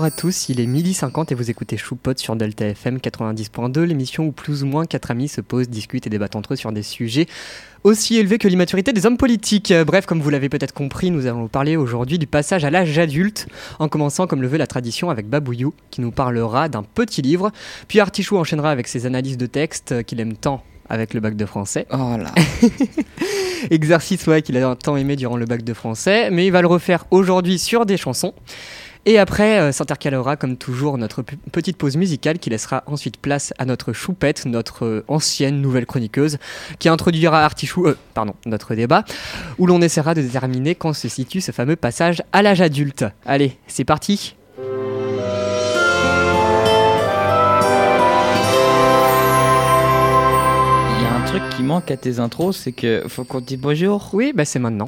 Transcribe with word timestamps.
Bonjour 0.00 0.14
à 0.14 0.18
tous, 0.18 0.48
il 0.48 0.60
est 0.60 0.66
midi 0.66 0.94
50 0.94 1.30
et 1.30 1.34
vous 1.34 1.50
écoutez 1.50 1.76
Choupot 1.76 2.16
sur 2.16 2.34
Delta 2.34 2.64
FM 2.64 2.96
90.2, 2.96 3.82
l'émission 3.82 4.24
où 4.24 4.32
plus 4.32 4.62
ou 4.62 4.66
moins 4.66 4.86
quatre 4.86 5.10
amis 5.10 5.28
se 5.28 5.42
posent, 5.42 5.68
discutent 5.68 6.06
et 6.06 6.08
débattent 6.08 6.36
entre 6.36 6.54
eux 6.54 6.56
sur 6.56 6.72
des 6.72 6.82
sujets 6.82 7.26
aussi 7.84 8.16
élevés 8.16 8.38
que 8.38 8.48
l'immaturité 8.48 8.94
des 8.94 9.04
hommes 9.04 9.18
politiques. 9.18 9.74
Bref, 9.86 10.06
comme 10.06 10.22
vous 10.22 10.30
l'avez 10.30 10.48
peut-être 10.48 10.72
compris, 10.72 11.10
nous 11.10 11.26
allons 11.26 11.42
vous 11.42 11.48
parler 11.48 11.76
aujourd'hui 11.76 12.18
du 12.18 12.26
passage 12.26 12.64
à 12.64 12.70
l'âge 12.70 12.98
adulte, 12.98 13.46
en 13.78 13.88
commençant 13.88 14.26
comme 14.26 14.40
le 14.40 14.48
veut 14.48 14.56
la 14.56 14.66
tradition 14.66 15.10
avec 15.10 15.28
Babouillou, 15.28 15.74
qui 15.90 16.00
nous 16.00 16.12
parlera 16.12 16.70
d'un 16.70 16.82
petit 16.82 17.20
livre, 17.20 17.52
puis 17.86 18.00
Artichou 18.00 18.38
enchaînera 18.38 18.70
avec 18.70 18.88
ses 18.88 19.04
analyses 19.04 19.36
de 19.36 19.44
texte 19.44 19.92
euh, 19.92 20.02
qu'il 20.02 20.18
aime 20.20 20.34
tant 20.34 20.64
avec 20.88 21.12
le 21.12 21.20
bac 21.20 21.36
de 21.36 21.44
français. 21.44 21.86
Oh 21.92 22.16
là. 22.16 22.32
Exercice 23.70 24.26
ouais, 24.26 24.40
qu'il 24.40 24.56
a 24.56 24.74
tant 24.76 24.96
aimé 24.96 25.16
durant 25.16 25.36
le 25.36 25.44
bac 25.44 25.62
de 25.62 25.74
français, 25.74 26.30
mais 26.30 26.46
il 26.46 26.52
va 26.52 26.62
le 26.62 26.68
refaire 26.68 27.04
aujourd'hui 27.10 27.58
sur 27.58 27.84
des 27.84 27.98
chansons. 27.98 28.32
Et 29.06 29.18
après, 29.18 29.58
euh, 29.58 29.72
s'intercalera 29.72 30.36
comme 30.36 30.56
toujours 30.58 30.98
notre 30.98 31.22
petite 31.22 31.78
pause 31.78 31.96
musicale 31.96 32.38
qui 32.38 32.50
laissera 32.50 32.82
ensuite 32.86 33.16
place 33.16 33.54
à 33.58 33.64
notre 33.64 33.94
choupette, 33.94 34.44
notre 34.44 34.84
euh, 34.84 35.04
ancienne 35.08 35.62
nouvelle 35.62 35.86
chroniqueuse, 35.86 36.36
qui 36.78 36.88
introduira 36.90 37.42
Artichou, 37.42 37.86
euh, 37.86 37.96
pardon, 38.12 38.34
notre 38.44 38.74
débat, 38.74 39.04
où 39.58 39.66
l'on 39.66 39.80
essaiera 39.80 40.14
de 40.14 40.20
déterminer 40.20 40.74
quand 40.74 40.92
se 40.92 41.08
situe 41.08 41.40
ce 41.40 41.50
fameux 41.50 41.76
passage 41.76 42.22
à 42.32 42.42
l'âge 42.42 42.60
adulte. 42.60 43.06
Allez, 43.24 43.56
c'est 43.66 43.84
parti 43.84 44.36
Il 50.98 51.02
y 51.02 51.06
a 51.06 51.14
un 51.14 51.24
truc 51.24 51.42
qui 51.56 51.62
manque 51.62 51.90
à 51.90 51.96
tes 51.96 52.18
intros, 52.18 52.56
c'est 52.56 52.72
que 52.72 53.04
faut 53.08 53.24
qu'on 53.24 53.40
te 53.40 53.46
dise 53.46 53.58
bonjour. 53.60 54.10
Oui, 54.12 54.32
bah 54.34 54.44
c'est 54.44 54.58
maintenant. 54.58 54.86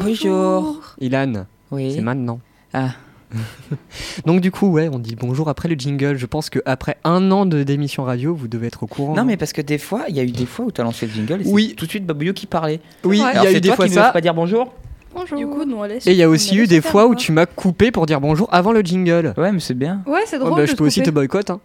Bonjour. 0.00 0.94
Ilan, 1.00 1.46
Oui. 1.70 1.92
c'est 1.94 2.00
maintenant. 2.02 2.40
Ah. 2.72 2.90
Donc 4.26 4.40
du 4.40 4.50
coup, 4.50 4.68
ouais, 4.68 4.88
on 4.92 4.98
dit 4.98 5.16
bonjour 5.16 5.48
après 5.48 5.68
le 5.68 5.74
jingle. 5.74 6.16
Je 6.16 6.26
pense 6.26 6.50
qu'après 6.50 6.96
un 7.04 7.30
an 7.30 7.46
de 7.46 7.62
d'émission 7.62 8.04
radio, 8.04 8.34
vous 8.34 8.48
devez 8.48 8.68
être 8.68 8.82
au 8.82 8.86
courant. 8.86 9.14
Non 9.14 9.24
mais 9.24 9.36
parce 9.36 9.52
que 9.52 9.60
des 9.62 9.78
fois, 9.78 10.04
il 10.08 10.16
y 10.16 10.20
a 10.20 10.24
eu 10.24 10.30
des 10.30 10.46
fois 10.46 10.64
où 10.66 10.72
tu 10.72 10.80
as 10.80 10.84
lancé 10.84 11.06
le 11.06 11.12
jingle 11.12 11.42
et 11.42 11.44
Oui. 11.46 11.66
c'est 11.70 11.74
tout 11.76 11.84
de 11.86 11.90
suite 11.90 12.06
Babouillou 12.06 12.32
qui 12.34 12.46
parlait. 12.46 12.80
Oui, 13.04 13.18
il 13.18 13.20
y 13.20 13.24
Alors, 13.24 13.46
a 13.46 13.52
eu 13.52 13.60
des 13.60 13.72
fois 13.72 13.84
qui 13.86 13.90
ne 13.92 13.96
ça. 13.96 14.10
pas 14.10 14.20
dire 14.20 14.34
bonjour 14.34 14.72
Bonjour. 15.14 15.38
Du 15.38 15.46
coup, 15.46 15.64
nous, 15.64 15.76
on 15.76 15.84
laisse. 15.84 16.06
Et 16.06 16.10
il 16.10 16.16
y 16.18 16.22
a 16.22 16.28
aussi 16.28 16.56
eu 16.58 16.66
des 16.66 16.82
faire, 16.82 16.90
fois 16.92 17.06
où 17.06 17.14
tu 17.14 17.32
m'as 17.32 17.46
coupé 17.46 17.90
pour 17.90 18.04
dire 18.04 18.20
bonjour 18.20 18.48
avant 18.52 18.72
le 18.72 18.82
jingle. 18.82 19.32
Ouais, 19.38 19.50
mais 19.50 19.60
c'est 19.60 19.72
bien. 19.72 20.02
Ouais, 20.06 20.20
c'est 20.26 20.36
Oh, 20.36 20.40
drôle. 20.44 20.56
bah, 20.56 20.60
de 20.62 20.66
je 20.66 20.74
peux 20.76 20.84
aussi 20.84 21.02
te 21.02 21.08
boycotter. 21.10 21.52
Hein. 21.54 21.60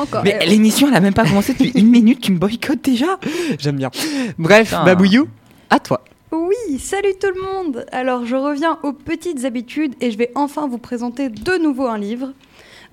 Encore. 0.00 0.22
Mais 0.24 0.38
l'émission, 0.46 0.88
elle 0.88 0.94
a 0.94 1.00
même 1.00 1.12
pas 1.12 1.24
commencé 1.26 1.52
depuis 1.52 1.72
une 1.74 1.88
minute, 1.90 2.20
tu 2.22 2.32
me 2.32 2.38
boycottes 2.38 2.82
déjà 2.82 3.18
J'aime 3.58 3.76
bien. 3.76 3.90
Bref, 4.38 4.68
Putain. 4.70 4.84
Babouillou, 4.84 5.28
à 5.68 5.78
toi. 5.78 6.02
Oui, 6.32 6.78
salut 6.78 7.14
tout 7.20 7.32
le 7.34 7.42
monde. 7.42 7.86
Alors, 7.90 8.24
je 8.24 8.36
reviens 8.36 8.78
aux 8.84 8.92
petites 8.92 9.44
habitudes 9.44 9.96
et 10.00 10.12
je 10.12 10.18
vais 10.18 10.30
enfin 10.36 10.68
vous 10.68 10.78
présenter 10.78 11.28
de 11.28 11.58
nouveau 11.58 11.86
un 11.86 11.98
livre. 11.98 12.32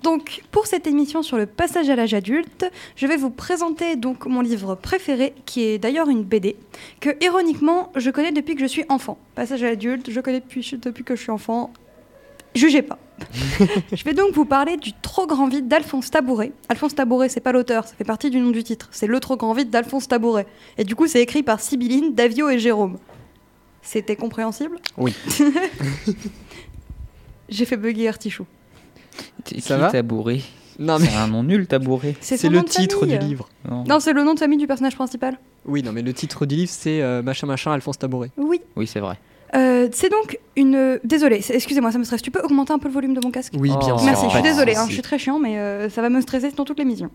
Donc, 0.02 0.42
pour 0.50 0.66
cette 0.66 0.88
émission 0.88 1.22
sur 1.22 1.36
le 1.36 1.46
passage 1.46 1.88
à 1.88 1.94
l'âge 1.94 2.14
adulte, 2.14 2.68
je 2.96 3.06
vais 3.06 3.16
vous 3.16 3.30
présenter 3.30 3.94
donc 3.94 4.26
mon 4.26 4.40
livre 4.40 4.74
préféré, 4.74 5.34
qui 5.46 5.62
est 5.62 5.78
d'ailleurs 5.78 6.08
une 6.08 6.24
BD, 6.24 6.56
que 7.00 7.10
ironiquement, 7.24 7.92
je 7.94 8.10
connais 8.10 8.32
depuis 8.32 8.56
que 8.56 8.60
je 8.60 8.66
suis 8.66 8.84
enfant. 8.88 9.18
Passage 9.36 9.62
à 9.62 9.66
l'adulte, 9.70 10.10
je 10.10 10.20
connais 10.20 10.40
depuis, 10.40 10.68
depuis 10.82 11.04
que 11.04 11.14
je 11.14 11.22
suis 11.22 11.30
enfant. 11.30 11.72
Jugez 12.56 12.82
pas. 12.82 12.98
je 13.92 14.02
vais 14.02 14.14
donc 14.14 14.32
vous 14.32 14.46
parler 14.46 14.76
du 14.78 14.92
Trop 14.94 15.28
grand 15.28 15.46
vide 15.46 15.68
d'Alphonse 15.68 16.10
Tabouret. 16.10 16.50
Alphonse 16.68 16.96
Tabouret, 16.96 17.28
c'est 17.28 17.40
pas 17.40 17.52
l'auteur, 17.52 17.86
ça 17.86 17.94
fait 17.94 18.04
partie 18.04 18.30
du 18.30 18.40
nom 18.40 18.50
du 18.50 18.64
titre. 18.64 18.88
C'est 18.90 19.06
Le 19.06 19.20
Trop 19.20 19.36
grand 19.36 19.52
vide 19.52 19.70
d'Alphonse 19.70 20.08
Tabouret. 20.08 20.46
Et 20.76 20.82
du 20.82 20.96
coup, 20.96 21.06
c'est 21.06 21.22
écrit 21.22 21.44
par 21.44 21.60
Sibylline, 21.60 22.14
Davio 22.14 22.48
et 22.48 22.58
Jérôme. 22.58 22.98
C'était 23.90 24.16
compréhensible 24.16 24.76
Oui. 24.98 25.14
J'ai 27.48 27.64
fait 27.64 27.78
bugger 27.78 28.08
Artichou. 28.08 28.44
Qui, 29.46 29.60
va 29.60 29.90
tabouret 29.90 30.42
Non, 30.78 30.98
mais 30.98 31.06
C'est 31.06 31.16
un 31.16 31.28
nom 31.28 31.42
nul, 31.42 31.66
tabouret. 31.66 32.14
C'est 32.20 32.50
le 32.50 32.62
titre 32.64 33.00
famille. 33.00 33.18
du 33.18 33.24
livre. 33.24 33.48
Non. 33.66 33.84
Non, 33.84 33.98
c'est 33.98 34.12
le 34.12 34.24
nom 34.24 34.34
de 34.34 34.38
famille 34.40 34.58
du 34.58 34.66
personnage 34.66 34.94
principal. 34.94 35.38
Oui, 35.64 35.82
non, 35.82 35.92
mais 35.92 36.02
le 36.02 36.12
titre 36.12 36.44
du 36.44 36.56
livre, 36.56 36.70
c'est 36.70 37.00
euh, 37.00 37.22
machin 37.22 37.46
machin 37.46 37.72
Alphonse 37.72 37.98
Tabouret. 37.98 38.30
Oui. 38.36 38.60
Oui, 38.76 38.86
c'est 38.86 39.00
vrai. 39.00 39.18
Euh, 39.54 39.88
c'est 39.90 40.10
donc 40.10 40.38
une. 40.54 41.00
Désolée, 41.02 41.40
excusez-moi, 41.48 41.90
ça 41.90 41.96
me 41.96 42.04
stresse. 42.04 42.20
Tu 42.20 42.30
peux 42.30 42.42
augmenter 42.42 42.74
un 42.74 42.78
peu 42.78 42.88
le 42.88 42.94
volume 42.94 43.14
de 43.14 43.20
mon 43.24 43.30
casque 43.30 43.54
Oui, 43.58 43.70
Oh. 43.72 43.78
bien 43.78 43.96
sûr. 43.96 44.04
Merci, 44.04 44.26
je 44.26 44.30
suis 44.32 44.42
désolée, 44.42 44.76
hein, 44.76 44.84
je 44.86 44.92
suis 44.92 45.00
très 45.02 45.18
chiant, 45.18 45.38
mais 45.38 45.58
euh, 45.58 45.88
ça 45.88 46.02
va 46.02 46.10
me 46.10 46.20
stresser 46.20 46.50
dans 46.50 46.66
toute 46.66 46.78
l'émission. 46.78 47.10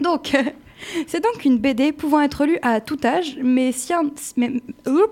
Donc, 0.00 0.34
c'est 1.06 1.22
donc 1.22 1.44
une 1.44 1.58
BD 1.58 1.92
pouvant 1.92 2.22
être 2.22 2.46
lue 2.46 2.58
à 2.62 2.80
tout 2.80 2.98
âge, 3.04 3.36
mais 3.42 3.70
si 3.72 3.92
un. 3.92 4.04
Mais, 4.38 4.50
Oup, 4.86 5.10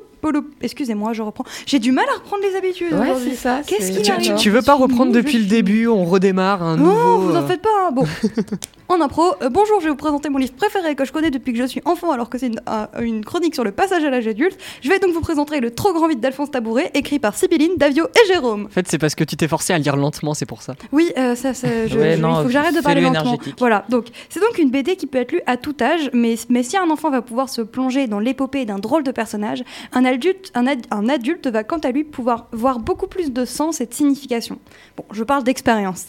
Excusez-moi, 0.60 1.12
je 1.12 1.22
reprends. 1.22 1.44
J'ai 1.66 1.78
du 1.78 1.92
mal 1.92 2.04
à 2.12 2.18
reprendre 2.18 2.42
les 2.42 2.56
habitudes. 2.56 2.92
aujourd'hui. 2.92 3.34
ça. 3.34 3.60
Qu'est-ce 3.66 3.92
c'est- 3.92 4.02
qu'il 4.02 4.16
Tu, 4.22 4.34
tu- 4.36 4.50
veux 4.50 4.62
pas 4.62 4.74
reprendre 4.74 5.12
depuis 5.12 5.38
le 5.38 5.44
début 5.46 5.86
On 5.88 6.04
redémarre 6.04 6.62
un 6.62 6.76
Non, 6.76 7.18
vous 7.18 7.32
en 7.34 7.42
euh, 7.42 7.46
faites 7.46 7.62
pas. 7.62 7.68
hein. 7.88 7.90
Bon, 7.92 8.04
en 8.88 9.00
impro, 9.00 9.22
euh, 9.42 9.48
bonjour, 9.48 9.80
je 9.80 9.84
vais 9.84 9.90
vous 9.90 9.96
présenter 9.96 10.28
mon 10.28 10.38
livre 10.38 10.52
préféré 10.52 10.94
que 10.94 11.04
je 11.04 11.12
connais 11.12 11.30
depuis 11.30 11.52
que 11.52 11.58
je 11.58 11.64
suis 11.64 11.80
enfant, 11.84 12.12
alors 12.12 12.28
que 12.30 12.38
c'est 12.38 12.46
une, 12.48 12.60
un- 12.66 12.88
une 13.00 13.24
chronique 13.24 13.54
sur 13.54 13.64
le 13.64 13.72
passage 13.72 14.04
à 14.04 14.10
l'âge 14.10 14.26
adulte. 14.28 14.56
Je 14.82 14.88
vais 14.88 14.98
donc 14.98 15.12
vous 15.12 15.20
présenter 15.20 15.60
Le 15.60 15.70
Trop 15.74 15.92
Grand 15.92 16.08
Vide 16.08 16.20
d'Alphonse 16.20 16.50
Tabouret, 16.50 16.90
écrit 16.94 17.18
par 17.18 17.34
Sibylline, 17.36 17.72
Davio 17.76 18.04
et 18.06 18.26
Jérôme. 18.32 18.66
En 18.66 18.68
fait, 18.70 18.86
c'est 18.88 18.98
parce 18.98 19.14
que 19.14 19.24
tu 19.24 19.36
t'es 19.36 19.48
forcé 19.48 19.72
à 19.72 19.78
lire 19.78 19.96
lentement, 19.96 20.34
c'est 20.34 20.46
pour 20.46 20.62
ça. 20.62 20.74
Oui, 20.92 21.10
euh, 21.18 21.34
ça, 21.34 21.54
ça, 21.54 21.68
je- 21.86 21.98
Ouais, 21.98 22.16
je- 22.16 22.20
non, 22.20 22.30
il 22.32 22.36
faut 22.38 22.42
que 22.44 22.50
j'arrête 22.50 22.74
de 22.76 22.80
parler 22.80 23.00
lentement. 23.00 23.38
Voilà, 23.58 23.84
donc 23.88 24.06
c'est 24.28 24.40
donc 24.40 24.58
une 24.58 24.70
BD 24.70 24.96
qui 24.96 25.06
peut 25.06 25.18
être 25.18 25.32
lue 25.32 25.42
à 25.46 25.56
tout 25.56 25.74
âge, 25.80 26.10
mais, 26.12 26.36
mais 26.48 26.62
si 26.62 26.76
un 26.76 26.90
enfant 26.90 27.10
va 27.10 27.22
pouvoir 27.22 27.48
se 27.48 27.62
plonger 27.62 28.06
dans 28.06 28.18
l'épopée 28.20 28.64
d'un 28.64 28.78
drôle 28.78 29.02
de 29.02 29.10
personnage, 29.10 29.62
un 29.92 30.04
adulte, 30.12 30.50
un, 30.54 30.66
ad- 30.66 30.86
un 30.90 31.08
adulte 31.08 31.46
va 31.48 31.64
quant 31.64 31.78
à 31.78 31.90
lui 31.90 32.04
pouvoir 32.04 32.48
voir 32.52 32.78
beaucoup 32.78 33.06
plus 33.06 33.32
de 33.32 33.44
sens 33.44 33.80
et 33.80 33.86
de 33.86 33.94
signification. 33.94 34.58
Bon, 34.96 35.04
je 35.12 35.24
parle 35.24 35.42
d'expérience. 35.44 36.08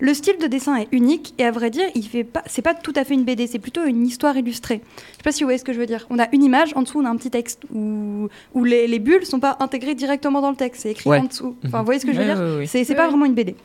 Le 0.00 0.14
style 0.14 0.38
de 0.38 0.46
dessin 0.46 0.76
est 0.76 0.88
unique 0.92 1.34
et 1.38 1.44
à 1.44 1.50
vrai 1.50 1.70
dire, 1.70 1.84
il 1.94 2.06
fait 2.06 2.24
pas, 2.24 2.42
c'est 2.46 2.62
pas 2.62 2.74
tout 2.74 2.92
à 2.96 3.04
fait 3.04 3.14
une 3.14 3.24
BD, 3.24 3.46
c'est 3.46 3.58
plutôt 3.58 3.84
une 3.84 4.06
histoire 4.06 4.36
illustrée. 4.36 4.80
Je 4.96 5.16
sais 5.16 5.22
pas 5.24 5.32
si 5.32 5.42
vous 5.42 5.46
voyez 5.48 5.58
ce 5.58 5.64
que 5.64 5.72
je 5.72 5.78
veux 5.78 5.86
dire. 5.86 6.06
On 6.10 6.18
a 6.18 6.28
une 6.32 6.42
image, 6.44 6.72
en 6.76 6.82
dessous 6.82 7.00
on 7.00 7.04
a 7.04 7.08
un 7.10 7.16
petit 7.16 7.30
texte 7.30 7.62
où, 7.74 8.28
où 8.54 8.64
les, 8.64 8.86
les 8.86 8.98
bulles 8.98 9.26
sont 9.26 9.40
pas 9.40 9.56
intégrées 9.60 9.94
directement 9.94 10.40
dans 10.40 10.50
le 10.50 10.56
texte, 10.56 10.82
c'est 10.82 10.90
écrit 10.92 11.10
Ouais. 11.10 11.18
en 11.18 11.24
dessous. 11.24 11.56
Enfin, 11.66 11.78
vous 11.80 11.84
voyez 11.84 12.00
ce 12.00 12.06
que 12.06 12.12
je 12.12 12.18
veux 12.18 12.26
Ouais, 12.26 12.34
dire 12.34 12.42
ouais, 12.42 12.56
ouais. 12.58 12.66
C'est 12.66 12.94
pas 12.94 13.08
vraiment 13.08 13.24
une 13.24 13.34
BD. 13.34 13.56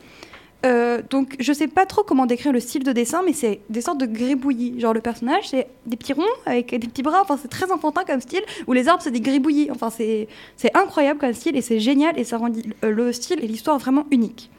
Euh, 0.66 1.02
donc 1.08 1.36
je 1.40 1.54
sais 1.54 1.68
pas 1.68 1.86
trop 1.86 2.04
comment 2.04 2.26
décrire 2.26 2.52
le 2.52 2.60
style 2.60 2.84
de 2.84 2.92
dessin, 2.92 3.22
mais 3.24 3.34
c'est 3.34 3.60
des 3.70 3.82
sortes 3.82 4.00
de 4.00 4.06
gribouillis. 4.06 4.80
Genre 4.80 4.94
le 4.94 5.02
personnage, 5.02 5.50
c'est 5.50 5.68
des 5.86 5.98
petits 5.98 6.14
ronds 6.14 6.24
avec 6.46 6.72
des 6.72 6.88
petits 6.88 7.04
bras. 7.04 7.22
Enfin, 7.22 7.38
c'est 7.40 7.48
très 7.48 7.72
enfantin 7.72 8.04
comme 8.06 8.22
style. 8.22 8.42
Ou 8.66 8.74
les 8.74 8.88
arbres, 8.88 9.04
c'est 9.04 9.12
des 9.12 9.22
gribouillis. 9.22 9.70
Enfin, 9.72 9.90
c'est 9.90 10.28
incroyable 10.74 11.20
comme 11.20 11.34
style 11.34 11.56
et 11.56 11.62
c'est 11.62 11.80
génial 11.80 12.18
et 12.20 12.24
ça 12.24 12.38
rend 12.38 12.50
euh, 12.84 12.92
le 12.92 13.14
style 13.14 13.44
et 13.44 13.48
l'histoire 13.48 13.78
vraiment 13.78 14.06
unique. 14.12 14.50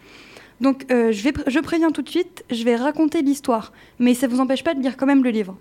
Donc 0.61 0.87
euh, 0.91 1.13
je, 1.13 1.23
vais, 1.23 1.33
je 1.47 1.61
préviens 1.61 1.91
tout 1.91 2.03
de 2.03 2.09
suite, 2.09 2.45
je 2.51 2.65
vais 2.65 2.75
raconter 2.75 3.23
l'histoire, 3.23 3.73
mais 4.01 4.15
ça 4.15 4.27
vous 4.27 4.41
empêche 4.41 4.65
pas 4.65 4.75
de 4.75 4.81
lire 4.81 4.97
quand 4.97 5.07
même 5.07 5.23
le 5.23 5.31
livre. 5.31 5.57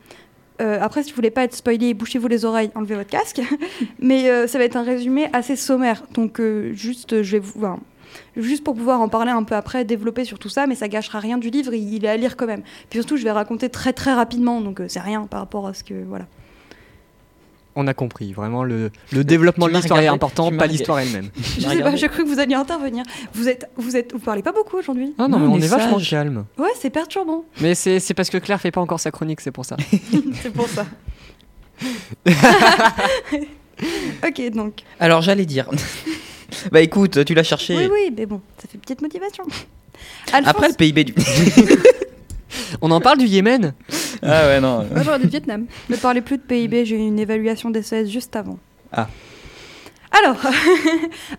Après, 0.59 1.03
si 1.03 1.11
vous 1.11 1.15
voulez 1.15 1.29
pas 1.29 1.43
être 1.43 1.53
spoilé, 1.53 1.93
bouchez-vous 1.93 2.27
les 2.27 2.43
oreilles, 2.43 2.71
enlevez 2.73 2.95
votre 2.95 3.11
casque. 3.11 3.41
mais 3.99 4.47
ça 4.47 4.57
va 4.57 4.63
être 4.63 4.75
un 4.75 4.81
résumé 4.81 5.27
assez 5.31 5.55
sommaire. 5.55 6.01
Donc 6.15 6.41
juste, 6.73 7.21
je 7.21 7.31
vais 7.33 7.37
vous, 7.37 7.63
juste 8.35 8.63
pour 8.63 8.75
pouvoir 8.75 9.01
en 9.01 9.09
parler 9.09 9.31
un 9.31 9.43
peu 9.43 9.55
après, 9.55 9.85
développer 9.85 10.25
sur 10.25 10.39
tout 10.39 10.49
ça, 10.49 10.67
mais 10.67 10.75
ça 10.75 10.87
gâchera 10.87 11.19
rien 11.19 11.37
du 11.37 11.49
livre, 11.49 11.73
il 11.73 12.05
est 12.05 12.09
à 12.09 12.17
lire 12.17 12.37
quand 12.37 12.47
même. 12.47 12.61
Puis 12.89 12.99
surtout, 12.99 13.17
je 13.17 13.23
vais 13.23 13.31
raconter 13.31 13.69
très 13.69 13.93
très 13.93 14.13
rapidement, 14.13 14.61
donc 14.61 14.79
euh, 14.81 14.85
c'est 14.87 14.99
rien 14.99 15.25
par 15.27 15.39
rapport 15.41 15.67
à 15.67 15.73
ce 15.73 15.83
que 15.83 15.93
voilà. 16.07 16.25
On 17.79 17.85
a 17.85 17.93
compris. 17.93 18.33
Vraiment, 18.33 18.63
le, 18.63 18.89
le 19.13 19.23
développement 19.23 19.67
de 19.67 19.73
l'histoire 19.73 19.99
est 19.99 20.07
important, 20.07 20.51
pas 20.51 20.65
l'histoire 20.65 20.97
elle-même. 20.99 21.29
Je 21.35 21.61
sais 21.61 21.81
pas, 21.83 21.95
je 21.95 22.07
cru 22.07 22.23
que 22.23 22.27
vous 22.27 22.39
alliez 22.39 22.55
intervenir. 22.55 23.03
Vous 23.35 23.47
êtes, 23.47 23.69
vous 23.77 23.95
êtes, 23.95 24.13
vous 24.13 24.19
parlez 24.19 24.41
pas 24.41 24.51
beaucoup 24.51 24.77
aujourd'hui. 24.77 25.13
Ah 25.19 25.27
non, 25.27 25.37
Non, 25.37 25.45
mais 25.45 25.47
on 25.47 25.53
on 25.53 25.61
est 25.61 25.65
est 25.65 25.67
vachement 25.67 25.99
calme. 25.99 26.45
Ouais, 26.57 26.71
c'est 26.79 26.89
perturbant. 26.89 27.43
Mais 27.61 27.75
c'est 27.75 27.99
c'est 27.99 28.15
parce 28.15 28.31
que 28.31 28.39
Claire 28.39 28.59
fait 28.59 28.71
pas 28.71 28.81
encore 28.81 28.99
sa 28.99 29.11
chronique, 29.11 29.41
c'est 29.41 29.51
pour 29.51 29.63
ça. 29.63 29.77
c'est 30.41 30.51
pour 30.51 30.67
ça. 30.67 30.87
ok, 34.27 34.51
donc. 34.55 34.81
Alors 34.99 35.21
j'allais 35.21 35.45
dire. 35.45 35.69
bah 36.71 36.81
écoute, 36.81 37.23
tu 37.25 37.33
l'as 37.33 37.43
cherché. 37.43 37.75
Oui, 37.75 37.89
oui, 37.91 38.13
mais 38.15 38.25
bon, 38.25 38.41
ça 38.57 38.67
fait 38.67 38.77
petite 38.77 39.01
motivation. 39.01 39.43
Alphonse, 40.33 40.49
Après 40.49 40.67
le 40.69 40.73
PIB 40.73 41.03
du. 41.05 41.15
On 42.81 42.91
en 42.91 43.01
parle 43.01 43.17
du 43.17 43.25
Yémen? 43.25 43.73
Ah 44.21 44.47
ouais, 44.47 44.61
non. 44.61 44.85
Moi, 44.91 45.03
j'aurais 45.03 45.19
dit 45.19 45.27
Vietnam. 45.27 45.65
ne 45.89 45.95
parlez 45.95 46.21
plus 46.21 46.37
de 46.37 46.43
PIB, 46.43 46.85
j'ai 46.85 46.95
eu 46.95 46.99
une 46.99 47.19
évaluation 47.19 47.69
des 47.69 47.81
CS 47.81 48.07
juste 48.07 48.35
avant. 48.35 48.57
Ah. 48.91 49.07
Alors, 50.11 50.37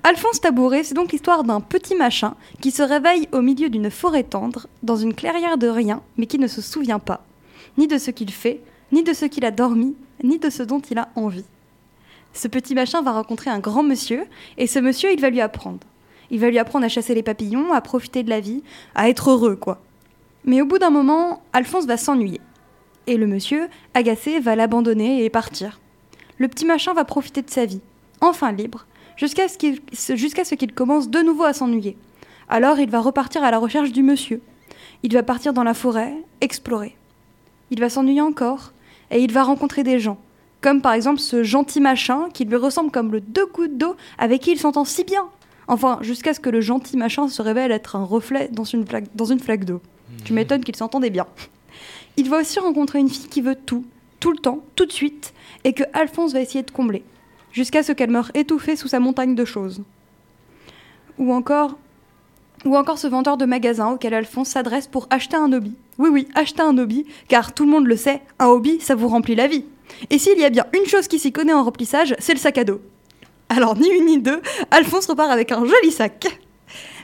Alphonse 0.04 0.40
Tabouret, 0.40 0.84
c'est 0.84 0.94
donc 0.94 1.12
l'histoire 1.12 1.44
d'un 1.44 1.60
petit 1.60 1.94
machin 1.94 2.34
qui 2.60 2.70
se 2.70 2.82
réveille 2.82 3.28
au 3.32 3.40
milieu 3.40 3.70
d'une 3.70 3.90
forêt 3.90 4.22
tendre, 4.22 4.66
dans 4.82 4.96
une 4.96 5.14
clairière 5.14 5.56
de 5.56 5.68
rien, 5.68 6.02
mais 6.16 6.26
qui 6.26 6.38
ne 6.38 6.46
se 6.46 6.60
souvient 6.60 6.98
pas, 6.98 7.24
ni 7.78 7.86
de 7.86 7.98
ce 7.98 8.10
qu'il 8.10 8.30
fait, 8.30 8.60
ni 8.92 9.02
de 9.02 9.14
ce 9.14 9.24
qu'il 9.24 9.44
a 9.44 9.50
dormi, 9.50 9.96
ni 10.22 10.38
de 10.38 10.50
ce 10.50 10.62
dont 10.62 10.80
il 10.90 10.98
a 10.98 11.08
envie. 11.16 11.44
Ce 12.38 12.46
petit 12.46 12.76
machin 12.76 13.02
va 13.02 13.10
rencontrer 13.10 13.50
un 13.50 13.58
grand 13.58 13.82
monsieur, 13.82 14.22
et 14.58 14.68
ce 14.68 14.78
monsieur, 14.78 15.10
il 15.12 15.20
va 15.20 15.28
lui 15.28 15.40
apprendre. 15.40 15.80
Il 16.30 16.38
va 16.38 16.50
lui 16.50 16.60
apprendre 16.60 16.84
à 16.84 16.88
chasser 16.88 17.12
les 17.12 17.24
papillons, 17.24 17.72
à 17.72 17.80
profiter 17.80 18.22
de 18.22 18.30
la 18.30 18.38
vie, 18.38 18.62
à 18.94 19.08
être 19.08 19.30
heureux, 19.30 19.56
quoi. 19.56 19.80
Mais 20.44 20.62
au 20.62 20.64
bout 20.64 20.78
d'un 20.78 20.90
moment, 20.90 21.42
Alphonse 21.52 21.86
va 21.86 21.96
s'ennuyer. 21.96 22.40
Et 23.08 23.16
le 23.16 23.26
monsieur, 23.26 23.66
agacé, 23.92 24.38
va 24.38 24.54
l'abandonner 24.54 25.24
et 25.24 25.30
partir. 25.30 25.80
Le 26.36 26.46
petit 26.46 26.64
machin 26.64 26.94
va 26.94 27.04
profiter 27.04 27.42
de 27.42 27.50
sa 27.50 27.64
vie, 27.64 27.80
enfin 28.20 28.52
libre, 28.52 28.86
jusqu'à 29.16 29.48
ce 29.48 30.54
qu'il 30.54 30.72
commence 30.72 31.10
de 31.10 31.18
nouveau 31.18 31.42
à 31.42 31.52
s'ennuyer. 31.52 31.96
Alors 32.48 32.78
il 32.78 32.88
va 32.88 33.00
repartir 33.00 33.42
à 33.42 33.50
la 33.50 33.58
recherche 33.58 33.90
du 33.90 34.04
monsieur. 34.04 34.40
Il 35.02 35.12
va 35.12 35.24
partir 35.24 35.52
dans 35.52 35.64
la 35.64 35.74
forêt, 35.74 36.14
explorer. 36.40 36.94
Il 37.72 37.80
va 37.80 37.90
s'ennuyer 37.90 38.20
encore, 38.20 38.72
et 39.10 39.18
il 39.24 39.32
va 39.32 39.42
rencontrer 39.42 39.82
des 39.82 39.98
gens, 39.98 40.18
comme 40.60 40.82
par 40.82 40.92
exemple 40.92 41.20
ce 41.20 41.42
gentil 41.42 41.80
machin 41.80 42.28
qui 42.32 42.44
lui 42.44 42.56
ressemble 42.56 42.90
comme 42.90 43.12
le 43.12 43.20
deux 43.20 43.46
gouttes 43.46 43.78
d'eau 43.78 43.96
avec 44.18 44.42
qui 44.42 44.52
il 44.52 44.58
s'entend 44.58 44.84
si 44.84 45.04
bien. 45.04 45.28
Enfin, 45.68 45.98
jusqu'à 46.00 46.32
ce 46.32 46.40
que 46.40 46.50
le 46.50 46.60
gentil 46.60 46.96
machin 46.96 47.28
se 47.28 47.42
révèle 47.42 47.72
être 47.72 47.96
un 47.96 48.04
reflet 48.04 48.48
dans 48.52 48.64
une 48.64 48.86
flaque, 48.86 49.14
dans 49.14 49.26
une 49.26 49.40
flaque 49.40 49.64
d'eau. 49.64 49.82
Tu 50.24 50.32
m'étonnes 50.32 50.64
qu'il 50.64 50.76
s'entendait 50.76 51.10
bien. 51.10 51.26
Il 52.16 52.28
va 52.28 52.38
aussi 52.38 52.58
rencontrer 52.58 52.98
une 52.98 53.08
fille 53.08 53.28
qui 53.28 53.42
veut 53.42 53.54
tout, 53.54 53.84
tout 54.18 54.32
le 54.32 54.38
temps, 54.38 54.64
tout 54.74 54.86
de 54.86 54.92
suite, 54.92 55.32
et 55.64 55.72
que 55.72 55.84
Alphonse 55.92 56.32
va 56.32 56.40
essayer 56.40 56.62
de 56.62 56.70
combler, 56.70 57.04
jusqu'à 57.52 57.82
ce 57.82 57.92
qu'elle 57.92 58.10
meure 58.10 58.30
étouffée 58.34 58.76
sous 58.76 58.88
sa 58.88 58.98
montagne 58.98 59.34
de 59.34 59.44
choses. 59.44 59.82
Ou 61.18 61.32
encore, 61.32 61.78
ou 62.64 62.76
encore 62.76 62.98
ce 62.98 63.06
vendeur 63.06 63.36
de 63.36 63.44
magasin 63.44 63.90
auquel 63.90 64.14
Alphonse 64.14 64.48
s'adresse 64.48 64.86
pour 64.86 65.06
acheter 65.10 65.36
un 65.36 65.52
hobby. 65.52 65.76
Oui, 65.98 66.08
oui, 66.10 66.28
acheter 66.34 66.62
un 66.62 66.76
hobby, 66.78 67.06
car 67.28 67.52
tout 67.52 67.64
le 67.64 67.70
monde 67.70 67.86
le 67.86 67.96
sait, 67.96 68.22
un 68.38 68.46
hobby, 68.46 68.80
ça 68.80 68.94
vous 68.94 69.08
remplit 69.08 69.34
la 69.34 69.46
vie. 69.46 69.64
Et 70.10 70.18
s'il 70.18 70.38
y 70.38 70.44
a 70.44 70.50
bien 70.50 70.66
une 70.74 70.86
chose 70.86 71.08
qui 71.08 71.18
s'y 71.18 71.32
connaît 71.32 71.52
en 71.52 71.64
remplissage, 71.64 72.14
c'est 72.18 72.34
le 72.34 72.38
sac 72.38 72.58
à 72.58 72.64
dos. 72.64 72.80
Alors, 73.48 73.76
ni 73.76 73.88
une 73.88 74.06
ni 74.06 74.18
deux, 74.18 74.42
Alphonse 74.70 75.06
repart 75.06 75.30
avec 75.30 75.52
un 75.52 75.64
joli 75.64 75.90
sac. 75.90 76.26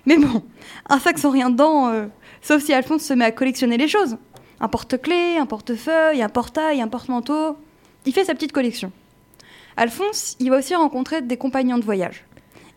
Mais 0.06 0.18
bon, 0.18 0.42
un 0.88 0.98
sac 0.98 1.18
sans 1.18 1.30
rien 1.30 1.50
dedans, 1.50 1.88
euh, 1.88 2.06
sauf 2.42 2.62
si 2.62 2.72
Alphonse 2.72 3.02
se 3.02 3.14
met 3.14 3.24
à 3.24 3.32
collectionner 3.32 3.76
les 3.76 3.88
choses. 3.88 4.18
Un 4.60 4.68
porte-clés, 4.68 5.38
un 5.38 5.46
portefeuille, 5.46 6.22
un 6.22 6.28
portail, 6.28 6.80
un 6.80 6.88
porte-manteau. 6.88 7.56
Il 8.06 8.12
fait 8.12 8.24
sa 8.24 8.34
petite 8.34 8.52
collection. 8.52 8.92
Alphonse, 9.76 10.36
il 10.38 10.50
va 10.50 10.58
aussi 10.58 10.74
rencontrer 10.74 11.22
des 11.22 11.36
compagnons 11.36 11.78
de 11.78 11.84
voyage. 11.84 12.24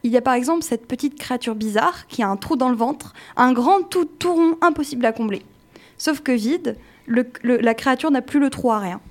Il 0.03 0.11
y 0.11 0.17
a 0.17 0.21
par 0.21 0.35
exemple 0.35 0.63
cette 0.63 0.87
petite 0.87 1.19
créature 1.19 1.55
bizarre 1.55 2.07
qui 2.07 2.23
a 2.23 2.29
un 2.29 2.37
trou 2.37 2.55
dans 2.55 2.69
le 2.69 2.75
ventre, 2.75 3.13
un 3.35 3.51
grand 3.51 3.81
tout, 3.83 4.05
tout 4.05 4.33
rond 4.33 4.57
impossible 4.61 5.05
à 5.05 5.11
combler. 5.11 5.43
Sauf 5.97 6.21
que 6.21 6.31
vide, 6.31 6.77
la 7.07 7.73
créature 7.73 8.11
n'a 8.11 8.21
plus 8.21 8.39
le 8.39 8.49
trou 8.49 8.71
à 8.71 8.79
rien. 8.79 9.01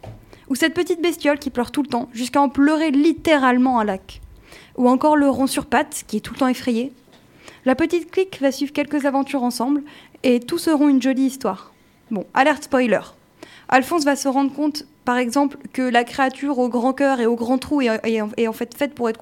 Ou 0.49 0.55
cette 0.55 0.75
petite 0.75 1.03
bestiole 1.03 1.39
qui 1.39 1.51
pleure 1.51 1.71
tout 1.71 1.83
le 1.83 1.89
temps, 1.89 2.09
jusqu'à 2.13 2.41
en 2.41 2.49
pleurer 2.49 2.91
littéralement 2.91 3.81
un 3.81 3.85
lac. 3.85 4.21
Ou 4.77 4.89
encore 4.89 5.17
le 5.17 5.29
rond 5.29 5.47
sur 5.47 5.67
pattes 5.67 6.05
qui 6.07 6.19
est 6.19 6.21
tout 6.21 6.35
le 6.35 6.39
temps 6.39 6.49
effrayé. 6.49 6.93
La 7.65 7.75
petite 7.75 8.11
clique 8.11 8.41
va 8.41 8.53
suivre 8.53 8.73
quelques 8.73 9.07
aventures 9.07 9.43
ensemble 9.43 9.83
et 10.23 10.41
tous 10.41 10.59
seront 10.59 10.89
une 10.89 11.03
jolie 11.03 11.27
histoire. 11.27 11.73
Bon, 12.11 12.25
alerte 12.35 12.65
spoiler. 12.65 13.01
Alphonse 13.69 14.05
va 14.05 14.15
se 14.15 14.29
rendre 14.29 14.53
compte, 14.53 14.87
par 15.05 15.17
exemple, 15.17 15.57
que 15.73 15.83
la 15.83 16.05
créature 16.05 16.59
au 16.59 16.69
grand 16.69 16.93
cœur 16.93 17.21
et 17.21 17.27
au 17.27 17.35
grand 17.35 17.59
trou 17.59 17.81
est, 17.81 18.21
en 18.21 18.53
fait 18.53 18.77
faite 18.77 18.95
pour 18.95 19.09
être, 19.09 19.21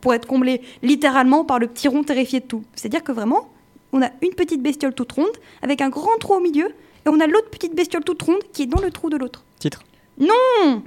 pour 0.00 0.12
être 0.12 0.26
comblée 0.26 0.60
littéralement 0.82 1.44
par 1.44 1.58
le 1.58 1.66
petit 1.66 1.88
rond 1.88 2.02
terrifié 2.02 2.40
de 2.40 2.44
tout. 2.44 2.62
C'est-à-dire 2.74 3.02
que 3.02 3.12
vraiment, 3.12 3.48
on 3.92 4.02
a 4.02 4.10
une 4.20 4.34
petite 4.34 4.62
bestiole 4.62 4.92
toute 4.92 5.12
ronde 5.12 5.36
avec 5.62 5.80
un 5.80 5.88
grand 5.88 6.18
trou 6.18 6.34
au 6.34 6.40
milieu 6.40 6.66
et 6.66 7.08
on 7.08 7.18
a 7.20 7.26
l'autre 7.26 7.48
petite 7.48 7.74
bestiole 7.74 8.04
toute 8.04 8.20
ronde 8.20 8.42
qui 8.52 8.64
est 8.64 8.66
dans 8.66 8.80
le 8.80 8.90
trou 8.90 9.08
de 9.08 9.16
l'autre. 9.16 9.44
Titre. 9.58 9.82
Non 10.20 10.82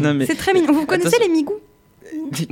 Non, 0.00 0.14
mais. 0.14 0.26
C'est 0.26 0.34
très 0.34 0.52
mignon. 0.54 0.72
Vous 0.72 0.86
connaissez 0.86 1.08
Attention. 1.08 1.26
les 1.28 1.32
migous 1.32 1.60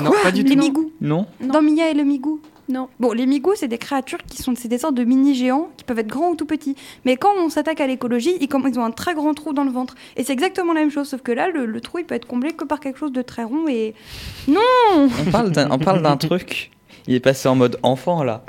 Non, 0.02 0.12
pas 0.22 0.30
du 0.30 0.42
Les 0.42 0.54
tout. 0.54 0.60
migous. 0.60 0.92
Non 1.00 1.26
Dans 1.40 1.62
Mia 1.62 1.90
et 1.90 1.94
le 1.94 2.04
migou 2.04 2.40
Non. 2.68 2.88
Bon, 2.98 3.12
les 3.12 3.26
migous, 3.26 3.54
c'est 3.56 3.68
des 3.68 3.78
créatures 3.78 4.18
qui 4.28 4.42
sont 4.42 4.54
c'est 4.56 4.68
des 4.68 4.78
sortes 4.78 4.94
de 4.94 5.04
mini 5.04 5.34
géants 5.34 5.68
qui 5.76 5.84
peuvent 5.84 5.98
être 5.98 6.06
grands 6.08 6.30
ou 6.30 6.36
tout 6.36 6.44
petits. 6.46 6.76
Mais 7.04 7.16
quand 7.16 7.32
on 7.38 7.48
s'attaque 7.48 7.80
à 7.80 7.86
l'écologie, 7.86 8.34
ils, 8.40 8.48
ont 8.78 8.84
un 8.84 8.90
très 8.90 9.14
grand 9.14 9.32
trou 9.34 9.52
dans 9.52 9.64
le 9.64 9.70
ventre. 9.70 9.94
Et 10.16 10.24
c'est 10.24 10.32
exactement 10.32 10.72
la 10.72 10.80
même 10.80 10.90
chose, 10.90 11.08
sauf 11.08 11.22
que 11.22 11.32
là, 11.32 11.48
le, 11.48 11.66
le 11.66 11.80
trou, 11.80 11.98
il 11.98 12.04
peut 12.04 12.14
être 12.14 12.26
comblé 12.26 12.52
que 12.52 12.64
par 12.64 12.78
quelque 12.80 12.98
chose 12.98 13.12
de 13.12 13.22
très 13.22 13.44
rond 13.44 13.66
et. 13.68 13.94
On 14.48 15.30
parle 15.30 15.50
d'un 15.50 15.70
on 15.70 15.78
parle 15.78 16.02
d'un 16.02 16.16
truc. 16.16 16.70
Il 17.06 17.14
est 17.14 17.20
passé 17.20 17.48
en 17.48 17.56
mode 17.56 17.78
enfant 17.82 18.22
là. 18.22 18.44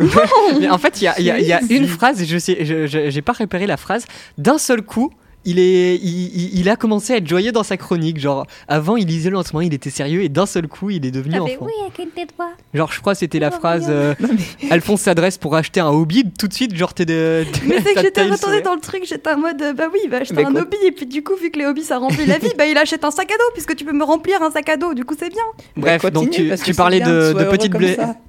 Mais 0.59 0.69
en 0.69 0.77
fait, 0.77 1.01
il 1.01 1.05
y 1.05 1.07
a, 1.07 1.17
il 1.19 1.25
y 1.25 1.31
a- 1.31 1.39
y 1.39 1.53
a 1.53 1.61
une 1.69 1.87
phrase, 1.87 2.21
et 2.21 2.25
je 2.25 2.37
sais, 2.37 2.65
je- 2.65 2.85
je- 2.85 3.09
j'ai 3.09 3.21
pas 3.21 3.31
repéré 3.31 3.65
la 3.65 3.77
phrase. 3.77 4.05
D'un 4.37 4.57
seul 4.57 4.81
coup, 4.81 5.09
il, 5.45 5.59
est, 5.59 5.95
il, 5.95 6.35
il- 6.35 6.59
il 6.59 6.69
a 6.69 6.75
commencé 6.75 7.13
à 7.13 7.17
être 7.17 7.27
joyeux 7.27 7.51
dans 7.51 7.63
sa 7.63 7.77
chronique. 7.77 8.19
Genre, 8.19 8.45
avant, 8.67 8.95
il 8.97 9.07
lisait 9.07 9.29
lentement, 9.29 9.61
il 9.61 9.73
était 9.73 9.89
sérieux, 9.89 10.23
et 10.23 10.29
d'un 10.29 10.45
seul 10.45 10.67
coup, 10.67 10.89
il 10.89 11.05
est 11.05 11.11
devenu 11.11 11.35
Ah, 11.37 11.43
mais 11.45 11.55
enfant. 11.55 11.65
oui, 11.65 11.71
avec 11.81 11.97
une 11.99 12.09
tête 12.11 12.29
droite. 12.37 12.49
Genre, 12.73 12.91
je 12.91 12.99
crois 13.01 13.13
que 13.13 13.19
c'était 13.19 13.39
la 13.39 13.49
Oh, 13.53 13.57
phrase 13.59 13.87
euh, 13.89 14.13
Alphonse 14.69 15.01
s'adresse 15.01 15.37
pour 15.37 15.55
acheter 15.55 15.79
un 15.79 15.89
hobby. 15.89 16.23
Tout 16.37 16.47
de 16.47 16.53
suite, 16.53 16.75
genre, 16.75 16.93
t'es 16.93 17.05
de. 17.05 17.43
Mais 17.65 17.77
c'est 17.81 17.89
que 17.93 17.93
ta 17.95 18.01
j'étais 18.01 18.23
retournée 18.23 18.61
dans 18.61 18.75
le 18.75 18.81
truc, 18.81 19.03
j'étais 19.07 19.29
en 19.31 19.37
mode, 19.39 19.61
euh, 19.61 19.73
bah 19.73 19.85
oui, 19.91 19.99
il 20.03 20.09
va 20.09 20.17
acheter 20.17 20.43
un 20.45 20.51
quoi 20.51 20.61
hobby, 20.61 20.77
et 20.85 20.91
puis 20.91 21.05
du 21.05 21.23
coup, 21.23 21.35
vu 21.35 21.49
que 21.51 21.59
les 21.59 21.65
hobbies 21.65 21.83
ça 21.83 21.97
remplit 21.97 22.25
la 22.25 22.37
vie, 22.37 22.51
bah 22.57 22.65
il 22.65 22.77
achète 22.77 23.03
un 23.03 23.11
sac 23.11 23.31
à 23.31 23.35
dos, 23.35 23.51
puisque 23.53 23.75
tu 23.75 23.85
peux 23.85 23.93
me 23.93 24.03
remplir 24.03 24.41
un 24.41 24.51
sac 24.51 24.69
à 24.69 24.77
dos, 24.77 24.93
du 24.93 25.05
coup 25.05 25.15
c'est 25.17 25.29
bien. 25.29 25.43
Bref, 25.75 26.01
Bah, 26.03 26.09
donc 26.11 26.25
continue, 26.27 26.53
tu, 26.63 26.73
parlais 26.73 26.99
bien, 26.99 27.09
de, 27.09 27.33
de 27.33 27.43
petites 27.45 27.73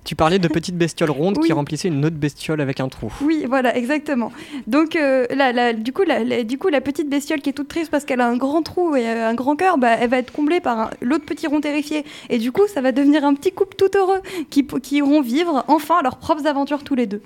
tu 0.04 0.16
parlais 0.16 0.38
de 0.38 0.48
petites 0.48 0.76
bestioles 0.76 1.10
rondes 1.10 1.38
Oui. 1.38 1.46
qui 1.46 1.52
remplissaient 1.52 1.88
une 1.88 2.04
autre 2.04 2.16
bestiole 2.16 2.60
avec 2.60 2.80
un 2.80 2.88
trou. 2.88 3.12
Oui, 3.22 3.44
voilà, 3.48 3.76
exactement. 3.76 4.32
Donc, 4.66 4.96
euh, 4.96 5.26
la- 5.34 5.72
du, 5.72 5.92
coup, 5.92 6.02
du 6.44 6.58
coup, 6.58 6.68
la 6.68 6.80
petite 6.80 7.01
bestiole 7.08 7.40
qui 7.40 7.50
est 7.50 7.52
toute 7.52 7.68
triste 7.68 7.90
parce 7.90 8.04
qu'elle 8.04 8.20
a 8.20 8.26
un 8.26 8.36
grand 8.36 8.62
trou 8.62 8.96
et 8.96 9.06
euh, 9.06 9.28
un 9.28 9.34
grand 9.34 9.56
cœur, 9.56 9.78
bah, 9.78 9.90
elle 10.00 10.10
va 10.10 10.18
être 10.18 10.32
comblée 10.32 10.60
par 10.60 10.90
l'autre 11.00 11.24
petit 11.24 11.46
rond 11.46 11.60
terrifié. 11.60 12.04
Et 12.30 12.38
du 12.38 12.52
coup, 12.52 12.66
ça 12.66 12.80
va 12.80 12.92
devenir 12.92 13.24
un 13.24 13.34
petit 13.34 13.52
couple 13.52 13.76
tout 13.76 13.96
heureux 13.96 14.20
qui, 14.50 14.66
iront 14.92 15.20
vivre 15.20 15.64
enfin 15.68 16.02
leurs 16.02 16.16
propres 16.16 16.46
aventures 16.46 16.84
tous 16.84 16.94
les 16.94 17.06
deux. 17.06 17.22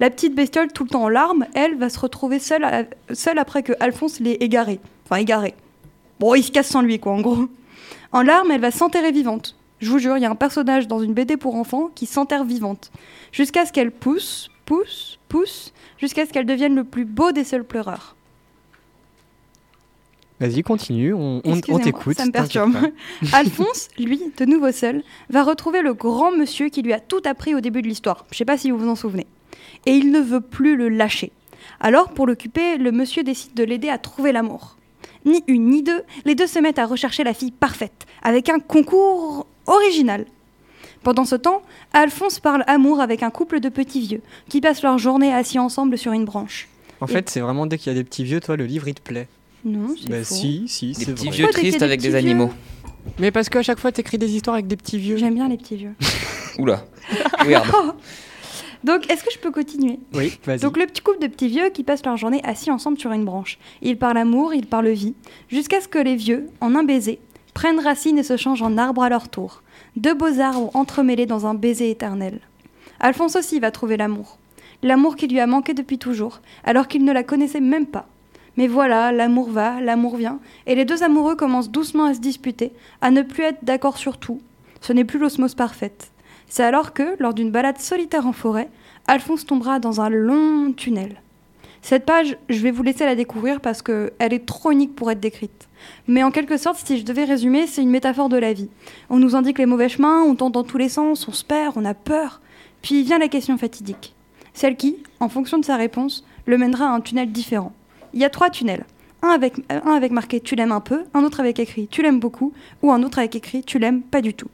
La 0.00 0.10
petite 0.10 0.34
bestiole, 0.34 0.72
tout 0.72 0.84
le 0.84 0.90
temps 0.90 1.04
en 1.04 1.08
larmes, 1.08 1.46
elle 1.54 1.76
va 1.76 1.88
se 1.88 1.98
retrouver 1.98 2.38
seule, 2.38 2.64
à- 2.64 2.84
seule 3.12 3.38
après 3.38 3.62
que 3.62 3.72
Alphonse 3.80 4.20
l'ait 4.20 4.38
égarée. 4.40 4.80
Enfin, 5.04 5.16
égarée. 5.16 5.54
Bon, 6.20 6.34
il 6.34 6.42
se 6.42 6.50
casse 6.50 6.68
sans 6.68 6.82
lui, 6.82 6.98
quoi, 6.98 7.12
en 7.12 7.20
gros. 7.20 7.48
En 8.12 8.22
larmes, 8.22 8.50
elle 8.50 8.60
va 8.60 8.70
s'enterrer 8.70 9.12
vivante. 9.12 9.56
Je 9.80 9.90
vous 9.90 9.98
jure, 9.98 10.16
il 10.16 10.22
y 10.22 10.26
a 10.26 10.30
un 10.30 10.36
personnage 10.36 10.88
dans 10.88 11.00
une 11.00 11.14
BD 11.14 11.36
pour 11.36 11.56
enfants 11.56 11.90
qui 11.94 12.06
s'enterre 12.06 12.44
vivante. 12.44 12.90
Jusqu'à 13.32 13.66
ce 13.66 13.72
qu'elle 13.72 13.90
pousse, 13.90 14.48
pousse, 14.64 15.18
pousse, 15.28 15.72
jusqu'à 15.98 16.24
ce 16.26 16.32
qu'elle 16.32 16.46
devienne 16.46 16.74
le 16.74 16.84
plus 16.84 17.04
beau 17.04 17.32
des 17.32 17.44
seuls 17.44 17.64
pleureurs. 17.64 18.16
Vas-y, 20.40 20.62
continue, 20.62 21.14
on, 21.14 21.18
on- 21.18 21.40
on 21.44 21.52
Excusez-moi, 21.54 21.80
t'écoute. 21.80 22.16
Ça 22.16 22.26
me 22.26 22.32
perturbe. 22.32 22.76
Alphonse, 23.32 23.88
lui, 23.98 24.20
de 24.36 24.44
nouveau 24.44 24.72
seul, 24.72 25.02
va 25.30 25.44
retrouver 25.44 25.80
le 25.80 25.94
grand 25.94 26.32
monsieur 26.32 26.68
qui 26.68 26.82
lui 26.82 26.92
a 26.92 27.00
tout 27.00 27.22
appris 27.24 27.54
au 27.54 27.60
début 27.60 27.82
de 27.82 27.86
l'histoire. 27.88 28.26
Je 28.32 28.38
sais 28.38 28.44
pas 28.44 28.58
si 28.58 28.70
vous 28.70 28.78
vous 28.78 28.88
en 28.88 28.96
souvenez. 28.96 29.26
Et 29.86 29.92
il 29.92 30.10
ne 30.10 30.20
veut 30.20 30.40
plus 30.40 30.76
le 30.76 30.88
lâcher. 30.88 31.30
Alors, 31.80 32.10
pour 32.10 32.26
l'occuper, 32.26 32.76
le 32.78 32.90
monsieur 32.92 33.22
décide 33.22 33.54
de 33.54 33.62
l'aider 33.64 33.88
à 33.88 33.98
trouver 33.98 34.32
l'amour. 34.32 34.76
Ni 35.24 35.42
une 35.46 35.68
ni 35.70 35.82
deux, 35.82 36.02
les 36.24 36.34
deux 36.34 36.46
se 36.46 36.58
mettent 36.58 36.78
à 36.78 36.86
rechercher 36.86 37.24
la 37.24 37.32
fille 37.32 37.50
parfaite, 37.52 38.04
avec 38.22 38.48
un 38.48 38.58
concours 38.58 39.46
original. 39.66 40.26
Pendant 41.02 41.24
ce 41.24 41.36
temps, 41.36 41.62
Alphonse 41.92 42.40
parle 42.40 42.64
amour 42.66 43.00
avec 43.00 43.22
un 43.22 43.30
couple 43.30 43.60
de 43.60 43.68
petits 43.68 44.00
vieux, 44.00 44.20
qui 44.48 44.60
passent 44.60 44.82
leur 44.82 44.98
journée 44.98 45.32
assis 45.32 45.58
ensemble 45.58 45.96
sur 45.96 46.12
une 46.12 46.24
branche. 46.24 46.68
En 47.00 47.06
fait, 47.06 47.28
c'est 47.30 47.40
vraiment 47.40 47.66
dès 47.66 47.78
qu'il 47.78 47.92
y 47.92 47.96
a 47.96 47.98
des 47.98 48.04
petits 48.04 48.24
vieux, 48.24 48.40
toi, 48.40 48.56
le 48.56 48.64
livre, 48.66 48.88
il 48.88 48.94
te 48.94 49.02
plaît. 49.02 49.28
Non, 49.64 49.94
c'est 50.00 50.08
Bah 50.10 50.22
faux. 50.24 50.34
si, 50.34 50.64
si, 50.68 50.92
Des 50.92 51.04
c'est 51.04 51.12
petits 51.14 51.26
vrai. 51.28 51.36
vieux 51.36 51.48
tristes 51.48 51.78
des 51.78 51.84
avec 51.84 52.00
des 52.00 52.14
animaux. 52.14 52.50
Mais 53.18 53.30
parce 53.30 53.48
qu'à 53.48 53.62
chaque 53.62 53.78
fois, 53.78 53.92
t'écris 53.92 54.18
des 54.18 54.34
histoires 54.34 54.54
avec 54.54 54.66
des 54.66 54.76
petits 54.76 54.98
vieux. 54.98 55.16
J'aime 55.16 55.34
bien 55.34 55.48
les 55.48 55.56
petits 55.56 55.76
vieux. 55.76 55.94
Oula. 56.58 56.84
Regarde. 57.40 57.68
Donc, 58.84 59.10
est-ce 59.10 59.24
que 59.24 59.30
je 59.32 59.38
peux 59.38 59.50
continuer? 59.50 59.98
Oui, 60.12 60.38
vas-y. 60.44 60.58
Donc 60.60 60.76
le 60.76 60.84
petit 60.84 61.00
couple 61.00 61.18
de 61.20 61.26
petits 61.26 61.48
vieux 61.48 61.70
qui 61.70 61.84
passent 61.84 62.04
leur 62.04 62.18
journée 62.18 62.42
assis 62.44 62.70
ensemble 62.70 62.98
sur 62.98 63.12
une 63.12 63.24
branche. 63.24 63.58
Ils 63.80 63.96
parlent 63.96 64.18
amour, 64.18 64.52
ils 64.52 64.66
parlent 64.66 64.90
vie, 64.90 65.14
jusqu'à 65.48 65.80
ce 65.80 65.88
que 65.88 65.98
les 65.98 66.16
vieux, 66.16 66.50
en 66.60 66.74
un 66.74 66.84
baiser, 66.84 67.18
prennent 67.54 67.80
racine 67.80 68.18
et 68.18 68.22
se 68.22 68.36
changent 68.36 68.60
en 68.60 68.76
arbres 68.76 69.02
à 69.02 69.08
leur 69.08 69.30
tour. 69.30 69.62
Deux 69.96 70.12
beaux 70.12 70.38
arbres 70.38 70.70
entremêlés 70.74 71.24
dans 71.24 71.46
un 71.46 71.54
baiser 71.54 71.88
éternel. 71.90 72.40
Alphonse 73.00 73.36
aussi 73.36 73.58
va 73.58 73.70
trouver 73.70 73.96
l'amour. 73.96 74.38
L'amour 74.82 75.16
qui 75.16 75.28
lui 75.28 75.40
a 75.40 75.46
manqué 75.46 75.72
depuis 75.72 75.96
toujours, 75.98 76.42
alors 76.62 76.86
qu'il 76.86 77.04
ne 77.06 77.12
la 77.12 77.22
connaissait 77.22 77.60
même 77.60 77.86
pas. 77.86 78.06
Mais 78.56 78.66
voilà, 78.66 79.12
l'amour 79.12 79.50
va, 79.50 79.80
l'amour 79.80 80.16
vient, 80.16 80.38
et 80.66 80.74
les 80.74 80.84
deux 80.84 81.02
amoureux 81.02 81.36
commencent 81.36 81.70
doucement 81.70 82.04
à 82.04 82.14
se 82.14 82.20
disputer, 82.20 82.72
à 83.00 83.10
ne 83.10 83.22
plus 83.22 83.44
être 83.44 83.64
d'accord 83.64 83.98
sur 83.98 84.18
tout. 84.18 84.40
Ce 84.80 84.92
n'est 84.92 85.04
plus 85.04 85.18
l'osmose 85.18 85.54
parfaite. 85.54 86.10
C'est 86.46 86.62
alors 86.62 86.92
que, 86.92 87.16
lors 87.18 87.34
d'une 87.34 87.50
balade 87.50 87.78
solitaire 87.78 88.26
en 88.26 88.32
forêt, 88.32 88.68
Alphonse 89.06 89.46
tombera 89.46 89.80
dans 89.80 90.00
un 90.00 90.08
long 90.08 90.72
tunnel. 90.72 91.20
Cette 91.82 92.06
page, 92.06 92.38
je 92.48 92.60
vais 92.60 92.70
vous 92.70 92.82
laisser 92.82 93.04
la 93.04 93.14
découvrir 93.14 93.60
parce 93.60 93.82
qu'elle 93.82 94.10
est 94.18 94.46
trop 94.46 94.70
unique 94.70 94.96
pour 94.96 95.10
être 95.10 95.20
décrite. 95.20 95.68
Mais 96.06 96.22
en 96.22 96.30
quelque 96.30 96.56
sorte, 96.56 96.80
si 96.82 96.98
je 96.98 97.04
devais 97.04 97.24
résumer, 97.24 97.66
c'est 97.66 97.82
une 97.82 97.90
métaphore 97.90 98.30
de 98.30 98.38
la 98.38 98.54
vie. 98.54 98.70
On 99.10 99.18
nous 99.18 99.36
indique 99.36 99.58
les 99.58 99.66
mauvais 99.66 99.90
chemins, 99.90 100.22
on 100.22 100.34
tente 100.34 100.54
dans 100.54 100.64
tous 100.64 100.78
les 100.78 100.88
sens, 100.88 101.28
on 101.28 101.32
se 101.32 101.44
perd, 101.44 101.76
on 101.76 101.84
a 101.84 101.92
peur. 101.92 102.40
Puis 102.80 103.02
vient 103.02 103.18
la 103.18 103.28
question 103.28 103.58
fatidique. 103.58 104.14
Celle 104.54 104.76
qui, 104.76 104.96
en 105.20 105.28
fonction 105.28 105.58
de 105.58 105.64
sa 105.64 105.76
réponse, 105.76 106.24
le 106.46 106.56
mènera 106.56 106.86
à 106.86 106.94
un 106.94 107.00
tunnel 107.00 107.30
différent. 107.32 107.74
Il 108.14 108.20
y 108.20 108.24
a 108.24 108.30
trois 108.30 108.48
tunnels. 108.48 108.84
Un 109.22 109.28
avec, 109.30 109.54
avec 109.68 110.12
marqué 110.12 110.40
tu 110.40 110.54
l'aimes 110.54 110.72
un 110.72 110.80
peu, 110.80 111.04
un 111.14 111.24
autre 111.24 111.40
avec 111.40 111.58
écrit 111.58 111.88
tu 111.88 112.02
l'aimes 112.02 112.20
beaucoup, 112.20 112.52
ou 112.82 112.92
un 112.92 113.02
autre 113.02 113.18
avec 113.18 113.34
écrit 113.34 113.64
tu 113.64 113.78
l'aimes 113.78 114.02
pas 114.02 114.20
du 114.20 114.34
tout. 114.34 114.48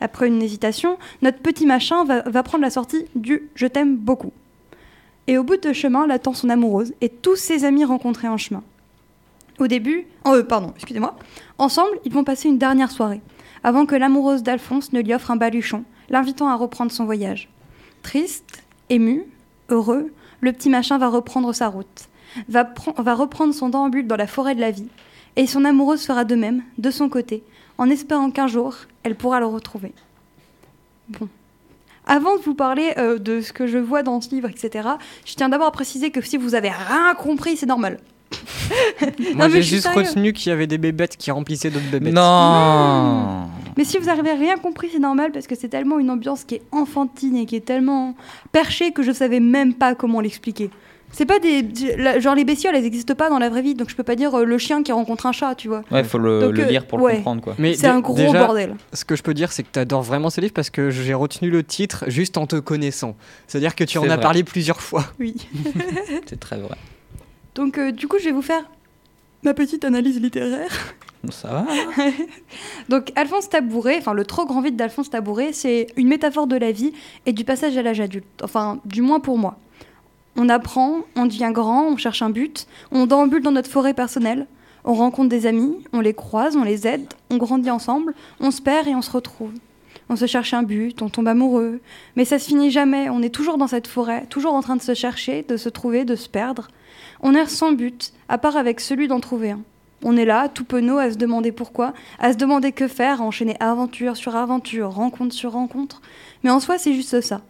Après 0.00 0.26
une 0.26 0.42
hésitation, 0.42 0.98
notre 1.22 1.38
petit 1.38 1.64
machin 1.64 2.04
va, 2.04 2.42
prendre 2.42 2.62
la 2.62 2.70
sortie 2.70 3.06
du 3.14 3.48
je 3.54 3.66
t'aime 3.66 3.96
beaucoup. 3.96 4.32
Et 5.26 5.38
au 5.38 5.44
bout 5.44 5.56
de 5.56 5.72
chemin 5.72 6.06
l'attend 6.06 6.34
son 6.34 6.50
amoureuse 6.50 6.92
et 7.00 7.08
tous 7.08 7.36
ses 7.36 7.64
amis 7.64 7.84
rencontrés 7.84 8.28
en 8.28 8.36
chemin. 8.36 8.62
Au 9.58 9.68
début, 9.68 10.06
euh, 10.26 10.42
pardon, 10.42 10.72
excusez-moi, 10.74 11.16
ensemble, 11.58 11.98
ils 12.04 12.12
vont 12.12 12.24
passer 12.24 12.48
une 12.48 12.58
dernière 12.58 12.90
soirée, 12.90 13.20
avant 13.62 13.86
que 13.86 13.94
l'amoureuse 13.94 14.42
d'Alphonse 14.42 14.92
ne 14.92 15.00
lui 15.00 15.14
offre 15.14 15.30
un 15.30 15.36
baluchon, 15.36 15.84
l'invitant 16.10 16.48
à 16.48 16.56
reprendre 16.56 16.90
son 16.90 17.04
voyage. 17.04 17.48
Triste, 18.02 18.64
ému, 18.90 19.24
Heureux, 19.68 20.12
le 20.40 20.52
petit 20.52 20.68
machin 20.68 20.98
va 20.98 21.08
reprendre 21.08 21.54
sa 21.54 21.68
route, 21.68 22.08
va, 22.48 22.64
pren- 22.64 23.00
va 23.00 23.14
reprendre 23.14 23.54
son 23.54 23.68
déambule 23.68 24.06
dans 24.06 24.16
la 24.16 24.26
forêt 24.26 24.54
de 24.54 24.60
la 24.60 24.70
vie, 24.70 24.88
et 25.36 25.46
son 25.46 25.64
amoureuse 25.64 26.04
fera 26.04 26.24
de 26.24 26.34
même, 26.34 26.62
de 26.78 26.90
son 26.90 27.08
côté, 27.08 27.42
en 27.78 27.88
espérant 27.88 28.30
qu'un 28.30 28.46
jour, 28.46 28.76
elle 29.02 29.14
pourra 29.16 29.40
le 29.40 29.46
retrouver. 29.46 29.92
Bon. 31.08 31.28
Avant 32.06 32.36
de 32.36 32.42
vous 32.42 32.54
parler 32.54 32.92
euh, 32.98 33.18
de 33.18 33.40
ce 33.40 33.52
que 33.52 33.66
je 33.66 33.78
vois 33.78 34.02
dans 34.02 34.20
ce 34.20 34.30
livre, 34.30 34.48
etc., 34.48 34.88
je 35.24 35.34
tiens 35.34 35.48
d'abord 35.48 35.68
à 35.68 35.72
préciser 35.72 36.10
que 36.10 36.20
si 36.20 36.36
vous 36.36 36.54
avez 36.54 36.70
rien 36.70 37.14
compris, 37.14 37.56
c'est 37.56 37.66
normal. 37.66 37.98
Moi, 39.34 39.48
mais 39.48 39.50
j'ai 39.50 39.62
juste 39.62 39.82
sérieux. 39.84 40.08
retenu 40.08 40.32
qu'il 40.32 40.50
y 40.50 40.52
avait 40.52 40.66
des 40.66 40.78
bébêtes 40.78 41.16
qui 41.16 41.30
remplissaient 41.30 41.70
d'autres 41.70 41.90
bébêtes. 41.90 42.14
Non 42.14 43.46
Mais 43.76 43.84
si 43.84 43.98
vous 43.98 44.08
avez 44.08 44.32
rien 44.32 44.56
compris, 44.56 44.88
c'est 44.92 44.98
normal 44.98 45.32
parce 45.32 45.46
que 45.46 45.54
c'est 45.54 45.68
tellement 45.68 45.98
une 45.98 46.10
ambiance 46.10 46.44
qui 46.44 46.56
est 46.56 46.62
enfantine 46.72 47.36
et 47.36 47.46
qui 47.46 47.56
est 47.56 47.64
tellement 47.64 48.14
perchée 48.50 48.92
que 48.92 49.02
je 49.02 49.12
savais 49.12 49.40
même 49.40 49.74
pas 49.74 49.94
comment 49.94 50.20
l'expliquer. 50.20 50.70
C'est 51.12 51.26
pas 51.26 51.38
des. 51.38 51.62
la- 51.98 52.18
Genre 52.20 52.34
les 52.34 52.44
bestioles, 52.44 52.74
elles 52.74 52.82
n'existent 52.82 53.14
pas 53.14 53.28
dans 53.28 53.38
la 53.38 53.48
vraie 53.50 53.60
vie, 53.62 53.74
donc 53.74 53.90
je 53.90 53.94
peux 53.94 54.02
pas 54.02 54.16
dire 54.16 54.34
euh, 54.34 54.44
le 54.44 54.56
chien 54.58 54.82
qui 54.82 54.92
rencontre 54.92 55.26
un 55.26 55.32
chat, 55.32 55.54
tu 55.54 55.68
vois. 55.68 55.82
Ouais, 55.90 56.02
faut 56.04 56.18
le, 56.18 56.40
Donc, 56.40 56.56
le 56.56 56.64
euh, 56.64 56.66
lire 56.66 56.86
pour 56.86 57.00
ouais. 57.02 57.12
le 57.12 57.16
comprendre, 57.18 57.42
quoi. 57.42 57.54
Mais 57.58 57.74
C'est 57.74 57.82
dé- 57.82 57.88
un 57.88 58.00
gros 58.00 58.14
déjà, 58.14 58.46
bordel. 58.46 58.76
Ce 58.94 59.04
que 59.04 59.14
je 59.14 59.22
peux 59.22 59.34
dire, 59.34 59.52
c'est 59.52 59.62
que 59.62 59.68
tu 59.72 59.78
adores 59.78 60.02
vraiment 60.02 60.30
ce 60.30 60.40
livre 60.40 60.54
parce 60.54 60.70
que 60.70 60.90
j'ai 60.90 61.14
retenu 61.14 61.50
le 61.50 61.62
titre 61.62 62.04
juste 62.08 62.38
en 62.38 62.46
te 62.46 62.56
connaissant. 62.56 63.14
C'est-à-dire 63.46 63.74
que 63.76 63.84
tu 63.84 63.98
en 63.98 64.02
C'est 64.04 64.08
as 64.10 64.14
vrai. 64.16 64.22
parlé 64.22 64.42
plusieurs 64.44 64.80
fois. 64.80 65.04
Oui. 65.20 65.34
C'est 66.26 66.40
très 66.40 66.56
vrai. 66.58 66.76
Donc 67.54 67.76
euh, 67.78 67.92
du 67.92 68.08
coup, 68.08 68.16
je 68.18 68.24
vais 68.24 68.32
vous 68.32 68.40
faire 68.42 68.62
ma 69.42 69.52
petite 69.54 69.84
analyse 69.84 70.20
littéraire. 70.20 70.70
Bon, 71.24 71.30
ça 71.30 71.48
va 71.48 71.66
Donc 72.88 73.12
Alphonse 73.16 73.48
Tabouret, 73.48 73.96
enfin 73.98 74.12
le 74.14 74.24
trop 74.24 74.46
grand 74.46 74.60
vide 74.60 74.76
d'Alphonse 74.76 75.10
Tabouret, 75.10 75.52
c'est 75.52 75.86
une 75.96 76.08
métaphore 76.08 76.46
de 76.46 76.56
la 76.56 76.72
vie 76.72 76.92
et 77.26 77.32
du 77.32 77.44
passage 77.44 77.76
à 77.76 77.82
l'âge 77.82 78.00
adulte. 78.00 78.24
Enfin, 78.42 78.80
du 78.84 79.02
moins 79.02 79.20
pour 79.20 79.38
moi. 79.38 79.58
On 80.36 80.48
apprend, 80.48 81.00
on 81.16 81.26
devient 81.26 81.50
grand, 81.52 81.86
on 81.88 81.96
cherche 81.96 82.22
un 82.22 82.30
but, 82.30 82.66
on 82.90 83.06
déambule 83.06 83.42
dans 83.42 83.52
notre 83.52 83.70
forêt 83.70 83.94
personnelle, 83.94 84.46
on 84.84 84.94
rencontre 84.94 85.28
des 85.28 85.46
amis, 85.46 85.76
on 85.92 86.00
les 86.00 86.14
croise, 86.14 86.56
on 86.56 86.64
les 86.64 86.86
aide, 86.86 87.06
on 87.30 87.36
grandit 87.36 87.70
ensemble, 87.70 88.14
on 88.40 88.50
se 88.50 88.62
perd 88.62 88.88
et 88.88 88.94
on 88.94 89.02
se 89.02 89.10
retrouve. 89.10 89.52
On 90.08 90.16
se 90.16 90.26
cherche 90.26 90.52
un 90.54 90.62
but, 90.62 91.00
on 91.02 91.08
tombe 91.08 91.28
amoureux, 91.28 91.80
mais 92.16 92.24
ça 92.24 92.38
se 92.38 92.48
finit 92.48 92.70
jamais, 92.70 93.08
on 93.08 93.22
est 93.22 93.34
toujours 93.34 93.58
dans 93.58 93.66
cette 93.66 93.86
forêt, 93.86 94.26
toujours 94.28 94.54
en 94.54 94.62
train 94.62 94.76
de 94.76 94.82
se 94.82 94.94
chercher, 94.94 95.44
de 95.46 95.56
se 95.56 95.68
trouver, 95.68 96.04
de 96.04 96.16
se 96.16 96.28
perdre. 96.28 96.68
On 97.22 97.34
erre 97.34 97.50
sans 97.50 97.72
but, 97.72 98.12
à 98.28 98.38
part 98.38 98.56
avec 98.56 98.80
celui 98.80 99.08
d'en 99.08 99.20
trouver 99.20 99.52
un. 99.52 99.60
On 100.04 100.16
est 100.16 100.24
là, 100.24 100.48
tout 100.48 100.64
penaud, 100.64 100.98
à 100.98 101.12
se 101.12 101.16
demander 101.16 101.52
pourquoi, 101.52 101.92
à 102.18 102.32
se 102.32 102.36
demander 102.36 102.72
que 102.72 102.88
faire, 102.88 103.22
à 103.22 103.24
enchaîner 103.24 103.56
aventure 103.60 104.16
sur 104.16 104.34
aventure, 104.34 104.90
rencontre 104.90 105.34
sur 105.34 105.52
rencontre. 105.52 106.02
Mais 106.42 106.50
en 106.50 106.58
soi, 106.58 106.78
c'est 106.78 106.94
juste 106.94 107.20
ça. 107.20 107.42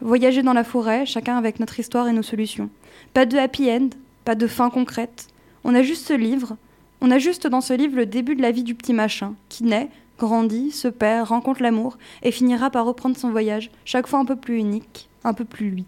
Voyager 0.00 0.42
dans 0.42 0.52
la 0.54 0.64
forêt, 0.64 1.04
chacun 1.04 1.36
avec 1.36 1.60
notre 1.60 1.78
histoire 1.78 2.08
et 2.08 2.12
nos 2.12 2.22
solutions. 2.22 2.70
Pas 3.12 3.26
de 3.26 3.36
happy 3.36 3.70
end, 3.70 3.90
pas 4.24 4.34
de 4.34 4.46
fin 4.46 4.70
concrète. 4.70 5.28
On 5.64 5.74
a 5.74 5.82
juste 5.82 6.06
ce 6.06 6.14
livre. 6.14 6.56
On 7.00 7.10
a 7.10 7.18
juste 7.18 7.46
dans 7.46 7.60
ce 7.60 7.74
livre 7.74 7.96
le 7.96 8.06
début 8.06 8.34
de 8.34 8.42
la 8.42 8.50
vie 8.50 8.62
du 8.62 8.74
petit 8.74 8.94
machin, 8.94 9.34
qui 9.48 9.64
naît, 9.64 9.88
grandit, 10.18 10.70
se 10.70 10.88
perd, 10.88 11.28
rencontre 11.28 11.62
l'amour, 11.62 11.98
et 12.22 12.30
finira 12.30 12.70
par 12.70 12.86
reprendre 12.86 13.16
son 13.16 13.30
voyage, 13.30 13.70
chaque 13.84 14.06
fois 14.06 14.18
un 14.18 14.24
peu 14.24 14.36
plus 14.36 14.58
unique, 14.58 15.08
un 15.24 15.34
peu 15.34 15.44
plus 15.44 15.70
lui. 15.70 15.84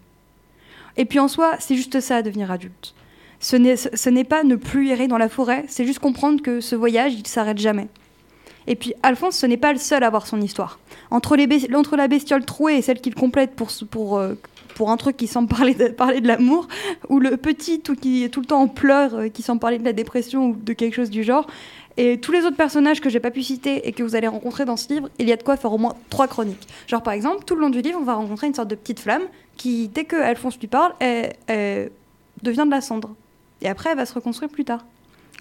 Et 0.97 1.05
puis 1.05 1.19
en 1.19 1.29
soi, 1.29 1.57
c'est 1.59 1.77
juste 1.77 2.01
ça, 2.01 2.23
devenir 2.23 2.51
adulte. 2.51 2.95
Ce 3.41 3.57
n'est, 3.57 4.25
pas 4.25 4.45
ne 4.45 4.57
plus 4.57 4.91
errer 4.91 5.09
dans 5.09 5.19
la 5.19 5.29
forêt, 5.29 5.65
c'est 5.69 5.85
juste 5.85 5.99
comprendre 5.99 6.43
que 6.43 6.61
ce 6.61 6.77
voyage, 6.77 7.15
il 7.15 7.27
s'arrête 7.27 7.59
jamais. 7.59 7.89
Et 8.67 8.77
puis 8.77 8.95
Alphonse, 9.03 9.37
ce 9.37 9.47
n'est 9.47 9.57
pas 9.57 9.73
le 9.73 9.79
seul 9.79 10.03
à 10.05 10.07
avoir 10.07 10.27
son 10.27 10.41
histoire. 10.41 10.79
Entre, 11.11 11.37
la 11.37 12.09
bestiole 12.09 12.45
trouée 12.45 12.77
et 12.77 12.83
celle 12.83 13.01
qu'il 13.01 13.15
complète 13.15 13.55
pour, 13.55 14.19
euh, 14.19 14.35
un 14.87 14.97
truc 14.97 15.17
qui 15.17 15.27
semble 15.27 15.49
parler 15.49 15.75
de, 15.75 16.27
l'amour, 16.27 16.69
ou 17.09 17.21
le 17.21 17.37
petit 17.37 17.81
tout, 17.81 17.95
qui 17.95 18.25
est 18.25 18.29
tout 18.29 18.41
le 18.41 18.47
temps 18.47 18.63
en 18.63 18.69
pleurs, 18.69 19.15
euh, 19.15 19.29
qui 19.29 19.43
semble 19.43 19.61
parler 19.61 19.79
de 19.79 19.85
la 19.85 19.93
dépression 19.93 20.51
ou 20.51 20.57
de 20.57 20.73
quelque 20.73 20.95
chose 20.95 21.11
du 21.11 21.23
genre, 21.23 21.47
et 21.99 22.19
tous 22.19 22.33
les 22.33 22.45
autres 22.47 22.57
personnages 22.57 23.01
que 23.01 23.11
j'ai 23.11 23.21
pas 23.21 23.31
pu 23.31 23.43
citer 23.43 23.87
et 23.87 23.93
que 23.93 24.03
vous 24.03 24.17
allez 24.17 24.27
rencontrer 24.27 24.65
dans 24.65 24.79
ce 24.79 24.93
livre, 24.93 25.11
il 25.19 25.29
y 25.29 25.33
a 25.33 25.37
de 25.37 25.43
quoi 25.43 25.57
faire 25.57 25.73
au 25.73 25.79
moins 25.79 25.95
trois 26.09 26.27
chroniques. 26.27 26.67
Genre 26.87 27.03
par 27.03 27.13
exemple, 27.13 27.45
tout 27.45 27.55
le 27.55 27.61
long 27.61 27.71
du 27.71 27.83
livre, 27.83 27.99
on 28.01 28.05
va 28.05 28.15
rencontrer 28.15 28.47
une 28.47 28.55
sorte 28.55 28.69
de 28.69 28.75
petite 28.75 29.01
flamme 29.01 29.23
qui, 29.59 29.89
dès 29.89 30.05
que 30.05 30.17
Alphonse 30.17 30.59
lui 30.59 30.69
parle, 30.69 30.95
elle 31.01 31.91
devient 32.43 32.65
de 32.65 32.71
la 32.71 32.81
cendre. 32.81 33.15
Et 33.61 33.69
après, 33.69 33.91
elle 33.91 33.97
va 33.97 34.07
se 34.07 34.15
reconstruire 34.15 34.51
plus 34.51 34.65
tard. 34.65 34.85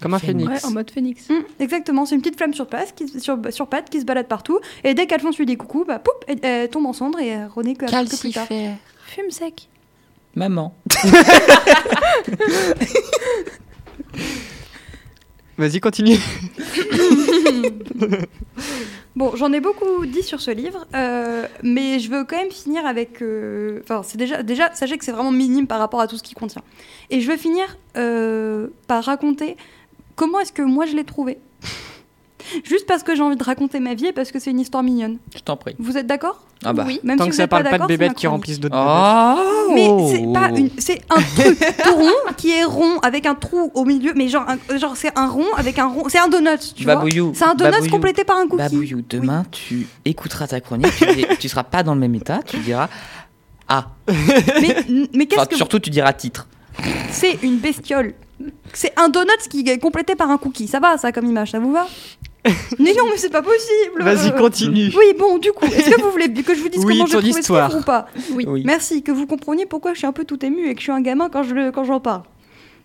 Comme 0.02 0.14
un 0.14 0.18
Phénix. 0.18 0.46
phénix. 0.48 0.62
Ouais, 0.64 0.68
en 0.68 0.72
mode 0.72 0.90
phénix. 0.90 1.28
Mm, 1.30 1.34
exactement, 1.60 2.04
c'est 2.06 2.14
une 2.16 2.20
petite 2.22 2.36
flamme 2.36 2.52
sur, 2.54 2.66
place, 2.66 2.90
qui, 2.92 3.08
sur, 3.20 3.38
sur 3.50 3.68
pattes 3.68 3.88
qui 3.88 4.00
se 4.00 4.04
balade 4.04 4.26
partout. 4.26 4.58
Et 4.84 4.94
dès 4.94 5.06
qu'Alphonse 5.06 5.38
lui 5.38 5.46
dit 5.46 5.56
coucou, 5.56 5.84
bah, 5.86 5.98
poup, 6.00 6.12
elle, 6.26 6.38
elle 6.42 6.68
tombe 6.68 6.86
en 6.86 6.92
cendre 6.92 7.20
et 7.20 7.28
elle 7.28 7.46
renaît 7.46 7.74
que, 7.74 7.86
plus 8.20 8.32
tard. 8.32 8.46
Fume 8.48 9.30
sec. 9.30 9.68
Maman. 10.34 10.74
Vas-y, 15.58 15.80
continue. 15.80 16.16
Bon, 19.14 19.36
j'en 19.36 19.52
ai 19.52 19.60
beaucoup 19.60 20.06
dit 20.06 20.22
sur 20.22 20.40
ce 20.40 20.50
livre, 20.50 20.86
euh, 20.94 21.46
mais 21.62 21.98
je 21.98 22.10
veux 22.10 22.24
quand 22.24 22.38
même 22.38 22.50
finir 22.50 22.86
avec. 22.86 23.20
euh, 23.20 23.80
Enfin, 23.82 24.00
c'est 24.02 24.16
déjà, 24.16 24.42
déjà, 24.42 24.70
sachez 24.72 24.96
que 24.96 25.04
c'est 25.04 25.12
vraiment 25.12 25.30
minime 25.30 25.66
par 25.66 25.78
rapport 25.80 26.00
à 26.00 26.06
tout 26.06 26.16
ce 26.16 26.22
qu'il 26.22 26.34
contient. 26.34 26.62
Et 27.10 27.20
je 27.20 27.30
veux 27.30 27.36
finir 27.36 27.76
euh, 27.98 28.68
par 28.88 29.04
raconter 29.04 29.58
comment 30.16 30.40
est-ce 30.40 30.52
que 30.52 30.62
moi 30.62 30.86
je 30.86 30.94
l'ai 30.94 31.04
trouvé? 31.04 31.38
Juste 32.64 32.86
parce 32.86 33.02
que 33.02 33.14
j'ai 33.14 33.22
envie 33.22 33.36
de 33.36 33.44
raconter 33.44 33.78
ma 33.80 33.94
vie 33.94 34.06
et 34.06 34.12
parce 34.12 34.30
que 34.32 34.38
c'est 34.38 34.50
une 34.50 34.58
histoire 34.60 34.82
mignonne. 34.82 35.18
Je 35.34 35.40
t'en 35.40 35.56
prie. 35.56 35.74
Vous 35.78 35.96
êtes 35.96 36.06
d'accord? 36.06 36.44
Ah 36.64 36.72
bah. 36.72 36.84
Oui. 36.86 37.00
Même 37.02 37.16
Tant 37.16 37.24
si 37.24 37.30
que 37.30 37.34
vous 37.34 37.40
ça 37.40 37.48
parle 37.48 37.62
pas 37.64 37.78
de 37.78 37.86
bébêtes 37.86 38.14
qui 38.14 38.26
remplissent 38.26 38.60
d'autres 38.60 38.76
Oh 38.76 39.72
Mais 39.72 39.88
c'est 40.10 40.32
pas 40.32 40.48
une, 40.50 40.68
c'est 40.76 41.00
un 41.08 41.20
truc 41.22 41.58
tout 41.82 41.94
rond 41.94 42.32
qui 42.36 42.50
est 42.50 42.64
rond 42.64 42.98
avec 43.02 43.26
un 43.26 43.34
trou 43.36 43.70
au 43.74 43.84
milieu, 43.84 44.12
mais 44.14 44.28
genre, 44.28 44.44
un- 44.48 44.76
genre 44.78 44.96
c'est 44.96 45.16
un 45.18 45.28
rond 45.28 45.46
avec 45.56 45.78
un 45.78 45.86
rond, 45.86 46.04
c'est 46.08 46.18
un 46.18 46.28
donut, 46.28 46.58
tu 46.74 46.84
vois? 46.84 46.96
Babouillou. 46.96 47.32
C'est 47.34 47.44
un 47.44 47.54
donut 47.54 47.70
Babouillou. 47.70 47.90
complété 47.92 48.24
par 48.24 48.36
un 48.36 48.42
cookie. 48.46 48.56
Babouillou, 48.62 49.02
demain, 49.08 49.44
tu 49.50 49.86
écouteras 50.04 50.48
ta 50.48 50.60
chronique, 50.60 50.92
tu, 50.98 51.06
dis- 51.14 51.26
tu 51.38 51.48
seras 51.48 51.64
pas 51.64 51.82
dans 51.82 51.94
le 51.94 52.00
même 52.00 52.14
état, 52.14 52.40
tu 52.44 52.58
diras 52.58 52.88
Ah. 53.68 53.86
Mais, 54.08 54.76
mais 55.14 55.26
qu'est-ce 55.26 55.40
Enfin, 55.40 55.46
que 55.46 55.56
surtout, 55.56 55.78
tu 55.78 55.90
diras 55.90 56.12
titre. 56.12 56.48
c'est 57.10 57.38
une 57.42 57.58
bestiole 57.58 58.14
C'est 58.72 58.92
un 58.98 59.08
donut 59.08 59.28
qui 59.50 59.60
est 59.68 59.78
complété 59.78 60.14
par 60.14 60.30
un 60.30 60.38
cookie. 60.38 60.66
Ça 60.68 60.80
va, 60.80 60.98
ça 60.98 61.12
comme 61.12 61.26
image, 61.26 61.50
ça 61.52 61.58
vous 61.58 61.72
va 61.72 61.86
Mais 62.78 62.92
non, 62.94 63.04
mais 63.10 63.16
c'est 63.16 63.30
pas 63.30 63.42
possible. 63.42 64.02
Vas-y, 64.02 64.28
Euh, 64.28 64.38
continue. 64.38 64.90
Oui, 64.96 65.14
bon, 65.18 65.38
du 65.38 65.52
coup, 65.52 65.64
est-ce 65.66 65.90
que 65.90 66.00
vous 66.02 66.10
voulez 66.10 66.32
que 66.32 66.54
je 66.54 66.60
vous 66.60 66.68
dise 66.68 66.84
Oui, 66.84 66.94
comment 66.98 67.08
trouvais 67.08 67.32
ce 67.32 67.38
histoire. 67.38 67.68
livre 67.68 67.80
ou 67.80 67.84
pas 67.84 68.06
Oui. 68.32 68.44
Oui. 68.48 68.62
Merci, 68.66 69.02
que 69.02 69.12
vous 69.12 69.26
compreniez 69.26 69.64
pourquoi 69.66 69.92
je 69.92 69.98
suis 69.98 70.06
un 70.06 70.12
peu 70.12 70.24
tout 70.24 70.44
émue 70.44 70.66
et 70.68 70.74
que 70.74 70.80
je 70.80 70.84
suis 70.84 70.92
un 70.92 71.00
gamin 71.00 71.28
quand 71.28 71.44
je 71.44 71.54
le- 71.54 71.70
quand 71.70 71.84
j'en 71.84 72.00
parle. 72.00 72.22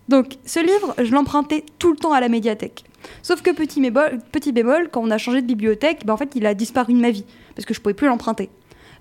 Donc, 0.08 0.36
ce 0.46 0.60
livre, 0.60 0.94
je 1.02 1.12
l'empruntais 1.12 1.64
tout 1.78 1.90
le 1.90 1.96
temps 1.96 2.12
à 2.12 2.20
la 2.20 2.28
médiathèque. 2.28 2.84
Sauf 3.22 3.42
que 3.42 3.50
petit 3.50 3.80
bémol, 3.80 4.18
petit 4.32 4.52
bémol, 4.52 4.88
quand 4.92 5.02
on 5.02 5.10
a 5.10 5.18
changé 5.18 5.42
de 5.42 5.46
bibliothèque, 5.46 6.06
ben, 6.06 6.14
en 6.14 6.16
fait, 6.16 6.30
il 6.34 6.46
a 6.46 6.54
disparu 6.54 6.92
de 6.94 6.98
ma 7.00 7.10
vie 7.10 7.24
parce 7.56 7.66
que 7.66 7.74
je 7.74 7.80
pouvais 7.80 7.94
plus 7.94 8.06
l'emprunter. 8.06 8.48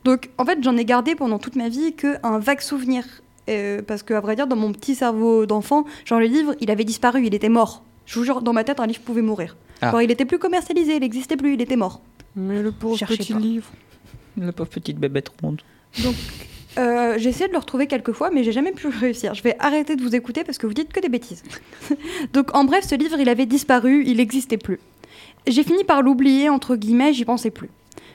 Donc, 0.05 0.29
en 0.37 0.45
fait, 0.45 0.57
j'en 0.61 0.75
ai 0.75 0.85
gardé 0.85 1.15
pendant 1.15 1.37
toute 1.39 1.55
ma 1.55 1.69
vie 1.69 1.93
qu'un 1.93 2.39
vague 2.39 2.61
souvenir. 2.61 3.03
Euh, 3.49 3.81
parce 3.85 4.03
que, 4.03 4.13
à 4.13 4.19
vrai 4.19 4.35
dire, 4.35 4.47
dans 4.47 4.55
mon 4.55 4.71
petit 4.71 4.95
cerveau 4.95 5.45
d'enfant, 5.45 5.85
genre 6.05 6.19
le 6.19 6.25
livre, 6.25 6.55
il 6.59 6.69
avait 6.71 6.83
disparu, 6.83 7.25
il 7.25 7.33
était 7.33 7.49
mort. 7.49 7.83
Je 8.05 8.19
vous 8.19 8.25
jure, 8.25 8.41
dans 8.41 8.53
ma 8.53 8.63
tête, 8.63 8.79
un 8.79 8.87
livre 8.87 9.01
pouvait 9.01 9.21
mourir. 9.21 9.55
Ah. 9.81 9.91
Genre, 9.91 10.01
il 10.01 10.11
était 10.11 10.25
plus 10.25 10.39
commercialisé, 10.39 10.95
il 10.95 11.01
n'existait 11.01 11.37
plus, 11.37 11.53
il 11.53 11.61
était 11.61 11.75
mort. 11.75 12.01
Mais 12.35 12.61
le 12.61 12.71
pauvre 12.71 12.97
Cherchez 12.97 13.17
petit 13.17 13.33
pas. 13.33 13.39
livre. 13.39 13.67
La 14.37 14.51
pauvre 14.51 14.69
petite 14.69 14.97
bébête 14.97 15.29
ronde. 15.41 15.61
Euh, 16.77 17.15
j'ai 17.17 17.29
essayé 17.29 17.47
de 17.47 17.53
le 17.53 17.57
retrouver 17.57 17.87
quelques 17.87 18.11
fois, 18.11 18.29
mais 18.31 18.43
j'ai 18.43 18.51
jamais 18.51 18.71
pu 18.71 18.87
réussir. 18.99 19.33
Je 19.33 19.41
vais 19.41 19.55
arrêter 19.59 19.95
de 19.95 20.01
vous 20.03 20.15
écouter 20.15 20.43
parce 20.43 20.57
que 20.57 20.67
vous 20.67 20.73
dites 20.73 20.93
que 20.93 20.99
des 20.99 21.09
bêtises. 21.09 21.43
Donc, 22.33 22.55
en 22.55 22.65
bref, 22.65 22.85
ce 22.87 22.95
livre, 22.95 23.17
il 23.19 23.29
avait 23.29 23.45
disparu, 23.47 24.03
il 24.05 24.17
n'existait 24.17 24.57
plus. 24.57 24.79
J'ai 25.47 25.63
fini 25.63 25.83
par 25.83 26.01
l'oublier, 26.01 26.49
entre 26.49 26.75
guillemets, 26.75 27.13
j'y 27.13 27.25
pensais 27.25 27.49
plus. 27.49 27.69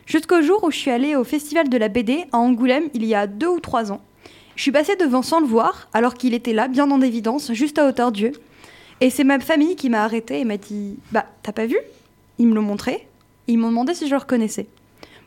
Jusqu'au 0.06 0.42
jour 0.42 0.62
où 0.64 0.70
je 0.70 0.76
suis 0.76 0.90
allée 0.90 1.16
au 1.16 1.24
Festival 1.24 1.68
de 1.68 1.76
la 1.76 1.88
BD 1.88 2.24
à 2.32 2.38
Angoulême 2.38 2.84
il 2.94 3.04
y 3.04 3.14
a 3.14 3.26
deux 3.26 3.48
ou 3.48 3.60
trois 3.60 3.90
ans. 3.92 4.00
Je 4.56 4.62
suis 4.62 4.72
passée 4.72 4.96
devant 4.96 5.22
sans 5.22 5.40
le 5.40 5.46
voir, 5.46 5.88
alors 5.92 6.14
qu'il 6.14 6.34
était 6.34 6.52
là, 6.52 6.68
bien 6.68 6.90
en 6.90 7.00
évidence, 7.00 7.52
juste 7.52 7.78
à 7.78 7.86
hauteur 7.88 8.12
d'yeux. 8.12 8.32
Et 9.00 9.10
c'est 9.10 9.24
ma 9.24 9.40
famille 9.40 9.76
qui 9.76 9.88
m'a 9.90 10.04
arrêtée 10.04 10.40
et 10.40 10.44
m'a 10.44 10.56
dit 10.58 10.96
Bah, 11.10 11.26
t'as 11.42 11.52
pas 11.52 11.66
vu? 11.66 11.76
Ils 12.38 12.46
me 12.46 12.54
l'ont 12.54 12.62
montré. 12.62 13.06
Ils 13.48 13.58
m'ont 13.58 13.68
demandé 13.68 13.94
si 13.94 14.06
je 14.06 14.12
le 14.12 14.18
reconnaissais. 14.18 14.66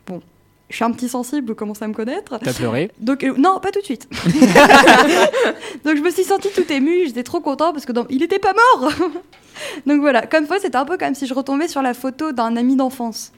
Bon, 0.06 0.22
je 0.70 0.76
suis 0.76 0.84
un 0.84 0.90
petit 0.92 1.08
sensible, 1.08 1.54
commence 1.54 1.82
à 1.82 1.88
me 1.88 1.92
connaître. 1.92 2.38
T'as 2.38 2.52
pleuré? 2.54 2.90
Donc, 2.98 3.22
euh, 3.24 3.34
non, 3.36 3.58
pas 3.60 3.70
tout 3.72 3.80
de 3.80 3.84
suite. 3.84 4.08
Donc, 5.84 5.96
je 5.96 6.02
me 6.02 6.10
suis 6.10 6.24
sentie 6.24 6.48
tout 6.54 6.70
émue, 6.72 7.06
j'étais 7.06 7.22
trop 7.22 7.40
contente 7.40 7.74
parce 7.74 7.84
que 7.86 7.92
dans- 7.92 8.06
il 8.08 8.22
était 8.22 8.38
pas 8.38 8.54
mort 8.54 8.90
Donc 9.86 10.00
voilà, 10.00 10.26
comme 10.26 10.46
fois, 10.46 10.58
c'était 10.60 10.76
un 10.76 10.84
peu 10.84 10.96
comme 10.98 11.14
si 11.14 11.26
je 11.26 11.34
retombais 11.34 11.68
sur 11.68 11.82
la 11.82 11.94
photo 11.94 12.32
d'un 12.32 12.56
ami 12.56 12.76
d'enfance. 12.76 13.32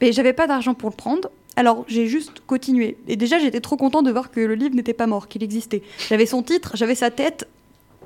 Mais 0.00 0.12
j'avais 0.12 0.32
pas 0.32 0.46
d'argent 0.46 0.74
pour 0.74 0.88
le 0.90 0.96
prendre, 0.96 1.30
alors 1.60 1.84
j'ai 1.88 2.06
juste 2.06 2.40
continué. 2.46 2.96
Et 3.06 3.16
déjà, 3.16 3.38
j'étais 3.38 3.60
trop 3.60 3.76
contente 3.76 4.06
de 4.06 4.10
voir 4.10 4.30
que 4.30 4.40
le 4.40 4.54
livre 4.54 4.74
n'était 4.74 4.94
pas 4.94 5.06
mort, 5.06 5.28
qu'il 5.28 5.42
existait. 5.42 5.82
J'avais 6.08 6.24
son 6.24 6.42
titre, 6.42 6.72
j'avais 6.74 6.94
sa 6.94 7.10
tête, 7.10 7.46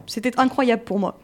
c'était 0.07 0.39
incroyable 0.41 0.83
pour 0.83 0.99
moi. 0.99 1.21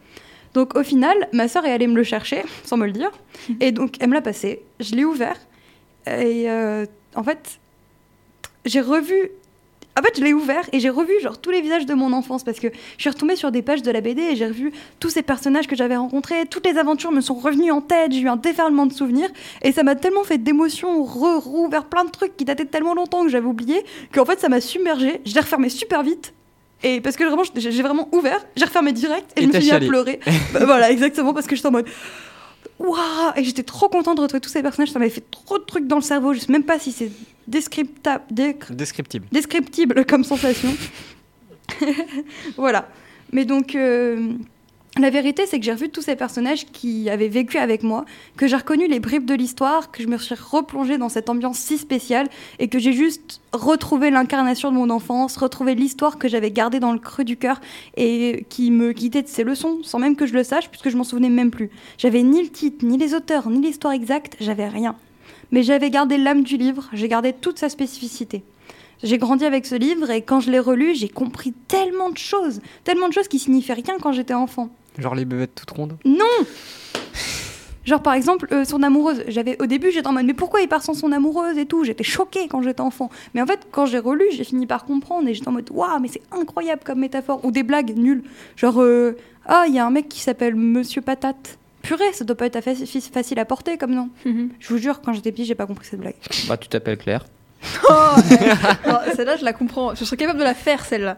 Donc 0.53 0.75
au 0.77 0.83
final, 0.83 1.27
ma 1.33 1.49
sœur 1.49 1.65
est 1.65 1.71
allée 1.71 1.87
me 1.87 1.95
le 1.95 2.03
chercher, 2.03 2.43
sans 2.63 2.77
me 2.77 2.85
le 2.85 2.93
dire, 2.93 3.11
et 3.59 3.73
donc 3.73 3.95
elle 3.99 4.09
me 4.09 4.13
l'a 4.13 4.21
passé, 4.21 4.61
je 4.79 4.95
l'ai 4.95 5.03
ouvert, 5.03 5.37
et 6.07 6.49
euh, 6.49 6.85
en 7.15 7.23
fait, 7.23 7.59
j'ai 8.63 8.81
revu 8.81 9.31
En 9.97 10.01
fait, 10.01 10.17
je 10.17 10.23
l'ai 10.23 10.33
ouvert 10.33 10.63
et 10.71 10.79
j'ai 10.79 10.89
revu 10.89 11.13
genre 11.21 11.37
tous 11.37 11.51
les 11.51 11.61
visages 11.61 11.85
de 11.85 11.93
mon 11.93 12.13
enfance 12.13 12.43
parce 12.43 12.59
que 12.59 12.67
je 12.97 13.01
suis 13.01 13.09
retombée 13.09 13.35
sur 13.35 13.51
des 13.51 13.61
pages 13.61 13.81
de 13.81 13.91
la 13.91 14.01
BD 14.01 14.21
et 14.21 14.35
j'ai 14.35 14.47
revu 14.47 14.71
tous 14.99 15.09
ces 15.09 15.21
personnages 15.21 15.67
que 15.67 15.75
j'avais 15.75 15.97
rencontrés, 15.97 16.45
toutes 16.49 16.65
les 16.65 16.77
aventures 16.77 17.11
me 17.11 17.21
sont 17.21 17.33
revenues 17.33 17.71
en 17.71 17.81
tête, 17.81 18.13
j'ai 18.13 18.21
eu 18.21 18.29
un 18.29 18.37
déferlement 18.37 18.85
de 18.85 18.93
souvenirs 18.93 19.29
et 19.61 19.71
ça 19.71 19.83
m'a 19.83 19.95
tellement 19.95 20.23
fait 20.23 20.37
d'émotions, 20.37 21.03
rouvert 21.03 21.85
plein 21.85 22.05
de 22.05 22.09
trucs 22.09 22.37
qui 22.37 22.45
dataient 22.45 22.63
de 22.63 22.69
tellement 22.69 22.93
longtemps 22.93 23.23
que 23.23 23.29
j'avais 23.29 23.47
oublié 23.47 23.83
qu'en 24.13 24.25
fait 24.25 24.39
ça 24.39 24.47
m'a 24.49 24.61
submergée. 24.61 25.21
Je 25.25 25.33
l'ai 25.33 25.41
refermé 25.41 25.69
super 25.69 26.03
vite. 26.03 26.33
Et 26.83 26.99
parce 26.99 27.15
que 27.15 27.23
vraiment, 27.23 27.43
j'ai 27.55 27.81
vraiment 27.83 28.09
ouvert, 28.11 28.43
j'ai 28.55 28.65
refermé 28.65 28.91
direct 28.91 29.31
et, 29.35 29.41
Et 29.41 29.43
je 29.43 29.47
me 29.49 29.53
suis 29.53 29.65
mis 29.65 29.71
à 29.71 29.79
pleurer. 29.79 30.19
Bah, 30.53 30.65
voilà, 30.65 30.89
exactement, 30.89 31.33
parce 31.33 31.45
que 31.45 31.55
j'étais 31.55 31.67
en 31.67 31.71
mode 31.71 31.85
Waouh 32.81 33.31
Et 33.35 33.43
j'étais 33.43 33.63
trop 33.63 33.89
contente 33.89 34.17
de 34.17 34.21
retrouver 34.21 34.41
tous 34.41 34.49
ces 34.49 34.61
personnages, 34.61 34.91
ça 34.91 34.99
m'avait 34.99 35.11
fait 35.11 35.29
trop 35.29 35.57
de 35.59 35.63
trucs 35.63 35.87
dans 35.87 35.97
le 35.97 36.01
cerveau, 36.01 36.33
je 36.33 36.39
sais 36.39 36.51
même 36.51 36.63
pas 36.63 36.79
si 36.79 36.91
c'est 36.91 37.11
descriptable, 37.47 38.23
décr- 38.33 38.71
Descriptible. 38.73 39.27
descriptible 39.31 40.05
comme 40.05 40.23
sensation. 40.23 40.69
voilà. 42.57 42.87
Mais 43.31 43.45
donc, 43.45 43.75
euh, 43.75 44.33
la 44.99 45.09
vérité, 45.09 45.45
c'est 45.45 45.57
que 45.57 45.63
j'ai 45.63 45.71
revu 45.71 45.89
tous 45.89 46.01
ces 46.01 46.17
personnages 46.17 46.65
qui 46.65 47.09
avaient 47.09 47.29
vécu 47.29 47.57
avec 47.57 47.81
moi, 47.81 48.03
que 48.35 48.45
j'ai 48.45 48.57
reconnu 48.57 48.89
les 48.89 48.99
bribes 48.99 49.23
de 49.23 49.33
l'histoire, 49.33 49.89
que 49.89 50.03
je 50.03 50.07
me 50.09 50.17
suis 50.17 50.35
replongée 50.35 50.97
dans 50.97 51.07
cette 51.07 51.29
ambiance 51.29 51.59
si 51.59 51.77
spéciale 51.77 52.27
et 52.59 52.67
que 52.67 52.77
j'ai 52.77 52.91
juste 52.91 53.39
retrouvé 53.53 54.09
l'incarnation 54.09 54.69
de 54.69 54.75
mon 54.75 54.89
enfance, 54.89 55.37
retrouvé 55.37 55.75
l'histoire 55.75 56.17
que 56.17 56.27
j'avais 56.27 56.51
gardée 56.51 56.81
dans 56.81 56.91
le 56.91 56.99
creux 56.99 57.23
du 57.23 57.37
cœur 57.37 57.61
et 57.95 58.45
qui 58.49 58.69
me 58.69 58.91
guidait 58.91 59.21
de 59.21 59.29
ses 59.29 59.45
leçons 59.45 59.79
sans 59.81 59.97
même 59.97 60.17
que 60.17 60.25
je 60.25 60.33
le 60.33 60.43
sache, 60.43 60.69
puisque 60.69 60.89
je 60.89 60.97
m'en 60.97 61.05
souvenais 61.05 61.29
même 61.29 61.51
plus. 61.51 61.69
J'avais 61.97 62.21
ni 62.21 62.43
le 62.43 62.49
titre, 62.49 62.85
ni 62.85 62.97
les 62.97 63.13
auteurs, 63.13 63.49
ni 63.49 63.61
l'histoire 63.61 63.93
exacte, 63.93 64.35
j'avais 64.41 64.67
rien. 64.67 64.97
Mais 65.51 65.63
j'avais 65.63 65.89
gardé 65.89 66.17
l'âme 66.17 66.43
du 66.43 66.57
livre, 66.57 66.89
j'ai 66.91 67.07
gardé 67.07 67.31
toute 67.31 67.59
sa 67.59 67.69
spécificité. 67.69 68.43
J'ai 69.03 69.17
grandi 69.17 69.45
avec 69.45 69.65
ce 69.65 69.75
livre 69.75 70.11
et 70.11 70.21
quand 70.21 70.41
je 70.41 70.51
l'ai 70.51 70.59
relu, 70.59 70.95
j'ai 70.95 71.09
compris 71.09 71.53
tellement 71.67 72.09
de 72.09 72.17
choses, 72.17 72.59
tellement 72.83 73.07
de 73.07 73.13
choses 73.13 73.29
qui 73.29 73.39
signifiaient 73.39 73.73
rien 73.73 73.97
quand 73.99 74.11
j'étais 74.11 74.33
enfant. 74.33 74.69
Genre 74.97 75.15
les 75.15 75.25
beuvettes 75.25 75.55
toutes 75.55 75.71
rondes. 75.71 75.97
Non 76.05 76.25
Genre 77.83 78.01
par 78.03 78.13
exemple, 78.13 78.47
euh, 78.51 78.63
son 78.63 78.83
amoureuse. 78.83 79.23
J'avais 79.27 79.59
au 79.61 79.65
début, 79.65 79.91
j'étais 79.91 80.07
en 80.07 80.11
mode 80.13 80.25
mais 80.25 80.35
pourquoi 80.35 80.61
il 80.61 80.67
part 80.67 80.83
sans 80.83 80.93
son 80.93 81.11
amoureuse 81.11 81.57
et 81.57 81.65
tout? 81.65 81.83
J'étais 81.83 82.03
choquée 82.03 82.47
quand 82.47 82.61
j'étais 82.61 82.81
enfant. 82.81 83.09
Mais 83.33 83.41
en 83.41 83.47
fait, 83.47 83.59
quand 83.71 83.87
j'ai 83.87 83.97
relu, 83.97 84.25
j'ai 84.31 84.43
fini 84.43 84.67
par 84.67 84.85
comprendre 84.85 85.27
et 85.27 85.33
j'étais 85.33 85.47
en 85.47 85.51
mode 85.53 85.67
waouh, 85.71 85.99
mais 85.99 86.07
c'est 86.07 86.21
incroyable 86.31 86.81
comme 86.85 86.99
métaphore 86.99 87.43
ou 87.43 87.51
des 87.51 87.63
blagues 87.63 87.95
nulles. 87.97 88.23
Genre 88.55 88.79
euh, 88.81 89.17
ah, 89.47 89.63
il 89.67 89.73
y 89.73 89.79
a 89.79 89.85
un 89.85 89.89
mec 89.89 90.09
qui 90.09 90.19
s'appelle 90.19 90.55
Monsieur 90.55 91.01
Patate. 91.01 91.57
Purée, 91.81 92.13
ça 92.13 92.23
doit 92.23 92.35
pas 92.37 92.45
être 92.45 92.59
faci- 92.59 93.11
facile 93.11 93.39
à 93.39 93.45
porter 93.45 93.79
comme 93.79 93.95
nom. 93.95 94.09
Je 94.25 94.67
vous 94.69 94.77
jure, 94.77 95.01
quand 95.01 95.13
j'étais 95.13 95.31
petite, 95.31 95.47
j'ai 95.47 95.55
pas 95.55 95.65
compris 95.65 95.87
cette 95.89 95.99
blague. 95.99 96.13
Bah, 96.47 96.57
tu 96.57 96.67
t'appelles 96.67 96.99
Claire. 96.99 97.25
Oh. 97.89 97.93
Non, 98.87 98.99
celle-là, 99.15 99.37
je 99.37 99.43
la 99.43 99.53
comprends. 99.53 99.95
Je 99.95 100.03
serais 100.05 100.17
capable 100.17 100.37
de 100.37 100.43
la 100.43 100.53
faire, 100.53 100.85
celle-là. 100.85 101.17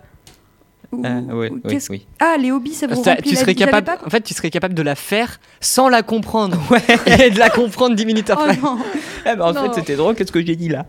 Ou- 0.94 1.02
Ah, 1.06 1.34
ouais, 1.36 1.50
ou 1.50 1.60
oui, 1.64 1.78
oui. 1.90 2.06
Ah, 2.20 2.36
les 2.40 2.52
hobbies, 2.52 2.74
ça 2.74 2.88
vous 2.88 2.96
remplit 2.96 3.16
tu 3.24 3.36
la 3.36 3.42
serais 3.42 3.54
vie. 3.54 3.60
J'avais 3.60 3.72
capable, 3.72 3.86
pas 4.00 4.06
en 4.06 4.10
fait, 4.10 4.22
tu 4.22 4.34
serais 4.34 4.50
capable 4.50 4.74
de 4.74 4.82
la 4.82 4.96
faire 4.96 5.40
sans 5.60 5.90
la 5.90 6.04
comprendre. 6.04 6.58
et 7.06 7.30
de 7.30 7.40
la 7.40 7.50
comprendre 7.50 7.96
dix 7.96 8.06
minutes 8.06 8.30
Oh 8.30 8.34
après. 8.40 8.58
non. 8.58 8.78
Ben, 9.38 9.42
en 9.42 9.54
Non. 9.54 9.64
fait, 9.74 9.80
c'était 9.80 9.96
drôle. 9.96 10.16
Qu'est-ce 10.16 10.32
que 10.32 10.46
j'ai 10.46 10.56
dit 10.56 10.70
là 10.70 10.86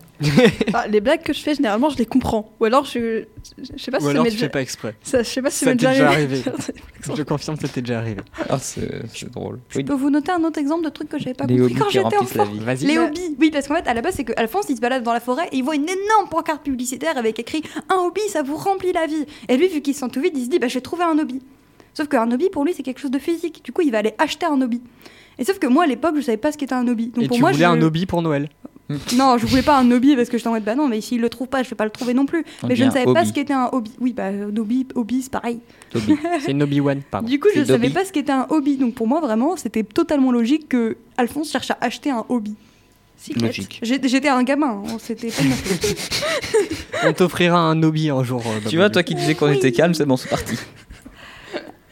Enfin, 0.69 0.87
les 0.91 1.00
blagues 1.00 1.23
que 1.23 1.33
je 1.33 1.41
fais, 1.41 1.55
généralement, 1.55 1.88
je 1.91 1.97
les 1.99 2.07
comprends. 2.07 2.53
Ou 2.61 2.64
alors, 2.64 2.85
je, 2.85 3.25
je 3.59 3.83
sais 3.83 3.91
pas 3.91 3.99
si 4.00 4.05
Ou 4.05 4.09
ça 4.09 4.11
alors 4.11 4.25
m'est 4.25 4.31
tu 4.31 4.37
fais 4.38 4.49
pas 4.49 4.61
exprès. 4.62 4.95
ça- 5.03 5.23
je 5.23 5.29
sais 5.29 5.43
pas 5.43 5.50
si 5.50 5.59
Ça 5.61 5.67
ça 5.67 5.71
m'est 5.73 5.76
t'est 5.76 5.87
déjà 5.88 6.09
arrivé. 6.09 6.43
Je 7.14 7.23
confirme 7.23 7.57
que 7.59 7.67
ça 7.67 7.73
t'est 7.73 7.83
déjà 7.83 7.99
arrivé. 7.99 8.23
Ah, 8.49 8.59
c'est 8.59 9.03
c'est 9.14 9.31
drôle. 9.31 9.61
Je 9.69 9.76
Oui, 9.79 9.85
peux 9.85 9.93
vous 9.93 10.09
noter 10.09 10.33
un 10.33 10.43
autre 10.43 10.59
exemple 10.59 10.85
de 10.85 10.88
truc 10.88 11.11
que 11.11 11.19
j'avais 11.19 11.35
pas 11.35 11.45
les 11.45 11.59
compris 11.59 11.75
quand 11.75 11.91
j'étais 11.91 12.17
enfant. 12.17 12.45
vie. 12.47 12.59
Vas-y. 12.61 12.87
Les 12.87 12.99
hobbies, 12.99 13.37
oui, 13.38 13.50
parce 13.50 13.69
qu'en 13.69 13.75
fait, 13.75 13.87
à 13.87 13.93
la 13.93 14.00
base, 14.00 14.14
c'est 14.14 14.25
que 14.25 14.33
Alphonse, 14.38 14.64
il 14.71 14.76
se 14.76 14.81
balade 14.81 15.03
dans 15.03 15.12
la 15.12 15.21
forêt 15.21 15.47
et 15.53 15.57
il 15.57 15.62
voit 15.64 15.75
une 15.75 15.83
énorme 15.88 16.29
pancarte 16.31 16.62
publicitaire 16.64 17.19
avec 17.19 17.39
écrit 17.39 17.63
Un 17.91 17.97
hobby, 17.97 18.23
ça 18.30 18.43
vous 18.43 18.56
remplit 18.56 18.93
la 18.95 19.06
vie. 19.06 19.26
Et 19.50 19.58
lui, 19.58 19.69
vu 19.69 19.82
qu'il 19.82 19.93
se 19.93 20.00
sent 20.00 20.08
tout 20.11 20.21
vide, 20.23 20.32
il 20.35 20.45
se 20.47 20.49
dit 20.50 20.58
Bah, 20.58 20.69
je 20.69 20.75
vais 20.75 20.80
trouver 20.80 21.04
un 21.04 21.19
hobby. 21.19 21.43
Sauf 21.93 22.08
qu'un 22.08 22.30
hobby, 22.32 22.49
pour 22.50 22.65
lui, 22.65 22.73
c'est 22.75 22.82
quelque 22.82 23.00
chose 23.00 23.11
de 23.11 23.19
physique. 23.19 23.63
Du 23.63 23.71
coup, 23.73 23.82
il 23.82 23.93
va 23.93 23.99
aller 23.99 24.15
acheter 24.17 24.47
un 24.47 24.58
hobby. 24.63 24.80
Et 25.38 25.44
sauf 25.44 25.58
que 25.58 25.66
moi, 25.66 25.84
à 25.84 25.86
l'époque, 25.86 26.14
je 26.16 26.20
savais 26.23 26.36
pas 26.38 26.52
ce 26.52 26.58
qu'était 26.58 26.75
un 26.75 26.86
hobby. 26.86 27.08
Donc 27.08 27.25
Et 27.25 27.28
pour 27.28 27.36
tu 27.36 27.40
moi, 27.40 27.52
voulais 27.52 27.64
je... 27.64 27.68
un 27.70 27.80
hobby 27.82 28.06
pour 28.06 28.23
Noël. 28.23 28.49
Non, 29.16 29.38
je 29.38 29.47
voulais 29.47 29.62
pas 29.62 29.78
un 29.78 29.90
hobby 29.90 30.14
parce 30.14 30.28
que 30.28 30.36
j'étais 30.36 30.49
en 30.49 30.52
mode 30.52 30.62
Bah 30.64 30.75
non, 30.75 30.88
mais 30.88 31.00
s'il 31.00 31.23
le 31.23 31.30
trouve 31.30 31.49
pas, 31.49 31.62
je 31.62 31.70
vais 31.70 31.75
pas 31.75 31.84
le 31.86 31.90
trouver 31.90 32.12
non 32.12 32.26
plus. 32.26 32.44
On 32.62 32.66
mais 32.68 32.76
je 32.76 32.84
ne 32.84 32.90
savais 32.90 33.10
pas 33.10 33.25
ce 33.25 33.32
qu'était 33.32 33.54
un 33.54 33.70
hobby. 33.73 33.90
Oui, 33.99 34.12
bah, 34.12 34.26
un 34.26 34.54
hobby, 34.54 34.86
hobby, 34.94 35.23
c'est 35.23 35.32
pareil. 35.32 35.60
C'est 36.44 36.50
une 36.50 36.62
hobby 36.62 36.80
one, 36.80 37.00
pardon. 37.10 37.26
Du 37.26 37.40
coup, 37.40 37.49
je 37.54 37.60
C'est 37.60 37.73
savais 37.73 37.88
pas 37.88 38.04
ce 38.04 38.12
qu'était 38.12 38.32
un 38.32 38.47
hobby. 38.50 38.76
Donc 38.76 38.92
pour 38.94 39.06
moi, 39.08 39.20
vraiment, 39.23 39.56
c'était 39.56 39.84
totalement 39.84 40.30
logique 40.32 40.68
que 40.68 40.99
Alphonse 41.16 41.50
cherche 41.50 41.70
à 41.70 41.78
acheter 41.80 42.10
un 42.10 42.26
hobby. 42.28 42.56
Logique. 43.40 43.80
J'ai- 43.82 44.00
J'étais 44.06 44.28
un 44.28 44.42
gamin, 44.42 44.82
hein, 44.86 44.97
de 44.99 45.49
ma 45.49 45.54
faute. 45.54 45.97
On 47.04 47.12
t'offrira 47.14 47.58
un 47.58 47.82
hobby 47.82 48.10
un 48.10 48.23
jour. 48.23 48.42
euh, 48.47 48.68
Tu 48.68 48.76
vois, 48.76 48.90
toi 48.90 49.02
qui 49.02 49.14
disais 49.14 49.34
qu'on 49.34 49.50
était 49.50 49.73
calme, 49.73 49.94
c'est 49.94 50.04
bon, 50.04 50.18
c'est 50.18 50.28
parti. 50.28 50.56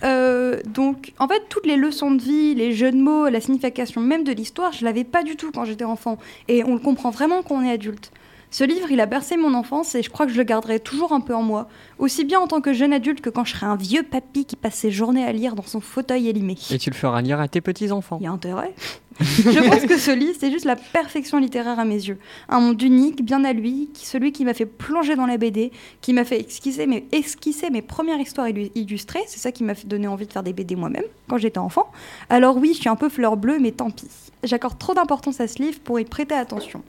Euh, 0.05 0.61
donc, 0.67 1.12
en 1.19 1.29
fait, 1.29 1.43
toutes 1.49 1.67
les 1.67 1.77
leçons 1.77 2.11
de 2.11 2.23
vie, 2.23 2.55
les 2.55 2.73
jeux 2.73 2.91
de 2.91 2.97
mots, 2.97 3.29
la 3.29 3.41
signification 3.41 4.01
même 4.01 4.25
de 4.25 4.33
l'histoire, 4.33 4.73
je 4.73 4.85
l'avais 4.85 5.05
pas 5.05 5.23
du 5.23 5.37
tout 5.37 5.53
quand 5.53 5.65
j'étais 5.65 5.85
enfant. 5.85 6.19
Et 6.49 6.65
on 6.65 6.75
le 6.75 6.81
comprend 6.81 7.11
vraiment 7.11 7.43
quand 7.43 7.57
on 7.57 7.62
est 7.62 7.73
adulte. 7.73 8.11
Ce 8.55 8.65
livre, 8.65 8.91
il 8.91 9.01
a 9.01 9.07
bercé 9.07 9.38
mon 9.38 9.55
enfance 9.55 9.95
et 9.95 10.03
je 10.03 10.11
crois 10.11 10.27
que 10.27 10.33
je 10.33 10.37
le 10.37 10.45
garderai 10.45 10.79
toujours 10.79 11.12
un 11.15 11.21
peu 11.21 11.35
en 11.35 11.43
moi. 11.43 11.69
Aussi 11.99 12.23
bien 12.25 12.38
en 12.38 12.47
tant 12.47 12.61
que 12.61 12.75
jeune 12.75 12.93
adulte 12.93 13.23
que 13.23 13.31
quand 13.31 13.45
je 13.47 13.55
serai 13.55 13.65
un 13.65 13.77
vieux 13.77 14.03
papy 14.03 14.45
qui 14.45 14.57
passe 14.57 14.75
ses 14.75 14.91
journées 14.91 15.25
à 15.25 15.33
lire 15.33 15.55
dans 15.55 15.62
son 15.62 15.81
fauteuil 15.81 16.29
élimé. 16.29 16.59
Et 16.71 16.77
tu 16.77 16.91
le 16.91 16.95
feras 16.95 17.23
lire 17.23 17.41
à 17.41 17.49
tes 17.49 17.62
petits-enfants. 17.62 18.19
Il 18.21 18.25
y 18.25 18.27
a 18.27 18.31
intérêt. 18.31 18.75
je 19.21 19.69
pense 19.71 19.87
que 19.87 19.97
ce 19.97 20.11
livre, 20.11 20.37
c'est 20.38 20.51
juste 20.51 20.67
la 20.67 20.77
perfection 20.77 21.38
littéraire 21.38 21.79
à 21.79 21.87
mes 21.87 21.95
yeux. 21.95 22.19
Un 22.51 22.61
monde 22.61 22.83
unique, 22.83 23.25
bien 23.25 23.43
à 23.45 23.55
lui, 23.55 23.88
celui 23.95 24.33
qui 24.33 24.45
m'a 24.45 24.53
fait 24.53 24.67
plonger 24.67 25.17
dans 25.17 25.27
la 25.27 25.38
BD, 25.38 25.73
qui 26.03 26.12
m'a 26.12 26.25
fait 26.27 26.41
esquisser 26.41 26.87
mes, 26.87 27.07
esquisser 27.11 27.71
mes 27.71 27.81
premières 27.81 28.21
histoires 28.21 28.49
illu- 28.49 28.71
illustrées. 28.75 29.23
C'est 29.29 29.38
ça 29.38 29.51
qui 29.51 29.65
m'a 29.65 29.73
donner 29.87 30.09
envie 30.09 30.27
de 30.27 30.33
faire 30.33 30.43
des 30.43 30.53
BD 30.53 30.77
moi-même, 30.77 31.05
quand 31.27 31.38
j'étais 31.38 31.59
enfant. 31.59 31.91
Alors 32.29 32.59
oui, 32.59 32.73
je 32.75 32.81
suis 32.81 32.91
un 32.91 32.97
peu 32.97 33.09
fleur 33.09 33.38
bleue, 33.38 33.59
mais 33.61 33.71
tant 33.73 33.91
pis. 33.91 34.09
J'accorde 34.45 34.79
trop 34.79 34.93
d'importance 34.93 35.41
à 35.41 35.49
ce 35.49 35.62
livre 35.62 35.81
pour 35.81 35.99
y 35.99 36.05
prêter 36.05 36.35
attention. 36.35 36.83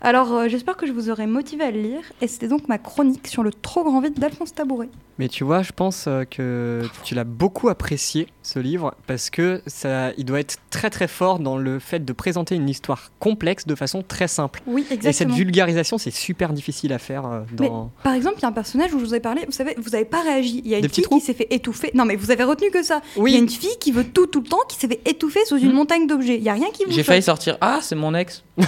Alors 0.00 0.32
euh, 0.34 0.48
j'espère 0.48 0.76
que 0.76 0.86
je 0.86 0.92
vous 0.92 1.08
aurai 1.10 1.26
motivé 1.26 1.64
à 1.64 1.70
le 1.70 1.80
lire, 1.80 2.02
et 2.20 2.28
c'était 2.28 2.48
donc 2.48 2.68
ma 2.68 2.78
chronique 2.78 3.26
sur 3.26 3.42
le 3.42 3.50
trop 3.52 3.84
grand 3.84 4.00
vide 4.00 4.18
d'Alphonse 4.18 4.52
Tabouret. 4.54 4.88
Mais 5.18 5.28
tu 5.28 5.44
vois, 5.44 5.62
je 5.62 5.70
pense 5.72 6.06
euh, 6.08 6.24
que 6.24 6.82
tu 7.04 7.14
l'as 7.14 7.24
beaucoup 7.24 7.68
apprécié 7.68 8.26
ce 8.42 8.58
livre 8.58 8.94
parce 9.06 9.30
que 9.30 9.62
ça, 9.66 10.10
il 10.18 10.24
doit 10.24 10.40
être 10.40 10.56
très 10.70 10.90
très 10.90 11.06
fort 11.08 11.38
dans 11.38 11.56
le 11.56 11.78
fait 11.78 12.04
de 12.04 12.12
présenter 12.12 12.56
une 12.56 12.68
histoire 12.68 13.12
complexe 13.20 13.66
de 13.66 13.74
façon 13.76 14.02
très 14.06 14.26
simple. 14.28 14.60
Oui, 14.66 14.82
Et 14.82 14.84
cette 14.96 15.04
exactement. 15.04 15.34
vulgarisation, 15.36 15.98
c'est 15.98 16.10
super 16.10 16.52
difficile 16.52 16.92
à 16.92 16.98
faire 16.98 17.26
euh, 17.26 17.40
Mais 17.60 17.70
par 18.02 18.12
exemple, 18.14 18.36
il 18.38 18.42
y 18.42 18.44
a 18.44 18.48
un 18.48 18.52
personnage 18.52 18.92
où 18.92 18.98
je 18.98 19.04
vous 19.04 19.14
ai 19.14 19.20
parlé, 19.20 19.42
vous 19.46 19.52
savez, 19.52 19.74
vous 19.78 19.90
n'avez 19.90 20.04
pas 20.04 20.20
réagi. 20.22 20.60
Il 20.64 20.70
y 20.70 20.74
a 20.74 20.78
une 20.78 20.88
fille 20.88 21.04
qui 21.08 21.20
s'est 21.20 21.34
fait 21.34 21.46
étouffer. 21.50 21.92
Non, 21.94 22.04
mais 22.04 22.16
vous 22.16 22.30
avez 22.32 22.42
retenu 22.44 22.70
que 22.70 22.82
ça. 22.82 23.00
Il 23.14 23.18
y 23.18 23.20
a 23.20 23.22
Oui, 23.22 23.34
une 23.38 23.48
fille 23.48 23.78
qui 23.78 23.92
veut 23.92 24.04
tout 24.04 24.26
tout 24.26 24.40
le 24.40 24.48
temps, 24.48 24.60
qui 24.68 24.76
s'est 24.76 24.88
fait 24.88 25.00
étouffer 25.08 25.44
sous 25.46 25.56
une 25.58 25.70
Hmm. 25.70 25.76
montagne 25.76 26.06
d'objets. 26.08 26.36
Il 26.36 26.42
y 26.42 26.48
a 26.48 26.54
rien 26.54 26.70
qui 26.72 26.84
vous 26.84 26.90
J'ai 26.90 27.02
failli 27.04 27.22
sortir. 27.22 27.56
Ah, 27.60 27.78
c'est 27.80 27.94
mon 27.94 28.14
ex. 28.14 28.42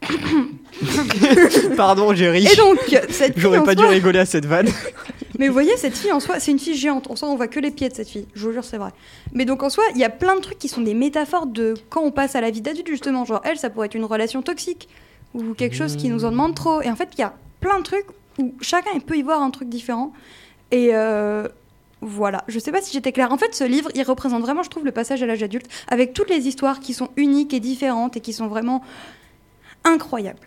pardon, 1.76 2.14
j'ai 2.14 2.30
ri. 2.30 2.46
Et 2.46 2.56
donc, 2.56 2.78
cette 3.08 3.34
fille 3.34 3.42
J'aurais 3.42 3.62
pas 3.62 3.74
dû 3.74 3.84
rigoler 3.84 4.20
à 4.20 4.26
cette 4.26 4.46
vanne. 4.46 4.68
Mais 5.38 5.46
vous 5.46 5.52
voyez, 5.52 5.76
cette 5.76 5.96
fille 5.96 6.12
en 6.12 6.20
soi, 6.20 6.40
c'est 6.40 6.50
une 6.50 6.58
fille 6.58 6.76
géante. 6.76 7.10
En 7.10 7.16
soi, 7.16 7.28
on 7.28 7.36
voit 7.36 7.46
que 7.46 7.60
les 7.60 7.70
pieds 7.70 7.88
de 7.88 7.94
cette 7.94 8.08
fille. 8.08 8.26
Je 8.34 8.44
vous 8.44 8.52
jure, 8.52 8.64
c'est 8.64 8.78
vrai. 8.78 8.90
Mais 9.32 9.44
donc, 9.44 9.62
en 9.62 9.70
soi, 9.70 9.84
il 9.94 10.00
y 10.00 10.04
a 10.04 10.10
plein 10.10 10.34
de 10.34 10.40
trucs 10.40 10.58
qui 10.58 10.68
sont 10.68 10.80
des 10.80 10.94
métaphores 10.94 11.46
de 11.46 11.74
quand 11.90 12.02
on 12.02 12.10
passe 12.10 12.34
à 12.34 12.40
la 12.40 12.50
vie 12.50 12.60
d'adulte, 12.60 12.88
justement. 12.88 13.24
Genre, 13.24 13.40
elle, 13.44 13.58
ça 13.58 13.70
pourrait 13.70 13.86
être 13.86 13.94
une 13.94 14.04
relation 14.04 14.42
toxique 14.42 14.88
ou 15.34 15.54
quelque 15.54 15.76
chose 15.76 15.96
qui 15.96 16.08
nous 16.08 16.24
en 16.24 16.30
demande 16.30 16.54
trop. 16.54 16.80
Et 16.82 16.90
en 16.90 16.96
fait, 16.96 17.10
il 17.16 17.20
y 17.20 17.24
a 17.24 17.34
plein 17.60 17.78
de 17.78 17.84
trucs 17.84 18.06
où 18.38 18.54
chacun 18.60 18.90
il 18.94 19.00
peut 19.00 19.16
y 19.16 19.22
voir 19.22 19.42
un 19.42 19.50
truc 19.50 19.68
différent. 19.68 20.12
Et 20.70 20.90
euh, 20.92 21.46
voilà. 22.00 22.44
Je 22.48 22.58
sais 22.58 22.72
pas 22.72 22.80
si 22.80 22.92
j'étais 22.92 23.12
claire. 23.12 23.32
En 23.32 23.38
fait, 23.38 23.54
ce 23.54 23.64
livre, 23.64 23.90
il 23.94 24.02
représente 24.02 24.42
vraiment, 24.42 24.62
je 24.62 24.70
trouve, 24.70 24.84
le 24.84 24.92
passage 24.92 25.22
à 25.22 25.26
l'âge 25.26 25.42
adulte 25.42 25.66
avec 25.88 26.14
toutes 26.14 26.30
les 26.30 26.48
histoires 26.48 26.80
qui 26.80 26.94
sont 26.94 27.10
uniques 27.16 27.54
et 27.54 27.60
différentes 27.60 28.16
et 28.16 28.20
qui 28.20 28.32
sont 28.32 28.48
vraiment 28.48 28.82
incroyables. 29.88 30.46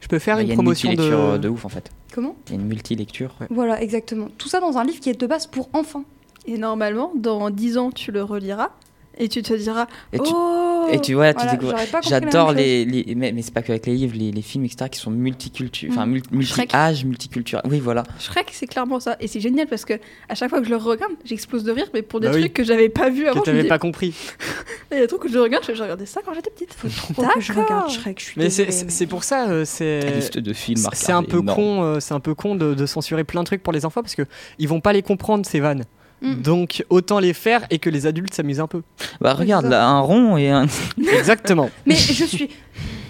Je 0.00 0.08
peux 0.08 0.18
faire 0.18 0.40
Il 0.40 0.42
y 0.42 0.44
une 0.44 0.50
a 0.50 0.54
une 0.54 0.58
promotion 0.58 0.88
multi-lecture 0.88 1.32
de. 1.34 1.38
de 1.38 1.48
ouf 1.48 1.64
en 1.64 1.68
fait. 1.68 1.90
Comment 2.12 2.34
Il 2.46 2.54
y 2.54 2.56
a 2.56 2.60
une 2.60 2.66
multi-lecture. 2.66 3.34
Voilà, 3.50 3.80
exactement. 3.82 4.28
Tout 4.38 4.48
ça 4.48 4.60
dans 4.60 4.78
un 4.78 4.84
livre 4.84 5.00
qui 5.00 5.10
est 5.10 5.20
de 5.20 5.26
base 5.26 5.46
pour 5.46 5.68
enfants. 5.72 6.04
Et 6.46 6.56
normalement, 6.58 7.12
dans 7.14 7.50
10 7.50 7.78
ans, 7.78 7.90
tu 7.90 8.10
le 8.12 8.22
reliras 8.22 8.70
et 9.20 9.28
tu 9.28 9.42
te 9.42 9.54
diras 9.54 9.86
Et 10.12 10.18
tu, 10.18 10.32
Oh 10.34 10.88
et 10.90 11.00
tu 11.00 11.14
vois, 11.14 11.32
tu 11.34 11.46
Voilà, 11.60 11.78
même 11.78 12.02
J'adore 12.02 12.52
les, 12.52 12.84
les- 12.84 13.14
mais, 13.14 13.30
mais 13.32 13.42
c'est 13.42 13.54
pas 13.54 13.62
qu'avec 13.62 13.86
les 13.86 13.94
livres, 13.94 14.16
les, 14.16 14.32
les 14.32 14.42
films, 14.42 14.64
etc., 14.64 14.86
qui 14.90 14.98
sont 14.98 15.10
multiculturels, 15.10 15.92
enfin 15.96 16.06
Mm. 16.06 16.10
mul- 16.10 16.44
Shrek. 16.44 16.58
multi-âge, 16.64 17.04
multiculturels. 17.04 17.62
Oui, 17.70 17.78
voilà. 17.78 18.02
Shrek, 18.18 18.48
c'est 18.52 18.66
clairement 18.66 18.98
ça. 18.98 19.16
Et 19.20 19.28
c'est 19.28 19.38
génial 19.40 19.66
parce 19.68 19.84
que 19.84 19.94
à 20.28 20.34
chaque 20.34 20.50
fois 20.50 20.58
que 20.60 20.64
je 20.64 20.70
le 20.70 20.76
regarde, 20.76 21.12
j'explose 21.24 21.62
de 21.64 21.70
rire, 21.70 21.86
mais 21.94 22.02
pour 22.02 22.18
des 22.20 22.26
Bah 22.28 22.32
oui. 22.34 22.40
trucs 22.40 22.54
que 22.54 22.64
j'avais 22.64 22.88
pas 22.88 23.08
vu 23.10 23.26
avant. 23.28 23.40
Que 23.40 23.44
t'avais 23.44 23.62
dis, 23.62 23.68
pas 23.68 23.78
compris. 23.78 24.14
Il 24.90 24.94
y 24.94 24.98
a 24.98 25.02
des 25.02 25.06
trucs 25.06 25.22
que 25.22 25.28
je 25.28 25.38
regarde, 25.38 25.64
je, 25.68 25.74
je 25.74 25.82
regardais 25.82 26.06
ça 26.06 26.20
quand 26.24 26.34
j'étais 26.34 26.50
petite. 26.50 26.74
Trop 27.12 27.22
que 27.22 27.40
je 27.40 27.52
regarde 27.52 27.90
Shrek, 27.90 28.18
je 28.18 28.24
suis 28.24 28.34
Mais 28.40 28.50
c'est- 28.50 29.06
pour 29.06 29.22
ça, 29.22 29.48
euh, 29.48 29.64
c'est. 29.64 30.00
liste 30.16 30.38
de 30.38 30.52
films. 30.52 30.84
à 30.86 30.94
C'est 30.94 31.12
un 31.12 31.22
peu 31.22 31.38
énorme. 31.38 31.56
con, 31.56 31.82
euh, 31.84 32.00
c'est 32.00 32.14
un 32.14 32.20
peu 32.20 32.34
con 32.34 32.54
de, 32.56 32.74
de 32.74 32.86
censurer 32.86 33.24
plein 33.24 33.42
de 33.42 33.46
trucs 33.46 33.62
pour 33.62 33.72
les 33.72 33.84
enfants 33.84 34.02
parce 34.02 34.14
que 34.14 34.22
ils 34.58 34.66
vont 34.68 34.80
pas 34.80 34.92
les 34.92 35.02
comprendre 35.02 35.44
ces 35.46 35.60
vannes. 35.60 35.84
Mm. 36.22 36.42
Donc 36.42 36.84
autant 36.90 37.18
les 37.18 37.32
faire 37.32 37.66
et 37.70 37.78
que 37.78 37.90
les 37.90 38.06
adultes 38.06 38.34
s'amusent 38.34 38.60
un 38.60 38.66
peu. 38.66 38.82
Bah 39.20 39.34
regarde, 39.34 39.66
là, 39.66 39.86
un 39.86 40.00
rond 40.00 40.36
et 40.36 40.50
un. 40.50 40.66
Exactement. 41.12 41.70
Mais 41.86 41.94
je 41.94 42.24
suis. 42.24 42.50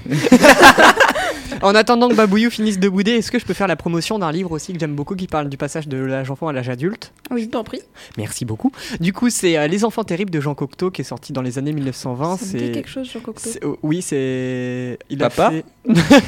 En 1.63 1.75
attendant 1.75 2.09
que 2.09 2.15
Babouillou 2.15 2.49
finisse 2.49 2.79
de 2.79 2.89
bouder, 2.89 3.11
est-ce 3.13 3.31
que 3.31 3.39
je 3.39 3.45
peux 3.45 3.53
faire 3.53 3.67
la 3.67 3.77
promotion 3.77 4.19
d'un 4.19 4.33
livre 4.33 4.51
aussi 4.53 4.73
que 4.73 4.79
j'aime 4.79 4.95
beaucoup 4.95 5.15
qui 5.15 5.27
parle 5.27 5.51
du 5.51 5.59
passage 5.59 5.89
de 5.89 5.99
l'âge 5.99 6.31
enfant 6.31 6.49
à 6.49 6.55
l'âge 6.55 6.71
adulte? 6.71 7.13
Oui, 7.31 7.43
je 7.43 7.49
t'en 7.49 7.65
prie. 7.65 7.81
Merci 8.17 8.47
beaucoup. 8.47 8.73
Du 8.99 9.13
coup, 9.13 9.29
c'est 9.29 9.59
euh, 9.59 9.67
Les 9.67 9.85
enfants 9.85 10.05
terribles 10.05 10.31
de 10.31 10.41
Jean 10.41 10.55
Cocteau 10.55 10.91
qui 10.91 11.03
est 11.03 11.05
sorti 11.05 11.35
dans 11.35 11.43
les 11.43 11.59
années 11.59 11.73
1920. 11.73 12.37
Ça 12.39 12.47
me 12.57 12.63
dit 12.63 12.73
quelque 12.73 12.89
chose, 12.89 13.11
Jean 13.13 13.21
Cocteau. 13.21 13.43
c'est- 13.51 13.61
Oui, 13.83 14.01
c'est. 14.01 14.99
Il 15.11 15.19
Papa 15.19 15.49
a 15.49 15.51
fait... 15.51 15.65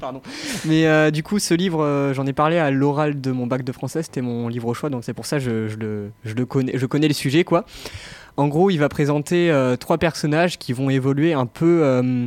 Pardon. 0.00 0.20
Mais 0.66 0.86
euh, 0.86 1.10
du 1.10 1.24
coup, 1.24 1.40
ce 1.40 1.54
livre, 1.54 1.82
euh, 1.82 2.14
j'en 2.14 2.26
ai 2.26 2.32
parlé 2.34 2.58
à 2.58 2.70
l'oral 2.70 3.20
de 3.20 3.32
mon 3.32 3.46
bac 3.48 3.64
de 3.64 3.72
français. 3.72 4.04
C'était 4.04 4.20
mon 4.20 4.46
livre 4.46 4.68
au 4.68 4.74
choix, 4.74 4.88
donc 4.90 5.02
c'est 5.04 5.14
pour 5.14 5.26
ça 5.26 5.38
que 5.38 5.42
je, 5.42 5.68
je 5.68 5.76
le, 5.78 6.10
je 6.24 6.34
le 6.34 6.46
connais. 6.46 6.78
Je 6.78 6.86
connais 6.86 7.08
le 7.08 7.14
sujet, 7.14 7.42
quoi. 7.42 7.64
En 8.36 8.46
gros, 8.46 8.70
il 8.70 8.76
va 8.76 8.88
présenter 8.88 9.50
euh, 9.50 9.74
trois 9.76 9.98
personnages 9.98 10.58
qui 10.58 10.72
vont 10.74 10.90
évoluer 10.90 11.32
un 11.32 11.46
peu 11.46 11.80
euh, 11.82 12.26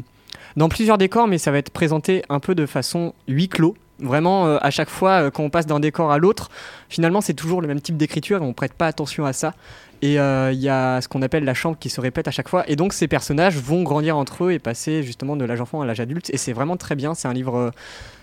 dans 0.55 0.69
plusieurs 0.69 0.97
décors, 0.97 1.27
mais 1.27 1.37
ça 1.37 1.51
va 1.51 1.57
être 1.57 1.71
présenté 1.71 2.23
un 2.29 2.39
peu 2.39 2.55
de 2.55 2.65
façon 2.65 3.13
huis 3.27 3.49
clos. 3.49 3.75
Vraiment, 4.01 4.47
euh, 4.47 4.57
à 4.61 4.71
chaque 4.71 4.89
fois, 4.89 5.23
euh, 5.23 5.29
quand 5.29 5.43
on 5.43 5.49
passe 5.49 5.65
d'un 5.65 5.81
décor 5.81 6.11
à 6.11 6.17
l'autre, 6.17 6.49
finalement, 6.87 7.19
c'est 7.19 7.33
toujours 7.33 7.61
le 7.61 7.67
même 7.67 7.81
type 7.81 7.97
d'écriture 7.97 8.41
et 8.41 8.45
on 8.45 8.53
prête 8.53 8.73
pas 8.73 8.87
attention 8.87 9.25
à 9.25 9.33
ça. 9.33 9.53
Et 10.01 10.19
euh, 10.19 10.51
il 10.53 10.59
y 10.59 10.69
a 10.69 11.01
ce 11.01 11.07
qu'on 11.07 11.21
appelle 11.21 11.43
la 11.43 11.53
chambre 11.53 11.77
qui 11.77 11.89
se 11.89 11.99
répète 11.99 12.27
à 12.27 12.31
chaque 12.31 12.47
fois. 12.47 12.69
Et 12.69 12.75
donc, 12.75 12.93
ces 12.93 13.07
personnages 13.07 13.57
vont 13.57 13.83
grandir 13.83 14.15
entre 14.15 14.45
eux 14.45 14.51
et 14.51 14.59
passer 14.59 15.03
justement 15.03 15.35
de 15.35 15.43
l'âge 15.43 15.59
enfant 15.59 15.81
à 15.81 15.85
l'âge 15.85 15.99
adulte. 15.99 16.29
Et 16.29 16.37
c'est 16.37 16.53
vraiment 16.53 16.77
très 16.77 16.95
bien. 16.95 17.13
C'est 17.13 17.27
un 17.27 17.33
livre 17.33 17.57
euh, 17.57 17.71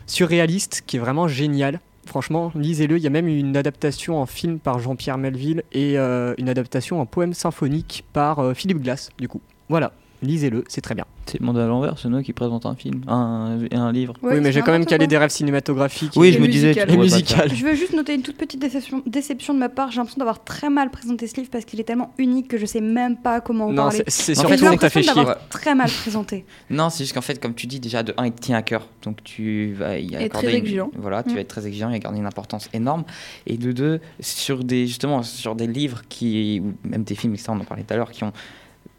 surréaliste 0.06 0.84
qui 0.86 0.96
est 0.96 1.00
vraiment 1.00 1.28
génial. 1.28 1.80
Franchement, 2.06 2.52
lisez-le. 2.54 2.96
Il 2.96 3.02
y 3.02 3.06
a 3.06 3.10
même 3.10 3.28
une 3.28 3.56
adaptation 3.56 4.20
en 4.20 4.26
film 4.26 4.58
par 4.58 4.78
Jean-Pierre 4.78 5.18
Melville 5.18 5.64
et 5.72 5.96
une 5.96 6.48
adaptation 6.48 7.00
en 7.00 7.06
poème 7.06 7.34
symphonique 7.34 8.04
par 8.12 8.54
Philippe 8.54 8.80
Glass, 8.80 9.10
du 9.18 9.26
coup. 9.26 9.40
Voilà, 9.68 9.92
lisez-le, 10.22 10.64
c'est 10.68 10.80
très 10.80 10.94
bien. 10.94 11.04
C'est 11.26 11.40
le 11.40 11.46
monde 11.46 11.58
à 11.58 11.66
l'envers, 11.66 11.98
c'est 11.98 12.08
nous 12.08 12.22
qui 12.22 12.32
présente 12.32 12.66
un 12.66 12.74
film, 12.76 13.02
un, 13.08 13.58
un 13.72 13.92
livre. 13.92 14.14
Ouais, 14.22 14.34
oui, 14.34 14.40
mais 14.40 14.52
j'ai 14.52 14.62
quand 14.62 14.70
même 14.72 14.86
calé 14.86 15.04
quoi. 15.04 15.06
des 15.08 15.18
rêves 15.18 15.30
cinématographiques. 15.30 16.12
Oui, 16.16 16.28
et- 16.28 16.32
je 16.32 16.38
me 16.38 16.44
Et 16.44 16.48
disais, 16.48 16.72
et 16.88 16.96
musical. 16.96 17.52
Je 17.52 17.64
veux 17.64 17.74
juste 17.74 17.92
noter 17.94 18.14
une 18.14 18.22
toute 18.22 18.36
petite 18.36 18.60
déception, 18.60 19.02
déception 19.06 19.52
de 19.52 19.58
ma 19.58 19.68
part. 19.68 19.90
J'ai 19.90 19.96
l'impression 19.98 20.18
d'avoir 20.20 20.44
très 20.44 20.70
mal 20.70 20.90
présenté 20.90 21.26
ce 21.26 21.34
livre 21.36 21.48
parce 21.50 21.64
qu'il 21.64 21.80
est 21.80 21.84
tellement 21.84 22.12
unique 22.18 22.46
que 22.48 22.58
je 22.58 22.66
sais 22.66 22.80
même 22.80 23.16
pas 23.16 23.40
comment 23.40 23.66
en 23.66 23.70
Non, 23.72 23.82
parler. 23.84 24.04
c'est 24.06 24.34
surtout 24.36 24.50
fait, 24.50 24.56
J'ai 24.58 24.66
qu'on 24.66 24.76
t'a 24.76 24.88
fait 24.90 25.00
l'impression 25.00 25.12
chier. 25.14 25.20
d'avoir 25.24 25.48
très 25.48 25.74
mal 25.74 25.90
présenté. 25.90 26.44
Non, 26.70 26.90
c'est 26.90 27.04
juste 27.04 27.14
qu'en 27.14 27.20
fait, 27.22 27.40
comme 27.40 27.54
tu 27.54 27.66
dis, 27.66 27.80
déjà 27.80 28.02
de 28.04 28.14
1, 28.16 28.26
il 28.26 28.32
te 28.32 28.40
tient 28.40 28.56
à 28.56 28.62
cœur. 28.62 28.86
Donc 29.02 29.22
tu 29.24 29.72
vas 29.74 29.98
y 29.98 30.12
Et 30.12 30.16
accorder. 30.16 30.28
très 30.30 30.50
une- 30.50 30.56
exigeant. 30.58 30.90
Voilà, 30.96 31.22
tu 31.24 31.30
Mm. 31.30 31.34
vas 31.34 31.40
être 31.40 31.48
très 31.48 31.66
exigeant 31.66 31.90
et 31.90 31.98
garder 31.98 32.18
une 32.18 32.26
importance 32.26 32.68
énorme. 32.72 33.04
Et 33.46 33.56
de 33.56 33.72
deux, 33.72 34.00
sur 34.20 34.62
des, 34.64 34.86
justement, 34.86 35.22
sur 35.24 35.56
des 35.56 35.66
livres 35.66 36.02
qui, 36.08 36.62
ou 36.64 36.74
même 36.88 37.02
des 37.02 37.14
films, 37.16 37.34
etc., 37.34 37.48
on 37.50 37.60
en 37.60 37.64
parlait 37.64 37.82
tout 37.82 37.92
à 37.94 37.96
l'heure, 37.96 38.10
qui 38.12 38.22
ont 38.24 38.32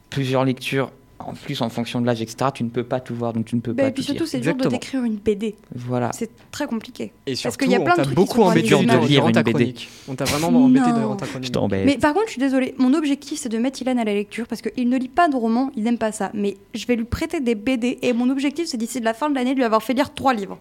plusieurs 0.10 0.44
lectures. 0.46 0.92
En 1.20 1.34
plus, 1.34 1.62
en 1.62 1.70
fonction 1.70 2.00
de 2.00 2.06
l'âge, 2.06 2.22
etc., 2.22 2.52
tu 2.54 2.64
ne 2.64 2.70
peux 2.70 2.84
pas 2.84 3.00
tout 3.00 3.16
voir, 3.16 3.34
donc 3.34 3.46
tu 3.46 3.56
ne 3.56 3.62
peux 3.62 3.74
Bah, 3.74 3.84
pas 3.84 3.90
et 3.90 3.92
puis 3.92 4.04
tout 4.04 4.12
surtout, 4.12 4.26
c'est 4.28 4.40
dur 4.40 4.56
de 4.56 4.68
décrire 4.70 5.04
une 5.04 5.16
BD. 5.16 5.56
Voilà. 5.76 6.12
C'est 6.14 6.30
très 6.52 6.68
compliqué. 6.68 7.12
Et 7.26 7.32
Parce 7.32 7.40
surtout, 7.40 7.58
qu'il 7.58 7.72
y 7.72 7.76
a 7.76 7.80
plein 7.80 7.96
de 7.96 8.02
trucs 8.04 8.10
qui 8.10 8.16
beaucoup 8.16 8.38
sont 8.38 8.44
embêté 8.44 8.70
de 8.70 8.84
durant 8.86 9.06
lire 9.06 9.28
une 9.28 9.34
ta 9.34 9.44
BD. 9.44 9.74
On 10.08 10.16
t'a 10.16 10.26
vraiment 10.26 10.64
embêté 10.64 10.90
Non. 10.90 11.00
durant 11.00 11.16
ta 11.16 11.26
chronique. 11.26 11.48
Je 11.48 11.52
t'embête. 11.52 11.86
Mais 11.86 11.98
par 11.98 12.14
contre, 12.14 12.28
je 12.28 12.32
suis 12.34 12.40
désolée, 12.40 12.76
mon 12.78 12.94
objectif 12.94 13.40
c'est 13.40 13.50
de 13.50 13.58
mettre 13.58 13.82
Ilan 13.82 13.98
à 13.98 14.04
la 14.04 14.14
lecture 14.14 14.46
parce 14.48 14.62
qu'il 14.62 14.88
ne 14.90 14.98
lit 14.98 15.10
pas 15.10 15.28
de 15.28 15.36
romans, 15.36 15.72
il 15.76 15.84
n'aime 15.84 15.98
pas 15.98 16.12
ça. 16.12 16.30
Mais 16.34 16.56
je 16.76 16.86
vais 16.86 16.96
lui 16.96 17.06
prêter 17.06 17.40
des 17.40 17.56
BD 17.56 17.98
et 18.04 18.14
mon 18.14 18.30
objectif 18.30 18.68
c'est 18.68 18.78
d'ici 18.78 19.00
de 19.00 19.06
la 19.06 19.14
fin 19.14 19.30
de 19.30 19.36
l'année 19.36 19.52
de 19.54 19.58
lui 19.58 19.66
avoir 19.66 19.82
fait 19.84 19.94
lire 19.94 20.14
trois 20.14 20.34
livres. 20.34 20.60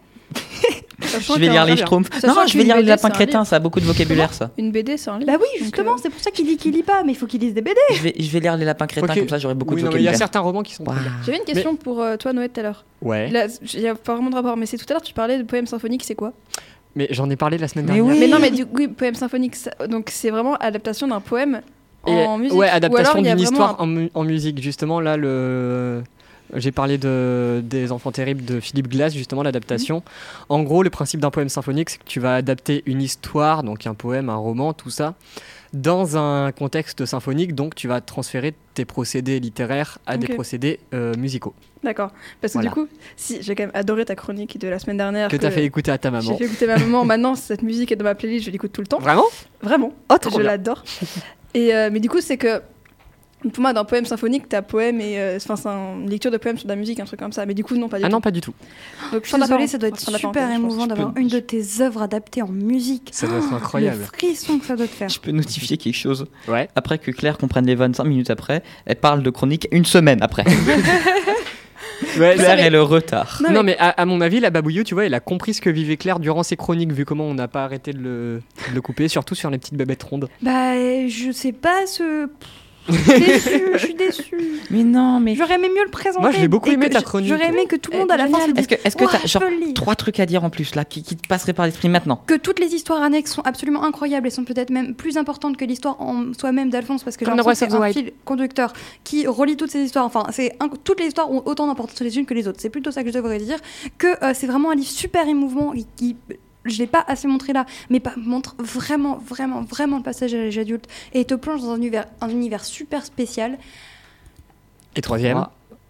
Je 0.98 1.38
vais 1.38 1.48
lire 1.48 1.64
les. 1.64 1.76
Schtroumpfs. 1.76 2.10
Non, 2.24 2.46
je 2.46 2.56
vais 2.56 2.64
lire 2.64 2.76
les 2.76 2.82
lapins 2.82 3.10
crétins, 3.10 3.44
ça 3.44 3.56
a 3.56 3.58
beaucoup 3.58 3.80
de 3.80 3.84
vocabulaire, 3.84 4.32
ça. 4.32 4.50
Une 4.58 4.72
BD, 4.72 4.96
c'est 4.96 5.10
un 5.10 5.18
livre. 5.18 5.30
Bah 5.30 5.38
oui, 5.40 5.46
justement, 5.62 5.92
euh, 5.92 5.98
c'est 6.02 6.10
pour 6.10 6.20
ça 6.20 6.30
qu'il 6.30 6.46
dit 6.46 6.56
qu'il 6.56 6.72
lit 6.72 6.82
pas, 6.82 7.02
mais 7.04 7.12
il 7.12 7.14
faut 7.14 7.26
qu'il 7.26 7.40
lise 7.40 7.54
des 7.54 7.62
BD. 7.62 7.78
Je 7.94 8.02
vais, 8.02 8.14
je 8.18 8.30
vais 8.30 8.40
lire 8.40 8.56
les 8.56 8.64
lapins 8.64 8.86
crétins, 8.86 9.14
comme 9.14 9.28
ça 9.28 9.38
j'aurai 9.38 9.54
beaucoup 9.54 9.74
de 9.74 9.76
mais 9.76 9.82
il 9.82 9.84
y 9.84 9.86
a 9.86 9.90
vocabulaire. 9.90 10.18
certains 10.18 10.40
romans 10.40 10.62
qui 10.62 10.74
sont 10.74 10.84
très 10.84 11.00
bien. 11.00 11.12
J'avais 11.24 11.38
une 11.38 11.44
question 11.44 11.76
pour 11.76 12.00
euh, 12.00 12.16
toi, 12.16 12.32
Noël, 12.32 12.50
tout 12.50 12.60
à 12.60 12.62
l'heure. 12.62 12.84
Ouais. 13.02 13.30
Il 13.74 13.80
n'y 13.80 13.88
a 13.88 13.94
pas 13.94 14.14
vraiment 14.14 14.30
de 14.30 14.34
rapport, 14.36 14.56
mais 14.56 14.66
c'est 14.66 14.78
tout 14.78 14.86
à 14.88 14.94
l'heure, 14.94 15.02
tu 15.02 15.14
parlais 15.14 15.38
de 15.38 15.42
poème 15.42 15.66
symphonique, 15.66 16.04
c'est 16.04 16.14
quoi? 16.14 16.32
Mais 16.94 17.08
j'en 17.10 17.28
ai 17.28 17.36
parlé 17.36 17.58
la 17.58 17.68
semaine 17.68 17.86
dernière. 17.86 18.04
oui. 18.04 18.16
Mais 18.18 18.28
non, 18.28 18.38
mais 18.40 18.50
du 18.50 18.64
coup, 18.64 18.76
oui, 18.76 18.88
poème 18.88 19.14
symphonique, 19.14 19.56
donc 19.88 20.08
c'est 20.10 20.30
vraiment 20.30 20.54
adaptation 20.56 21.06
d'un 21.06 21.20
poème 21.20 21.60
en 22.04 22.38
musique. 22.38 22.56
Ouais, 22.56 22.68
Ou 22.68 22.74
adaptation 22.74 23.20
d'une 23.20 23.38
histoire 23.38 23.76
en 23.80 24.24
musique. 24.24 24.62
Justement, 24.62 25.00
là, 25.00 25.16
le... 25.16 26.02
j'ai 26.54 26.72
parlé 26.72 26.98
de... 26.98 27.61
des 27.64 27.92
Enfants 27.92 28.12
Terribles 28.12 28.44
de 28.44 28.61
Philippe 28.61 28.88
Glass, 28.88 29.14
justement, 29.14 29.42
l'adaptation. 29.42 30.02
En 30.48 30.62
gros, 30.62 30.82
le 30.82 30.90
principe 30.90 31.20
d'un 31.20 31.30
poème 31.30 31.48
symphonique, 31.48 31.90
c'est 31.90 31.98
que 31.98 32.04
tu 32.04 32.20
vas 32.20 32.35
adapter 32.37 32.82
une 32.87 33.02
histoire, 33.02 33.62
donc 33.62 33.87
un 33.87 33.94
poème, 33.94 34.28
un 34.28 34.37
roman, 34.37 34.72
tout 34.72 34.90
ça, 34.90 35.14
dans 35.72 36.16
un 36.16 36.52
contexte 36.52 37.04
symphonique. 37.04 37.54
Donc, 37.54 37.74
tu 37.74 37.88
vas 37.88 38.00
transférer 38.00 38.54
tes 38.74 38.85
procédés 38.85 39.40
littéraires 39.40 39.98
à 40.06 40.16
des 40.16 40.28
procédés 40.28 40.80
euh, 40.94 41.14
musicaux. 41.16 41.54
D'accord. 41.82 42.11
Parce 42.40 42.52
que 42.52 42.59
Voilà. 42.59 42.70
du 42.70 42.74
coup, 42.74 42.88
si 43.16 43.42
j'ai 43.42 43.54
quand 43.54 43.64
même 43.64 43.70
adoré 43.74 44.04
ta 44.04 44.14
chronique 44.14 44.59
de 44.59 44.68
la 44.68 44.78
semaine 44.78 44.96
dernière. 44.96 45.28
Que 45.28 45.37
tu 45.37 45.46
as 45.46 45.50
fait 45.50 45.64
écouter 45.64 45.90
à 45.90 45.98
ta 45.98 46.09
J'ai 46.09 46.26
maman. 46.26 46.37
fait 46.38 46.44
écouter 46.44 46.66
ma 46.66 46.78
maman. 46.78 47.04
Maintenant, 47.04 47.35
cette 47.35 47.62
musique 47.62 47.92
est 47.92 47.96
dans 47.96 48.04
ma 48.04 48.14
playlist, 48.14 48.46
je 48.46 48.50
l'écoute 48.50 48.72
tout 48.72 48.80
le 48.80 48.87
temps. 48.87 48.98
Vraiment? 48.98 49.24
Vraiment. 49.62 49.92
Oh, 50.11 50.16
trop 50.18 50.38
je 50.38 50.42
l'adore. 50.44 50.82
Et 51.54 51.74
euh, 51.74 51.90
mais 51.92 52.00
du 52.00 52.09
coup, 52.09 52.20
c'est 52.20 52.37
que 52.37 52.61
pour 53.52 53.62
moi, 53.62 53.72
d'un 53.72 53.85
poème 53.85 54.04
symphonique, 54.04 54.48
t'as 54.48 54.62
poème 54.62 55.00
et 55.00 55.18
euh, 55.18 55.37
enfin, 55.37 55.56
c'est 55.56 55.68
une 55.68 56.09
lecture 56.11 56.30
de 56.30 56.37
poème 56.37 56.56
sur 56.56 56.66
de 56.66 56.72
la 56.72 56.76
musique, 56.76 57.00
un 57.00 57.04
truc 57.04 57.20
comme 57.20 57.32
ça. 57.32 57.46
Mais 57.46 57.54
du 57.54 57.64
coup, 57.64 57.76
non, 57.76 57.88
pas 57.88 57.98
du 57.98 58.04
Ah 58.04 58.09
tout. 58.09 58.12
non, 58.12 58.20
pas 58.20 58.30
du 58.30 58.40
tout. 58.40 58.54
Donc, 59.12 59.24
Je 59.24 59.28
suis 59.30 59.38
désolée, 59.40 59.66
ça 59.66 59.78
doit 59.78 59.88
être 59.88 59.98
super 60.00 60.50
émouvant 60.50 60.87
d'avoir 60.87 61.12
peux- 61.14 61.20
une 61.20 61.28
de 61.28 61.38
tes 61.40 61.62
œuvres 61.80 62.02
adaptées 62.02 62.42
en 62.42 62.48
musique. 62.48 63.09
Ça 63.12 63.26
doit 63.26 63.38
être 63.38 63.50
Le 63.50 63.56
incroyable. 63.56 64.04
frisson 64.04 64.59
que 64.59 64.66
ça 64.66 64.76
doit 64.76 64.87
te 64.87 64.92
faire. 64.92 65.09
Je 65.09 65.20
peux 65.20 65.30
notifier 65.32 65.76
quelque 65.76 65.94
chose. 65.96 66.26
Ouais. 66.48 66.68
Après 66.74 66.98
que 66.98 67.11
Claire 67.11 67.38
comprenne 67.38 67.66
les 67.66 67.74
vannes 67.74 67.94
5 67.94 68.04
minutes 68.04 68.30
après, 68.30 68.62
elle 68.87 68.96
parle 68.96 69.22
de 69.22 69.30
chronique 69.30 69.68
une 69.72 69.85
semaine 69.85 70.18
après. 70.22 70.44
Ouais, 72.18 72.35
Claire 72.37 72.56
mais- 72.56 72.62
est 72.66 72.70
le 72.70 72.82
retard. 72.82 73.40
Non, 73.42 73.50
Non, 73.50 73.62
mais- 73.62 73.72
mais 73.72 73.78
à, 73.78 73.88
à 73.88 74.04
mon 74.04 74.20
avis, 74.20 74.38
la 74.40 74.50
Babouillou, 74.50 74.85
tu 74.85 74.92
vois, 74.94 75.06
elle 75.06 75.14
a 75.14 75.20
compris 75.20 75.54
ce 75.54 75.61
que 75.62 75.70
vivait 75.70 75.96
Claire 75.96 76.18
durant 76.18 76.42
ses 76.42 76.56
chroniques, 76.56 76.92
vu 76.92 77.04
comment 77.06 77.24
on 77.24 77.32
n'a 77.35 77.48
pas 77.48 77.64
arrêté 77.64 77.92
de 77.92 77.98
le, 77.98 78.42
de 78.68 78.74
le 78.74 78.80
couper, 78.82 79.09
surtout 79.09 79.35
sur 79.35 79.48
les 79.50 79.56
petites 79.59 79.76
bébêtes 79.76 80.02
rondes. 80.02 80.28
Bah, 80.42 80.74
je 81.09 81.30
sais 81.32 81.52
pas 81.52 81.87
ce. 81.87 82.28
Je 82.88 82.94
suis 82.94 83.20
déçue, 83.20 83.62
je 83.72 83.79
suis 83.79 83.94
déçue. 83.94 84.61
Mais 84.70 84.85
non, 84.85 85.20
mais. 85.20 85.35
J'aurais 85.35 85.55
aimé 85.55 85.68
mieux 85.68 85.85
le 85.85 85.90
présenter. 85.90 86.20
Moi, 86.22 86.31
je 86.33 86.38
l'ai 86.40 86.49
beaucoup 86.49 86.70
aimé 86.70 86.88
ta 86.88 87.03
chronique. 87.03 87.29
J'aurais 87.29 87.49
aimé 87.49 87.66
que 87.68 87.77
tout 87.77 87.90
le 87.92 87.99
monde 87.99 88.11
à 88.12 88.16
la 88.16 88.27
fin 88.29 88.40
se 88.46 88.51
dise 88.53 88.59
Est-ce 88.59 88.68
que 88.68 88.75
est-ce 88.87 88.96
que 88.96 89.05
Ouah, 89.05 89.11
t'as 89.20 89.27
genre 89.27 89.42
trois 89.75 89.94
trucs 89.94 90.20
à 90.20 90.27
dire 90.27 90.44
en 90.44 90.51
plus 90.51 90.75
là 90.75 90.85
qui, 90.85 91.03
qui 91.03 91.16
te 91.16 91.27
passeraient 91.27 91.53
par 91.53 91.66
l'esprit 91.66 91.88
maintenant 91.88 92.22
que 92.27 92.35
toutes 92.35 92.59
les 92.61 92.75
histoires 92.75 93.03
annexes 93.03 93.33
sont 93.35 93.42
absolument 93.42 93.85
incroyables 93.85 94.27
et 94.27 94.31
sont 94.31 94.44
peut-être 94.44 94.70
même 94.70 94.94
plus 94.94 95.16
importantes 95.16 95.57
que 95.57 95.64
l'histoire 95.64 96.01
en 96.01 96.33
soi-même 96.38 96.70
d'Alphonse 96.70 97.03
parce 97.05 97.16
que 97.16 97.25
j'ai 97.25 97.31
l'impression 97.31 97.66
que 97.66 97.72
c'est 97.72 97.79
un 97.79 97.92
fil 97.92 98.12
conducteur 98.25 98.72
qui 99.05 99.27
relie 99.27 99.57
toutes 99.57 99.70
ces 99.70 99.81
histoires. 99.83 100.05
Enfin, 100.07 100.25
c'est 100.33 100.53
un- 100.61 100.68
toutes 100.68 101.01
les 101.01 101.07
histoires 101.07 101.31
ont 101.31 101.42
autant 101.46 101.66
d'importance 101.66 102.01
les 102.01 102.16
unes 102.18 102.27
que 102.27 102.35
les 102.35 102.46
autres. 102.49 102.59
C'est 102.61 102.70
plutôt 102.70 102.90
ça 102.90 103.03
que 103.03 103.09
je 103.11 103.14
devrais 103.14 103.38
dire. 103.38 103.59
Que 103.99 104.07
euh, 104.25 104.33
c'est 104.35 104.46
vraiment 104.46 104.70
un 104.70 104.75
livre 104.75 104.88
super 104.88 105.27
émouvant 105.29 105.72
et 105.75 105.85
qui 105.96 106.16
je 106.70 106.79
l'ai 106.79 106.87
pas 106.87 107.05
assez 107.07 107.29
montré 107.29 107.52
là, 107.52 107.66
mais 107.90 108.00
pas, 108.00 108.12
montre 108.16 108.55
vraiment, 108.59 109.16
vraiment, 109.18 109.62
vraiment 109.62 109.96
le 109.98 110.02
passage 110.02 110.35
à 110.35 110.38
l'âge 110.38 110.59
adulte 110.59 110.87
et 111.12 111.24
te 111.24 111.35
plonge 111.35 111.62
dans 111.62 111.70
un 111.72 111.76
univers, 111.76 112.07
un 112.20 112.29
univers 112.29 112.64
super 112.64 113.05
spécial 113.05 113.59
Et 114.96 115.00
troisième. 115.00 115.46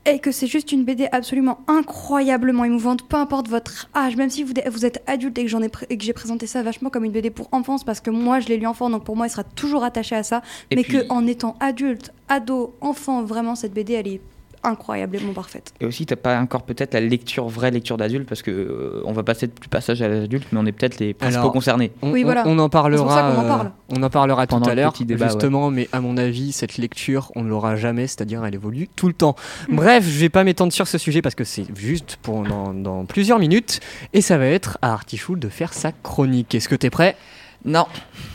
Et 0.09 0.21
que 0.21 0.31
c'est 0.31 0.47
juste 0.47 0.71
une 0.71 0.85
BD 0.85 1.09
absolument 1.11 1.59
incroyablement 1.67 2.65
émouvante, 2.65 3.09
peu 3.09 3.17
importe 3.17 3.49
votre 3.49 3.89
âge, 3.97 4.15
même 4.17 4.31
si 4.31 4.45
vous, 4.45 4.53
vous 4.71 4.87
êtes 4.87 5.03
adulte 5.09 5.37
et 5.39 5.43
que 5.43 5.49
j'en 5.51 5.61
ai 5.63 5.71
et 5.91 5.99
que 5.99 6.05
j'ai 6.05 6.13
présenté 6.13 6.47
ça 6.47 6.63
vachement 6.63 6.91
comme 6.91 7.05
une 7.05 7.11
BD 7.11 7.31
pour 7.31 7.49
enfance 7.51 7.83
parce 7.83 8.01
que 8.01 8.11
moi 8.11 8.39
je 8.39 8.47
l'ai 8.47 8.57
lu 8.57 8.69
enfant 8.69 8.89
donc 8.89 9.03
pour 9.03 9.17
moi 9.17 9.27
il 9.27 9.31
sera 9.31 9.43
toujours 9.43 9.83
attaché 9.83 10.15
à 10.15 10.23
ça, 10.23 10.43
Et 10.71 10.77
mais 10.77 10.83
puis- 10.85 10.93
que 10.99 11.09
en 11.09 11.27
étant 11.27 11.57
adulte, 11.59 12.13
ado, 12.29 12.77
enfant, 12.81 13.25
vraiment 13.25 13.57
cette 13.57 13.75
BD 13.75 13.95
elle 13.95 14.07
est 14.07 14.21
incroyablement 14.65 15.33
parfaite. 15.33 15.73
Et 15.81 15.87
aussi, 15.87 16.07
t'as 16.07 16.17
pas 16.17 16.39
encore 16.41 16.63
peut-être 16.63 16.95
la 16.95 17.01
lecture, 17.01 17.49
vraie 17.49 17.71
lecture 17.71 17.97
d'adulte, 17.97 18.29
parce 18.29 18.43
que 18.43 18.51
euh, 18.51 19.03
on 19.05 19.13
va 19.13 19.23
passer 19.23 19.47
du 19.47 19.69
passage 19.69 20.03
à 20.03 20.09
l'adulte, 20.09 20.47
mais 20.53 20.59
on 20.61 20.67
est 20.67 20.73
peut-être 20.73 20.99
les 20.99 21.15
principaux 21.15 21.41
Alors, 21.41 21.53
concernés. 21.53 21.93
On, 22.03 22.11
Oui, 22.13 22.23
on- 22.23 22.25
voilà. 22.27 22.45
on 22.47 22.59
en 22.59 22.69
parlera. 22.69 22.99
C'est 22.99 23.05
pour 23.05 23.13
ça 23.13 23.23
qu'on 23.33 23.41
en 23.41 23.45
euh, 23.45 23.49
parle. 23.49 23.71
on 23.97 24.03
en 24.03 24.11
parlera 24.11 24.47
tout 24.47 24.63
à 24.67 24.75
l'heure, 24.75 24.93
petit 24.93 25.05
débat, 25.05 25.27
justement. 25.29 25.71
Mais 25.71 25.89
à 25.93 26.01
mon 26.01 26.17
avis, 26.17 26.53
cette 26.53 26.77
lecture, 26.79 27.31
on 27.37 27.43
ne 27.43 27.49
l'aura 27.49 27.77
jamais, 27.77 28.07
c'est-à-dire 28.07 28.45
elle 28.45 28.55
évolue 28.55 28.89
tout 28.97 29.07
le 29.09 29.15
temps. 29.15 29.37
Bref, 29.69 30.05
je 30.05 30.19
vais 30.19 30.29
pas 30.29 30.45
m'étendre 30.45 30.73
sur 30.73 30.87
ce 30.89 30.99
sujet 30.99 31.23
parce 31.23 31.35
que 31.35 31.45
c'est 31.45 31.67
juste 31.77 32.17
pour 32.23 32.43
dans, 32.43 32.73
dans 32.75 33.05
plusieurs 33.05 33.39
minutes, 33.39 33.81
et 34.13 34.21
ça 34.21 34.39
va 34.39 34.47
être 34.47 34.79
à 34.83 34.93
Artichoul 34.93 35.39
de 35.39 35.49
faire 35.49 35.73
sa 35.73 35.93
chronique. 35.93 36.55
Est-ce 36.55 36.69
que 36.69 36.75
t'es 36.75 36.91
prêt? 36.91 37.17
Non, 37.65 37.87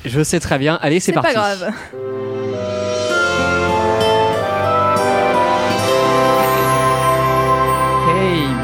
Je 0.06 0.24
sais 0.24 0.40
très 0.40 0.58
bien. 0.60 0.78
Allez, 0.82 1.00
c'est 1.00 1.08
C'est 1.08 1.14
parti. 1.14 1.34
pas 1.34 1.56
grave. 1.56 2.81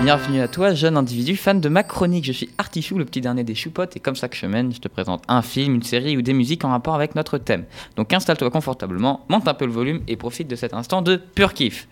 Bienvenue 0.07 0.39
à 0.39 0.47
toi, 0.47 0.73
jeune 0.73 0.95
individu 0.95 1.35
fan 1.35 1.59
de 1.59 1.67
ma 1.67 1.83
chronique. 1.83 2.23
Je 2.23 2.31
suis 2.31 2.49
Artichou, 2.57 2.97
le 2.97 3.03
petit 3.03 3.19
dernier 3.19 3.43
des 3.43 3.55
choupottes, 3.55 3.97
et 3.97 3.99
comme 3.99 4.15
chaque 4.15 4.35
semaine, 4.35 4.71
je 4.71 4.79
te 4.79 4.87
présente 4.87 5.21
un 5.27 5.41
film, 5.41 5.75
une 5.75 5.83
série 5.83 6.15
ou 6.15 6.21
des 6.21 6.31
musiques 6.31 6.63
en 6.63 6.69
rapport 6.69 6.95
avec 6.95 7.13
notre 7.13 7.37
thème. 7.37 7.65
Donc 7.97 8.13
installe-toi 8.13 8.49
confortablement, 8.49 9.25
monte 9.27 9.49
un 9.49 9.53
peu 9.53 9.65
le 9.65 9.73
volume 9.73 9.99
et 10.07 10.15
profite 10.15 10.47
de 10.47 10.55
cet 10.55 10.73
instant 10.73 11.01
de 11.01 11.17
pur 11.17 11.53
kiff. 11.53 11.89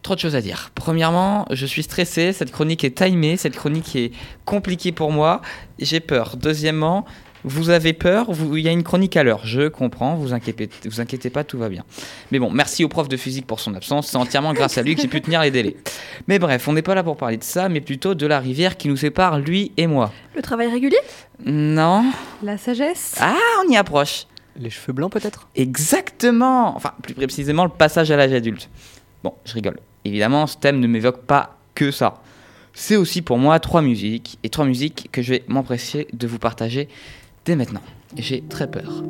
Trop 0.00 0.14
de 0.14 0.20
choses 0.20 0.34
à 0.34 0.40
dire. 0.40 0.70
Premièrement, 0.74 1.44
je 1.50 1.66
suis 1.66 1.82
stressé, 1.82 2.32
cette 2.32 2.52
chronique 2.52 2.84
est 2.84 2.96
timée, 2.96 3.36
cette 3.36 3.54
chronique 3.54 3.94
est 3.96 4.12
compliquée 4.46 4.92
pour 4.92 5.12
moi, 5.12 5.42
j'ai 5.78 6.00
peur. 6.00 6.38
Deuxièmement, 6.38 7.04
Vous 7.44 7.70
avez 7.70 7.92
peur, 7.94 8.30
vous- 8.30 8.56
il 8.56 8.64
y 8.64 8.68
a 8.68 8.70
une 8.72 8.82
chronique 8.82 9.16
à 9.16 9.22
l'heure, 9.22 9.46
je 9.46 9.68
comprends, 9.68 10.14
vous 10.14 10.34
inquiétez, 10.34 10.68
vous 10.84 11.00
inquiétez 11.00 11.30
pas, 11.30 11.42
tout 11.42 11.56
va 11.58 11.68
bien. 11.70 11.84
Mais 12.32 12.38
bon, 12.38 12.50
merci 12.50 12.84
au 12.84 12.88
prof 12.88 13.08
de 13.08 13.16
physique 13.16 13.46
pour 13.46 13.60
son 13.60 13.74
absence, 13.74 14.08
c'est 14.08 14.16
entièrement 14.18 14.52
grâce 14.52 14.76
à 14.76 14.82
lui 14.82 14.94
que 14.94 15.00
j'ai 15.02 15.08
pu 15.08 15.22
tenir 15.22 15.40
les 15.40 15.50
délais. 15.50 15.76
Mais 16.28 16.38
bref, 16.38 16.68
on 16.68 16.74
n'est 16.74 16.82
pas 16.82 16.94
là 16.94 17.02
pour 17.02 17.16
parler 17.16 17.38
de 17.38 17.44
ça, 17.44 17.68
mais 17.70 17.80
plutôt 17.80 18.14
de 18.14 18.26
la 18.26 18.40
rivière 18.40 18.76
qui 18.76 18.88
nous 18.88 18.96
sépare, 18.96 19.38
lui 19.38 19.72
et 19.78 19.86
moi. 19.86 20.12
Le 20.36 20.42
travail 20.42 20.68
régulier? 20.70 20.98
Non 21.46 22.04
La 22.42 22.58
sagesse? 22.58 23.14
Ah, 23.20 23.34
on 23.66 23.70
y 23.70 23.76
approche 23.78 24.26
Les 24.58 24.68
cheveux 24.68 24.92
blancs 24.92 25.10
peut-être? 25.12 25.48
Exactement 25.56 26.76
Enfin, 26.76 26.92
plus 27.02 27.14
précisément, 27.14 27.64
le 27.64 27.70
passage 27.70 28.10
à 28.10 28.16
l'âge 28.16 28.32
adulte. 28.32 28.68
Bon, 29.24 29.32
je 29.44 29.54
rigole. 29.54 29.78
Évidemment, 30.04 30.46
ce 30.46 30.56
thème 30.58 30.80
ne 30.80 30.86
m'évoque 30.86 31.22
pas 31.22 31.56
que 31.74 31.90
ça. 31.90 32.20
C'est 32.72 32.96
aussi 32.96 33.20
pour 33.22 33.36
moi 33.38 33.58
trois 33.60 33.82
musiques, 33.82 34.38
et 34.44 34.48
trois 34.48 34.64
musiques 34.64 35.08
que 35.12 35.22
je 35.22 35.30
vais 35.30 35.44
m'empresser 35.48 36.06
de 36.12 36.26
vous 36.26 36.38
partager 36.38 36.88
dès 37.44 37.56
maintenant. 37.56 37.80
J'ai 38.16 38.42
très 38.42 38.70
peur. 38.70 39.04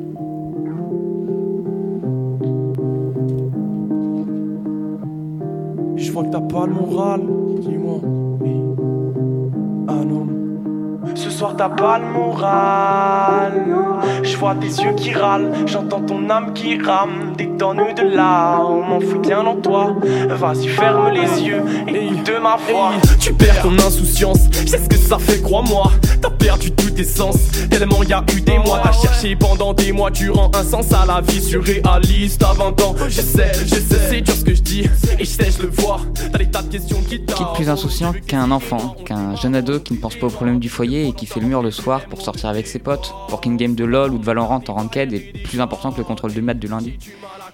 Je 5.95 6.11
vois 6.11 6.23
que 6.23 6.29
t'as 6.29 6.41
pas 6.41 6.65
le 6.65 6.73
moral, 6.73 7.21
dis-moi. 7.59 7.99
Oui. 8.41 8.51
Ah 9.87 10.03
non. 10.05 10.40
Ce 11.15 11.29
soir 11.29 11.55
t'as 11.57 11.69
pas 11.69 11.99
le 11.99 12.05
moral. 12.05 13.65
Je 14.23 14.37
vois 14.37 14.55
tes 14.55 14.67
yeux 14.67 14.93
qui 14.95 15.13
râlent, 15.13 15.51
j'entends 15.65 16.01
ton 16.01 16.29
âme 16.29 16.53
qui 16.53 16.79
rame, 16.79 17.33
des 17.37 17.49
tonnes 17.57 17.93
de 17.95 18.15
larmes, 18.15 18.87
m'enfouis 18.87 19.19
bien 19.19 19.45
en 19.45 19.55
toi. 19.55 19.95
Vas-y 20.29 20.67
ferme 20.67 21.11
les 21.11 21.41
yeux, 21.43 21.63
écoute 21.87 22.31
ma 22.41 22.57
voix. 22.57 22.91
Tu 23.19 23.33
perds 23.33 23.61
ton 23.63 23.73
insouciance, 23.73 24.39
je 24.51 24.67
sais 24.67 24.77
ce 24.77 24.89
que 24.89 24.97
ça 24.97 25.17
fait, 25.17 25.41
crois-moi. 25.41 25.91
T'as 26.21 26.29
perdu 26.29 26.71
tout 26.71 26.91
tes 26.91 27.03
sens, 27.03 27.35
tellement 27.69 28.03
y 28.03 28.13
a 28.13 28.23
eu 28.35 28.41
des 28.41 28.59
mois. 28.59 28.81
T'as 28.83 28.91
cherché 28.91 29.35
pendant 29.35 29.73
des 29.73 29.91
mois, 29.91 30.11
tu 30.11 30.29
rends 30.29 30.51
un 30.53 30.63
sens 30.63 30.91
à 30.93 31.05
la 31.05 31.21
vie 31.21 31.41
surréaliste 31.41 32.43
à 32.43 32.53
20 32.53 32.81
ans. 32.81 32.95
Je 33.07 33.21
sais, 33.21 33.51
je 33.65 33.75
sais, 33.75 33.99
c'est 34.09 34.21
dur 34.21 34.35
ce 34.35 34.43
que 34.43 34.53
je 34.53 34.61
dis, 34.61 34.81
et 35.19 35.25
je 35.25 35.29
sais, 35.29 35.49
je 35.51 35.63
le 35.63 35.69
vois. 35.69 36.01
T'as 36.31 36.37
des 36.37 36.49
tas 36.49 36.61
de 36.61 36.71
questions 36.71 36.97
qui 37.09 37.23
Qui 37.25 37.43
est 37.43 37.53
plus 37.55 37.69
insouciant 37.69 38.13
qu'un 38.27 38.51
enfant, 38.51 38.95
qu'un 39.05 39.35
jeune 39.35 39.55
ado 39.55 39.79
qui 39.79 39.93
ne 39.93 39.97
pense 39.97 40.15
pas 40.15 40.27
aux 40.27 40.31
problèmes 40.31 40.59
du 40.59 40.69
foyer? 40.69 40.90
Et 40.97 41.13
qui 41.13 41.25
fait 41.25 41.39
le 41.39 41.47
mur 41.47 41.61
le 41.61 41.71
soir 41.71 42.05
pour 42.05 42.21
sortir 42.21 42.49
avec 42.49 42.67
ses 42.67 42.79
potes, 42.79 43.13
pour 43.29 43.41
qu'une 43.41 43.57
game 43.57 43.75
de 43.75 43.83
LoL 43.83 44.11
ou 44.13 44.17
de 44.17 44.25
Valorant 44.25 44.61
en 44.67 44.73
ranked 44.73 45.13
est 45.13 45.43
plus 45.43 45.61
important 45.61 45.91
que 45.91 45.97
le 45.97 46.03
contrôle 46.03 46.33
du 46.33 46.41
mat 46.41 46.55
du 46.55 46.67
lundi. 46.67 46.93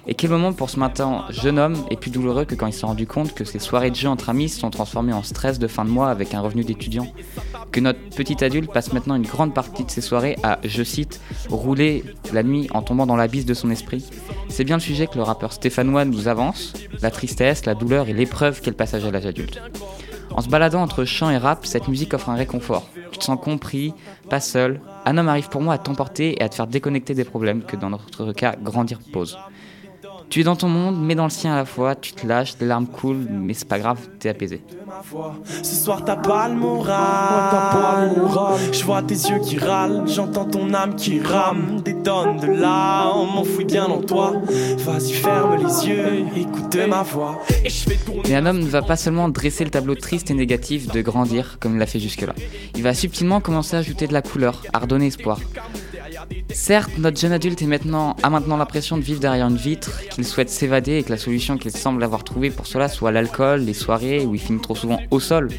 Et 0.10 0.13
quel 0.13 0.30
moment 0.30 0.54
pour 0.54 0.69
ce 0.69 0.80
matin 0.80 1.26
jeune 1.30 1.60
homme 1.60 1.76
est 1.91 1.97
plus 1.97 2.12
douloureux 2.12 2.45
que 2.45 2.56
quand 2.56 2.67
il 2.67 2.73
s'est 2.73 2.86
rendu 2.86 3.06
compte 3.06 3.34
que 3.34 3.43
ses 3.43 3.60
soirées 3.60 3.91
de 3.91 3.95
jeu 3.95 4.08
entre 4.08 4.30
amis 4.30 4.47
se 4.47 4.60
sont 4.60 4.69
transformées 4.69 5.12
en 5.12 5.21
stress 5.21 5.60
de 5.60 5.67
fin 5.67 5.84
de 5.84 5.89
mois 5.89 6.10
avec 6.10 6.34
un 6.34 6.39
revenu 6.39 6.63
d'étudiant? 6.63 7.08
Que 7.73 7.82
notre 7.82 8.00
petit 8.15 8.41
adulte 8.41 8.71
passe 8.71 8.93
maintenant 8.93 9.15
une 9.15 9.28
grande 9.28 9.54
partie 9.54 9.84
de 9.84 9.91
ses 9.91 10.00
soirées 10.00 10.38
à, 10.43 10.60
je 10.63 10.82
cite, 10.84 11.19
rouler 11.50 12.06
la 12.32 12.41
nuit 12.41 12.69
en 12.73 12.82
tombant 12.82 13.06
dans 13.06 13.17
l'abysse 13.17 13.45
de 13.45 13.54
son 13.54 13.69
esprit. 13.69 14.06
C'est 14.47 14.63
bien 14.63 14.78
le 14.78 14.82
sujet 14.82 15.08
que 15.08 15.17
le 15.17 15.23
rappeur 15.23 15.52
Stéphanois 15.52 16.06
nous 16.06 16.30
avance, 16.30 16.73
la 17.02 17.12
tristesse, 17.12 17.65
la 17.65 17.76
douleur 17.76 18.08
et 18.08 18.13
l'épreuve 18.13 18.62
qu'est 18.62 18.71
le 18.71 18.78
passage 18.78 19.04
à 19.04 19.12
l'âge 19.12 19.26
adulte. 19.26 19.62
En 20.38 20.41
se 20.41 20.50
baladant 20.50 20.84
entre 20.84 21.04
chant 21.04 21.32
et 21.32 21.38
rap, 21.38 21.65
cette 21.65 21.88
musique 21.88 22.13
offre 22.13 22.30
un 22.30 22.36
réconfort. 22.36 22.88
Tu 23.12 23.17
te 23.17 23.23
sens 23.23 23.39
compris, 23.41 23.95
pas 24.30 24.39
seul. 24.39 24.82
Un 25.04 25.17
homme 25.17 25.30
arrive 25.30 25.50
pour 25.50 25.62
moi 25.62 25.73
à 25.73 25.78
t'emporter 25.80 26.38
et 26.38 26.43
à 26.43 26.50
te 26.50 26.54
faire 26.54 26.67
déconnecter 26.67 27.15
des 27.15 27.23
problèmes 27.23 27.63
que 27.63 27.76
dans 27.76 27.89
notre 27.89 28.34
cas, 28.34 28.56
grandir 28.62 29.00
pose. 29.12 29.39
Tu 30.30 30.42
es 30.42 30.44
dans 30.44 30.58
ton 30.58 30.68
monde, 30.68 30.98
mais 31.00 31.16
dans 31.16 31.24
le 31.24 31.30
sien 31.30 31.54
à 31.54 31.56
la 31.56 31.66
fois, 31.66 31.96
tu 31.96 32.12
te 32.12 32.28
lâches, 32.28 32.56
les 32.60 32.68
larmes 32.68 32.88
coulent, 32.88 33.28
mais 33.30 33.54
c'est 33.54 33.68
pas 33.68 33.80
grave, 33.80 33.98
t'es 34.20 34.28
apaisé. 34.28 34.62
Ce 35.63 35.76
soir 35.76 36.04
t'as 36.06 36.18
pas 36.18 36.50
le 36.50 36.56
moral. 36.56 38.12
Je 38.74 38.84
vois 38.84 39.02
tes 39.04 39.16
yeux 39.16 39.40
qui 39.40 39.58
râlent, 39.58 40.04
j'entends 40.06 40.46
ton 40.46 40.74
âme 40.74 40.96
qui 40.96 41.22
rame. 41.22 41.82
Des 41.82 41.96
tonnes 41.96 42.38
de 42.38 42.48
larmes, 42.48 43.36
m'enfouis 43.36 43.66
bien 43.66 43.86
en 43.86 44.02
toi. 44.02 44.34
Vas-y 44.80 45.13
ferme 45.13 45.56
les 45.66 45.88
yeux, 45.88 46.26
écoute 46.36 46.78
ma 46.90 47.04
voix. 47.04 47.42
Et 47.63 47.70
je 47.70 47.90
fais 47.90 47.96
tourner. 47.96 48.24
Mais 48.28 48.36
un 48.36 48.46
homme 48.46 48.60
ne 48.60 48.68
va 48.68 48.82
pas 48.82 48.98
seulement 48.98 49.30
dresser 49.30 49.63
le 49.63 49.70
tableau 49.70 49.96
triste 49.96 50.30
et 50.30 50.34
négatif 50.34 50.88
de 50.92 51.02
grandir 51.02 51.58
comme 51.60 51.74
il 51.76 51.80
l'a 51.80 51.86
fait 51.86 52.00
jusque-là. 52.00 52.34
Il 52.76 52.84
va 52.84 52.94
subtilement 52.94 53.40
commencer 53.40 53.78
à 53.78 53.80
ajouter 53.80 54.08
de 54.08 54.13
la 54.13 54.22
couleur, 54.22 54.62
à 54.74 54.80
redonner 54.80 55.08
espoir. 55.08 55.40
Certes, 56.54 56.98
notre 56.98 57.20
jeune 57.20 57.34
adulte 57.34 57.62
a 57.62 58.30
maintenant 58.30 58.58
l'impression 58.58 58.98
de 58.98 59.04
vivre 59.04 59.20
derrière 59.20 59.48
une 59.48 59.58
vitre, 59.58 60.02
qu'il 60.10 60.26
souhaite 60.26 60.50
s'évader 60.50 60.98
et 60.98 61.04
que 61.04 61.12
la 61.12 61.18
solution 61.18 61.58
qu'il 61.58 61.72
semble 61.72 62.04
avoir 62.04 62.24
trouvée 62.24 62.50
pour 62.50 62.68
cela 62.68 62.90
soit 62.90 63.12
l'alcool, 63.12 63.62
les 63.62 63.74
soirées 63.74 64.26
où 64.26 64.34
il 64.34 64.42
finit 64.42 64.62
trop 64.62 64.76
souvent 64.76 65.00
au 65.12 65.20
sol. 65.20 65.50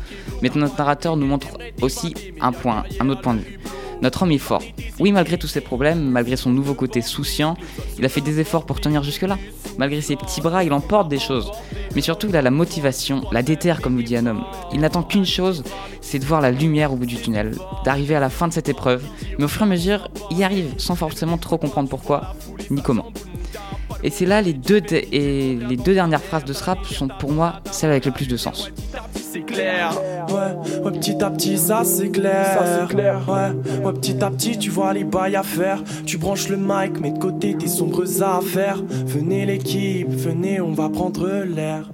Mais 0.43 0.51
notre 0.55 0.77
narrateur 0.77 1.17
nous 1.17 1.27
montre 1.27 1.49
aussi 1.83 2.15
un 2.41 2.53
point, 2.53 2.85
un 3.01 3.09
autre 3.09 3.21
point 3.21 3.35
de 3.35 3.41
vue. 3.41 3.59
Notre 4.01 4.23
homme 4.23 4.33
est 4.33 4.39
fort. 4.39 4.63
Oui, 4.99 5.13
malgré 5.13 5.39
tous 5.39 5.49
ses 5.49 5.61
problèmes, 5.61 6.11
malgré 6.11 6.37
son 6.37 6.51
nouveau 6.51 6.75
côté 6.75 7.03
souciant, 7.03 7.57
il 7.99 8.05
a 8.05 8.09
fait 8.09 8.21
des 8.21 8.41
efforts 8.41 8.65
pour 8.65 8.81
tenir 8.81 9.03
jusque-là. 9.03 9.39
Malgré 9.79 10.01
ses 10.01 10.17
petits 10.17 10.41
bras, 10.41 10.65
il 10.65 10.73
emporte 10.73 11.09
des 11.09 11.19
choses. 11.19 11.51
Mais 11.95 12.01
surtout, 12.01 12.27
il 12.29 12.37
a 12.37 12.43
la 12.43 12.51
motivation, 12.51 13.23
la 13.33 13.43
déterre, 13.43 13.81
comme 13.81 13.95
nous 13.95 14.03
dit 14.03 14.17
un 14.17 14.27
homme. 14.27 14.45
Il 14.73 14.81
n'attend 14.81 15.03
qu'une 15.03 15.25
chose, 15.25 15.63
c'est 16.01 16.19
de 16.19 16.25
voir 16.25 16.41
la 16.41 16.51
lumière 16.51 16.93
au 16.93 16.97
bout 16.97 17.07
du 17.07 17.17
tunnel, 17.17 17.55
d'arriver 17.85 18.17
à 18.17 18.21
la 18.21 18.29
fin 18.29 18.49
de 18.49 18.53
cette 18.53 18.69
épreuve. 18.69 19.05
Mais 19.39 19.45
au 19.45 19.49
fur 19.49 19.63
et 19.63 19.65
à 19.65 19.69
mesure, 19.69 20.09
il 20.31 20.39
y 20.39 20.45
arrive, 20.45 20.75
sans 20.79 20.97
forcément 20.97 21.39
trop 21.39 21.59
comprendre 21.59 21.89
pourquoi, 21.89 22.35
ni 22.71 22.83
comment. 22.83 23.07
Et 24.05 24.11
c'est 24.11 24.27
là 24.27 24.41
les 24.41 24.53
deux, 24.53 24.81
de- 24.81 24.95
et 25.13 25.57
les 25.69 25.77
deux 25.77 25.95
dernières 25.95 26.23
phrases 26.23 26.45
de 26.45 26.53
ce 26.53 26.63
rap 26.63 26.85
sont 26.87 27.09
pour 27.19 27.33
moi 27.33 27.61
celles 27.73 27.91
avec 27.91 28.05
le 28.07 28.13
plus 28.13 28.29
de 28.29 28.37
sens. 28.37 28.71
C'est 29.15 29.41
clair, 29.43 29.93
ouais, 30.29 30.81
ouais, 30.85 30.93
petit 30.93 31.23
à 31.23 31.31
petit 31.31 31.59
ça 31.59 31.83
c'est 31.85 32.09
clair, 32.11 32.47
ça 32.47 32.81
c'est 32.89 32.95
clair, 32.95 33.21
ouais, 33.29 33.85
ouais, 33.85 33.93
petit 33.95 34.23
à 34.23 34.31
petit 34.31 34.57
tu 34.59 34.71
vois 34.71 34.93
les 34.95 35.05
bails 35.05 35.37
à 35.37 35.43
faire, 35.43 35.83
tu 36.07 36.17
branches 36.17 36.49
le 36.49 36.57
mic, 36.57 37.01
mets 37.01 37.11
de 37.11 37.19
côté 37.19 37.57
tes 37.57 37.67
sombres 37.69 38.23
affaires, 38.23 38.81
venez 39.07 39.45
l'équipe, 39.47 40.09
venez 40.09 40.61
on 40.61 40.73
va 40.73 40.89
prendre 40.89 41.29
l'air. 41.45 41.91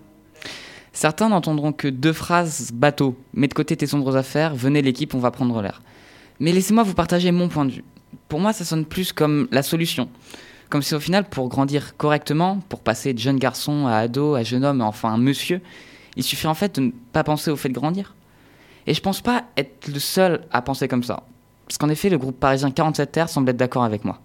Certains 0.92 1.28
n'entendront 1.30 1.72
que 1.72 1.88
deux 1.88 2.12
phrases 2.12 2.70
bateau. 2.72 3.16
Mets 3.32 3.48
de 3.48 3.54
côté 3.54 3.76
tes 3.76 3.86
sombres 3.88 4.16
affaires, 4.16 4.54
venez 4.54 4.80
l'équipe, 4.80 5.12
on 5.14 5.18
va 5.18 5.32
prendre 5.32 5.60
l'air. 5.60 5.82
Mais 6.38 6.52
laissez-moi 6.52 6.84
vous 6.84 6.94
partager 6.94 7.32
mon 7.32 7.48
point 7.48 7.64
de 7.64 7.72
vue. 7.72 7.84
Pour 8.28 8.38
moi, 8.38 8.52
ça 8.52 8.64
sonne 8.64 8.84
plus 8.84 9.12
comme 9.12 9.48
la 9.50 9.62
solution. 9.64 10.08
Comme 10.74 10.82
si 10.82 10.96
au 10.96 10.98
final, 10.98 11.22
pour 11.22 11.48
grandir 11.48 11.96
correctement, 11.96 12.58
pour 12.68 12.80
passer 12.80 13.14
de 13.14 13.18
jeune 13.20 13.38
garçon 13.38 13.86
à 13.86 13.94
ado, 13.98 14.34
à 14.34 14.42
jeune 14.42 14.64
homme 14.64 14.80
enfin 14.80 15.10
un 15.10 15.18
monsieur, 15.18 15.60
il 16.16 16.24
suffit 16.24 16.48
en 16.48 16.54
fait 16.54 16.74
de 16.74 16.86
ne 16.86 16.90
pas 17.12 17.22
penser 17.22 17.52
au 17.52 17.54
fait 17.54 17.68
de 17.68 17.74
grandir. 17.74 18.16
Et 18.88 18.92
je 18.92 19.00
pense 19.00 19.20
pas 19.20 19.44
être 19.56 19.86
le 19.86 20.00
seul 20.00 20.40
à 20.50 20.62
penser 20.62 20.88
comme 20.88 21.04
ça. 21.04 21.22
Parce 21.68 21.78
qu'en 21.78 21.88
effet, 21.90 22.08
le 22.08 22.18
groupe 22.18 22.40
parisien 22.40 22.72
47 22.72 23.12
Terre 23.12 23.28
semble 23.28 23.50
être 23.50 23.56
d'accord 23.56 23.84
avec 23.84 24.04
moi. 24.04 24.18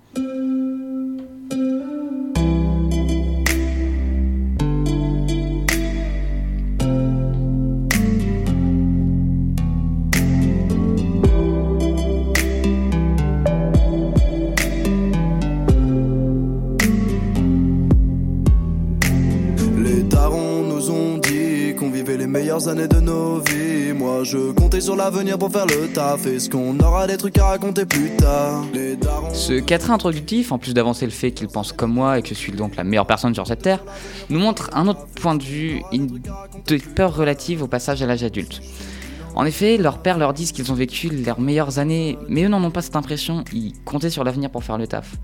Je 24.23 24.51
comptais 24.51 24.81
sur 24.81 24.95
l'avenir 24.95 25.37
pour 25.37 25.51
faire 25.51 25.65
le 25.65 25.87
taf. 25.93 26.25
Est-ce 26.25 26.49
qu'on 26.49 26.77
aura 26.79 27.07
des 27.07 27.17
trucs 27.17 27.37
à 27.37 27.45
raconter 27.45 27.85
plus 27.85 28.15
tard. 28.17 28.65
Ce 29.33 29.91
introductif, 29.91 30.51
en 30.51 30.57
plus 30.57 30.73
d'avancer 30.73 31.05
le 31.05 31.11
fait 31.11 31.31
qu'il 31.31 31.47
pense 31.47 31.71
comme 31.71 31.93
moi 31.93 32.19
et 32.19 32.21
que 32.21 32.29
je 32.29 32.33
suis 32.33 32.51
donc 32.51 32.75
la 32.75 32.83
meilleure 32.83 33.05
personne 33.07 33.33
sur 33.33 33.47
cette 33.47 33.61
terre, 33.61 33.83
nous 34.29 34.39
montre 34.39 34.69
un 34.73 34.87
autre 34.87 35.05
point 35.15 35.35
de 35.35 35.43
vue, 35.43 35.81
une 35.91 36.07
de 36.67 36.77
peur 36.95 37.15
relative 37.15 37.63
au 37.63 37.67
passage 37.67 38.01
à 38.01 38.05
l'âge 38.05 38.23
adulte. 38.23 38.61
En 39.35 39.45
effet, 39.45 39.77
leurs 39.77 39.99
pères 39.99 40.17
leur 40.17 40.33
disent 40.33 40.51
qu'ils 40.51 40.71
ont 40.71 40.75
vécu 40.75 41.09
leurs 41.09 41.39
meilleures 41.39 41.79
années, 41.79 42.17
mais 42.27 42.43
eux 42.43 42.49
n'en 42.49 42.63
ont 42.63 42.71
pas 42.71 42.81
cette 42.81 42.95
impression, 42.95 43.43
ils 43.53 43.73
comptaient 43.85 44.09
sur 44.09 44.23
l'avenir 44.23 44.49
pour 44.49 44.63
faire 44.63 44.77
le 44.77 44.87
taf. 44.87 45.15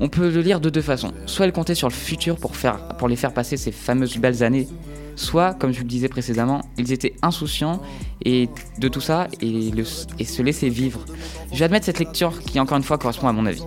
On 0.00 0.08
peut 0.08 0.30
le 0.30 0.40
lire 0.40 0.60
de 0.60 0.70
deux 0.70 0.82
façons. 0.82 1.12
Soit 1.26 1.46
ils 1.46 1.52
comptaient 1.52 1.74
sur 1.74 1.88
le 1.88 1.94
futur 1.94 2.36
pour, 2.36 2.56
faire, 2.56 2.88
pour 2.98 3.08
les 3.08 3.16
faire 3.16 3.32
passer 3.32 3.56
ces 3.56 3.72
fameuses 3.72 4.16
belles 4.16 4.42
années, 4.42 4.68
soit, 5.18 5.54
comme 5.54 5.72
je 5.72 5.80
le 5.80 5.84
disais 5.84 6.08
précédemment, 6.08 6.62
ils 6.78 6.92
étaient 6.92 7.14
insouciants 7.22 7.80
et 8.24 8.48
de 8.78 8.88
tout 8.88 9.00
ça 9.00 9.26
et, 9.40 9.70
le- 9.70 9.84
et 10.18 10.24
se 10.24 10.42
laissaient 10.42 10.68
vivre. 10.68 11.00
Je 11.52 11.58
vais 11.58 11.64
admettre 11.64 11.86
cette 11.86 11.98
lecture 11.98 12.38
qui, 12.40 12.58
encore 12.60 12.76
une 12.78 12.82
fois, 12.84 12.98
correspond 12.98 13.28
à 13.28 13.32
mon 13.32 13.46
avis. 13.46 13.62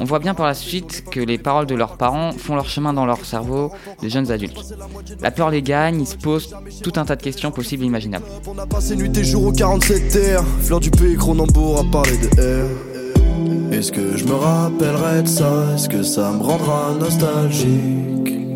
On 0.00 0.04
voit 0.04 0.18
bien 0.18 0.34
par 0.34 0.46
la 0.46 0.54
suite 0.54 1.04
que 1.10 1.20
les 1.20 1.38
paroles 1.38 1.66
de 1.66 1.74
leurs 1.74 1.96
parents 1.96 2.32
font 2.32 2.54
leur 2.54 2.68
chemin 2.68 2.92
dans 2.92 3.06
leur 3.06 3.24
cerveau 3.24 3.70
des 4.00 4.08
jeunes 4.10 4.30
adultes. 4.30 4.74
La 5.20 5.30
peur 5.30 5.50
les 5.50 5.62
gagne, 5.62 6.00
ils 6.00 6.06
se 6.06 6.16
posent 6.16 6.54
tout 6.82 6.92
un 6.96 7.04
tas 7.04 7.16
de 7.16 7.22
questions 7.22 7.50
possibles 7.50 7.84
et 7.84 7.86
imaginables. 7.86 8.24
On 8.46 8.58
a 8.58 8.66
passé 8.66 8.96
nuit 8.96 9.10
et 9.16 9.24
jour 9.24 9.46
au 9.46 9.52
47 9.52 10.08
terres. 10.08 10.44
Fleur 10.62 10.80
du 10.80 10.90
de. 10.90 10.98
Est-ce 13.72 13.92
que 13.92 14.16
je 14.16 14.24
me 14.24 14.32
rappellerai 14.34 15.22
de 15.22 15.28
ça? 15.28 15.74
Est-ce 15.74 15.88
que 15.88 16.02
ça 16.02 16.32
me 16.32 16.42
rendra 16.42 16.94
nostalgique? 16.98 18.47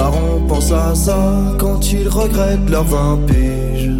Darons 0.00 0.40
pensent 0.48 0.72
à 0.72 0.94
ça 0.94 1.18
quand 1.58 1.92
ils 1.92 2.08
regrettent 2.08 2.70
leurs 2.70 2.84
20 2.84 3.18
piges 3.26 3.90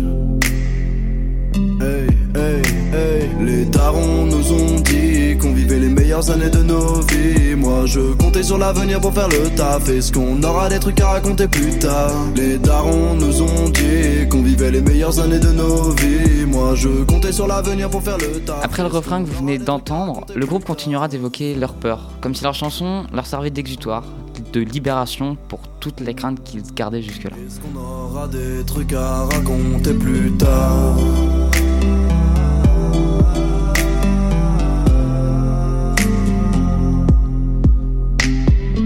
Les 3.40 3.64
darons 3.66 4.26
nous 4.26 4.46
ont 4.52 4.80
dit 4.80 5.36
qu'on 5.38 5.52
vivait 5.52 5.78
les 5.78 5.88
meilleures 5.88 6.30
années 6.30 6.50
de 6.50 6.62
nos 6.62 7.00
vies. 7.10 7.54
Moi 7.54 7.84
je 7.86 8.00
comptais 8.14 8.42
sur 8.42 8.58
l'avenir 8.58 9.00
pour 9.00 9.12
faire 9.12 9.28
le 9.28 9.42
taf. 9.54 9.88
Est-ce 9.88 10.10
qu'on 10.12 10.42
aura 10.42 10.68
des 10.68 10.78
trucs 10.78 11.00
à 11.00 11.08
raconter 11.16 11.48
plus 11.48 11.78
tard? 11.78 12.12
Les 12.34 12.56
darons 12.58 13.14
nous 13.14 13.42
ont 13.42 13.68
dit 13.68 14.28
qu'on 14.30 14.42
vivait 14.42 14.70
les 14.70 14.80
meilleures 14.80 15.18
années 15.20 15.38
de 15.38 15.52
nos 15.52 15.90
vies. 15.90 16.46
Moi 16.46 16.74
je 16.74 17.04
comptais 17.04 17.32
sur 17.32 17.46
l'avenir 17.46 17.90
pour 17.90 18.02
faire 18.02 18.18
le 18.18 18.40
taf. 18.40 18.62
Après 18.62 18.82
le 18.82 18.88
refrain 18.88 19.22
que 19.22 19.28
vous 19.28 19.38
venez 19.38 19.58
d'entendre, 19.58 20.24
le 20.34 20.46
groupe 20.46 20.64
continuera 20.64 21.08
d'évoquer 21.08 21.54
leur 21.54 21.74
peur, 21.74 22.10
comme 22.20 22.34
si 22.34 22.42
leur 22.44 22.54
chanson 22.54 23.04
leur 23.12 23.26
servait 23.26 23.50
d'exutoire, 23.50 24.04
de 24.52 24.60
libération 24.60 25.36
pour 25.48 25.60
toutes 25.80 26.00
les 26.00 26.14
craintes 26.14 26.42
qu'ils 26.42 26.62
gardaient 26.74 27.02
jusque-là. 27.02 27.36
Est-ce 27.46 27.60
qu'on 27.60 27.78
aura 27.78 28.28
des 28.28 28.64
trucs 28.66 28.92
à 28.92 29.24
raconter 29.24 29.94
plus 29.94 30.32
tard 30.32 30.96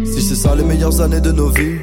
Si 0.05 0.23
c'est 0.23 0.35
ça 0.35 0.55
les 0.55 0.65
meilleures 0.65 1.01
années 1.01 1.21
de 1.21 1.33
nos 1.33 1.49
vies, 1.49 1.79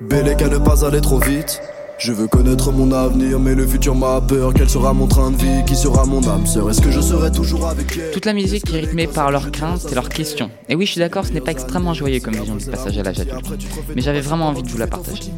bel 0.00 0.36
qu'à 0.36 0.48
ne 0.48 0.58
pas 0.58 0.84
aller 0.84 1.00
trop 1.00 1.18
vite. 1.18 1.60
Je 1.98 2.12
veux 2.12 2.28
connaître 2.28 2.70
mon 2.70 2.92
avenir, 2.92 3.40
mais 3.40 3.56
le 3.56 3.66
futur 3.66 3.96
m'a 3.96 4.20
peur. 4.20 4.54
Quel 4.54 4.70
sera 4.70 4.92
mon 4.92 5.08
train 5.08 5.32
de 5.32 5.36
vie? 5.36 5.64
Qui 5.66 5.74
sera 5.74 6.06
mon 6.06 6.24
âme? 6.28 6.46
Sœur 6.46 6.70
Est-ce 6.70 6.80
que 6.80 6.92
je 6.92 7.00
serai 7.00 7.32
toujours 7.32 7.66
avec 7.66 7.98
elle? 7.98 8.12
Toute 8.12 8.24
la 8.24 8.34
musique 8.34 8.72
est 8.72 8.78
rythmée 8.78 9.08
par 9.08 9.32
leurs 9.32 9.50
craintes 9.50 9.84
et 9.90 9.94
leurs 9.96 10.08
questions. 10.08 10.48
Et 10.68 10.76
oui, 10.76 10.86
je 10.86 10.92
suis 10.92 11.00
d'accord, 11.00 11.26
ce 11.26 11.32
n'est 11.32 11.40
pas 11.40 11.50
extrêmement 11.50 11.94
joyeux 11.94 12.20
comme 12.20 12.34
vision 12.36 12.54
du 12.54 12.64
passage 12.66 12.96
à 12.98 13.02
l'âge 13.02 13.18
adulte. 13.18 13.52
Mais 13.96 14.00
j'avais 14.00 14.20
vraiment 14.20 14.46
envie 14.46 14.62
de 14.62 14.68
vous 14.68 14.78
la 14.78 14.86
partager. 14.86 15.32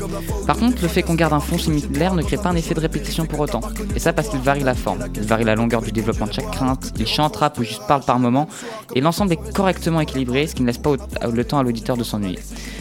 Par 0.46 0.58
contre, 0.58 0.82
le 0.82 0.88
fait 0.88 1.02
qu'on 1.02 1.14
garde 1.14 1.32
un 1.32 1.40
fond 1.40 1.56
similaire 1.56 2.14
ne 2.14 2.22
crée 2.22 2.36
pas 2.36 2.50
un 2.50 2.56
effet 2.56 2.74
de 2.74 2.80
répétition 2.80 3.24
pour 3.24 3.40
autant. 3.40 3.62
Et 3.96 3.98
ça 3.98 4.12
parce 4.12 4.28
qu'il 4.28 4.40
varie 4.40 4.62
la 4.62 4.74
forme, 4.74 5.06
il 5.14 5.22
varie 5.22 5.44
la 5.44 5.54
longueur 5.54 5.80
du 5.80 5.92
développement 5.92 6.26
de 6.26 6.32
chaque 6.34 6.50
crainte, 6.50 6.92
il 6.98 7.06
chante, 7.06 7.36
rappe 7.36 7.58
ou 7.58 7.64
juste 7.64 7.86
parle 7.88 8.02
par 8.02 8.18
moment, 8.18 8.48
et 8.94 9.00
l'ensemble 9.00 9.32
est 9.32 9.52
correctement 9.54 10.00
équilibré, 10.00 10.46
ce 10.46 10.54
qui 10.54 10.60
ne 10.62 10.66
laisse 10.66 10.78
pas 10.78 10.90
le 11.32 11.44
temps 11.44 11.58
à 11.58 11.62
l'auditeur 11.62 11.96
de 11.96 12.04
s'ennuyer. 12.04 12.38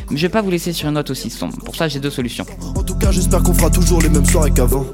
Mais 0.09 0.17
je 0.17 0.25
vais 0.25 0.31
pas 0.31 0.41
vous 0.41 0.51
laisser 0.51 0.73
sur 0.73 0.89
une 0.89 0.95
note 0.95 1.11
aussi 1.11 1.29
sombre. 1.29 1.57
Pour 1.63 1.75
ça, 1.75 1.87
j'ai 1.87 1.99
deux 1.99 2.09
solutions. 2.09 2.45
En 2.75 2.83
tout 2.83 2.95
cas, 2.95 3.11
j'espère 3.11 3.43
qu'on 3.43 3.53
fera 3.53 3.68
toujours 3.71 4.01
les 4.01 4.09
mêmes 4.09 4.25
soirées 4.25 4.51
qu'avant. 4.51 4.85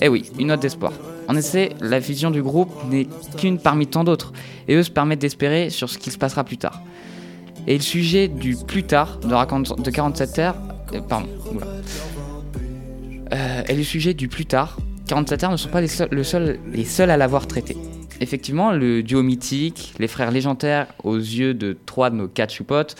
Eh 0.00 0.08
oui, 0.08 0.30
une 0.38 0.48
note 0.48 0.60
d'espoir. 0.60 0.92
En 1.28 1.36
effet, 1.36 1.70
la 1.80 1.98
vision 1.98 2.30
du 2.30 2.42
groupe 2.42 2.70
n'est 2.90 3.06
qu'une 3.36 3.58
parmi 3.58 3.86
tant 3.86 4.04
d'autres, 4.04 4.32
et 4.68 4.74
eux 4.74 4.82
se 4.82 4.90
permettent 4.90 5.20
d'espérer 5.20 5.70
sur 5.70 5.90
ce 5.90 5.98
qui 5.98 6.10
se 6.10 6.18
passera 6.18 6.44
plus 6.44 6.58
tard. 6.58 6.82
Et 7.66 7.76
le 7.76 7.82
sujet 7.82 8.28
du 8.28 8.56
plus 8.56 8.84
tard 8.84 9.18
de, 9.18 9.82
de 9.82 9.90
47 9.90 10.32
terres, 10.32 10.54
euh, 10.92 11.00
pardon. 11.00 11.28
Euh, 13.32 13.62
et 13.68 13.74
le 13.74 13.82
sujet 13.82 14.14
du 14.14 14.28
plus 14.28 14.46
tard, 14.46 14.76
47 15.08 15.40
terres 15.40 15.50
ne 15.50 15.56
sont 15.56 15.68
pas 15.68 15.80
les 15.80 16.84
seuls 16.84 17.10
à 17.10 17.16
l'avoir 17.16 17.46
traité. 17.46 17.76
Effectivement, 18.20 18.70
le 18.72 19.02
duo 19.02 19.22
mythique, 19.22 19.94
les 19.98 20.08
frères 20.08 20.30
légendaires 20.30 20.86
aux 21.04 21.16
yeux 21.16 21.54
de 21.54 21.76
trois 21.86 22.10
de 22.10 22.16
nos 22.16 22.28
quatre 22.28 22.52
choupotes, 22.52 22.94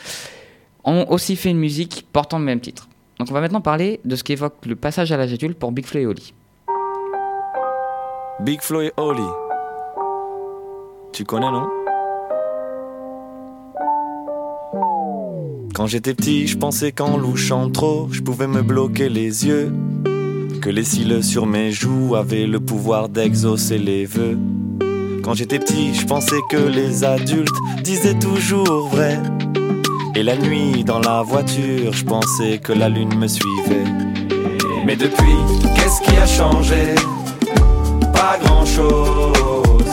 ont 0.85 1.07
aussi 1.09 1.37
fait 1.37 1.50
une 1.50 1.59
musique 1.59 2.07
portant 2.12 2.38
le 2.38 2.44
même 2.44 2.61
titre. 2.61 2.88
Donc 3.18 3.29
on 3.31 3.35
va 3.35 3.40
maintenant 3.40 3.62
parler 3.62 4.00
de 4.05 4.14
ce 4.14 4.22
qu'évoque 4.22 4.66
le 4.66 4.76
passage 4.76 5.11
à 5.11 5.16
l'âge 5.16 5.33
adulte 5.33 5.59
pour 5.59 5.72
Big 5.72 5.87
Flo 5.87 6.00
et 6.00 6.07
Oli. 6.07 6.35
Big 8.40 8.61
Flo 8.61 8.83
et 8.83 8.92
Oli. 8.98 9.22
Tu 11.12 11.24
connais, 11.24 11.50
non? 11.50 11.66
Quand 15.74 15.87
j'étais 15.87 16.14
petit, 16.14 16.46
je 16.46 16.59
pensais 16.59 16.92
qu'en 16.92 17.16
louchant 17.16 17.70
trop, 17.70 18.09
je 18.11 18.20
pouvais 18.20 18.46
me 18.46 18.62
bloquer 18.62 19.09
les 19.09 19.46
yeux. 19.46 19.72
Que 20.61 20.68
les 20.68 20.85
cils 20.85 21.22
sur 21.22 21.46
mes 21.46 21.70
joues 21.70 22.16
avaient 22.16 22.46
le 22.46 22.61
pouvoir 22.61 23.09
d'exaucer 23.09 23.79
les 23.79 24.05
vœux. 24.05 24.38
Quand 25.22 25.35
j'étais 25.35 25.59
petit, 25.59 25.94
je 25.94 26.07
pensais 26.07 26.40
que 26.50 26.57
les 26.57 27.05
adultes 27.05 27.57
disaient 27.83 28.18
toujours 28.18 28.88
vrai. 28.88 29.18
Et 30.18 30.22
la 30.22 30.35
nuit, 30.37 30.83
dans 30.83 30.98
la 30.98 31.20
voiture, 31.22 31.92
je 31.92 32.02
pensais 32.05 32.57
que 32.59 32.72
la 32.72 32.88
lune 32.88 33.14
me 33.18 33.26
suivait. 33.29 33.85
Mais 34.87 34.96
depuis, 34.96 35.37
qu'est-ce 35.74 36.00
qui 36.00 36.16
a 36.16 36.26
changé? 36.26 36.94
Pas 38.14 38.38
grand 38.42 38.64
chose. 38.64 39.85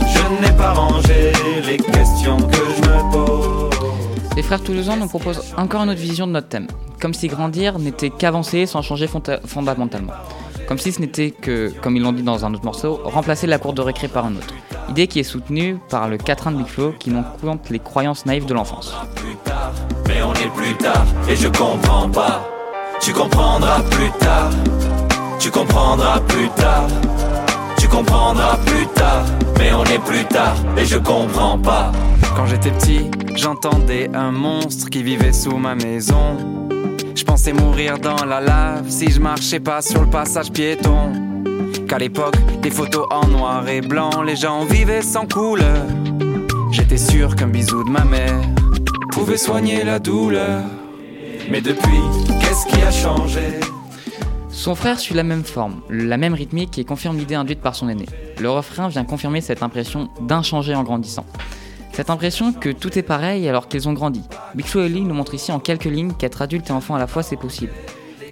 Je 0.00 0.42
n'ai 0.44 0.52
pas 0.56 0.72
rangé 0.72 1.30
les 1.64 1.76
questions 1.76 2.38
que 2.38 2.56
je 2.56 2.88
me 2.88 3.12
pose. 3.12 3.70
Les 4.34 4.42
frères 4.42 4.62
toulousains 4.62 4.96
nous 4.96 5.06
proposent 5.06 5.54
encore 5.56 5.82
une 5.84 5.90
autre 5.90 6.00
vision 6.00 6.26
de 6.26 6.32
notre 6.32 6.48
thème. 6.48 6.66
Comme 7.00 7.14
si 7.14 7.28
grandir 7.28 7.78
n'était 7.78 8.10
qu'avancer 8.10 8.66
sans 8.66 8.82
changer 8.82 9.06
fonda- 9.06 9.38
fondamentalement. 9.46 10.12
Comme 10.68 10.76
si 10.76 10.92
ce 10.92 11.00
n'était 11.00 11.30
que, 11.30 11.72
comme 11.80 11.96
ils 11.96 12.02
l'ont 12.02 12.12
dit 12.12 12.22
dans 12.22 12.44
un 12.44 12.52
autre 12.52 12.64
morceau, 12.66 13.00
remplacer 13.02 13.46
la 13.46 13.58
cour 13.58 13.72
de 13.72 13.80
récré 13.80 14.06
par 14.06 14.26
un 14.26 14.36
autre. 14.36 14.52
Idée 14.90 15.06
qui 15.06 15.18
est 15.18 15.22
soutenue 15.22 15.78
par 15.88 16.08
le 16.08 16.18
quatrain 16.18 16.52
de 16.52 16.58
Big 16.58 16.66
Flo 16.66 16.92
qui 16.98 17.08
n'en 17.08 17.22
compte 17.22 17.70
les 17.70 17.78
croyances 17.78 18.26
naïves 18.26 18.44
de 18.44 18.52
l'enfance. 18.52 18.94
Plus 19.14 19.34
tard, 19.44 19.72
mais 20.06 20.22
on 20.22 20.34
est 20.34 20.52
plus 20.54 20.74
tard 20.76 21.06
et 21.26 21.36
je 21.36 21.48
comprends 21.48 22.10
pas. 22.10 22.46
Tu 23.00 23.14
comprendras 23.14 23.80
plus 23.90 24.10
tard. 24.18 24.50
Tu 25.38 25.50
comprendras 25.50 26.20
plus 26.20 26.50
tard. 26.50 26.86
Tu 27.78 27.88
comprendras 27.88 28.58
plus 28.66 28.86
tard, 28.88 29.24
mais 29.58 29.72
on 29.72 29.84
est 29.84 30.04
plus 30.04 30.24
tard 30.26 30.56
et 30.76 30.84
je 30.84 30.98
comprends 30.98 31.58
pas. 31.58 31.92
Quand 32.36 32.44
j'étais 32.44 32.72
petit, 32.72 33.10
j'entendais 33.34 34.10
un 34.14 34.32
monstre 34.32 34.90
qui 34.90 35.02
vivait 35.02 35.32
sous 35.32 35.56
ma 35.56 35.74
maison. 35.74 36.67
Pensais 37.28 37.52
mourir 37.52 37.98
dans 37.98 38.24
la 38.24 38.40
lave 38.40 38.88
si 38.88 39.10
je 39.10 39.20
marchais 39.20 39.60
pas 39.60 39.82
sur 39.82 40.00
le 40.00 40.08
passage 40.08 40.50
piéton. 40.50 41.12
Qu'à 41.86 41.98
l'époque, 41.98 42.36
des 42.62 42.70
photos 42.70 43.06
en 43.10 43.28
noir 43.28 43.68
et 43.68 43.82
blanc, 43.82 44.22
les 44.22 44.34
gens 44.34 44.64
vivaient 44.64 45.02
sans 45.02 45.26
couleur. 45.26 45.84
J'étais 46.72 46.96
sûr 46.96 47.36
qu'un 47.36 47.48
bisou 47.48 47.84
de 47.84 47.90
ma 47.90 48.04
mère 48.04 48.40
pouvait 49.12 49.36
soigner 49.36 49.84
la 49.84 49.98
douleur. 49.98 50.62
Mais 51.50 51.60
depuis, 51.60 52.00
qu'est-ce 52.40 52.64
qui 52.66 52.80
a 52.80 52.90
changé? 52.90 53.60
Son 54.48 54.74
frère 54.74 54.98
suit 54.98 55.14
la 55.14 55.22
même 55.22 55.44
forme, 55.44 55.82
la 55.90 56.16
même 56.16 56.32
rythmique 56.32 56.78
et 56.78 56.84
confirme 56.84 57.18
l'idée 57.18 57.34
induite 57.34 57.60
par 57.60 57.74
son 57.74 57.90
aîné. 57.90 58.06
Le 58.40 58.48
refrain 58.48 58.88
vient 58.88 59.04
confirmer 59.04 59.42
cette 59.42 59.62
impression 59.62 60.08
d'inchanger 60.22 60.74
en 60.74 60.82
grandissant. 60.82 61.26
Cette 61.98 62.10
impression 62.10 62.52
que 62.52 62.68
tout 62.68 62.96
est 62.96 63.02
pareil 63.02 63.48
alors 63.48 63.66
qu'ils 63.66 63.88
ont 63.88 63.92
grandi. 63.92 64.22
Flo 64.64 64.82
et 64.82 64.84
Oli 64.84 65.00
nous 65.00 65.16
montrent 65.16 65.34
ici 65.34 65.50
en 65.50 65.58
quelques 65.58 65.86
lignes 65.86 66.12
qu'être 66.12 66.42
adulte 66.42 66.70
et 66.70 66.72
enfant 66.72 66.94
à 66.94 66.98
la 67.00 67.08
fois 67.08 67.24
c'est 67.24 67.34
possible. 67.34 67.72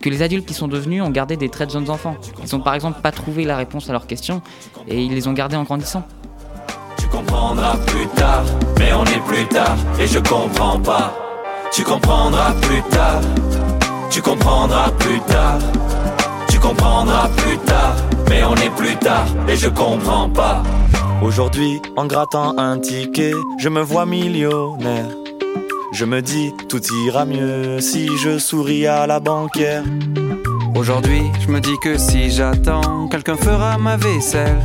Que 0.01 0.09
les 0.09 0.23
adultes 0.23 0.47
qui 0.47 0.55
sont 0.55 0.69
devenus 0.69 1.03
ont 1.03 1.11
gardé 1.11 1.37
des 1.37 1.49
traits 1.49 1.71
de 1.71 1.73
jeunes 1.73 1.91
enfants. 1.91 2.17
Ils 2.45 2.55
ont 2.55 2.61
par 2.61 2.75
exemple 2.75 3.01
pas 3.01 3.11
trouvé 3.11 3.43
la 3.43 3.57
réponse 3.57 3.91
à 3.91 3.93
leurs 3.93 4.07
questions 4.07 4.41
et 4.87 5.03
ils 5.03 5.13
les 5.13 5.27
ont 5.27 5.33
gardés 5.33 5.57
en 5.57 5.65
grandissant. 5.65 6.07
Tu 6.97 7.09
comprendras 7.09 7.77
plus 7.89 8.07
tard, 8.15 8.45
mais 8.79 8.93
on 8.93 9.03
est 9.03 9.25
plus 9.27 9.45
tard 9.47 9.77
et 9.99 10.07
je 10.07 10.21
comprends 10.21 10.79
pas. 10.79 11.13
Tu 11.73 11.83
comprendras 11.83 12.53
plus 12.63 12.83
tard, 12.83 13.21
tu 14.13 14.23
comprendras 14.23 14.93
plus 14.93 15.19
tard. 15.23 15.59
Tu 16.49 16.61
comprendras 16.61 17.29
plus 17.37 17.59
tard, 17.59 17.97
mais 18.29 18.45
on 18.45 18.55
est 18.55 18.71
plus 18.77 18.95
tard 18.97 19.27
et 19.49 19.57
je 19.57 19.69
comprends 19.69 20.29
pas. 20.29 20.63
Aujourd'hui, 21.23 21.81
en 21.97 22.07
grattant 22.07 22.57
un 22.59 22.79
ticket, 22.79 23.33
je 23.59 23.69
me 23.69 23.81
vois 23.81 24.07
millionnaire. 24.07 25.09
Je 25.93 26.05
me 26.05 26.21
dis, 26.21 26.53
tout 26.69 26.83
ira 27.07 27.25
mieux 27.25 27.81
si 27.81 28.09
je 28.19 28.39
souris 28.39 28.87
à 28.87 29.07
la 29.07 29.19
banquière. 29.19 29.83
Aujourd'hui, 30.75 31.23
je 31.41 31.49
me 31.49 31.61
dis 31.61 31.77
que 31.83 31.97
si 31.97 32.31
j'attends, 32.31 33.09
quelqu'un 33.09 33.37
fera 33.37 33.79
ma 33.79 33.97
vaisselle. 33.97 34.61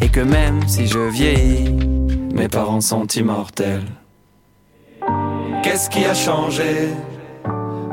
Et 0.00 0.08
que 0.08 0.20
même 0.20 0.66
si 0.66 0.86
je 0.86 0.98
vieillis, 0.98 1.70
mes 2.32 2.48
parents 2.48 2.80
sont 2.80 3.06
immortels. 3.06 3.86
Qu'est-ce 5.62 5.90
qui 5.90 6.04
a 6.04 6.14
changé? 6.14 6.88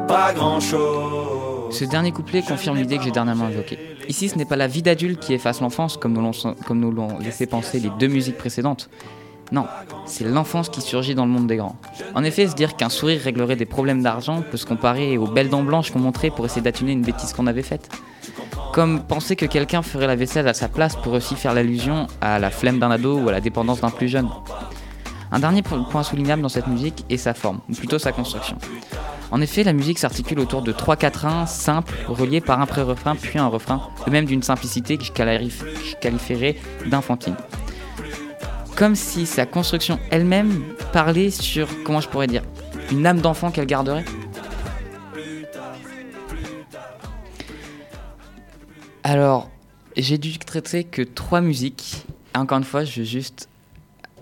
Pas 0.08 0.32
grand-chose. 0.34 1.25
Ce 1.76 1.84
dernier 1.84 2.14
couplet 2.14 2.42
confirme 2.42 2.78
l'idée 2.78 2.98
que 2.98 3.04
j'ai 3.04 3.12
dernièrement 3.12 3.50
évoquée. 3.50 3.78
Ici, 4.08 4.30
ce 4.30 4.38
n'est 4.38 4.46
pas 4.46 4.56
la 4.56 4.68
vie 4.68 4.82
d'adulte 4.82 5.20
qui 5.20 5.34
efface 5.34 5.60
l'enfance, 5.60 5.98
comme 5.98 6.14
nous 6.14 6.92
l'ont- 6.92 7.20
laissé 7.20 7.48
penser 7.48 7.82
les 7.82 7.90
deux 8.00 8.08
musiques 8.08 8.38
précédentes. 8.38 8.90
Non, 9.52 9.66
c'est 10.06 10.24
l'enfance 10.24 10.70
qui 10.70 10.80
surgit 10.80 11.16
dans 11.16 11.26
le 11.26 11.32
monde 11.32 11.48
des 11.48 11.58
grands. 11.58 11.76
En 12.16 12.24
effet, 12.24 12.48
se 12.48 12.56
dire 12.56 12.78
qu'un 12.78 12.88
sourire 12.88 13.20
réglerait 13.22 13.58
des 13.58 13.66
problèmes 13.66 14.02
d'argent 14.02 14.42
peut 14.50 14.56
se 14.56 14.66
comparer 14.66 15.18
aux 15.18 15.28
belles 15.28 15.50
dents 15.50 15.64
blanches 15.64 15.92
qu'on 15.92 16.00
montrait 16.00 16.30
pour 16.30 16.46
essayer 16.46 16.62
d'atténuer 16.62 16.94
une 16.94 17.02
bêtise 17.04 17.34
qu'on 17.34 17.46
avait 17.46 17.62
faite. 17.62 17.90
Comme 18.72 19.04
penser 19.04 19.36
que 19.36 19.46
quelqu'un 19.46 19.82
ferait 19.82 20.08
la 20.08 20.16
vaisselle 20.16 20.48
à 20.48 20.54
sa 20.54 20.70
place 20.70 20.96
pour 20.96 21.12
aussi 21.12 21.36
faire 21.36 21.54
l'allusion 21.54 22.08
à 22.22 22.40
la 22.40 22.52
flemme 22.52 22.80
d'un 22.80 22.90
ado 22.90 23.20
ou 23.20 23.28
à 23.28 23.34
la 23.34 23.42
dépendance 23.42 23.82
d'un 23.82 23.90
plus 23.92 24.08
jeune. 24.08 24.30
Un 25.32 25.40
dernier 25.40 25.62
po- 25.62 25.84
point 25.92 26.04
soulignable 26.04 26.42
dans 26.42 26.50
cette 26.50 26.68
musique 26.68 27.04
est 27.10 27.18
sa 27.18 27.34
forme, 27.34 27.60
ou 27.70 27.74
plutôt 27.74 28.00
sa 28.00 28.14
construction. 28.14 28.58
En 29.32 29.42
effet, 29.42 29.64
la 29.64 29.74
musique 29.74 30.00
s'articule 30.00 30.40
autour 30.40 30.62
de 30.62 30.72
trois 30.72 30.96
quatrains 30.96 31.46
simples, 31.46 31.94
reliés 32.08 32.42
par 32.42 32.62
un 32.62 32.66
pré-refrain 32.66 33.16
puis 33.16 33.40
un 33.40 33.48
refrain, 33.48 33.90
de 34.06 34.12
même 34.12 34.26
d'une 34.26 34.44
simplicité 34.44 34.98
que 34.98 35.04
je 35.04 35.12
qualifierais 36.00 36.56
d'infantile. 36.86 37.36
Comme 38.76 38.96
si 38.96 39.26
sa 39.26 39.46
construction 39.46 40.00
elle-même 40.12 40.64
parlait 40.92 41.32
sur, 41.32 41.68
comment 41.84 42.02
je 42.02 42.10
pourrais 42.10 42.28
dire, 42.28 42.44
une 42.92 43.06
âme 43.06 43.22
d'enfant 43.22 43.52
qu'elle 43.52 43.66
garderait. 43.66 44.06
Alors, 49.04 49.50
j'ai 49.96 50.18
dû 50.18 50.38
traiter 50.40 50.84
que 50.84 51.02
trois 51.02 51.42
musiques 51.42 52.06
encore 52.40 52.58
une 52.58 52.64
fois, 52.64 52.84
je 52.84 53.00
veux 53.00 53.06
juste 53.06 53.50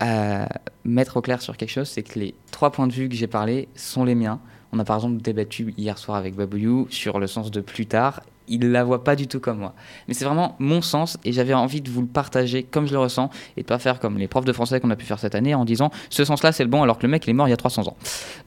euh, 0.02 0.46
mettre 0.86 1.18
au 1.18 1.22
clair 1.22 1.42
sur 1.42 1.58
quelque 1.58 1.72
chose, 1.72 1.90
c'est 1.90 2.04
que 2.04 2.20
les 2.20 2.36
trois 2.52 2.72
points 2.72 2.88
de 2.88 2.94
vue 2.94 3.10
que 3.10 3.16
j'ai 3.16 3.28
parlé 3.28 3.68
sont 3.76 4.04
les 4.04 4.16
miens. 4.16 4.40
On 4.74 4.80
a 4.80 4.84
par 4.84 4.96
exemple 4.98 5.22
débattu 5.22 5.72
hier 5.78 6.00
soir 6.00 6.18
avec 6.18 6.36
Babouyou 6.36 6.88
sur 6.90 7.20
le 7.20 7.28
sens 7.28 7.52
de 7.52 7.62
plus 7.62 7.86
tard. 7.86 8.24
Il 8.48 8.72
la 8.72 8.84
voit 8.84 9.04
pas 9.04 9.16
du 9.16 9.28
tout 9.28 9.40
comme 9.40 9.60
moi. 9.60 9.76
Mais 10.08 10.16
c'est 10.16 10.26
vraiment 10.26 10.56
mon 10.58 10.82
sens 10.82 11.20
et 11.24 11.32
j'avais 11.32 11.54
envie 11.54 11.80
de 11.80 11.92
vous 11.92 12.02
le 12.02 12.08
partager 12.08 12.64
comme 12.64 12.88
je 12.88 12.94
le 12.94 13.00
ressens 13.00 13.30
et 13.56 13.62
de 13.62 13.68
pas 13.68 13.78
faire 13.78 14.00
comme 14.00 14.18
les 14.18 14.28
profs 14.28 14.46
de 14.46 14.52
français 14.52 14.80
qu'on 14.80 14.90
a 14.90 14.96
pu 14.96 15.06
faire 15.06 15.20
cette 15.20 15.36
année 15.36 15.54
en 15.54 15.64
disant 15.64 15.92
ce 16.10 16.26
sens-là 16.26 16.52
c'est 16.52 16.64
le 16.64 16.72
bon 16.72 16.82
alors 16.82 16.98
que 16.98 17.06
le 17.06 17.12
mec 17.12 17.24
il 17.28 17.30
est 17.30 17.34
mort 17.34 17.48
il 17.48 17.52
y 17.52 17.54
a 17.54 17.58
300 17.58 17.88
ans. 17.88 17.96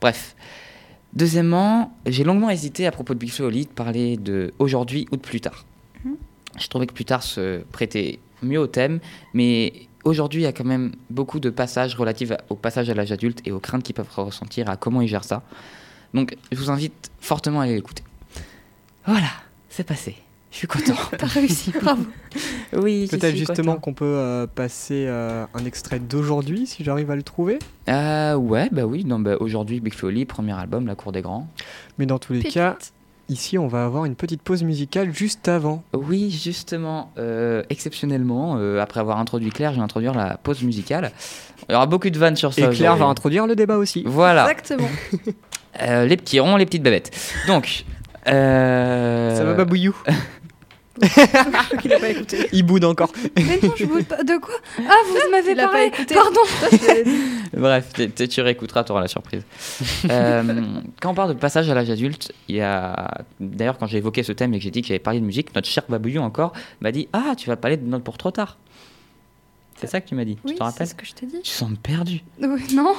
Bref. 0.01 0.35
Deuxièmement, 1.15 1.97
j'ai 2.05 2.25
longuement 2.25 2.51
hésité 2.51 2.89
à 2.89 2.91
propos 2.91 3.15
de 3.15 3.21
Big 3.21 3.31
Flo 3.31 3.47
Oli 3.47 3.65
de 3.65 3.71
parler 3.71 4.17
de 4.17 4.53
aujourd'hui 4.59 5.07
ou 5.13 5.17
de 5.17 5.23
plus 5.23 5.41
tard. 5.41 5.65
Je 6.59 6.67
trouvais 6.67 6.87
que 6.87 6.93
plus 6.93 7.05
tard 7.05 7.23
se 7.23 7.63
prêtait 7.71 8.19
mieux 8.43 8.59
au 8.59 8.67
thème, 8.67 8.99
mais 9.33 9.73
aujourd'hui 10.03 10.41
il 10.41 10.45
y 10.45 10.49
a 10.49 10.53
quand 10.53 10.65
même 10.65 10.93
beaucoup 11.09 11.39
de 11.39 11.51
passages 11.51 11.95
relatifs 11.95 12.33
au 12.49 12.57
passage 12.57 12.91
à 12.91 12.95
l'âge 12.95 13.13
adulte 13.13 13.41
et 13.47 13.53
aux 13.53 13.61
craintes 13.61 13.85
qu'ils 13.85 13.95
peuvent 13.95 14.09
ressentir, 14.17 14.69
à 14.69 14.77
comment 14.77 15.01
ils 15.01 15.09
gèrent 15.09 15.25
ça. 15.25 15.43
Donc 16.15 16.37
je 16.53 16.57
vous 16.57 16.71
invite 16.71 17.11
fortement 17.21 17.61
à 17.61 17.65
aller 17.65 17.75
l'écouter. 17.75 18.03
Voilà, 19.07 19.29
c'est 19.69 19.85
passé. 19.85 20.17
Je 20.51 20.59
suis 20.59 20.67
content. 20.67 20.95
T'as 21.19 21.27
réussi, 21.27 21.71
bravo. 21.71 22.05
oui, 22.73 23.09
Peut-être 23.11 23.37
justement 23.37 23.77
qu'on 23.77 23.93
peut 23.93 24.05
euh, 24.07 24.47
passer 24.47 25.05
euh, 25.07 25.45
un 25.53 25.65
extrait 25.67 25.99
d'aujourd'hui, 25.99 26.67
si 26.67 26.83
j'arrive 26.83 27.11
à 27.11 27.17
le 27.17 27.23
trouver. 27.23 27.59
Euh, 27.89 28.35
ouais, 28.37 28.69
bah 28.73 28.87
oui, 28.87 29.05
non, 29.05 29.19
bah, 29.19 29.37
aujourd'hui 29.39 29.81
Big 29.81 29.93
Flo 29.93 30.09
et 30.09 30.13
Oli, 30.13 30.25
premier 30.25 30.59
album, 30.59 30.87
La 30.87 30.95
Cour 30.95 31.13
des 31.13 31.21
Grands. 31.21 31.47
Mais 31.99 32.07
dans 32.07 32.19
tous 32.19 32.33
les 32.33 32.43
cas, 32.43 32.79
ici, 33.29 33.59
on 33.59 33.67
va 33.67 33.85
avoir 33.85 34.05
une 34.05 34.15
petite 34.15 34.43
pause 34.43 34.63
musicale 34.63 35.15
juste 35.15 35.49
avant. 35.49 35.83
Oui, 35.93 36.31
justement, 36.31 37.13
euh, 37.19 37.63
exceptionnellement, 37.71 38.57
euh, 38.59 38.81
après 38.81 39.01
avoir 39.01 39.19
introduit 39.19 39.51
Claire, 39.51 39.73
je 39.73 39.77
vais 39.77 39.83
introduire 39.83 40.15
la 40.15 40.37
pause 40.37 40.63
musicale. 40.63 41.13
Il 41.69 41.73
y 41.73 41.75
aura 41.75 41.87
beaucoup 41.87 42.11
de 42.11 42.19
vannes 42.19 42.37
sur 42.37 42.53
ça. 42.53 42.73
Et 42.73 42.75
Claire 42.75 42.97
va 42.97 43.07
introduire 43.07 43.47
le 43.47 43.57
débat 43.57 43.77
aussi. 43.77 44.03
Voilà, 44.07 44.51
Exactement. 44.51 44.89
Euh, 45.83 46.07
les 46.07 46.17
petits 46.17 46.41
ronds, 46.41 46.57
les 46.57 46.67
petites 46.67 46.83
babettes. 46.83 47.11
Donc, 47.47 47.85
euh, 48.29 49.35
Ça 49.37 49.45
va, 49.45 49.55
Babouillou 49.55 49.97
Il 51.85 51.93
a 51.93 51.99
pas 51.99 52.09
écouté. 52.09 52.49
Il 52.53 52.63
boude 52.63 52.85
encore. 52.85 53.13
Mais 53.37 53.59
non, 53.63 53.71
je 53.77 53.85
vous... 53.85 53.99
De 54.01 54.41
quoi? 54.41 54.55
Ah, 54.79 54.95
vous 55.07 55.31
m'avez 55.31 55.55
pas 55.55 55.69
parlé. 55.69 55.91
Pardon 56.15 56.41
Bref, 57.53 57.93
t- 57.93 58.09
t- 58.09 58.29
tu 58.29 58.41
réécouteras, 58.41 58.83
tu 58.85 58.93
auras 58.93 59.03
la 59.03 59.09
surprise. 59.09 59.43
Euh, 60.11 60.43
quand 61.01 61.11
on 61.11 61.15
parle 61.15 61.35
de 61.35 61.39
passage 61.39 61.69
à 61.69 61.75
l'âge 61.75 61.91
adulte, 61.91 62.33
il 62.49 62.57
y 62.57 62.61
a. 62.61 63.19
D'ailleurs, 63.41 63.77
quand 63.77 63.87
j'ai 63.87 63.99
évoqué 63.99 64.23
ce 64.23 64.33
thème 64.33 64.55
et 64.55 64.59
que 64.59 64.65
j'ai 64.65 64.71
dit 64.71 64.81
que 64.83 64.89
j'avais 64.89 64.99
parlé 65.01 65.21
de 65.21 65.25
musique, 65.25 65.55
notre 65.55 65.69
cher 65.69 65.83
Babouillon 65.89 66.23
encore 66.23 66.53
m'a 66.81 66.93
dit 66.93 67.09
Ah, 67.13 67.35
tu 67.37 67.49
vas 67.49 67.57
parler 67.57 67.77
de 67.77 67.85
Note 67.87 68.05
pour 68.05 68.17
trop 68.19 68.31
tard. 68.31 68.57
C'est 69.79 69.87
ça 69.89 70.01
que 70.01 70.09
tu 70.09 70.15
m'as 70.15 70.25
dit, 70.25 70.39
Oui, 70.45 70.53
tu 70.53 70.53
te 70.53 70.59
c'est 70.59 70.65
rappelles 70.65 70.87
ce 70.89 70.95
que 70.95 71.05
je 71.05 71.13
t'ai 71.13 71.27
dit. 71.27 71.41
Tu 71.43 71.51
sembles 71.51 71.77
perdu. 71.77 72.23
Oui, 72.41 72.63
non, 72.75 72.95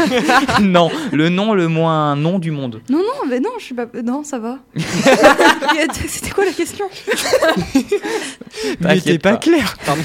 non, 0.62 0.90
le 1.12 1.28
nom 1.28 1.52
le 1.52 1.68
moins 1.68 2.16
non 2.16 2.38
du 2.38 2.50
monde. 2.50 2.80
non, 2.88 2.98
non, 2.98 3.28
mais 3.28 3.38
non, 3.38 3.50
je 3.58 3.64
suis 3.64 3.74
pas... 3.74 3.86
Non, 4.02 4.24
ça 4.24 4.38
va. 4.38 4.58
C'était 6.08 6.30
quoi 6.30 6.44
la 6.46 6.52
question? 6.52 6.86
Mais 8.80 9.00
t'es 9.00 9.18
pas, 9.18 9.32
pas. 9.32 9.36
clair. 9.38 9.76
Pardon. 9.84 10.02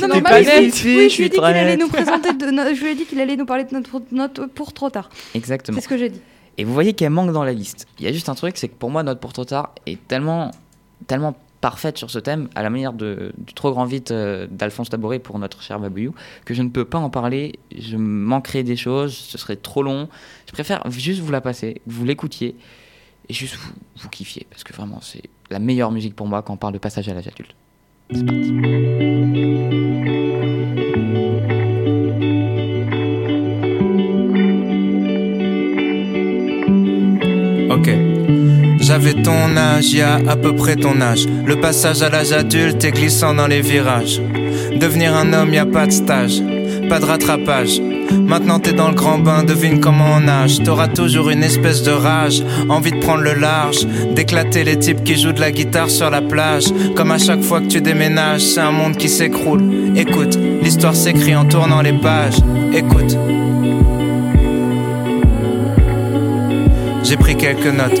Non, 0.00 0.08
non, 0.08 0.20
pas 0.22 0.38
oui, 0.40 0.46
nette, 0.46 0.60
oui, 0.64 0.70
si, 0.72 0.96
oui, 0.96 1.10
je 1.10 1.16
lui 1.18 1.24
ai 1.24 1.28
dit 1.28 1.36
qu'il 1.36 1.44
allait 1.44 1.76
nous 1.76 1.88
présenter 1.88 2.32
de 2.32 2.46
no- 2.50 2.74
je 2.74 2.80
lui 2.82 2.90
ai 2.90 2.94
dit 2.94 3.04
qu'il 3.04 3.20
allait 3.20 3.36
nous 3.36 3.46
parler 3.46 3.64
de 3.64 3.74
notre 3.74 4.00
note 4.10 4.46
pour 4.54 4.72
trop 4.72 4.90
tard. 4.90 5.10
Exactement. 5.34 5.76
C'est 5.76 5.84
ce 5.84 5.88
que 5.88 5.98
j'ai 5.98 6.08
dit. 6.10 6.20
Et 6.58 6.64
vous 6.64 6.72
voyez 6.74 6.92
qu'elle 6.92 7.10
manque 7.10 7.32
dans 7.32 7.44
la 7.44 7.52
liste. 7.52 7.86
Il 7.98 8.04
y 8.04 8.08
a 8.08 8.12
juste 8.12 8.28
un 8.28 8.34
truc, 8.34 8.56
c'est 8.58 8.68
que 8.68 8.74
pour 8.74 8.90
moi, 8.90 9.02
Note 9.02 9.20
pour 9.20 9.32
trop 9.32 9.44
tard 9.44 9.74
est 9.86 9.98
tellement, 10.06 10.50
tellement 11.06 11.34
parfaite 11.62 11.96
sur 11.96 12.10
ce 12.10 12.18
thème, 12.18 12.50
à 12.54 12.62
la 12.62 12.68
manière 12.68 12.92
de, 12.92 13.32
du 13.38 13.54
trop 13.54 13.70
grand 13.70 13.86
vite 13.86 14.10
euh, 14.10 14.46
d'Alphonse 14.50 14.90
Taboré 14.90 15.18
pour 15.20 15.38
notre 15.38 15.62
cher 15.62 15.80
Babouillou, 15.80 16.14
que 16.44 16.52
je 16.52 16.60
ne 16.60 16.68
peux 16.68 16.84
pas 16.84 16.98
en 16.98 17.08
parler. 17.08 17.58
Je 17.74 17.96
manquerai 17.96 18.64
des 18.64 18.76
choses, 18.76 19.14
ce 19.14 19.38
serait 19.38 19.56
trop 19.56 19.82
long. 19.82 20.08
Je 20.46 20.52
préfère 20.52 20.82
juste 20.90 21.20
vous 21.20 21.32
la 21.32 21.40
passer, 21.40 21.80
que 21.86 21.90
vous 21.90 22.04
l'écoutiez 22.04 22.56
et 23.28 23.32
juste 23.32 23.54
vous, 23.54 23.72
vous 23.96 24.08
kiffiez, 24.10 24.46
parce 24.50 24.64
que 24.64 24.74
vraiment, 24.74 25.00
c'est 25.00 25.22
la 25.50 25.60
meilleure 25.60 25.92
musique 25.92 26.16
pour 26.16 26.26
moi 26.26 26.42
quand 26.42 26.52
on 26.52 26.58
parle 26.58 26.74
de 26.74 26.78
passage 26.78 27.08
à 27.08 27.14
l'âge 27.14 27.28
adulte. 27.28 27.54
C'est 28.10 28.26
parti. 28.26 30.21
J'avais 38.82 39.14
ton 39.14 39.56
âge, 39.56 39.92
y 39.92 40.00
a 40.00 40.16
à 40.28 40.34
peu 40.34 40.56
près 40.56 40.74
ton 40.74 41.00
âge. 41.00 41.26
Le 41.46 41.60
passage 41.60 42.02
à 42.02 42.10
l'âge 42.10 42.32
adulte 42.32 42.84
est 42.84 42.90
glissant 42.90 43.32
dans 43.32 43.46
les 43.46 43.60
virages. 43.60 44.20
Devenir 44.74 45.16
un 45.16 45.32
homme, 45.32 45.54
y 45.54 45.58
a 45.58 45.66
pas 45.66 45.86
de 45.86 45.92
stage, 45.92 46.42
pas 46.88 46.98
de 46.98 47.04
rattrapage. 47.04 47.80
Maintenant 48.10 48.58
t'es 48.58 48.72
dans 48.72 48.88
le 48.88 48.94
grand 48.94 49.20
bain, 49.20 49.44
devine 49.44 49.78
comment 49.78 50.16
on 50.16 50.20
nage. 50.20 50.58
T'auras 50.64 50.88
toujours 50.88 51.30
une 51.30 51.44
espèce 51.44 51.84
de 51.84 51.92
rage, 51.92 52.42
envie 52.68 52.90
de 52.90 52.98
prendre 52.98 53.22
le 53.22 53.34
large, 53.34 53.86
d'éclater 54.16 54.64
les 54.64 54.78
types 54.78 55.04
qui 55.04 55.16
jouent 55.16 55.32
de 55.32 55.40
la 55.40 55.52
guitare 55.52 55.88
sur 55.88 56.10
la 56.10 56.20
plage. 56.20 56.64
Comme 56.96 57.12
à 57.12 57.18
chaque 57.18 57.42
fois 57.42 57.60
que 57.60 57.68
tu 57.68 57.80
déménages, 57.80 58.42
c'est 58.42 58.60
un 58.60 58.72
monde 58.72 58.96
qui 58.96 59.08
s'écroule. 59.08 59.62
Écoute, 59.94 60.36
l'histoire 60.60 60.96
s'écrit 60.96 61.36
en 61.36 61.44
tournant 61.44 61.82
les 61.82 61.92
pages. 61.92 62.38
Écoute. 62.74 63.16
J'ai 67.04 67.16
pris 67.16 67.36
quelques 67.36 67.66
notes. 67.66 68.00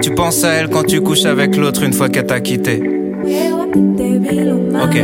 Tu 0.00 0.14
penses 0.14 0.44
à 0.44 0.52
elle 0.52 0.68
quand 0.68 0.84
tu 0.84 1.00
couches 1.00 1.24
avec 1.24 1.56
l'autre 1.56 1.82
une 1.82 1.92
fois 1.92 2.08
qu'elle 2.08 2.26
t'a 2.26 2.40
quitté. 2.40 2.97
Ok. 4.82 4.96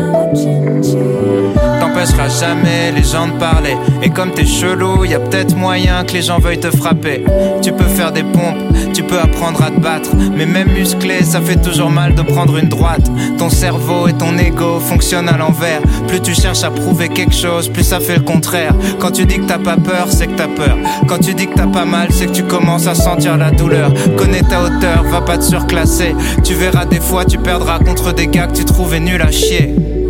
T'empêcheras 1.80 2.28
jamais 2.28 2.92
les 2.94 3.02
gens 3.02 3.28
de 3.28 3.32
parler. 3.32 3.76
Et 4.02 4.10
comme 4.10 4.30
t'es 4.32 4.44
chelou, 4.44 5.04
y 5.04 5.14
a 5.14 5.20
peut-être 5.20 5.56
moyen 5.56 6.04
que 6.04 6.12
les 6.12 6.22
gens 6.22 6.38
veuillent 6.38 6.60
te 6.60 6.70
frapper. 6.70 7.24
Tu 7.62 7.72
peux 7.72 7.84
faire 7.84 8.12
des 8.12 8.22
pompes, 8.22 8.58
tu 8.92 9.02
peux 9.02 9.18
apprendre 9.18 9.62
à 9.62 9.70
te 9.70 9.80
battre. 9.80 10.10
Mais 10.36 10.46
même 10.46 10.68
musclé, 10.72 11.22
ça 11.22 11.40
fait 11.40 11.60
toujours 11.60 11.90
mal 11.90 12.14
de 12.14 12.22
prendre 12.22 12.56
une 12.56 12.68
droite. 12.68 13.10
Ton 13.38 13.50
cerveau 13.50 14.08
et 14.08 14.12
ton 14.12 14.36
ego 14.38 14.80
fonctionnent 14.80 15.28
à 15.28 15.36
l'envers. 15.36 15.80
Plus 16.08 16.20
tu 16.20 16.34
cherches 16.34 16.64
à 16.64 16.70
prouver 16.70 17.08
quelque 17.08 17.34
chose, 17.34 17.68
plus 17.68 17.84
ça 17.84 18.00
fait 18.00 18.16
le 18.16 18.22
contraire. 18.22 18.74
Quand 18.98 19.10
tu 19.10 19.24
dis 19.24 19.38
que 19.38 19.46
t'as 19.46 19.58
pas 19.58 19.76
peur, 19.76 20.06
c'est 20.08 20.26
que 20.26 20.36
t'as 20.36 20.48
peur. 20.48 20.76
Quand 21.08 21.18
tu 21.18 21.34
dis 21.34 21.46
que 21.46 21.54
t'as 21.54 21.66
pas 21.66 21.84
mal, 21.84 22.08
c'est 22.10 22.26
que 22.26 22.32
tu 22.32 22.44
commences 22.44 22.86
à 22.86 22.94
sentir 22.94 23.36
la 23.36 23.50
douleur. 23.50 23.92
Connais 24.16 24.42
ta 24.42 24.62
hauteur, 24.62 25.04
va 25.10 25.20
pas 25.20 25.38
te 25.38 25.44
surclasser. 25.44 26.14
Tu 26.42 26.54
verras 26.54 26.84
des 26.84 27.00
fois, 27.00 27.24
tu 27.24 27.38
perdras 27.38 27.78
contre 27.78 28.12
des 28.12 28.26
gars 28.26 28.46
que 28.46 28.56
tu 28.56 28.64
trouvais 28.64 29.00
nuls 29.00 29.22
à 29.22 29.30
chier. 29.30 29.63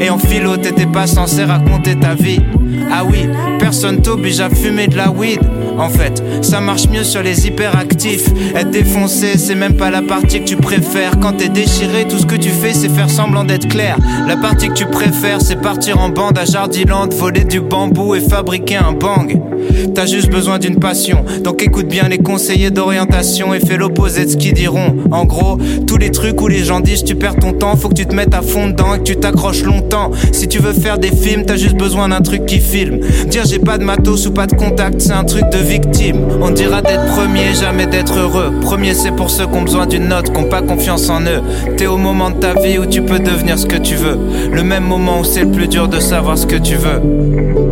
Et 0.00 0.10
en 0.10 0.18
philo, 0.18 0.56
t'étais 0.56 0.86
pas 0.86 1.06
censé 1.06 1.44
raconter 1.44 1.96
ta 1.96 2.14
vie. 2.14 2.40
Ah 2.90 3.04
oui, 3.04 3.28
personne 3.58 4.00
t'oblige 4.00 4.40
à 4.40 4.48
fumer 4.48 4.86
de 4.86 4.96
la 4.96 5.10
weed. 5.10 5.40
En 5.78 5.88
fait, 5.88 6.22
ça 6.42 6.60
marche 6.60 6.88
mieux 6.88 7.04
sur 7.04 7.22
les 7.22 7.46
hyperactifs. 7.46 8.26
Être 8.54 8.70
défoncé, 8.70 9.38
c'est 9.38 9.54
même 9.54 9.76
pas 9.76 9.90
la 9.90 10.02
partie 10.02 10.40
que 10.40 10.44
tu 10.44 10.56
préfères. 10.56 11.18
Quand 11.20 11.34
t'es 11.34 11.48
déchiré, 11.48 12.06
tout 12.08 12.18
ce 12.18 12.26
que 12.26 12.36
tu 12.36 12.48
fais, 12.48 12.72
c'est 12.72 12.88
faire 12.88 13.10
semblant 13.10 13.44
d'être 13.44 13.68
clair. 13.68 13.96
La 14.26 14.36
partie 14.36 14.68
que 14.68 14.74
tu 14.74 14.86
préfères, 14.86 15.40
c'est 15.40 15.60
partir 15.60 15.98
en 16.00 16.08
bande 16.08 16.38
à 16.38 16.44
Jardiland, 16.44 17.08
voler 17.08 17.44
du 17.44 17.60
bambou 17.60 18.14
et 18.14 18.20
fabriquer 18.20 18.76
un 18.76 18.92
bang. 18.92 19.40
T'as 19.94 20.06
juste 20.06 20.30
besoin 20.30 20.58
d'une 20.58 20.76
passion, 20.76 21.24
donc 21.42 21.62
écoute 21.62 21.88
bien 21.88 22.08
les 22.08 22.18
conseillers 22.18 22.70
d'orientation 22.70 23.54
et 23.54 23.60
fais 23.60 23.76
l'opposé 23.76 24.24
de 24.24 24.30
ce 24.30 24.36
qu'ils 24.36 24.54
diront. 24.54 24.94
En 25.10 25.24
gros, 25.24 25.58
tous 25.86 25.96
les 25.96 26.10
trucs 26.10 26.40
où 26.40 26.48
les 26.48 26.64
gens 26.64 26.80
disent 26.80 27.04
tu 27.04 27.14
perds 27.14 27.36
ton 27.36 27.52
temps, 27.52 27.76
faut 27.76 27.88
que 27.88 27.94
tu 27.94 28.06
te 28.06 28.14
mettes 28.14 28.34
à 28.34 28.42
fond 28.42 28.68
dedans 28.68 28.94
et 28.94 28.98
que 28.98 29.04
tu 29.04 29.16
t'accroches 29.16 29.62
longtemps. 29.62 30.10
Si 30.32 30.48
tu 30.48 30.58
veux 30.58 30.72
faire 30.72 30.98
des 30.98 31.10
films, 31.10 31.44
t'as 31.46 31.56
juste 31.56 31.76
besoin 31.76 32.08
d'un 32.08 32.20
truc 32.20 32.46
qui 32.46 32.60
filme. 32.60 33.00
Dire 33.28 33.42
j'ai 33.46 33.58
pas 33.58 33.78
de 33.78 33.84
matos 33.84 34.26
ou 34.26 34.32
pas 34.32 34.46
de 34.46 34.54
contact, 34.54 35.00
c'est 35.00 35.12
un 35.12 35.24
truc 35.24 35.44
de 35.50 35.58
victime. 35.58 36.20
On 36.40 36.50
dira 36.50 36.82
d'être 36.82 37.06
premier, 37.06 37.54
jamais 37.54 37.86
d'être 37.86 38.18
heureux. 38.18 38.52
Premier, 38.60 38.94
c'est 38.94 39.12
pour 39.12 39.30
ceux 39.30 39.46
qui 39.46 39.54
ont 39.54 39.62
besoin 39.62 39.86
d'une 39.86 40.08
note, 40.08 40.32
qui 40.32 40.38
ont 40.38 40.48
pas 40.48 40.62
confiance 40.62 41.08
en 41.08 41.22
eux. 41.22 41.42
T'es 41.76 41.86
au 41.86 41.96
moment 41.96 42.30
de 42.30 42.36
ta 42.36 42.54
vie 42.54 42.78
où 42.78 42.86
tu 42.86 43.02
peux 43.02 43.18
devenir 43.18 43.58
ce 43.58 43.66
que 43.66 43.76
tu 43.76 43.94
veux. 43.94 44.18
Le 44.52 44.62
même 44.62 44.84
moment 44.84 45.20
où 45.20 45.24
c'est 45.24 45.44
le 45.44 45.50
plus 45.50 45.68
dur 45.68 45.88
de 45.88 46.00
savoir 46.00 46.38
ce 46.38 46.46
que 46.46 46.56
tu 46.56 46.76
veux. 46.76 47.67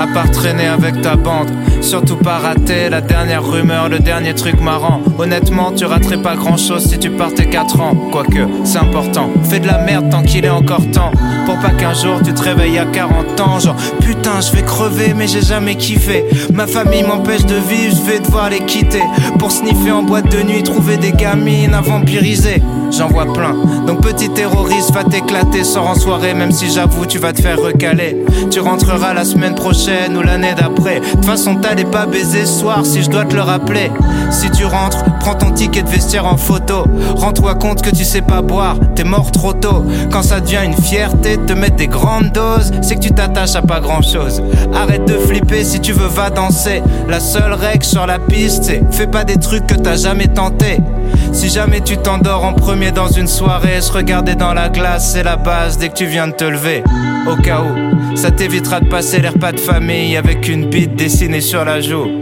À 0.00 0.06
part 0.06 0.30
traîner 0.30 0.66
avec 0.66 1.00
ta 1.00 1.16
bande, 1.16 1.50
surtout 1.82 2.16
pas 2.16 2.38
rater 2.38 2.88
la 2.88 3.00
dernière 3.00 3.44
rumeur, 3.44 3.88
le 3.88 3.98
dernier 3.98 4.34
truc 4.34 4.60
marrant. 4.60 5.00
Honnêtement, 5.18 5.72
tu 5.72 5.84
raterais 5.84 6.16
pas 6.16 6.36
grand 6.36 6.56
chose 6.56 6.84
si 6.84 6.98
tu 6.98 7.10
partais 7.10 7.46
4 7.46 7.80
ans. 7.80 7.94
Quoique, 8.10 8.46
c'est 8.64 8.78
important. 8.78 9.30
Fais 9.44 9.60
de 9.60 9.66
la 9.66 9.78
merde 9.78 10.08
tant 10.10 10.22
qu'il 10.22 10.44
est 10.44 10.50
encore 10.50 10.90
temps. 10.92 11.10
Pour 11.44 11.58
pas 11.58 11.70
qu'un 11.70 11.92
jour 11.92 12.20
tu 12.24 12.32
te 12.32 12.42
réveilles 12.42 12.78
à 12.78 12.86
40 12.86 13.40
ans, 13.40 13.58
genre 13.58 13.76
putain, 14.00 14.40
je 14.40 14.52
vais 14.52 14.62
crever, 14.62 15.12
mais 15.14 15.26
j'ai 15.26 15.42
jamais 15.42 15.74
kiffé. 15.74 16.24
Ma 16.52 16.66
famille 16.66 17.02
m'empêche 17.02 17.44
de 17.44 17.56
vivre, 17.56 17.96
je 17.96 18.10
vais 18.10 18.20
devoir 18.20 18.48
les 18.48 18.60
quitter. 18.60 19.02
Pour 19.38 19.50
sniffer 19.50 19.90
en 19.90 20.02
boîte 20.02 20.30
de 20.30 20.42
nuit, 20.42 20.62
trouver 20.62 20.96
des 20.96 21.12
gamines 21.12 21.74
à 21.74 21.80
vampiriser. 21.80 22.62
J'en 22.90 23.08
vois 23.08 23.32
plein. 23.32 23.54
Donc 23.86 24.02
petit 24.02 24.28
terroriste, 24.30 24.92
va 24.92 25.02
t'éclater, 25.02 25.64
sors 25.64 25.88
en 25.88 25.94
soirée, 25.94 26.34
même 26.34 26.52
si 26.52 26.70
j'avoue, 26.70 27.06
tu 27.06 27.18
vas 27.18 27.32
te 27.32 27.40
faire 27.40 27.60
recaler. 27.60 28.16
Tu 28.50 28.60
rentreras 28.60 29.14
la 29.14 29.24
semaine 29.24 29.54
prochaine 29.54 30.16
ou 30.16 30.22
l'année 30.22 30.54
d'après. 30.54 31.00
De 31.00 31.24
façon, 31.24 31.54
t'allais 31.72 31.84
pas 31.90 32.04
baiser 32.04 32.44
ce 32.44 32.60
soir 32.60 32.84
si 32.84 33.02
je 33.02 33.08
dois 33.08 33.24
te 33.24 33.34
le 33.34 33.40
rappeler. 33.40 33.90
Si 34.30 34.50
tu 34.50 34.66
rentres, 34.66 35.04
prends 35.20 35.34
ton 35.34 35.52
ticket 35.52 35.82
de 35.82 35.88
vestiaire 35.88 36.26
en 36.26 36.36
photo. 36.36 36.84
Rends-toi 37.16 37.54
compte 37.54 37.80
que 37.80 37.88
tu 37.88 38.04
sais 38.04 38.20
pas 38.20 38.42
boire, 38.42 38.76
t'es 38.94 39.04
mort 39.04 39.32
trop 39.32 39.54
tôt. 39.54 39.82
Quand 40.10 40.22
ça 40.22 40.40
devient 40.40 40.60
une 40.66 40.76
fierté 40.76 41.38
de 41.38 41.46
te 41.46 41.54
mettre 41.54 41.76
des 41.76 41.86
grandes 41.86 42.30
doses, 42.30 42.72
c'est 42.82 42.96
que 42.96 43.00
tu 43.00 43.12
t'attaches 43.12 43.54
à 43.54 43.62
pas 43.62 43.80
grand 43.80 44.02
chose. 44.02 44.42
Arrête 44.74 45.06
de 45.06 45.14
flipper 45.14 45.64
si 45.64 45.80
tu 45.80 45.92
veux, 45.92 46.08
va 46.08 46.28
danser. 46.28 46.82
La 47.08 47.20
seule 47.20 47.54
règle 47.54 47.84
sur 47.84 48.06
la 48.06 48.18
piste, 48.18 48.64
c'est 48.64 48.82
fais 48.90 49.06
pas 49.06 49.24
des 49.24 49.36
trucs 49.36 49.66
que 49.66 49.74
t'as 49.74 49.96
jamais 49.96 50.28
tenté. 50.28 50.76
Si 51.32 51.48
jamais 51.48 51.80
tu 51.80 51.96
t'endors 51.96 52.44
en 52.44 52.52
premier 52.52 52.92
dans 52.92 53.08
une 53.08 53.26
soirée, 53.26 53.80
se 53.80 53.92
regarder 53.92 54.34
dans 54.34 54.54
la 54.54 54.68
glace, 54.68 55.12
c'est 55.12 55.22
la 55.22 55.36
base 55.36 55.78
dès 55.78 55.88
que 55.88 55.94
tu 55.94 56.06
viens 56.06 56.28
de 56.28 56.32
te 56.32 56.44
lever. 56.44 56.84
Au 57.26 57.36
cas 57.36 57.62
où, 57.62 58.16
ça 58.16 58.30
t'évitera 58.30 58.80
de 58.80 58.88
passer 58.88 59.20
les 59.20 59.28
repas 59.28 59.52
de 59.52 59.60
famille 59.60 60.16
avec 60.16 60.48
une 60.48 60.68
bite 60.68 60.94
dessinée 60.94 61.40
sur 61.40 61.64
la 61.64 61.80
joue. 61.80 62.21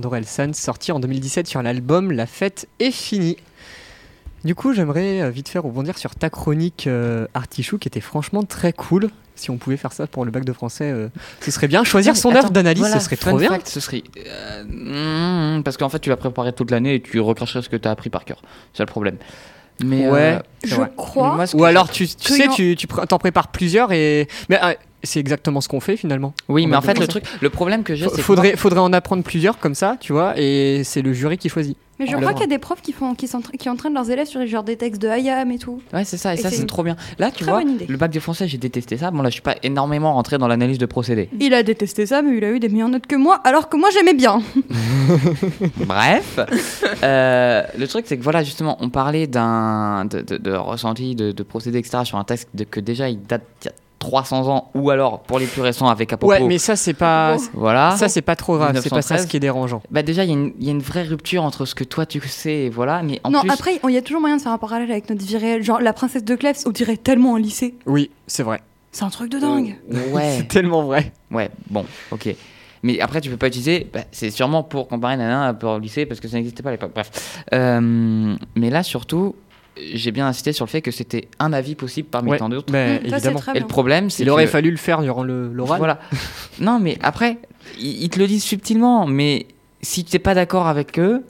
D'Orelsan, 0.00 0.52
sorti 0.54 0.92
en 0.92 1.00
2017 1.00 1.46
sur 1.46 1.62
l'album 1.62 2.12
La 2.12 2.26
fête 2.26 2.68
est 2.78 2.90
finie. 2.90 3.36
Du 4.44 4.54
coup, 4.56 4.72
j'aimerais 4.72 5.22
euh, 5.22 5.30
vite 5.30 5.48
faire 5.48 5.62
rebondir 5.62 5.98
sur 5.98 6.14
ta 6.16 6.28
chronique 6.30 6.86
euh, 6.88 7.26
Artichou 7.34 7.78
qui 7.78 7.86
était 7.88 8.00
franchement 8.00 8.42
très 8.42 8.72
cool. 8.72 9.08
Si 9.34 9.50
on 9.50 9.56
pouvait 9.56 9.76
faire 9.76 9.92
ça 9.92 10.06
pour 10.06 10.24
le 10.24 10.30
bac 10.30 10.44
de 10.44 10.52
français, 10.52 10.90
euh, 10.90 11.08
ce 11.40 11.50
serait 11.50 11.68
bien. 11.68 11.84
Choisir 11.84 12.16
son 12.16 12.34
œuvre 12.34 12.50
d'analyse, 12.50 12.82
voilà, 12.82 12.98
ce 12.98 13.04
serait 13.04 13.16
trop 13.16 13.38
bien. 13.38 13.48
fact, 13.48 13.68
ce 13.68 13.80
serait. 13.80 14.02
euh, 14.26 15.56
mm, 15.58 15.62
parce 15.62 15.76
qu'en 15.76 15.88
fait, 15.88 16.00
tu 16.00 16.10
l'as 16.10 16.16
préparé 16.16 16.52
toute 16.52 16.70
l'année 16.70 16.96
et 16.96 17.02
tu 17.02 17.18
recracherais 17.20 17.62
ce 17.62 17.68
que 17.68 17.76
tu 17.76 17.88
as 17.88 17.90
appris 17.90 18.10
par 18.10 18.24
cœur. 18.24 18.42
C'est 18.74 18.82
le 18.82 18.88
problème. 18.88 19.16
Mais 19.82 20.08
Ouais, 20.08 20.20
euh, 20.34 20.38
Je 20.64 20.76
crois. 20.96 21.34
moi, 21.34 21.46
ce 21.46 21.56
Ou 21.56 21.64
alors, 21.64 21.90
tu, 21.90 22.06
sais, 22.06 22.48
en- 22.48 22.52
tu, 22.52 22.76
tu 22.76 22.86
pr- 22.86 23.06
t'en 23.06 23.18
prépares 23.18 23.48
plusieurs 23.48 23.92
et. 23.92 24.28
Mais 24.48 24.58
euh, 24.62 24.74
c'est 25.02 25.18
exactement 25.18 25.60
ce 25.60 25.68
qu'on 25.68 25.80
fait 25.80 25.96
finalement. 25.96 26.34
Oui, 26.48 26.64
On 26.64 26.68
mais 26.68 26.76
en 26.76 26.82
fait, 26.82 26.98
le 26.98 27.08
truc, 27.08 27.24
le 27.40 27.50
problème 27.50 27.82
que 27.82 27.94
j'ai, 27.94 28.08
c'est 28.08 28.16
que 28.16 28.22
Faudrait, 28.22 28.56
faudrait 28.56 28.80
en 28.80 28.92
apprendre 28.92 29.24
plusieurs 29.24 29.58
comme 29.58 29.74
ça, 29.74 29.96
tu 30.00 30.12
vois, 30.12 30.34
et 30.36 30.82
c'est 30.84 31.02
le 31.02 31.12
jury 31.12 31.38
qui 31.38 31.48
choisit. 31.48 31.76
Mais 32.02 32.10
je 32.10 32.16
crois 32.16 32.32
qu'il 32.32 32.40
y 32.42 32.44
a 32.44 32.48
des 32.48 32.58
profs 32.58 32.82
qui, 32.82 32.92
font, 32.92 33.14
qui, 33.14 33.26
s'entra- 33.28 33.52
qui 33.52 33.68
entraînent 33.68 33.94
leurs 33.94 34.10
élèves 34.10 34.26
sur 34.26 34.44
genre 34.46 34.62
des 34.64 34.76
textes 34.76 35.00
de 35.00 35.08
Hayam 35.08 35.50
et 35.50 35.58
tout. 35.58 35.80
Ouais, 35.92 36.04
c'est 36.04 36.16
ça, 36.16 36.34
et, 36.34 36.38
Et 36.38 36.42
ça, 36.42 36.50
c'est 36.50 36.60
une 36.60 36.66
trop 36.66 36.82
bien. 36.82 36.96
Là, 37.18 37.30
tu 37.30 37.44
vois, 37.44 37.62
le 37.62 37.96
bac 37.96 38.10
de 38.10 38.20
français, 38.20 38.48
j'ai 38.48 38.58
détesté 38.58 38.96
ça. 38.98 39.10
Bon, 39.10 39.22
là, 39.22 39.28
je 39.28 39.34
suis 39.34 39.42
pas 39.42 39.56
énormément 39.62 40.14
rentré 40.14 40.38
dans 40.38 40.48
l'analyse 40.48 40.78
de 40.78 40.86
procédés. 40.86 41.28
Il 41.40 41.54
a 41.54 41.62
détesté 41.62 42.06
ça, 42.06 42.22
mais 42.22 42.36
il 42.36 42.44
a 42.44 42.50
eu 42.50 42.58
des 42.60 42.68
meilleures 42.68 42.88
notes 42.88 43.06
que 43.06 43.16
moi, 43.16 43.40
alors 43.44 43.68
que 43.68 43.76
moi 43.76 43.88
j'aimais 43.92 44.14
bien. 44.14 44.42
Bref, 45.86 46.38
euh, 47.02 47.62
le 47.78 47.86
truc, 47.88 48.04
c'est 48.08 48.16
que 48.18 48.22
voilà, 48.22 48.42
justement, 48.42 48.76
on 48.80 48.90
parlait 48.90 49.26
d'un 49.26 50.04
de, 50.04 50.20
de- 50.20 50.36
de 50.36 50.52
ressenti, 50.52 51.14
de, 51.14 51.32
de 51.32 51.42
procédés, 51.42 51.78
etc. 51.78 51.98
sur 52.04 52.18
un 52.18 52.24
texte 52.24 52.48
de- 52.54 52.64
que 52.64 52.80
déjà 52.80 53.08
il 53.08 53.20
date 53.22 53.42
d'il 53.60 53.68
y 53.70 53.72
a 53.72 53.74
300 54.02 54.48
ans, 54.48 54.70
ou 54.74 54.90
alors 54.90 55.20
pour 55.20 55.38
les 55.38 55.46
plus 55.46 55.62
récents 55.62 55.88
avec 55.88 56.12
Apropos. 56.12 56.32
Ouais, 56.32 56.40
mais 56.40 56.58
ça, 56.58 56.74
c'est 56.76 56.92
pas. 56.94 57.36
Voilà. 57.54 57.96
Ça, 57.96 58.08
c'est 58.08 58.20
pas 58.22 58.34
trop 58.36 58.56
grave, 58.56 58.70
c'est 58.82 58.90
pas 58.90 59.00
ça 59.02 59.14
1913. 59.14 59.22
ce 59.22 59.26
qui 59.28 59.36
est 59.36 59.40
dérangeant. 59.40 59.80
Bah 59.90 60.02
déjà, 60.02 60.24
il 60.24 60.28
y, 60.28 60.32
a 60.32 60.34
une- 60.34 60.52
il 60.58 60.66
y 60.66 60.68
a 60.68 60.72
une 60.72 60.82
vraie 60.82 61.04
rupture 61.04 61.44
entre 61.44 61.64
ce 61.64 61.74
que 61.74 61.84
toi 61.84 62.04
tu 62.04 62.20
sais, 62.20 62.64
et 62.64 62.70
voilà, 62.70 63.02
mais 63.02 63.20
en 63.24 63.30
non, 63.30 63.40
plus, 63.40 63.50
après, 63.50 63.80
il 63.88 63.94
y 63.94 63.96
a 63.96 64.02
toujours 64.02 64.20
moyen 64.20 64.36
de 64.36 64.42
faire 64.42 64.52
un 64.52 64.58
parallèle 64.58 64.90
avec 64.90 65.08
notre 65.08 65.24
vie 65.24 65.36
réelle. 65.36 65.62
Genre, 65.62 65.80
la 65.80 65.92
princesse 65.92 66.24
de 66.24 66.34
Clèves, 66.34 66.58
on 66.66 66.70
dirait 66.70 66.96
tellement 66.96 67.32
en 67.32 67.36
lycée. 67.36 67.74
Oui, 67.86 68.10
c'est 68.26 68.42
vrai. 68.42 68.60
C'est 68.90 69.04
un 69.04 69.10
truc 69.10 69.30
de 69.30 69.38
dingue. 69.38 69.76
ouais, 70.12 70.34
C'est 70.38 70.48
tellement 70.48 70.82
vrai. 70.82 71.12
ouais, 71.30 71.50
bon, 71.70 71.84
ok. 72.10 72.34
Mais 72.82 72.98
après, 73.00 73.20
tu 73.20 73.30
peux 73.30 73.36
pas 73.36 73.46
utiliser, 73.46 73.88
bah, 73.92 74.00
c'est 74.10 74.30
sûrement 74.30 74.64
pour 74.64 74.88
comparer 74.88 75.16
Nana 75.16 75.54
pour 75.54 75.74
le 75.74 75.78
lycée, 75.80 76.04
parce 76.04 76.18
que 76.18 76.26
ça 76.26 76.36
n'existait 76.36 76.64
pas 76.64 76.70
à 76.70 76.72
l'époque. 76.72 76.90
Bref. 76.92 77.44
Euh, 77.54 78.34
mais 78.56 78.70
là, 78.70 78.82
surtout, 78.82 79.36
j'ai 79.76 80.10
bien 80.12 80.26
insisté 80.26 80.52
sur 80.52 80.64
le 80.66 80.70
fait 80.70 80.82
que 80.82 80.90
c'était 80.90 81.28
un 81.38 81.52
avis 81.52 81.74
possible 81.74 82.08
parmi 82.10 82.30
Ouais, 82.30 82.38
tant 82.38 82.48
d'autres. 82.48 82.72
mais 82.72 83.00
Mmh, 83.00 83.06
évidemment. 83.06 83.40
Et 83.54 83.60
le 83.60 83.66
problème, 83.66 84.10
c'est 84.10 84.22
Il 84.22 84.30
aurait 84.30 84.46
fallu 84.46 84.70
le 84.70 84.76
faire 84.76 85.00
durant 85.02 85.22
le- 85.22 85.48
l'oral. 85.52 85.78
Voilà. 85.78 86.00
non, 86.60 86.78
mais 86.80 86.98
après, 87.02 87.38
ils, 87.78 88.02
ils 88.04 88.08
te 88.10 88.18
le 88.18 88.26
disent 88.26 88.44
subtilement, 88.44 89.06
mais 89.06 89.46
si 89.80 90.04
tu 90.04 90.14
n'es 90.14 90.18
pas 90.20 90.34
d'accord 90.34 90.66
avec 90.66 90.98
eux, 90.98 91.24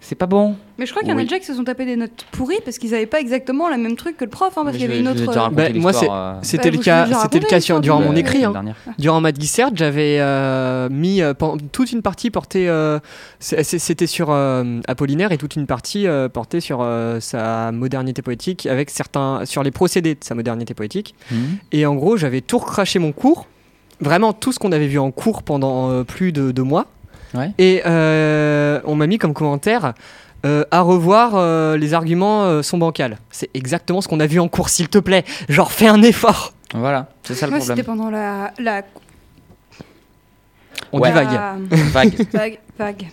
c'est 0.00 0.14
pas 0.14 0.26
bon. 0.26 0.56
Mais 0.78 0.86
je 0.86 0.90
crois 0.92 1.02
qu'il 1.02 1.10
y 1.10 1.12
en 1.12 1.16
a 1.16 1.18
Oui. 1.20 1.24
déjà 1.26 1.38
qui 1.38 1.44
se 1.44 1.54
sont 1.54 1.62
tapés 1.64 1.84
des 1.84 1.94
notes 1.96 2.24
pourries 2.32 2.58
parce 2.64 2.78
qu'ils 2.78 2.94
avaient 2.94 3.04
pas 3.06 3.20
exactement 3.20 3.68
le 3.68 3.76
même 3.76 3.96
truc 3.96 4.16
que 4.16 4.24
le 4.24 4.30
prof, 4.30 4.56
hein, 4.56 4.62
parce 4.64 4.76
qu'il 4.76 4.86
y 4.86 4.88
avait 4.88 5.00
une 5.00 5.08
autre. 5.08 5.20
euh, 5.28 5.48
Bah, 5.50 5.68
moi, 5.74 5.92
euh, 5.94 6.38
C'était 6.42 6.70
Bah, 6.70 6.70
le 6.70 6.76
vous 6.76 6.82
ai 6.82 6.84
cas, 6.84 7.06
c'était 7.22 7.38
le 7.38 7.46
cas 7.46 7.60
sur- 7.60 7.80
durant 7.80 8.00
mon 8.00 8.16
écrit. 8.16 8.44
hein. 8.44 8.52
Durant 8.98 9.20
ma 9.20 9.30
disserte, 9.32 9.74
j'avais 9.76 10.16
euh, 10.20 10.88
mis 10.90 11.20
euh, 11.20 11.34
toute 11.72 11.92
une 11.92 12.00
partie 12.02 12.30
portée. 12.30 12.68
euh, 12.68 12.98
C'était 13.40 14.06
sur 14.06 14.28
euh, 14.30 14.80
Apollinaire 14.88 15.32
et 15.32 15.38
toute 15.38 15.54
une 15.56 15.66
partie 15.66 16.06
euh, 16.06 16.28
portée 16.28 16.60
sur 16.60 16.78
euh, 16.80 17.20
sa 17.20 17.70
modernité 17.72 18.22
poétique, 18.22 18.66
avec 18.66 18.90
certains 18.90 19.44
sur 19.44 19.62
les 19.62 19.70
procédés 19.70 20.14
de 20.14 20.24
sa 20.24 20.34
modernité 20.34 20.72
poétique. 20.74 21.14
Mhm. 21.30 21.38
Et 21.72 21.84
en 21.86 21.94
gros, 21.94 22.16
j'avais 22.16 22.40
tout 22.40 22.58
recraché 22.58 22.98
mon 22.98 23.12
cours, 23.12 23.46
vraiment 24.00 24.32
tout 24.32 24.52
ce 24.52 24.58
qu'on 24.58 24.72
avait 24.72 24.86
vu 24.88 24.98
en 24.98 25.10
cours 25.10 25.42
pendant 25.42 25.90
euh, 25.90 26.04
plus 26.04 26.32
de 26.32 26.52
deux 26.52 26.62
mois. 26.62 26.86
Ouais. 27.34 27.50
Et 27.58 27.82
euh, 27.86 28.80
on 28.84 28.94
m'a 28.96 29.06
mis 29.06 29.18
comme 29.18 29.34
commentaire. 29.34 29.94
euh, 30.46 30.64
à 30.70 30.80
revoir, 30.80 31.32
euh, 31.34 31.76
les 31.76 31.92
arguments 31.94 32.44
euh, 32.44 32.62
sont 32.62 32.78
bancals. 32.78 33.18
C'est 33.30 33.50
exactement 33.54 34.00
ce 34.00 34.08
qu'on 34.08 34.20
a 34.20 34.26
vu 34.26 34.40
en 34.40 34.48
cours, 34.48 34.68
s'il 34.70 34.88
te 34.88 34.98
plaît. 34.98 35.24
Genre, 35.48 35.70
fais 35.70 35.86
un 35.88 36.02
effort. 36.02 36.54
Voilà, 36.74 37.08
c'est 37.24 37.34
ça 37.34 37.46
le 37.46 37.52
Moi, 37.52 37.60
c'était 37.60 37.82
problème. 37.82 37.98
pendant 38.04 38.10
la. 38.10 38.52
la... 38.58 38.82
On 40.92 40.98
Ouais. 41.00 41.12
la- 41.12 41.56
Vague. 41.92 42.14
vague. 42.32 42.58
vague. 42.78 43.08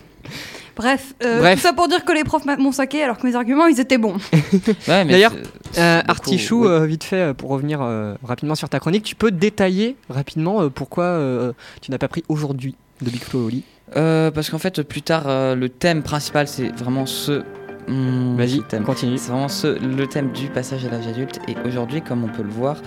Bref, 0.76 1.16
euh, 1.24 1.40
Bref. 1.40 1.56
tout 1.60 1.68
ça 1.68 1.74
pour 1.74 1.88
dire 1.88 2.06
que 2.06 2.12
les 2.12 2.24
profs 2.24 2.46
m'ont 2.46 2.72
saqué 2.72 3.02
alors 3.04 3.18
que 3.18 3.26
mes 3.26 3.36
arguments 3.36 3.66
ils 3.66 3.80
étaient 3.80 3.98
bons. 3.98 4.18
Ouais, 4.88 5.06
D'ailleurs, 5.06 5.34
Euh, 5.78 6.02
Artichou, 6.08 6.62
oui. 6.64 6.68
euh, 6.70 6.86
vite 6.86 7.04
fait, 7.04 7.34
pour 7.34 7.50
revenir 7.50 7.82
euh, 7.82 8.14
rapidement 8.24 8.54
sur 8.56 8.70
ta 8.70 8.80
chronique, 8.80 9.04
tu 9.04 9.16
peux 9.16 9.32
détailler 9.32 9.96
rapidement 10.10 10.62
euh, 10.62 10.70
pourquoi 10.70 11.06
euh, 11.06 11.52
tu 11.82 11.90
n'as 11.92 11.98
pas 11.98 12.08
pris 12.08 12.24
aujourd'hui 12.30 12.76
de 13.02 13.10
Big 13.10 13.22
Flo 13.24 13.48
Oli 13.48 13.64
Euh, 13.96 14.32
parce 14.32 14.50
qu'en 14.50 14.58
fait, 14.58 14.82
plus 14.84 15.02
tard, 15.02 15.24
euh, 15.28 15.56
le 15.56 15.70
thème 15.70 16.04
principal, 16.04 16.48
c'est 16.48 16.70
vraiment 16.76 17.06
ce. 17.06 17.44
Hmm, 17.88 18.36
Vas-y, 18.36 18.62
ce 18.70 18.84
continue. 18.84 19.18
C'est 19.18 19.32
vraiment 19.32 19.48
ce, 19.48 19.68
le 19.82 20.08
thème 20.08 20.32
du 20.32 20.48
passage 20.48 20.86
à 20.86 20.90
l'âge 20.90 21.08
adulte. 21.08 21.40
Et 21.48 21.56
aujourd'hui, 21.66 22.02
comme 22.02 22.24
on 22.26 22.28
peut 22.28 22.44
le 22.44 22.50
voir, 22.50 22.78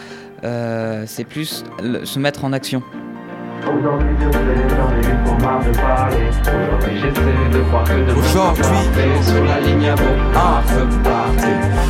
euh, 0.45 1.05
c'est 1.07 1.25
plus 1.25 1.65
le- 1.83 2.05
se 2.05 2.19
mettre 2.19 2.45
en 2.45 2.53
action. 2.53 2.83
Aujourd'hui 3.67 4.09
sur 4.21 4.33
scène, 4.33 4.69
j'en 4.69 4.97
ai 4.97 5.13
eu 5.13 5.17
pour 5.25 5.39
marre 5.41 5.65
de 5.65 5.71
parler. 5.77 6.17
Aujourd'hui 6.41 7.01
j'essaie 7.01 7.59
de 7.59 7.63
croire 7.65 7.85
que 7.85 7.93
demain 7.93 8.19
Aujourd'hui. 8.19 8.65
Sur 9.23 9.45
la 9.45 9.61
ligne 9.61 9.89
à 9.89 9.95
bon 9.97 10.05
Ah. 10.35 10.63
repartir. 10.67 11.49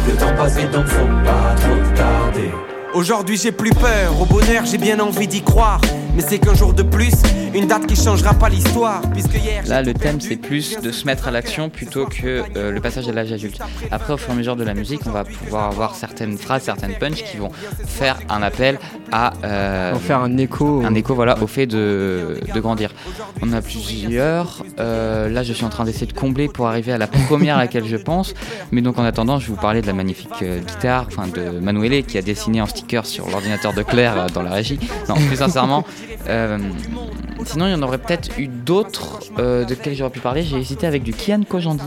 Le 0.09 0.17
temps 0.17 0.37
passe 0.37 0.57
vite 0.59 0.71
donc 0.73 0.87
faut 0.87 1.07
pas 1.25 1.55
trop 1.57 1.95
tarder. 1.95 2.51
Aujourd'hui 2.93 3.37
j'ai 3.37 3.53
plus 3.53 3.71
peur, 3.71 4.21
au 4.21 4.25
bonheur 4.27 4.65
j'ai 4.67 4.79
bien 4.79 4.99
envie 5.01 5.29
d'y 5.29 5.43
croire. 5.43 5.81
Mais 6.17 6.23
c'est 6.27 6.41
qu'un 6.41 6.55
jour 6.55 6.73
de 6.75 6.83
plus, 6.83 7.13
une 7.55 7.69
date 7.69 7.87
qui 7.87 7.95
changera 7.95 8.35
pas 8.35 8.49
l'histoire. 8.49 9.01
Puisque 9.13 9.35
hier. 9.37 9.63
Là, 9.69 9.81
le 9.81 9.95
thème, 9.95 10.21
c'est 10.21 10.35
plus 10.37 10.77
de 10.81 10.91
se 10.91 11.07
mettre 11.07 11.29
à 11.29 11.31
l'action 11.31 11.71
plutôt 11.71 12.05
que 12.07 12.43
euh, 12.57 12.73
le 12.73 12.81
passage 12.81 13.09
à 13.09 13.13
l'âge 13.13 13.31
adulte. 13.33 13.61
Après, 13.93 14.13
au 14.13 14.17
fur 14.17 14.31
et 14.31 14.33
à 14.33 14.35
mesure 14.35 14.57
de 14.57 14.65
la 14.65 14.75
musique, 14.75 15.03
on 15.07 15.11
va 15.13 15.23
pouvoir 15.23 15.67
avoir 15.67 15.95
certaines 15.95 16.37
phrases, 16.37 16.65
certaines 16.65 16.95
punches 16.99 17.23
qui 17.23 17.37
vont 17.37 17.51
faire 17.87 18.19
un 18.29 18.43
appel 18.43 18.77
à. 19.13 19.35
euh, 19.45 19.95
En 19.95 20.01
faire 20.01 20.19
un 20.19 20.37
écho. 20.37 20.83
un 20.85 20.95
écho 20.97 21.15
voilà, 21.15 21.41
au 21.41 21.47
fait 21.47 21.69
de, 21.69 22.41
de 22.53 22.61
grandir. 22.61 22.93
On 23.41 23.53
a 23.53 23.63
plusieurs. 23.63 24.65
euh, 24.81 25.29
là, 25.29 25.45
je 25.45 25.53
suis 25.53 25.65
en 25.65 25.69
train 25.71 25.85
d'essayer 25.85 26.09
de 26.09 26.13
combler 26.13 26.49
pour 26.49 26.67
arriver 26.67 26.91
à 26.93 26.99
la 26.99 27.07
première 27.07 27.55
à 27.57 27.61
laquelle 27.61 27.87
je 27.87 27.97
pense. 27.97 28.35
Mais 28.73 28.81
donc, 28.83 28.99
en 28.99 29.05
attendant, 29.05 29.39
je 29.39 29.47
vais 29.47 29.53
vous 29.55 29.61
parler 29.61 29.81
de 29.81 29.87
la 29.87 29.93
magnifique 29.93 30.43
euh, 30.43 30.59
guitare 30.59 31.07
enfin 31.07 31.29
de 31.29 31.61
Manuele 31.61 32.03
qui 32.05 32.19
a 32.19 32.23
dessiné 32.23 32.61
en 32.61 32.67
sur 33.05 33.29
l'ordinateur 33.31 33.73
de 33.73 33.83
Claire 33.83 34.19
euh, 34.19 34.29
dans 34.29 34.43
la 34.43 34.51
régie. 34.51 34.79
Non, 35.09 35.15
plus 35.15 35.37
sincèrement. 35.37 35.85
euh, 36.29 36.59
sinon, 37.45 37.67
il 37.67 37.73
y 37.73 37.75
en 37.75 37.83
aurait 37.83 37.99
peut-être 37.99 38.39
eu 38.39 38.49
d'autres 38.49 39.21
euh, 39.39 39.65
de 39.65 39.75
quels 39.75 39.95
j'aurais 39.95 40.11
pu 40.11 40.21
parler. 40.21 40.43
J'ai 40.43 40.59
hésité 40.59 40.87
avec 40.87 41.03
du 41.03 41.13
Kian 41.13 41.43
Kojandi, 41.49 41.83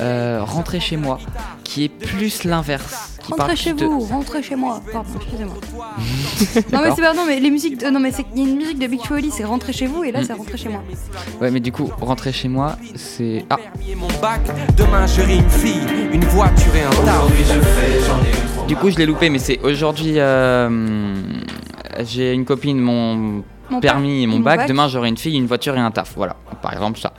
euh, 0.00 0.40
Rentrer 0.42 0.80
chez 0.80 0.96
moi, 0.96 1.18
qui 1.64 1.84
est 1.84 1.88
plus 1.88 2.44
l'inverse. 2.44 3.10
Rentrez 3.30 3.56
chez 3.56 3.72
plus 3.72 3.86
de- 3.86 3.90
vous, 3.90 4.00
rentrez 4.00 4.42
chez 4.42 4.54
moi. 4.54 4.80
Pardon, 4.92 5.08
excusez-moi. 5.16 5.54
non 6.72 6.80
mais 6.82 6.94
c'est 6.94 7.00
pardon, 7.02 7.22
mais 7.26 7.40
les 7.40 7.50
musiques, 7.50 7.78
de- 7.80 7.88
non 7.88 7.98
mais 8.00 8.12
c'est 8.12 8.24
il 8.34 8.42
y 8.42 8.46
a 8.46 8.48
une 8.50 8.56
musique 8.56 8.78
de 8.78 8.86
Big 8.86 9.00
Oli, 9.10 9.30
c'est 9.30 9.44
rentrez 9.44 9.72
chez 9.72 9.86
vous 9.86 10.04
et 10.04 10.12
là 10.12 10.20
Mm. 10.20 10.24
c'est 10.26 10.32
rentrez 10.34 10.58
chez 10.58 10.68
moi. 10.68 10.82
Ouais, 11.40 11.50
mais 11.50 11.60
du 11.60 11.72
coup, 11.72 11.90
Rentrer 12.00 12.32
chez 12.32 12.48
moi, 12.48 12.76
c'est. 12.96 13.44
Ah. 13.50 13.56
Demain 14.76 15.06
j'aurai 15.06 15.36
une 15.36 15.48
fille, 15.50 15.80
une 16.12 16.24
voiture 16.26 16.74
et 16.76 16.82
un. 16.82 16.90
Aujourd'hui 16.90 17.44
je 17.46 17.60
fais, 17.60 18.66
Du 18.66 18.76
coup, 18.76 18.90
je 18.90 18.96
l'ai 18.96 19.06
loupé, 19.06 19.30
mais 19.30 19.38
c'est 19.38 19.58
aujourd'hui. 19.62 20.14
euh, 20.18 21.14
j'ai 22.04 22.32
une 22.34 22.44
copine, 22.44 22.78
mon 22.78 23.42
Mon 23.70 23.80
permis 23.80 24.22
et 24.24 24.26
mon, 24.26 24.36
mon 24.36 24.40
bac. 24.42 24.58
bac. 24.60 24.68
Demain, 24.68 24.88
j'aurai 24.88 25.08
une 25.08 25.16
fille, 25.16 25.36
une 25.36 25.46
voiture 25.46 25.74
et 25.76 25.80
un 25.80 25.90
taf. 25.90 26.12
Voilà, 26.16 26.36
par 26.60 26.72
exemple, 26.74 26.98
ça. 26.98 27.12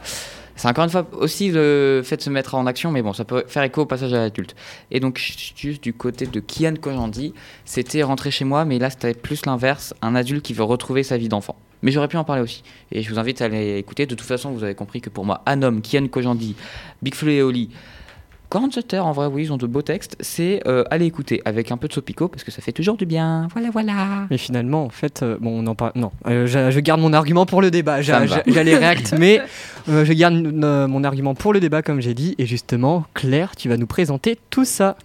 C'est 0.56 0.70
encore 0.70 0.86
une 0.86 0.90
fois 0.90 1.06
aussi 1.14 1.52
le 1.52 2.02
fait 2.04 2.18
de 2.18 2.22
se 2.22 2.30
mettre 2.30 2.56
en 2.56 2.66
action, 2.66 2.92
mais 2.92 3.02
bon, 3.02 3.12
ça 3.12 3.26
peut 3.26 3.44
faire 3.48 3.64
écho 3.64 3.82
au 3.82 3.86
passage 3.86 4.14
à 4.14 4.18
l'adulte. 4.18 4.56
Et 4.90 5.00
donc, 5.02 5.18
juste 5.18 5.84
du 5.84 5.94
côté 5.94 6.26
de 6.26 6.40
Kian 6.40 6.76
Kojandi, 6.76 7.34
c'était 7.66 8.04
rentrer 8.04 8.32
chez 8.32 8.46
moi, 8.46 8.64
mais 8.64 8.80
là, 8.80 8.90
c'était 8.90 9.14
plus 9.14 9.46
l'inverse, 9.46 9.94
un 10.02 10.16
adulte 10.16 10.44
qui 10.44 10.54
veut 10.54 10.64
retrouver 10.64 11.04
sa 11.04 11.18
vie 11.18 11.28
d'enfant. 11.28 11.58
Mais 11.82 11.92
j'aurais 11.92 12.08
pu 12.08 12.18
en 12.18 12.24
parler 12.24 12.42
aussi. 12.42 12.64
Et 12.92 13.04
je 13.04 13.12
vous 13.12 13.20
invite 13.20 13.42
à 13.42 13.46
aller 13.46 13.78
écouter. 13.78 14.06
De 14.06 14.16
toute 14.16 14.26
façon, 14.26 14.52
vous 14.52 14.64
avez 14.64 14.76
compris 14.76 15.02
que 15.02 15.10
pour 15.10 15.26
moi, 15.26 15.44
homme, 15.46 15.82
Kian 15.82 16.08
Kojandi, 16.08 16.56
Big 17.02 17.16
Flo 17.16 17.30
et 17.30 17.42
Oli, 17.42 17.70
Corancetter, 18.50 19.00
en 19.00 19.12
vrai, 19.12 19.28
oui, 19.28 19.44
ils 19.44 19.54
ont 19.54 19.58
de 19.58 19.68
beaux 19.68 19.82
textes. 19.82 20.16
C'est 20.20 20.62
euh, 20.68 20.84
aller 20.92 21.06
écouter 21.06 21.42
avec 21.46 21.72
un 21.72 21.78
peu 21.78 21.88
de 21.88 21.94
sopico 21.94 22.28
parce 22.28 22.44
que 22.44 22.52
ça 22.52 22.62
fait 22.62 22.72
toujours 22.72 22.98
du 22.98 23.06
bien. 23.06 23.48
Voilà, 23.54 23.70
voilà. 23.72 24.28
Mais 24.30 24.38
finalement, 24.38 24.86
en 24.86 24.90
fait, 24.90 25.24
euh, 25.24 25.38
bon, 25.40 25.64
on 25.64 25.68
en 25.68 25.76
parle. 25.76 25.92
Non, 25.96 26.12
euh, 26.28 26.46
je, 26.48 26.72
je 26.72 26.80
garde 26.80 27.02
mon 27.02 27.14
argument 27.14 27.46
pour 27.46 27.62
le 27.62 27.72
débat. 27.72 28.02
J'allais 28.02 28.78
réact, 28.78 29.16
mais 29.20 29.42
euh, 29.90 30.06
je 30.06 30.14
garde 30.14 30.36
mon 30.36 31.04
argument 31.04 31.36
pour 31.36 31.54
le 31.54 31.60
débat, 31.60 31.82
comme 31.82 32.02
j'ai 32.02 32.14
dit. 32.14 32.36
Et 32.38 32.46
justement, 32.46 33.06
Claire, 33.14 33.56
tu 33.56 33.70
vas 33.70 33.78
nous 33.78 33.88
présenter 33.88 34.38
tout 34.50 34.66
ça. 34.66 34.96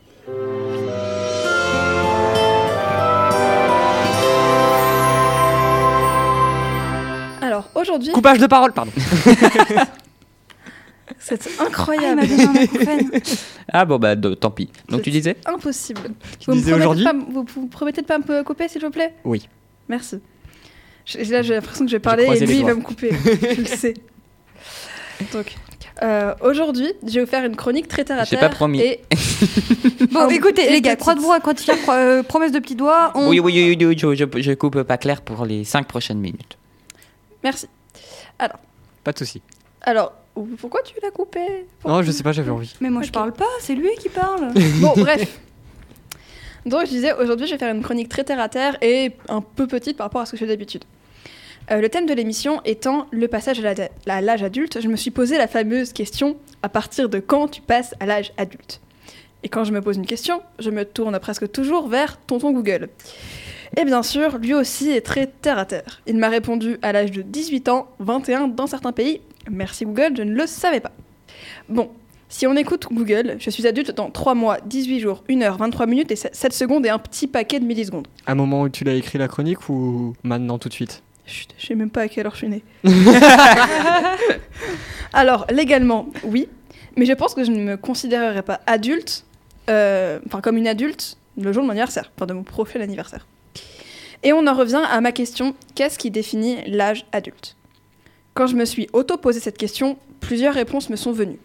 Alors 7.42 7.68
aujourd'hui, 7.74 8.12
Coupage 8.12 8.38
de 8.38 8.46
parole, 8.46 8.72
pardon. 8.72 8.92
c'est 11.20 11.48
Ah, 11.58 11.64
incroyable. 11.66 12.20
acouphène. 12.62 13.10
Ah 13.72 13.84
bon, 13.84 13.98
bah 13.98 14.16
de- 14.16 14.34
tant 14.34 14.50
pis. 14.50 14.68
Donc 14.88 15.02
tu 15.02 15.10
disais 15.10 15.36
Impossible. 15.46 16.00
Tu 16.40 16.46
Vous 16.46 16.52
me 16.52 16.56
disais 16.56 16.70
promettez 16.72 16.72
de 16.72 16.76
aujourd'hui 16.76 17.04
pas 17.04 17.10
m- 17.10 17.24
vous, 17.30 17.44
vous 17.54 17.66
promettez 17.68 18.00
de 18.02 18.06
pas 18.06 18.18
me 18.18 18.42
couper, 18.42 18.68
s'il 18.68 18.82
vous 18.82 18.90
plaît? 18.90 19.14
Oui. 19.24 19.48
Merci. 19.88 20.20
Je- 21.04 21.18
là, 21.30 21.42
j'ai 21.42 21.54
l'impression 21.54 21.84
que 21.84 21.90
je 21.90 21.96
vais 21.96 22.00
parler 22.00 22.24
et 22.24 22.46
lui, 22.46 22.58
il 22.58 22.64
va 22.64 22.74
me 22.74 22.82
couper. 22.82 23.10
je 23.24 23.60
le 23.60 23.66
sais. 23.66 23.94
Donc, 25.32 25.54
euh, 26.02 26.34
aujourd'hui, 26.40 26.92
je 27.06 27.14
vais 27.14 27.20
vous 27.24 27.30
faire 27.30 27.44
une 27.44 27.56
chronique 27.56 27.86
très 27.88 28.04
terre 28.04 28.18
à 28.20 28.24
J'ai 28.24 28.36
terre. 28.36 28.48
pas 28.48 28.54
promis. 28.56 28.80
Et 28.80 29.00
Bon, 30.12 30.28
écoutez, 30.30 30.70
les 30.70 30.80
gars, 30.80 30.96
croix 30.96 31.14
de 31.14 31.20
bois, 31.20 31.38
croix 31.40 31.52
de 31.52 31.60
fer, 31.60 31.76
croix- 31.82 31.96
euh, 31.96 32.22
promesse 32.22 32.52
de 32.52 32.58
petits 32.58 32.74
doigts. 32.76 33.12
On... 33.14 33.28
Oui, 33.28 33.38
oui, 33.40 33.52
oui, 33.54 33.76
oui, 33.78 33.84
oui, 33.86 33.98
je, 33.98 34.14
je- 34.14 34.40
je 34.42 34.52
coupe 34.52 34.82
pas 34.82 34.96
clair 34.96 35.20
pour 35.20 35.44
les 35.44 35.64
5 35.64 35.86
prochaines 35.86 36.18
minutes. 36.18 36.56
Merci. 37.44 37.66
Pas 39.04 39.12
de 39.12 39.18
souci. 39.18 39.42
Alors, 39.82 40.12
pourquoi 40.34 40.80
tu 40.82 40.94
l'as 41.02 41.10
coupé 41.10 41.66
Non, 41.86 42.02
je 42.02 42.10
sais 42.10 42.22
pas, 42.22 42.32
j'avais 42.32 42.50
envie. 42.50 42.74
Mais 42.80 42.90
moi, 42.90 43.02
je 43.02 43.08
Ok. 43.08 43.14
parle 43.14 43.32
pas, 43.32 43.44
c'est 43.60 43.74
lui 43.74 43.90
qui 43.98 44.08
parle. 44.08 44.52
Bon, 44.80 44.92
bref. 44.96 45.38
Donc, 46.66 46.82
je 46.82 46.90
disais, 46.90 47.12
aujourd'hui, 47.14 47.46
je 47.46 47.52
vais 47.52 47.58
faire 47.58 47.74
une 47.74 47.82
chronique 47.82 48.08
très 48.08 48.24
terre 48.24 48.40
à 48.40 48.48
terre 48.48 48.76
et 48.82 49.12
un 49.28 49.40
peu 49.40 49.66
petite 49.66 49.96
par 49.96 50.06
rapport 50.06 50.20
à 50.20 50.26
ce 50.26 50.32
que 50.32 50.36
je 50.36 50.44
fais 50.44 50.48
d'habitude. 50.48 50.84
Euh, 51.70 51.80
le 51.80 51.88
thème 51.88 52.06
de 52.06 52.12
l'émission 52.14 52.60
étant 52.64 53.06
le 53.10 53.28
passage 53.28 53.62
à 53.64 54.20
l'âge 54.20 54.42
adulte, 54.42 54.80
je 54.80 54.88
me 54.88 54.96
suis 54.96 55.10
posé 55.10 55.38
la 55.38 55.46
fameuse 55.46 55.92
question 55.92 56.36
à 56.62 56.68
partir 56.68 57.08
de 57.08 57.18
quand 57.18 57.48
tu 57.48 57.60
passes 57.62 57.94
à 58.00 58.06
l'âge 58.06 58.32
adulte? 58.36 58.80
Et 59.42 59.48
quand 59.48 59.64
je 59.64 59.72
me 59.72 59.80
pose 59.80 59.96
une 59.96 60.04
question, 60.06 60.42
je 60.58 60.68
me 60.70 60.84
tourne 60.84 61.18
presque 61.18 61.50
toujours 61.50 61.88
vers 61.88 62.18
tonton 62.18 62.52
Google. 62.52 62.88
Et 63.78 63.84
bien 63.84 64.02
sûr, 64.02 64.36
lui 64.38 64.52
aussi 64.52 64.90
est 64.90 65.00
très 65.00 65.28
terre 65.28 65.58
à 65.58 65.64
terre. 65.64 66.02
Il 66.06 66.16
m'a 66.18 66.28
répondu 66.28 66.76
à 66.82 66.92
l'âge 66.92 67.10
de 67.12 67.22
18 67.22 67.68
ans, 67.70 67.88
21 68.00 68.48
dans 68.48 68.66
certains 68.66 68.92
pays. 68.92 69.20
Merci 69.50 69.84
Google, 69.84 70.12
je 70.16 70.22
ne 70.22 70.34
le 70.34 70.46
savais 70.46 70.80
pas. 70.80 70.92
Bon, 71.68 71.90
si 72.28 72.46
on 72.46 72.54
écoute 72.54 72.86
Google, 72.90 73.36
je 73.38 73.50
suis 73.50 73.66
adulte 73.66 73.90
dans 73.90 74.10
3 74.10 74.34
mois, 74.34 74.58
18 74.64 75.00
jours, 75.00 75.24
1 75.28 75.42
heure, 75.42 75.56
23 75.56 75.86
minutes 75.86 76.12
et 76.12 76.16
7 76.16 76.52
secondes 76.52 76.86
et 76.86 76.88
un 76.88 76.98
petit 76.98 77.26
paquet 77.26 77.58
de 77.58 77.64
millisecondes. 77.64 78.06
À 78.26 78.32
un 78.32 78.36
moment 78.36 78.62
où 78.62 78.68
tu 78.68 78.84
l'as 78.84 78.94
écrit 78.94 79.18
la 79.18 79.28
chronique 79.28 79.68
ou 79.68 80.14
maintenant 80.22 80.58
tout 80.58 80.68
de 80.68 80.74
suite? 80.74 81.02
Chut, 81.26 81.48
je 81.58 81.66
sais 81.66 81.74
même 81.74 81.90
pas 81.90 82.02
à 82.02 82.08
quelle 82.08 82.26
heure 82.26 82.34
je 82.34 82.38
suis 82.38 82.48
née. 82.48 82.62
Alors, 85.12 85.46
légalement, 85.50 86.08
oui, 86.24 86.48
mais 86.96 87.04
je 87.04 87.12
pense 87.12 87.34
que 87.34 87.44
je 87.44 87.50
ne 87.50 87.58
me 87.58 87.76
considérerais 87.76 88.42
pas 88.42 88.60
adulte, 88.66 89.24
euh, 89.68 90.20
enfin 90.26 90.40
comme 90.40 90.56
une 90.56 90.68
adulte, 90.68 91.16
le 91.36 91.52
jour 91.52 91.62
de 91.62 91.66
mon 91.66 91.72
anniversaire, 91.72 92.10
enfin 92.16 92.26
de 92.26 92.32
mon 92.32 92.44
prochain 92.44 92.80
anniversaire. 92.80 93.26
Et 94.22 94.32
on 94.32 94.46
en 94.46 94.54
revient 94.54 94.82
à 94.88 95.00
ma 95.00 95.12
question, 95.12 95.54
qu'est-ce 95.74 95.98
qui 95.98 96.10
définit 96.10 96.58
l'âge 96.66 97.06
adulte? 97.12 97.56
Quand 98.40 98.46
je 98.46 98.56
me 98.56 98.64
suis 98.64 98.88
auto-posé 98.94 99.38
cette 99.38 99.58
question, 99.58 99.98
plusieurs 100.20 100.54
réponses 100.54 100.88
me 100.88 100.96
sont 100.96 101.12
venues. 101.12 101.38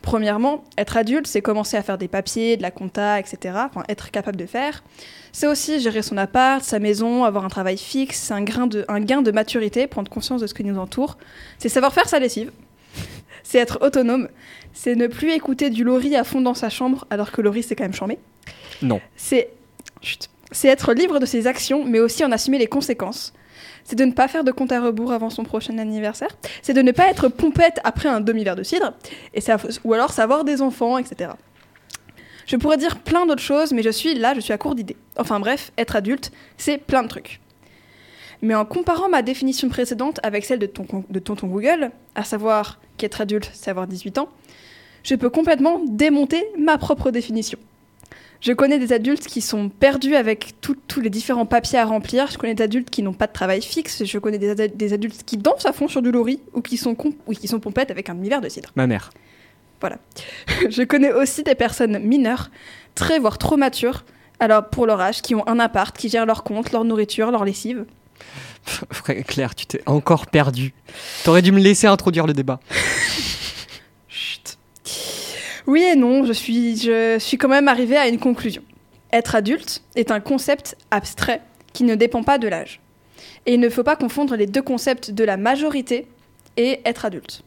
Premièrement, 0.00 0.62
être 0.78 0.96
adulte, 0.96 1.26
c'est 1.26 1.42
commencer 1.42 1.76
à 1.76 1.82
faire 1.82 1.98
des 1.98 2.06
papiers, 2.06 2.56
de 2.56 2.62
la 2.62 2.70
compta, 2.70 3.18
etc. 3.18 3.52
Enfin, 3.68 3.82
être 3.88 4.12
capable 4.12 4.36
de 4.36 4.46
faire. 4.46 4.84
C'est 5.32 5.48
aussi 5.48 5.80
gérer 5.80 6.02
son 6.02 6.16
appart, 6.16 6.62
sa 6.62 6.78
maison, 6.78 7.24
avoir 7.24 7.44
un 7.44 7.48
travail 7.48 7.76
fixe, 7.76 8.16
c'est 8.16 8.32
un, 8.32 8.42
grain 8.44 8.68
de- 8.68 8.84
un 8.86 9.00
gain 9.00 9.22
de 9.22 9.32
maturité, 9.32 9.88
prendre 9.88 10.08
conscience 10.08 10.40
de 10.40 10.46
ce 10.46 10.54
qui 10.54 10.62
nous 10.62 10.78
entoure. 10.78 11.18
C'est 11.58 11.68
savoir 11.68 11.92
faire 11.92 12.08
sa 12.08 12.20
lessive. 12.20 12.52
C'est 13.42 13.58
être 13.58 13.78
autonome. 13.84 14.28
C'est 14.72 14.94
ne 14.94 15.08
plus 15.08 15.32
écouter 15.32 15.68
du 15.68 15.82
Laurie 15.82 16.14
à 16.14 16.22
fond 16.22 16.40
dans 16.42 16.54
sa 16.54 16.68
chambre, 16.70 17.08
alors 17.10 17.32
que 17.32 17.40
Laurie, 17.42 17.64
c'est 17.64 17.74
quand 17.74 17.82
même 17.82 17.92
chambé. 17.92 18.20
Non. 18.82 19.00
C'est 19.16 19.48
être 20.62 20.94
libre 20.94 21.18
de 21.18 21.26
ses 21.26 21.48
actions, 21.48 21.84
mais 21.84 21.98
aussi 21.98 22.24
en 22.24 22.30
assumer 22.30 22.58
les 22.58 22.68
conséquences. 22.68 23.32
C'est 23.90 23.96
de 23.96 24.04
ne 24.04 24.12
pas 24.12 24.28
faire 24.28 24.44
de 24.44 24.52
compte 24.52 24.70
à 24.70 24.80
rebours 24.80 25.10
avant 25.10 25.30
son 25.30 25.42
prochain 25.42 25.76
anniversaire. 25.78 26.28
C'est 26.62 26.74
de 26.74 26.80
ne 26.80 26.92
pas 26.92 27.10
être 27.10 27.26
pompette 27.26 27.80
après 27.82 28.08
un 28.08 28.20
demi-verre 28.20 28.54
de 28.54 28.62
cidre. 28.62 28.92
Ou 29.82 29.92
alors 29.94 30.12
savoir 30.12 30.44
des 30.44 30.62
enfants, 30.62 30.96
etc. 30.96 31.32
Je 32.46 32.54
pourrais 32.54 32.76
dire 32.76 33.00
plein 33.00 33.26
d'autres 33.26 33.42
choses, 33.42 33.72
mais 33.72 33.82
je 33.82 33.90
suis 33.90 34.14
là, 34.14 34.32
je 34.36 34.38
suis 34.38 34.52
à 34.52 34.58
court 34.58 34.76
d'idées. 34.76 34.96
Enfin 35.18 35.40
bref, 35.40 35.72
être 35.76 35.96
adulte, 35.96 36.30
c'est 36.56 36.78
plein 36.78 37.02
de 37.02 37.08
trucs. 37.08 37.40
Mais 38.42 38.54
en 38.54 38.64
comparant 38.64 39.08
ma 39.08 39.22
définition 39.22 39.68
précédente 39.68 40.20
avec 40.22 40.44
celle 40.44 40.60
de, 40.60 40.66
ton, 40.66 40.86
de 41.10 41.18
tonton 41.18 41.48
Google, 41.48 41.90
à 42.14 42.22
savoir 42.22 42.78
qu'être 42.96 43.20
adulte, 43.20 43.50
c'est 43.54 43.72
avoir 43.72 43.88
18 43.88 44.18
ans, 44.18 44.28
je 45.02 45.16
peux 45.16 45.30
complètement 45.30 45.80
démonter 45.84 46.46
ma 46.56 46.78
propre 46.78 47.10
définition. 47.10 47.58
Je 48.40 48.52
connais 48.52 48.78
des 48.78 48.92
adultes 48.92 49.26
qui 49.26 49.40
sont 49.42 49.68
perdus 49.68 50.14
avec 50.16 50.54
tous 50.62 51.00
les 51.00 51.10
différents 51.10 51.44
papiers 51.46 51.78
à 51.78 51.84
remplir. 51.84 52.26
Je 52.30 52.38
connais 52.38 52.54
des 52.54 52.62
adultes 52.64 52.88
qui 52.88 53.02
n'ont 53.02 53.12
pas 53.12 53.26
de 53.26 53.32
travail 53.32 53.60
fixe. 53.60 54.04
Je 54.04 54.18
connais 54.18 54.38
des, 54.38 54.50
ad- 54.50 54.76
des 54.76 54.92
adultes 54.94 55.24
qui 55.24 55.36
dansent 55.36 55.66
à 55.66 55.72
fond 55.74 55.88
sur 55.88 56.00
du 56.00 56.10
lori 56.10 56.40
ou 56.54 56.62
qui 56.62 56.76
sont, 56.78 56.96
ou 57.26 57.32
qui 57.34 57.48
sont 57.48 57.60
pompettes 57.60 57.90
avec 57.90 58.08
un 58.08 58.14
demi-verre 58.14 58.40
de 58.40 58.48
cidre. 58.48 58.70
Ma 58.76 58.86
mère. 58.86 59.10
Voilà. 59.80 59.98
Je 60.70 60.82
connais 60.82 61.12
aussi 61.12 61.42
des 61.42 61.54
personnes 61.54 61.98
mineures, 61.98 62.50
très 62.94 63.18
voire 63.18 63.36
trop 63.38 63.56
matures, 63.58 64.04
alors 64.38 64.68
pour 64.70 64.86
leur 64.86 65.00
âge, 65.00 65.20
qui 65.22 65.34
ont 65.34 65.46
un 65.46 65.58
appart, 65.58 65.96
qui 65.96 66.08
gèrent 66.08 66.26
leur 66.26 66.42
compte, 66.42 66.72
leur 66.72 66.84
nourriture, 66.84 67.30
leur 67.30 67.44
lessive. 67.44 67.84
Claire, 69.26 69.54
tu 69.54 69.64
t'es 69.66 69.82
encore 69.86 70.26
perdu. 70.26 70.74
T'aurais 71.24 71.40
dû 71.40 71.50
me 71.52 71.60
laisser 71.60 71.86
introduire 71.86 72.26
le 72.26 72.34
débat. 72.34 72.60
Oui 75.70 75.84
et 75.84 75.94
non, 75.94 76.24
je 76.24 76.32
suis, 76.32 76.78
je 76.78 77.16
suis 77.20 77.38
quand 77.38 77.46
même 77.46 77.68
arrivée 77.68 77.96
à 77.96 78.08
une 78.08 78.18
conclusion. 78.18 78.64
Être 79.12 79.36
adulte 79.36 79.84
est 79.94 80.10
un 80.10 80.18
concept 80.18 80.76
abstrait 80.90 81.42
qui 81.72 81.84
ne 81.84 81.94
dépend 81.94 82.24
pas 82.24 82.38
de 82.38 82.48
l'âge. 82.48 82.80
Et 83.46 83.54
il 83.54 83.60
ne 83.60 83.68
faut 83.68 83.84
pas 83.84 83.94
confondre 83.94 84.34
les 84.34 84.46
deux 84.46 84.62
concepts 84.62 85.12
de 85.12 85.22
la 85.22 85.36
majorité 85.36 86.08
et 86.56 86.80
être 86.84 87.04
adulte. 87.04 87.44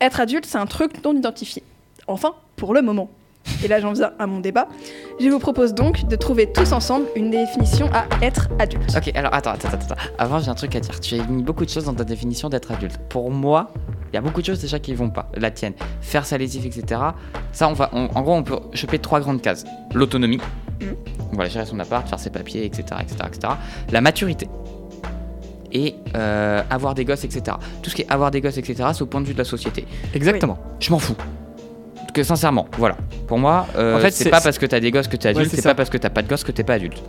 Être 0.00 0.20
adulte, 0.20 0.46
c'est 0.46 0.58
un 0.58 0.66
truc 0.66 1.02
non 1.02 1.16
identifié. 1.16 1.64
Enfin, 2.06 2.36
pour 2.54 2.72
le 2.74 2.80
moment. 2.80 3.10
Et 3.64 3.68
là, 3.68 3.80
j'en 3.80 3.92
viens 3.92 4.10
à 4.18 4.26
mon 4.26 4.40
débat. 4.40 4.68
Je 5.20 5.28
vous 5.28 5.38
propose 5.38 5.72
donc 5.74 6.06
de 6.06 6.16
trouver 6.16 6.52
tous 6.52 6.72
ensemble 6.72 7.06
une 7.16 7.30
définition 7.30 7.88
à 7.92 8.04
être 8.24 8.48
adulte. 8.58 8.94
Ok, 8.96 9.10
alors 9.14 9.32
attends, 9.34 9.52
attends, 9.52 9.68
attends. 9.68 9.94
Avant, 10.18 10.40
j'ai 10.40 10.50
un 10.50 10.54
truc 10.54 10.74
à 10.76 10.80
dire. 10.80 11.00
Tu 11.00 11.18
as 11.18 11.24
mis 11.26 11.42
beaucoup 11.42 11.64
de 11.64 11.70
choses 11.70 11.84
dans 11.84 11.94
ta 11.94 12.04
définition 12.04 12.48
d'être 12.48 12.70
adulte. 12.72 12.98
Pour 13.08 13.30
moi, 13.30 13.72
il 14.12 14.14
y 14.14 14.18
a 14.18 14.20
beaucoup 14.20 14.40
de 14.40 14.46
choses 14.46 14.60
déjà 14.60 14.78
qui 14.78 14.94
vont 14.94 15.10
pas. 15.10 15.30
La 15.36 15.50
tienne, 15.50 15.72
faire 16.00 16.26
sa 16.26 16.38
lessive, 16.38 16.66
etc. 16.66 17.00
Ça, 17.52 17.68
on 17.68 17.72
va, 17.72 17.90
on- 17.92 18.08
en 18.14 18.22
gros, 18.22 18.34
on 18.34 18.42
peut 18.42 18.58
choper 18.74 18.98
trois 18.98 19.20
grandes 19.20 19.40
cases. 19.42 19.64
L'autonomie, 19.94 20.40
voilà, 21.32 21.48
gérer 21.50 21.66
son 21.66 21.78
appart, 21.80 22.06
faire 22.08 22.18
ses 22.20 22.30
papiers, 22.30 22.64
etc., 22.64 22.84
etc., 23.00 23.16
etc. 23.26 23.52
La 23.90 24.00
maturité 24.00 24.48
et 25.72 25.94
euh, 26.16 26.62
avoir 26.70 26.94
des 26.94 27.04
gosses, 27.04 27.24
etc. 27.24 27.56
Tout 27.82 27.90
ce 27.90 27.96
qui 27.96 28.02
est 28.02 28.10
avoir 28.10 28.30
des 28.30 28.40
gosses, 28.40 28.56
etc. 28.56 28.90
C'est 28.94 29.02
au 29.02 29.06
point 29.06 29.20
de 29.20 29.26
vue 29.26 29.32
de 29.34 29.38
la 29.38 29.44
société. 29.44 29.84
Exactement. 30.14 30.58
Je 30.80 30.90
m'en 30.90 30.98
fous. 30.98 31.16
Que 32.16 32.22
sincèrement, 32.22 32.66
voilà. 32.78 32.96
Pour 33.26 33.36
moi, 33.36 33.66
euh, 33.76 33.98
En 33.98 34.00
fait, 34.00 34.10
c'est 34.10 34.24
c'est- 34.24 34.30
pas 34.30 34.40
parce 34.40 34.56
que 34.56 34.64
t'as 34.64 34.80
des 34.80 34.90
gosses 34.90 35.06
que 35.06 35.18
t'es 35.18 35.28
Ouais, 35.28 35.34
adulte, 35.36 35.50
c'est 35.50 35.56
c'est 35.56 35.62
pas 35.68 35.74
parce 35.74 35.90
que 35.90 35.98
t'as 35.98 36.08
pas 36.08 36.22
de 36.22 36.28
gosses 36.28 36.44
que 36.44 36.50
t'es 36.50 36.64
pas 36.64 36.72
adulte. 36.72 37.02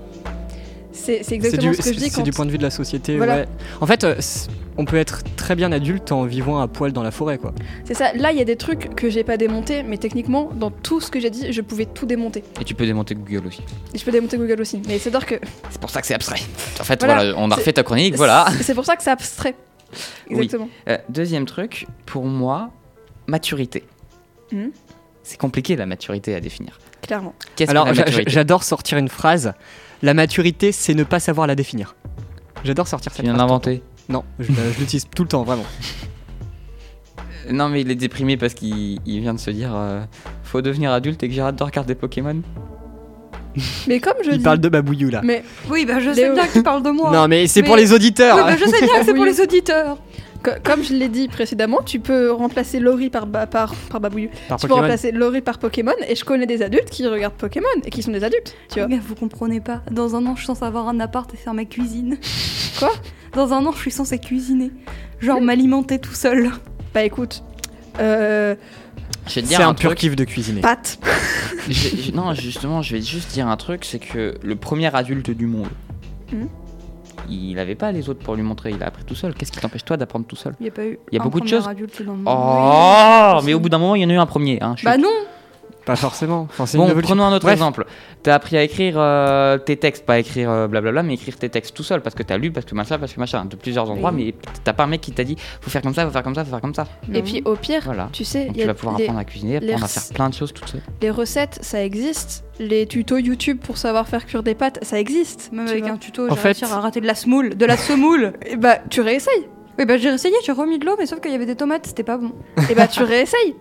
C'est 0.91 1.19
c'est 1.19 1.23
C'est 1.23 1.35
exactement 1.35 1.71
du, 1.71 1.77
ce 1.77 1.81
que 1.81 1.93
je 1.93 1.97
dis 1.99 2.09
c'est 2.09 2.23
du 2.23 2.31
point 2.31 2.45
de 2.45 2.51
vue 2.51 2.57
de 2.57 2.63
la 2.63 2.69
société. 2.69 3.15
Voilà. 3.15 3.35
ouais. 3.35 3.45
En 3.79 3.85
fait, 3.85 4.03
euh, 4.03 4.15
c'est- 4.19 4.49
on 4.75 4.83
peut 4.83 4.97
être 4.97 5.21
très 5.37 5.55
bien 5.55 5.71
adulte 5.71 6.11
en 6.11 6.23
vivant 6.25 6.59
à 6.59 6.67
poil 6.67 6.91
dans 6.91 7.03
la 7.03 7.11
forêt, 7.11 7.37
quoi. 7.37 7.53
C'est 7.85 7.93
ça. 7.93 8.11
Là, 8.15 8.33
il 8.33 8.37
y 8.37 8.41
a 8.41 8.43
des 8.43 8.57
trucs 8.57 8.95
que 8.95 9.09
j'ai 9.09 9.23
pas 9.23 9.37
démontés, 9.37 9.81
mais 9.81 9.97
techniquement, 9.97 10.51
dans 10.53 10.71
tout 10.71 10.99
ce 10.99 11.09
que 11.09 11.21
j'ai 11.21 11.29
dit, 11.29 11.53
je 11.53 11.61
pouvais 11.61 11.85
tout 11.85 12.05
démonter. 12.05 12.43
Et 12.59 12.65
tu 12.65 12.73
peux 12.75 12.85
démonter 12.85 13.15
Google 13.15 13.47
aussi. 13.47 13.61
Et 13.93 13.97
je 13.97 14.03
peux 14.03 14.11
démonter 14.11 14.35
Google 14.37 14.59
aussi. 14.59 14.81
Mais 14.89 14.99
c'est-à-dire 14.99 15.25
que 15.25 15.35
C'est 15.69 15.79
pour 15.79 15.89
ça 15.89 16.01
que 16.01 16.07
c'est 16.07 16.15
abstrait. 16.15 16.41
En 16.81 16.83
fait, 16.83 16.99
Voilà. 17.01 17.23
voilà, 17.23 17.33
on 17.37 17.49
a 17.49 17.53
C'est- 17.55 17.61
refait 17.61 17.71
ta 17.73 17.83
chronique, 17.83 18.15
voilà. 18.15 18.47
c'est- 18.57 18.63
c'est 18.63 18.75
pour 18.75 18.83
ça 18.83 18.97
que 18.97 19.03
c'est 19.03 19.11
abstrait. 19.11 19.55
Oui. 20.29 20.35
Exactement. 20.43 20.67
Euh, 20.89 20.97
deuxième 21.07 21.45
truc, 21.45 21.87
pour 22.05 22.25
moi, 22.25 22.71
maturité. 23.27 23.85
Mhm. 24.51 24.71
C'est 25.29 25.37
compliqué 25.37 25.75
la 25.75 25.85
maturité 25.85 26.33
à 26.35 26.39
définir. 26.39 26.79
Clairement. 27.01 27.33
Qu'est-ce 27.57 27.67
que 27.67 27.71
Alors, 27.71 27.85
la 27.87 27.91
j'a- 27.93 28.05
maturité 28.05 28.31
j'adore 28.31 28.63
sortir 28.63 28.97
une 28.97 29.09
phrase. 29.09 29.51
La 30.01 30.13
maturité, 30.13 30.71
c'est 30.71 30.93
ne 30.93 31.03
pas 31.03 31.19
savoir 31.19 31.47
la 31.47 31.55
définir. 31.55 31.95
J'adore 32.63 32.87
sortir 32.87 33.11
Tu 33.11 33.17
cette 33.17 33.25
viens 33.25 33.33
phrase. 33.35 33.45
d'inventer. 33.45 33.83
Non, 34.07 34.23
je, 34.39 34.49
l'utilise 34.79 35.05
tout 35.13 35.23
le 35.23 35.27
temps, 35.27 35.43
vraiment. 35.43 35.65
Euh, 37.47 37.51
Non, 37.51 37.67
mais 37.67 37.81
il 37.81 37.91
est 37.91 37.95
déprimé 37.95 38.37
parce 38.37 38.53
qu'il 38.53 38.99
il 39.05 39.19
vient 39.19 39.33
de 39.33 39.39
se 39.39 39.51
dire 39.51 39.71
euh, 39.75 40.01
faut 40.43 40.61
devenir 40.61 40.91
adulte 40.93 41.21
et 41.23 41.27
que 41.27 41.33
j'ai 41.33 41.41
hâte 41.41 41.57
de 41.57 41.63
regarder 41.63 41.93
Pokémon. 41.93 42.41
Mais 43.87 43.99
comme 43.99 44.13
je 44.23 44.29
Il 44.31 44.37
dis. 44.37 44.43
parle 44.43 44.59
de 44.59 44.69
Babouillou 44.69 45.09
là. 45.09 45.21
Mais 45.25 45.43
Oui, 45.69 45.85
bah 45.85 45.99
je 45.99 46.13
sais 46.13 46.23
Léo. 46.25 46.35
bien 46.35 46.45
que 46.47 46.53
tu 46.53 46.63
parles 46.63 46.83
de 46.83 46.91
moi. 46.91 47.11
Non, 47.11 47.27
mais 47.27 47.47
c'est 47.47 47.61
Mais- 47.63 47.67
pour 47.67 47.75
les 47.75 47.91
auditeurs. 47.91 48.37
Oui, 48.37 48.43
bah 48.45 48.55
je 48.57 48.65
sais 48.65 48.85
bien 48.85 48.99
que 48.99 49.05
c'est 49.05 49.13
pour 49.13 49.25
les 49.25 49.41
auditeurs. 49.41 49.97
Co- 50.43 50.51
comme 50.63 50.83
je 50.83 50.93
l'ai 50.93 51.09
dit 51.09 51.27
précédemment, 51.27 51.81
tu 51.85 51.99
peux 51.99 52.31
remplacer 52.31 52.79
Laurie 52.79 53.09
par, 53.09 53.25
ba- 53.27 53.47
par, 53.47 53.73
par 53.89 53.99
Babouillou. 53.99 54.29
Par 54.47 54.59
tu 54.59 54.67
peux 54.67 54.73
remplacer 54.73 55.11
Laurie 55.11 55.41
par 55.41 55.57
Pokémon. 55.59 55.91
Et 56.07 56.15
je 56.15 56.23
connais 56.25 56.45
des 56.45 56.61
adultes 56.61 56.89
qui 56.89 57.05
regardent 57.07 57.35
Pokémon 57.35 57.65
et 57.83 57.89
qui 57.89 58.01
sont 58.03 58.11
des 58.11 58.23
adultes. 58.23 58.55
Tu 58.71 58.79
vois. 58.79 58.87
Mais 58.87 58.97
vous 58.99 59.15
comprenez 59.15 59.59
pas. 59.61 59.81
Dans 59.91 60.15
un 60.15 60.25
an, 60.25 60.33
je 60.35 60.39
suis 60.41 60.47
censée 60.47 60.63
avoir 60.65 60.87
un 60.87 60.99
appart 60.99 61.31
et 61.33 61.37
faire 61.37 61.53
ma 61.53 61.65
cuisine. 61.65 62.17
Quoi? 62.79 62.91
Dans 63.33 63.53
un 63.53 63.65
an, 63.65 63.71
je 63.71 63.79
suis 63.79 63.91
censée 63.91 64.19
cuisiner. 64.19 64.71
Genre 65.19 65.41
m'alimenter 65.41 65.99
tout 65.99 66.13
seul. 66.13 66.51
Bah 66.93 67.03
écoute. 67.03 67.43
Euh, 67.99 68.55
Je 69.27 69.35
vais 69.35 69.41
te 69.41 69.47
C'est 69.47 69.55
dire 69.57 69.61
un 69.61 69.69
un 69.69 69.73
pur 69.73 69.89
truc. 69.89 69.99
kiff 69.99 70.15
de 70.15 70.23
cuisiner. 70.23 70.61
pâte. 70.61 70.99
Je 71.69 71.89
vais- 71.89 72.01
je- 72.03 72.11
non, 72.11 72.33
justement, 72.33 72.81
je 72.81 72.95
vais 72.95 73.01
juste 73.01 73.31
dire 73.31 73.47
un 73.47 73.57
truc 73.57 73.83
c'est 73.83 73.99
que 73.99 74.35
le 74.41 74.55
premier 74.55 74.93
adulte 74.95 75.31
du 75.31 75.47
monde, 75.47 75.67
Mhm. 76.31 76.47
Il 77.29 77.55
n'avait 77.55 77.75
pas 77.75 77.91
les 77.91 78.09
autres 78.09 78.19
pour 78.23 78.35
lui 78.35 78.43
montrer, 78.43 78.71
il 78.71 78.81
a 78.83 78.87
appris 78.87 79.03
tout 79.03 79.15
seul. 79.15 79.33
Qu'est-ce 79.33 79.51
qui 79.51 79.59
t'empêche 79.59 79.83
toi 79.85 79.97
d'apprendre 79.97 80.25
tout 80.25 80.35
seul 80.35 80.53
Il 80.59 80.65
y 80.65 80.69
a 80.69 80.71
pas 80.71 80.85
eu. 80.85 80.99
Il 81.11 81.15
y 81.15 81.19
a 81.19 81.21
un 81.21 81.25
beaucoup 81.25 81.39
de 81.41 81.47
choses. 81.47 81.67
adulte 81.67 82.01
dans 82.03 82.13
le 82.13 82.19
monde. 82.19 82.33
Oh, 82.35 83.41
mais 83.45 83.53
au 83.53 83.59
bout 83.59 83.69
d'un 83.69 83.77
moment, 83.77 83.95
il 83.95 84.01
y 84.01 84.05
en 84.05 84.09
a 84.09 84.13
eu 84.13 84.17
un 84.17 84.25
premier. 84.25 84.61
Hein, 84.61 84.75
Bah 84.83 84.97
non. 84.97 85.09
Pas 85.87 85.95
forcément. 85.95 86.47
Enfin, 86.57 86.65
Bon, 86.77 86.93
prenons 87.01 87.23
un 87.23 87.33
autre 87.33 87.45
Bref. 87.45 87.53
exemple. 87.53 87.85
T'as 88.23 88.35
appris 88.35 88.57
à 88.57 88.63
écrire 88.63 88.95
euh, 88.97 89.57
tes 89.57 89.77
textes, 89.77 90.05
pas 90.05 90.19
écrire 90.19 90.49
euh, 90.51 90.67
blablabla, 90.67 91.01
mais 91.03 91.13
écrire 91.15 91.37
tes 91.37 91.49
textes 91.49 91.75
tout 91.75 91.83
seul, 91.83 92.01
parce 92.01 92.15
que 92.15 92.23
t'as 92.23 92.37
lu, 92.37 92.51
parce 92.51 92.65
que 92.65 92.75
machin, 92.75 92.99
parce 92.99 93.13
que 93.13 93.19
machin, 93.19 93.45
de 93.45 93.55
plusieurs 93.55 93.89
endroits, 93.89 94.11
mais 94.11 94.33
t'as 94.63 94.73
pas 94.73 94.83
un 94.83 94.87
mec 94.87 95.01
qui 95.01 95.11
t'a 95.11 95.23
dit 95.23 95.35
faut 95.61 95.69
faire 95.69 95.81
comme 95.81 95.93
ça, 95.93 96.05
faut 96.05 96.11
faire 96.11 96.23
comme 96.23 96.35
ça, 96.35 96.43
faut 96.45 96.51
faire 96.51 96.61
comme 96.61 96.73
ça. 96.75 96.85
Et 97.13 97.21
puis 97.21 97.41
au 97.45 97.55
pire, 97.55 97.81
Voilà. 97.85 98.09
tu 98.11 98.23
sais, 98.23 98.45
Donc 98.45 98.55
il 98.55 98.59
y 98.59 98.61
tu 98.61 98.67
vas 98.67 98.73
pouvoir 98.73 98.97
les, 98.97 99.03
apprendre 99.05 99.19
à 99.19 99.25
cuisiner, 99.25 99.59
les 99.59 99.67
apprendre 99.69 99.85
à 99.85 99.87
faire 99.87 100.03
plein 100.13 100.29
de 100.29 100.33
choses 100.35 100.53
toute 100.53 100.67
seule. 100.69 100.81
les 101.01 101.09
recettes, 101.11 101.59
ça 101.61 101.83
existe. 101.83 102.43
Les 102.59 102.85
tutos 102.87 103.17
YouTube 103.19 103.59
pour 103.63 103.77
savoir 103.77 104.07
faire 104.07 104.25
cuire 104.25 104.43
des 104.43 104.55
pâtes, 104.55 104.79
ça 104.81 104.99
existe. 104.99 105.51
Même 105.53 105.65
tu 105.65 105.71
avec 105.71 105.83
vois. 105.83 105.93
un 105.93 105.97
tuto, 105.97 106.27
j'ai 106.27 106.41
réussi 106.41 106.65
à 106.65 106.79
rater 106.79 107.01
de 107.01 107.07
la 107.07 107.15
semoule, 107.15 107.55
de 107.55 107.65
la 107.65 107.77
semoule. 107.77 108.33
Et 108.47 108.55
bah, 108.57 108.79
tu 108.89 108.99
réessayes. 109.01 109.47
oui, 109.77 109.85
bah 109.85 109.97
j'ai 109.97 110.09
essayé, 110.09 110.33
j'ai 110.43 110.51
remis 110.51 110.79
de 110.79 110.85
l'eau, 110.85 110.95
mais 110.97 111.05
sauf 111.05 111.19
qu'il 111.21 111.31
y 111.31 111.35
avait 111.35 111.45
des 111.45 111.55
tomates, 111.55 111.85
c'était 111.85 112.03
pas 112.03 112.17
bon. 112.17 112.31
Et 112.69 112.73
bah, 112.75 112.87
tu 112.87 113.03
réessayes. 113.03 113.55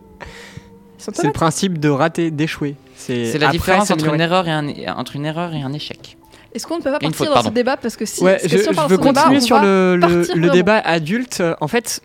C'est 0.98 1.24
le 1.24 1.32
principe 1.32 1.78
de 1.78 1.88
rater, 1.88 2.30
d'échouer. 2.30 2.76
C'est 2.96 3.38
la 3.38 3.46
après 3.46 3.58
différence 3.58 3.90
entre 3.90 4.12
une, 4.12 4.20
erreur 4.20 4.48
et 4.48 4.52
un, 4.52 4.66
entre 4.96 5.16
une 5.16 5.26
erreur 5.26 5.54
et 5.54 5.62
un 5.62 5.72
échec. 5.72 6.16
Est-ce 6.54 6.66
qu'on 6.66 6.78
ne 6.78 6.82
peut 6.82 6.90
pas 6.90 6.98
partir 6.98 7.14
faute, 7.16 7.26
dans 7.28 7.34
pardon. 7.34 7.50
ce 7.50 7.54
débat 7.54 7.76
parce 7.76 7.96
que 7.96 8.06
si, 8.06 8.22
Ouais, 8.24 8.38
je, 8.42 8.48
si 8.48 8.54
on 8.68 8.72
je 8.72 8.80
veux 8.88 8.96
débat, 8.96 9.12
continuer 9.12 9.36
on 9.36 9.40
sur 9.40 9.60
le, 9.60 9.96
le- 10.34 10.50
débat 10.50 10.78
adulte. 10.78 11.42
En 11.60 11.68
fait, 11.68 12.00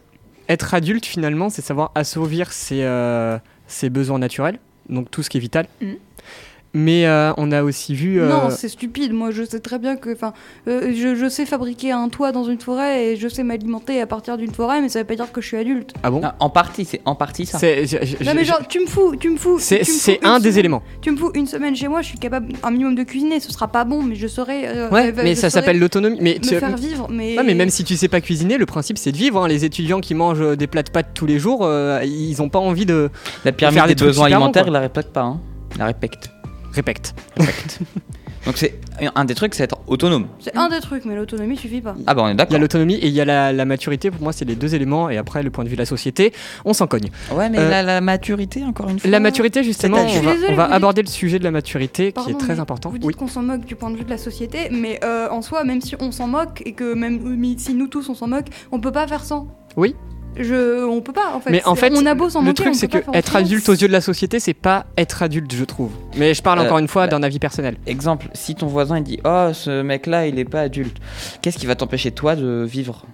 être 0.50 0.74
adulte, 0.74 1.06
finalement, 1.06 1.50
c'est 1.50 1.62
savoir 1.62 1.92
assouvir 1.96 2.52
ses, 2.52 2.84
euh, 2.84 3.38
ses 3.68 3.90
besoins 3.90 4.20
naturels, 4.20 4.60
donc 4.90 5.10
tout 5.10 5.24
ce 5.24 5.30
qui 5.30 5.38
est 5.38 5.42
vital. 5.42 5.68
Mhm. 5.82 5.96
Mais 6.74 7.06
euh, 7.06 7.34
on 7.36 7.52
a 7.52 7.64
aussi 7.64 7.94
vu. 7.96 8.22
euh, 8.22 8.30
Non, 8.30 8.50
c'est 8.50 8.70
stupide. 8.70 9.12
Moi, 9.12 9.32
je 9.32 9.44
sais 9.44 9.60
très 9.60 9.78
bien 9.78 9.98
que. 9.98 10.14
Enfin, 10.14 10.32
euh, 10.70 10.94
je, 10.96 11.16
je 11.16 11.28
sais 11.28 11.46
fabriquer 11.46 11.92
un 11.92 12.08
toit 12.08 12.32
dans 12.32 12.46
une 12.46 12.62
forêt 12.62 13.08
et 13.08 13.16
je 13.18 13.28
sais 13.28 13.44
m'alimenter 13.44 14.00
à 14.00 14.08
partir 14.08 14.38
d'une 14.38 14.54
forêt, 14.54 14.80
mais 14.82 14.88
ça 14.88 15.00
veut 15.00 15.06
pas 15.06 15.16
dire 15.16 15.30
que 15.34 15.42
je 15.42 15.48
suis 15.48 15.58
adulte. 15.58 15.92
ah 16.02 16.10
bon? 16.10 16.22
En 16.40 16.50
partie, 16.50 16.86
c'est 16.86 17.02
en 17.04 17.14
partie 17.14 17.46
ça. 17.46 17.60
C'est 17.60 17.86
je- 17.86 17.98
je- 18.02 18.24
non, 18.24 18.32
mais 18.34 18.46
je- 18.46 18.50
genre, 18.52 18.66
tu 18.70 18.80
me 18.80 18.86
fous, 18.86 19.16
tu 19.20 19.30
me 19.30 19.36
fous. 19.38 19.60
c'est- 19.60 19.82
un 20.24 20.40
des 20.40 20.44
semaine- 20.52 20.60
éléments. 20.60 20.84
Tu 21.02 21.12
me 21.12 21.18
fous 21.18 21.32
une 21.34 21.46
semaine 21.48 21.76
chez 21.76 21.90
moi, 21.90 22.02
je 22.02 22.08
suis 22.08 22.20
capable 22.20 22.54
un 22.64 22.72
minimum 22.72 22.96
de 22.96 23.04
cuisiner. 23.04 23.42
Ce 23.42 23.52
sera 23.52 23.68
pas 23.68 23.84
bon, 23.84 24.02
mais 24.02 24.16
je 24.16 24.28
saurai. 24.28 24.68
euh, 24.70 24.90
Ouais, 24.90 25.10
euh, 25.10 25.22
mais 25.24 25.36
ça 25.36 25.50
s'appelle 25.50 25.78
l'autonomie. 25.78 26.20
Mais, 26.22 26.36
Me 26.42 26.48
tu- 26.48 26.56
faire 26.56 26.78
vivre, 26.78 27.08
mais. 27.10 27.38
Ouais, 27.38 27.44
mais 27.44 27.54
même 27.54 27.70
si 27.70 27.84
tu 27.84 27.98
sais 27.98 28.08
pas 28.08 28.22
cuisiner, 28.22 28.58
le 28.58 28.66
principe 28.66 28.98
c'est 28.98 29.12
de 29.12 29.18
vivre. 29.18 29.44
hein. 29.44 29.48
Les 29.50 29.66
étudiants 29.66 30.00
qui 30.00 30.14
mangent 30.14 30.56
des 30.56 30.68
plats 30.68 30.84
de 30.84 30.90
pâtes 30.90 31.10
tous 31.14 31.26
les 31.26 31.38
jours, 31.38 31.66
euh, 31.66 32.00
ils 32.06 32.42
ont 32.42 32.48
pas 32.48 32.60
envie 32.60 32.86
de. 32.86 33.10
La 33.44 33.52
pyramide 33.52 33.78
faire 33.80 33.88
des 33.88 33.96
besoins 33.96 34.28
alimentaires, 34.28 34.64
quoi. 34.64 34.70
il 34.70 34.74
la 34.74 34.80
répète 34.80 35.12
pas. 35.12 35.22
Hein. 35.24 35.42
La 35.78 35.86
répète. 36.72 37.14
Répète. 37.38 37.80
Donc 38.46 38.58
c'est 38.58 38.80
un 39.14 39.24
des 39.26 39.36
trucs, 39.36 39.54
c'est 39.54 39.64
être 39.66 39.78
autonome. 39.86 40.26
C'est 40.40 40.58
un 40.58 40.68
des 40.68 40.80
trucs, 40.80 41.06
mais 41.06 41.16
l'autonomie 41.16 41.56
suffit 41.58 41.80
pas. 41.80 41.94
Ah 42.08 42.16
bah 42.16 42.24
on 42.24 42.28
est 42.28 42.32
Il 42.32 42.34
y 42.34 42.38
d'accord. 42.38 42.56
a 42.56 42.60
l'autonomie 42.60 42.96
et 42.96 43.06
il 43.08 43.14
y 43.14 43.22
a 43.22 43.26
la, 43.26 43.54
la 43.54 43.66
maturité. 43.66 44.10
Pour 44.10 44.24
moi, 44.24 44.34
c'est 44.34 44.46
les 44.46 44.56
deux 44.56 44.74
éléments. 44.74 45.12
Et 45.12 45.18
après, 45.18 45.44
le 45.44 45.52
point 45.52 45.64
de 45.64 45.70
vue 45.70 45.76
de 45.76 45.82
la 45.82 45.86
société, 45.86 46.34
on 46.66 46.74
s'en 46.74 46.88
cogne. 46.88 47.10
Ouais, 47.32 47.50
mais 47.52 47.60
Euh, 47.60 47.70
la, 47.70 47.84
la 47.84 48.02
maturité, 48.02 48.64
encore 48.64 48.90
une 48.90 49.00
fois. 49.00 49.10
La 49.12 49.20
maturité, 49.20 49.64
justement, 49.64 49.98
on 49.98 50.02
va, 50.02 50.08
Je 50.08 50.12
suis 50.14 50.22
désolée, 50.22 50.54
on 50.54 50.56
va 50.56 50.64
vous 50.64 50.70
dites- 50.70 50.76
aborder 50.76 51.02
le 51.04 51.08
sujet 51.08 51.38
de 51.38 51.44
la 51.44 51.52
maturité 51.52 52.12
Pardon, 52.12 52.30
qui 52.32 52.36
est 52.36 52.40
très 52.40 52.60
important. 52.60 52.90
Vous 52.90 52.98
dites 52.98 53.06
Oui. 53.08 53.14
qu'on 53.14 53.28
s'en 53.28 53.44
moque 53.44 53.64
du 53.66 53.76
point 53.76 53.92
de 53.92 53.98
vue 53.98 54.06
de 54.06 54.10
la 54.10 54.18
société, 54.18 54.70
mais 54.72 55.00
euh, 55.04 55.30
en 55.30 55.44
soi, 55.44 55.64
même 55.64 55.82
si 55.82 55.96
on 56.00 56.12
s'en 56.12 56.26
moque 56.26 56.64
et 56.66 56.74
que 56.74 56.96
même 56.96 57.20
euh, 57.44 57.54
si 57.60 57.76
nous 57.76 57.88
tous 57.88 58.10
on 58.10 58.16
s'en 58.16 58.28
moque, 58.28 58.48
on 58.72 58.80
peut 58.80 58.92
pas 58.92 59.06
faire 59.08 59.24
sans. 59.24 59.48
Oui. 59.78 59.96
Je, 60.38 60.86
on 60.86 61.02
peut 61.02 61.12
pas 61.12 61.34
en 61.36 61.40
fait. 61.42 61.52
Mais 61.52 61.64
en 61.66 61.76
fait, 61.76 61.92
on 61.96 62.06
a 62.06 62.14
beau 62.16 62.30
s'en 62.30 62.42
le 62.42 62.54
truc, 62.54 62.74
c'est 62.74 62.88
que 62.88 63.00
être 63.14 63.36
adulte 63.36 63.68
aux 63.68 63.74
yeux 63.74 63.88
de 63.88 63.94
la 63.94 64.02
société, 64.02 64.40
c'est 64.40 64.54
pas 64.54 64.86
être 64.98 65.24
adulte, 65.24 65.54
je 65.54 65.66
trouve. 65.66 65.92
Mais 66.16 66.34
je 66.34 66.42
parle 66.42 66.60
Euh, 66.60 66.64
encore 66.66 66.78
une 66.78 66.88
fois 66.88 67.04
bah- 67.04 67.12
d'un 67.12 67.24
avis 67.24 67.40
personnel. 67.40 67.76
Exemple, 67.86 68.28
si 68.34 68.56
ton 68.56 68.68
voisin 68.68 68.98
il 69.00 69.04
dit 69.04 69.20
Oh, 69.26 69.50
ce 69.54 69.82
mec-là, 69.82 70.28
il 70.28 70.40
est 70.40 70.46
pas 70.46 70.62
adulte, 70.62 70.98
qu'est-ce 71.42 71.58
qui 71.58 71.66
va 71.66 71.76
t'empêcher 71.76 72.12
toi 72.12 72.36
de 72.36 72.64
vivre? 72.68 73.06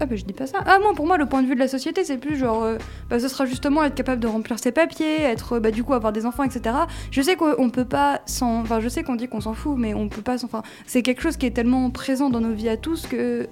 Ah 0.00 0.06
bah 0.06 0.16
je 0.16 0.24
dis 0.24 0.32
pas 0.32 0.46
ça. 0.46 0.58
Ah 0.66 0.78
moi 0.82 0.94
pour 0.96 1.06
moi 1.06 1.16
le 1.16 1.26
point 1.26 1.42
de 1.42 1.46
vue 1.46 1.54
de 1.54 1.60
la 1.60 1.68
société 1.68 2.02
c'est 2.02 2.16
plus 2.16 2.36
genre 2.36 2.64
euh, 2.64 2.76
bah, 3.10 3.20
ce 3.20 3.28
sera 3.28 3.44
justement 3.44 3.84
être 3.84 3.94
capable 3.94 4.20
de 4.20 4.26
remplir 4.26 4.58
ses 4.58 4.72
papiers, 4.72 5.20
être 5.22 5.54
euh, 5.56 5.60
bah 5.60 5.70
du 5.70 5.84
coup 5.84 5.92
avoir 5.94 6.12
des 6.12 6.24
enfants 6.26 6.42
etc. 6.42 6.74
Je 7.12 7.20
sais 7.22 7.36
qu'on 7.36 7.70
peut 7.70 7.84
pas 7.84 8.20
s'en, 8.26 8.62
enfin 8.62 8.80
je 8.80 8.88
sais 8.88 9.02
qu'on 9.04 9.14
dit 9.16 9.28
qu'on 9.28 9.42
s'en 9.42 9.52
fout 9.52 9.76
mais 9.78 9.92
on 9.94 10.08
peut 10.08 10.22
pas 10.22 10.38
s'en, 10.38 10.46
enfin 10.46 10.62
c'est 10.86 11.02
quelque 11.02 11.20
chose 11.22 11.36
qui 11.36 11.46
est 11.46 11.50
tellement 11.50 11.90
présent 11.90 12.30
dans 12.30 12.40
nos 12.40 12.52
vies 12.54 12.70
à 12.70 12.76
tous 12.78 13.06
que 13.06 13.46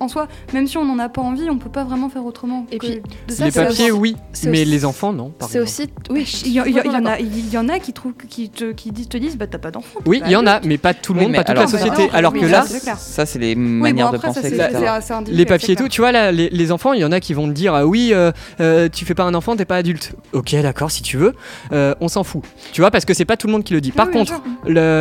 en 0.00 0.08
soi 0.08 0.26
même 0.52 0.66
si 0.66 0.76
on 0.78 0.84
n'en 0.84 0.98
a 0.98 1.08
pas 1.08 1.20
envie 1.20 1.48
on 1.50 1.58
peut 1.58 1.70
pas 1.70 1.84
vraiment 1.84 2.08
faire 2.08 2.24
autrement. 2.24 2.66
Et 2.72 2.78
que 2.78 2.86
puis, 2.86 3.02
de 3.28 3.32
ça, 3.32 3.44
les 3.44 3.50
c'est 3.50 3.64
papiers, 3.66 3.90
oui, 3.92 4.16
mais 4.44 4.62
aussi- 4.62 4.64
les 4.70 4.84
enfants, 4.84 5.12
non. 5.12 5.32
C'est 5.48 5.60
aussi. 5.60 5.88
Oui, 6.10 6.26
Il 6.44 6.52
y, 6.52 6.60
en- 6.60 6.64
a, 6.64 7.18
il 7.18 7.50
y 7.52 7.56
en 7.58 7.68
a 7.68 7.78
qui 7.78 7.92
trouvent, 7.92 8.12
qui 8.28 8.50
te, 8.50 8.72
qui 8.72 8.90
disent, 8.92 9.08
te 9.08 9.16
disent, 9.16 9.36
bah 9.36 9.46
t'as 9.46 9.58
pas 9.58 9.70
d'enfant. 9.70 10.00
Oui, 10.06 10.22
il 10.24 10.30
y 10.30 10.36
en 10.36 10.46
a, 10.46 10.60
mais 10.64 10.78
pas 10.78 10.94
tout 10.94 11.14
le 11.14 11.20
monde, 11.22 11.32
pas 11.32 11.38
toute 11.44 11.50
alors- 11.50 11.64
la 11.64 11.68
société. 11.68 12.02
non, 12.04 12.08
alors 12.12 12.32
que 12.32 12.44
là, 12.46 12.62
ça, 12.62 12.68
c'est 12.68 12.80
clair. 12.80 12.98
Ça, 12.98 13.26
c'est 13.26 13.38
les 13.38 13.54
Oui, 13.54 13.60
manières 13.60 14.10
bon, 14.10 14.16
de 14.16 14.22
penser, 14.22 14.40
c'est- 14.42 14.48
etc. 14.48 14.68
c'est- 14.72 15.00
c'est 15.02 15.12
individuel, 15.12 15.36
les 15.38 15.46
papiers 15.46 15.72
et 15.74 15.76
tout, 15.76 15.88
tu 15.88 16.00
vois, 16.00 16.12
là, 16.12 16.32
les, 16.32 16.48
les 16.50 16.72
enfants, 16.72 16.92
il 16.92 17.00
y 17.00 17.04
en 17.04 17.12
a 17.12 17.20
qui 17.20 17.34
vont 17.34 17.46
te 17.48 17.52
dire 17.52 17.74
ah 17.74 17.86
oui, 17.86 18.10
euh, 18.12 18.32
euh, 18.60 18.88
tu 18.88 19.04
fais 19.04 19.14
pas 19.14 19.24
un 19.24 19.34
enfant, 19.34 19.56
t'es 19.56 19.64
pas 19.64 19.76
adulte. 19.76 20.12
Ok, 20.32 20.54
d'accord, 20.62 20.90
si 20.90 21.02
tu 21.02 21.16
veux, 21.16 21.34
euh, 21.72 21.94
on 22.00 22.08
s'en 22.08 22.24
fout. 22.24 22.42
Tu 22.72 22.80
vois, 22.80 22.90
parce 22.90 23.04
que 23.04 23.14
c'est 23.14 23.24
pas 23.24 23.36
tout 23.36 23.46
le 23.46 23.52
monde 23.52 23.64
qui 23.64 23.72
le 23.74 23.80
dit. 23.80 23.92
Par 23.92 24.10
contre, 24.10 24.40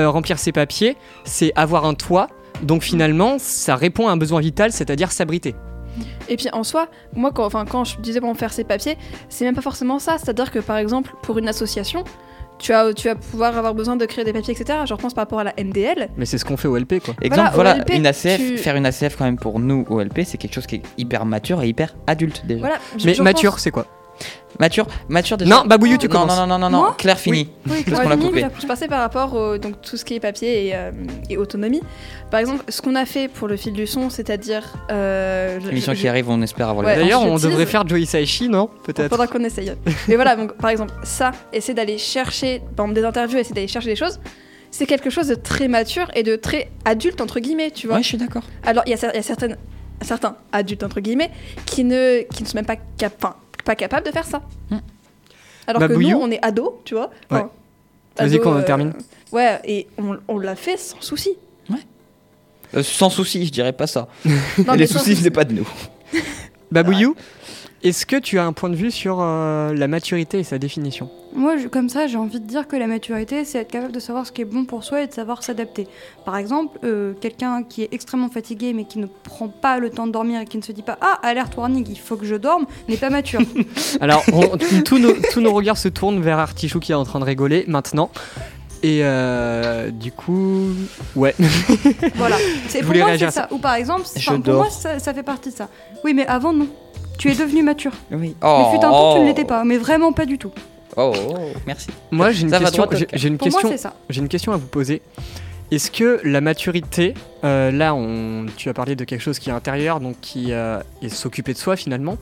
remplir 0.08 0.40
ses 0.40 0.52
papiers, 0.52 0.98
c'est 1.26 1.52
avoir 1.56 1.86
un 1.86 1.94
toit. 1.94 2.28
Donc 2.64 2.84
finalement, 2.84 3.38
ça 3.40 3.76
répond 3.76 4.08
à 4.08 4.12
un 4.12 4.18
besoin 4.18 4.40
vital, 4.42 4.72
c'est-à-dire 4.72 5.12
s'abriter. 5.12 5.56
Et 6.30 6.38
puis 6.38 6.48
en 6.54 6.64
soi, 6.64 6.88
moi 7.16 7.32
quand, 7.34 7.46
enfin, 7.46 7.66
quand 7.66 7.84
je 7.84 8.00
disais 8.00 8.22
pour 8.22 8.36
faire 8.38 8.54
ses 8.54 8.64
papiers, 8.64 8.98
c'est 9.28 9.46
même 9.46 9.56
pas 9.56 9.62
forcément 9.62 10.00
ça. 10.00 10.18
C'est-à-dire 10.18 10.52
que 10.52 10.60
par 10.60 10.78
exemple, 10.78 11.14
pour 11.24 11.38
une 11.38 11.48
association, 11.48 12.04
tu 12.60 12.72
vas, 12.74 12.94
tu 12.94 13.08
vas 13.08 13.16
pouvoir 13.16 13.58
avoir 13.58 13.74
besoin 13.74 13.96
de 13.96 14.06
créer 14.06 14.26
des 14.26 14.34
papiers, 14.34 14.54
etc. 14.54 14.80
Je 14.86 14.94
repense 14.94 15.14
par 15.14 15.24
rapport 15.24 15.40
à 15.40 15.44
la 15.46 15.54
MDL. 15.58 16.10
Mais 16.18 16.26
c'est 16.26 16.38
ce 16.38 16.44
qu'on 16.46 16.58
fait 16.58 16.68
au 16.68 16.78
LP, 16.78 17.00
quoi. 17.04 17.16
Exemple, 17.22 17.52
Voilà, 17.56 17.76
LP, 17.78 17.96
une 17.96 18.06
ACF, 18.06 18.38
tu- 18.38 18.58
faire 18.58 18.76
une 18.76 18.86
ACF 18.86 19.16
quand 19.18 19.24
même 19.26 19.38
pour 19.38 19.60
nous 19.60 19.86
au 19.90 20.02
LP, 20.02 20.24
c'est 20.26 20.38
quelque 20.38 20.54
chose 20.54 20.68
qui 20.68 20.76
est 20.76 20.82
hyper 20.98 21.26
mature 21.26 21.62
et 21.64 21.70
hyper 21.70 21.96
adulte 22.06 22.44
déjà. 22.46 22.60
Voilà. 22.60 22.76
je- 22.98 23.06
Mais 23.06 23.14
je 23.14 23.24
mature, 23.24 23.52
pense- 23.54 23.62
c'est 23.62 23.72
quoi? 23.72 23.86
Mature, 24.60 24.88
mature 25.08 25.38
déjà. 25.38 25.50
Non, 25.56 25.64
Babouillou, 25.66 25.98
tu 25.98 26.08
non, 26.08 26.12
commences. 26.20 26.38
non, 26.38 26.46
non, 26.48 26.60
non, 26.60 26.70
non, 26.70 26.84
non, 26.88 26.92
Claire 26.98 27.18
fini. 27.20 27.50
Oui, 27.66 27.72
Parce 27.72 27.84
Claire 27.84 28.02
qu'on 28.04 28.10
l'a 28.10 28.18
coupé. 28.18 28.46
Je 28.62 28.68
passais 28.68 28.88
par 28.90 29.00
rapport 29.00 29.34
au 29.34 29.58
donc, 29.58 29.82
tout 29.82 29.96
ce 29.96 30.04
qui 30.04 30.16
est 30.16 30.20
papier 30.20 30.68
et, 30.68 30.76
euh, 30.76 30.92
et 31.30 31.38
autonomie. 31.38 31.82
Par 32.30 32.42
exemple, 32.42 32.64
ce 32.68 32.82
qu'on 32.82 32.96
a 32.96 33.06
fait 33.06 33.30
pour 33.30 33.48
le 33.48 33.56
fil 33.56 33.72
du 33.72 33.88
son, 33.88 34.10
c'est-à-dire. 34.10 34.64
Euh, 34.92 35.60
je- 35.64 35.70
Émission 35.70 35.94
je- 35.94 36.02
qui 36.02 36.08
arrive, 36.10 36.30
on 36.30 36.42
espère 36.42 36.68
avoir 36.70 36.86
Ouais. 36.86 36.96
le 36.96 37.02
D'ailleurs, 37.04 37.22
on 37.22 37.36
tease. 37.36 37.44
devrait 37.44 37.66
faire 37.66 37.88
Joey 37.88 38.06
Saishi, 38.06 38.50
non 38.50 38.70
Peut-être. 38.84 39.10
Faudra 39.10 39.28
qu'on 39.28 39.44
essaye. 39.46 39.72
Mais 40.10 40.16
voilà, 40.16 40.36
donc 40.36 40.54
par 40.58 40.72
exemple, 40.72 40.94
ça, 41.04 41.32
essayer 41.54 41.74
d'aller 41.74 41.98
chercher, 41.98 42.60
par 42.76 42.86
exemple, 42.88 43.00
des 43.00 43.06
interviews, 43.08 43.38
essayer 43.38 43.56
d'aller 43.56 43.68
chercher 43.70 43.90
des 43.90 43.96
choses, 43.96 44.20
c'est 44.72 44.86
quelque 44.88 45.10
chose 45.10 45.28
de 45.28 45.36
très 45.36 45.70
mature 45.70 46.12
et 46.16 46.24
de 46.24 46.36
très 46.36 46.70
adulte, 46.84 47.22
entre 47.22 47.40
guillemets, 47.40 47.72
tu 47.72 47.88
vois. 47.88 47.96
Ouais, 47.98 48.04
je 48.04 48.08
suis 48.10 48.18
d'accord. 48.18 48.44
Alors, 48.66 48.84
il 48.88 48.90
y, 48.90 48.94
a 48.94 49.18
y 49.18 49.24
certaines, 49.24 49.56
certains 50.02 50.36
adultes, 50.52 50.84
entre 50.84 51.00
guillemets, 51.00 51.32
qui 51.66 51.86
ne, 51.86 52.24
qui 52.24 52.44
ne 52.44 52.48
sont 52.48 52.58
même 52.58 52.66
pas, 52.66 52.76
cap- 52.98 53.14
enfin, 53.22 53.36
pas 53.70 53.76
capables 53.76 54.08
de 54.08 54.12
faire 54.12 54.26
ça. 54.26 54.42
Hmm. 54.72 54.80
Alors 55.68 55.80
que 55.80 55.88
Babouillou 55.88 56.18
nous, 56.18 56.24
on 56.26 56.32
est 56.32 56.44
ados, 56.44 56.72
tu 56.86 56.96
vois. 56.96 57.12
Ouais. 57.30 57.46
Vas-y, 58.18 58.40
qu'on 58.40 58.56
euh, 58.56 58.64
termine. 58.64 58.94
Ouais, 59.32 59.60
et 59.64 59.88
on, 60.00 60.18
on 60.28 60.40
l'a 60.40 60.56
fait 60.56 60.76
sans 60.76 61.00
souci. 61.02 61.38
Euh, 62.76 62.84
sans 62.84 63.12
souci, 63.12 63.46
je 63.46 63.52
dirais 63.52 63.74
pas 63.74 63.86
ça. 63.86 64.08
Non, 64.26 64.34
Et 64.58 64.64
mais 64.66 64.78
les 64.78 64.88
sans 64.88 65.00
soucis, 65.00 65.16
c'est 65.16 65.30
pas 65.30 65.44
de 65.44 65.54
nous. 65.54 65.68
Babouillou, 66.72 67.16
est-ce 67.84 68.06
que 68.06 68.16
tu 68.18 68.38
as 68.40 68.46
un 68.46 68.54
point 68.54 68.70
de 68.70 68.76
vue 68.76 68.92
sur 68.92 69.18
euh, 69.22 69.74
la 69.74 69.88
maturité 69.88 70.40
et 70.40 70.44
sa 70.44 70.58
définition? 70.58 71.10
Moi, 71.34 71.58
je- 71.58 71.68
comme 71.68 71.90
ça, 71.90 72.08
j'ai 72.08 72.18
envie 72.18 72.40
de 72.40 72.46
dire 72.46 72.68
que 72.68 72.76
la 72.76 72.88
maturité, 72.88 73.46
c'est 73.46 73.60
être 73.60 73.72
capable 73.72 73.92
de 73.94 74.00
savoir 74.00 74.26
ce 74.26 74.32
qui 74.32 74.42
est 74.42 74.46
bon 74.46 74.66
pour 74.66 74.84
soi 74.84 75.04
et 75.04 75.08
de 75.08 75.14
savoir 75.14 75.44
s'adapter. 75.44 75.88
Par 76.26 76.36
exemple, 76.38 76.80
euh, 76.84 77.14
quelqu'un 77.22 77.64
qui 77.64 77.84
est 77.84 77.90
extrêmement 77.92 78.30
fatigué 78.30 78.74
mais 78.74 78.86
qui 78.86 78.98
ne 79.00 79.06
prend 79.06 79.48
pas 79.48 79.78
le 79.80 79.90
temps 79.92 80.08
de 80.08 80.12
dormir 80.12 80.42
et 80.42 80.46
qui 80.46 80.58
ne 80.58 80.64
se 80.64 80.72
dit 80.72 80.82
pas 80.82 80.98
Ah, 81.02 81.20
alerte 81.24 81.56
warning, 81.56 81.86
il 81.90 82.00
faut 82.00 82.16
que 82.18 82.26
je 82.26 82.36
dorme, 82.36 82.66
n'est 82.88 82.98
pas 82.98 83.10
mature. 83.12 83.42
Alors, 84.02 84.24
on- 84.34 84.58
tous, 84.84 84.98
nos, 84.98 85.14
tous 85.32 85.40
nos 85.42 85.54
regards 85.54 85.78
se 85.78 85.88
tournent 85.90 86.20
vers 86.22 86.40
Artichou 86.40 86.80
qui 86.80 86.92
est 86.92 86.96
en 86.96 87.06
train 87.06 87.20
de 87.20 87.26
rigoler 87.26 87.64
maintenant. 87.68 88.10
Et 88.82 89.02
euh, 89.04 89.92
du 89.92 90.12
coup, 90.14 90.68
ouais. 91.16 91.36
voilà. 92.16 92.38
C'est, 92.70 92.82
pour 92.82 92.96
moi, 92.96 93.18
c'est 93.18 93.26
à 93.26 93.32
ça. 93.32 93.48
Ou 93.52 93.58
par 93.58 93.74
exemple, 93.76 94.04
pour 94.44 94.54
moi, 94.54 94.70
ça, 94.70 95.00
ça 95.00 95.14
fait 95.14 95.22
partie 95.24 95.50
de 95.50 95.56
ça. 95.56 95.68
Oui, 96.06 96.14
mais 96.14 96.26
avant, 96.26 96.54
non. 96.54 96.68
Tu 97.20 97.30
es 97.30 97.36
devenu 97.36 97.62
mature. 97.62 97.92
Oui. 98.12 98.36
Mais 98.42 98.72
fut 98.72 98.78
un 98.78 98.80
temps, 98.80 99.16
tu 99.16 99.22
ne 99.22 99.28
l'étais 99.28 99.46
pas. 99.46 99.64
Mais 99.66 99.78
vraiment 99.78 100.14
pas 100.14 100.26
du 100.26 100.38
tout. 100.38 100.52
Oh, 100.96 101.14
oh, 101.16 101.36
oh, 101.38 101.58
merci. 101.68 101.88
Moi, 102.12 102.32
j'ai 102.32 102.44
une, 102.44 102.52
question, 102.52 102.84
droit 102.84 102.98
j'ai, 103.14 103.28
une 103.28 103.38
question. 103.38 103.62
moi, 103.62 103.72
c'est 103.72 103.78
ça. 103.78 103.94
J'ai 104.10 104.22
une 104.22 104.28
question 104.28 104.54
à 104.54 104.58
vous 104.58 104.68
poser. 104.68 105.02
Est-ce 105.72 105.92
que 105.92 106.20
la 106.24 106.42
maturité, 106.42 107.14
euh, 107.44 107.72
là, 107.72 107.94
on, 107.94 108.48
tu 108.58 108.70
as 108.70 108.74
parlé 108.74 108.96
de 108.96 109.04
quelque 109.04 109.22
chose 109.22 109.38
qui 109.38 109.52
est 109.52 109.54
intérieur, 109.54 110.00
donc 110.00 110.16
qui 110.20 110.52
euh, 110.52 110.82
est 111.04 111.10
s'occuper 111.10 111.54
de 111.54 111.60
soi 111.60 111.76
finalement, 111.76 112.18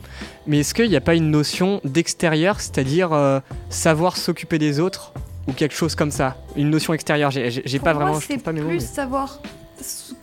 mais 0.48 0.60
est-ce 0.60 0.74
qu'il 0.74 0.90
n'y 0.90 0.98
a 0.98 1.02
pas 1.02 1.16
une 1.16 1.32
notion 1.32 1.80
d'extérieur, 1.86 2.60
c'est-à-dire 2.60 3.14
euh, 3.14 3.40
savoir 3.70 4.18
s'occuper 4.18 4.58
des 4.58 4.82
autres 4.82 5.14
ou 5.48 5.54
quelque 5.54 5.76
chose 5.76 5.96
comme 5.96 6.12
ça? 6.12 6.36
Une 6.58 6.70
notion 6.70 6.94
extérieure, 6.94 7.32
j'ai, 7.32 7.80
pas 7.80 7.94
moi, 7.94 8.04
vraiment, 8.04 8.20
je 8.20 8.26
c'est 8.28 8.44
pas 8.44 8.52
mes 8.52 8.60
mots. 8.60 8.68
plus 8.68 8.80
mais- 8.80 8.86
savoir 8.86 9.40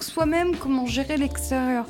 soi-même 0.00 0.56
comment 0.56 0.84
gérer 0.84 1.16
l'extérieur. 1.16 1.86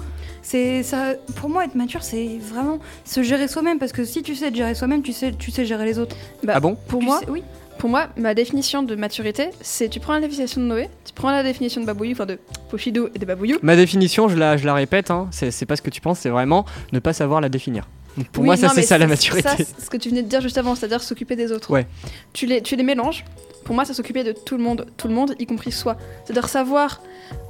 C'est 0.47 0.82
ça. 0.82 1.14
Pour 1.36 1.49
moi, 1.49 1.64
être 1.64 1.74
mature, 1.74 2.03
c'est 2.03 2.38
vraiment 2.38 2.78
se 3.07 3.22
gérer 3.22 3.49
soi-même 3.49 3.78
parce 3.78 3.92
que 3.92 4.05
si 4.05 4.22
tu 4.22 4.34
sais 4.34 4.51
te 4.51 4.57
gérer 4.57 4.74
soi-même, 4.74 5.03
tu 5.03 5.12
sais, 5.14 5.32
tu 5.32 5.51
sais 5.51 5.64
gérer 5.64 5.86
les 5.86 5.99
autres. 5.99 6.14
Bah, 6.42 6.53
Ah 6.57 6.61
bon? 6.61 6.76
Pour 6.86 7.01
Tu 7.01 7.07
moi, 7.07 7.20
sais- 7.20 7.30
oui. 7.30 7.42
pour 7.78 7.88
moi, 7.88 8.09
ma 8.18 8.34
définition 8.34 8.82
de 8.82 8.95
maturité, 8.95 9.49
c'est 9.62 9.88
tu 9.88 10.01
prends 10.01 10.12
la 10.12 10.20
définition 10.20 10.61
de 10.61 10.66
Noé, 10.66 10.90
tu 11.07 11.14
prends 11.14 11.30
la 11.30 11.42
définition 11.42 11.80
de 11.80 11.86
Babouillou, 11.86 12.12
enfin 12.12 12.26
de 12.26 12.38
Pochidou 12.68 13.09
et 13.14 13.18
de 13.18 13.24
Babouillou. 13.24 13.57
Ma 13.62 13.74
définition, 13.74 14.28
je 14.28 14.36
la, 14.36 14.59
je 14.59 14.66
la 14.66 14.74
répète, 14.74 15.11
hein, 15.11 15.28
c'est, 15.30 15.51
c'est 15.51 15.64
pas 15.66 15.76
ce 15.76 15.82
que 15.82 15.90
tu 15.90 16.03
penses, 16.03 16.18
c'est 16.20 16.28
vraiment 16.28 16.66
ne 16.92 16.99
pas 16.99 17.14
savoir 17.14 17.40
la 17.40 17.49
définir. 17.49 17.88
Pour 18.33 18.43
Oui, 18.43 18.47
moi, 18.47 18.57
ça 18.57 18.69
c'est 18.69 18.83
ça 18.83 18.97
la 18.99 19.07
maturité. 19.07 19.49
ça, 19.49 19.57
c'est 19.57 19.67
ce 19.81 19.91
que 19.91 19.97
tu 19.97 20.09
venais 20.09 20.23
de 20.23 20.29
dire 20.29 20.41
juste 20.41 20.59
avant, 20.59 20.75
c'est-à-dire 20.75 21.03
s'occuper 21.03 21.37
des 21.37 21.51
autres. 21.53 21.71
Ouais. 21.71 21.87
Tu 22.33 22.47
les, 22.47 22.62
tu 22.62 22.77
les 22.77 22.83
mélanges. 22.83 23.25
Pour 23.65 23.75
moi, 23.75 23.85
c'est 23.85 23.95
s'occuper 23.95 24.23
de 24.25 24.33
tout 24.33 24.57
le 24.57 24.62
monde, 24.62 24.87
tout 24.97 25.09
le 25.09 25.15
monde, 25.15 25.35
y 25.39 25.47
compris 25.47 25.73
soi. 25.73 25.97
C'est-à-dire 26.25 26.49
savoir 26.49 27.01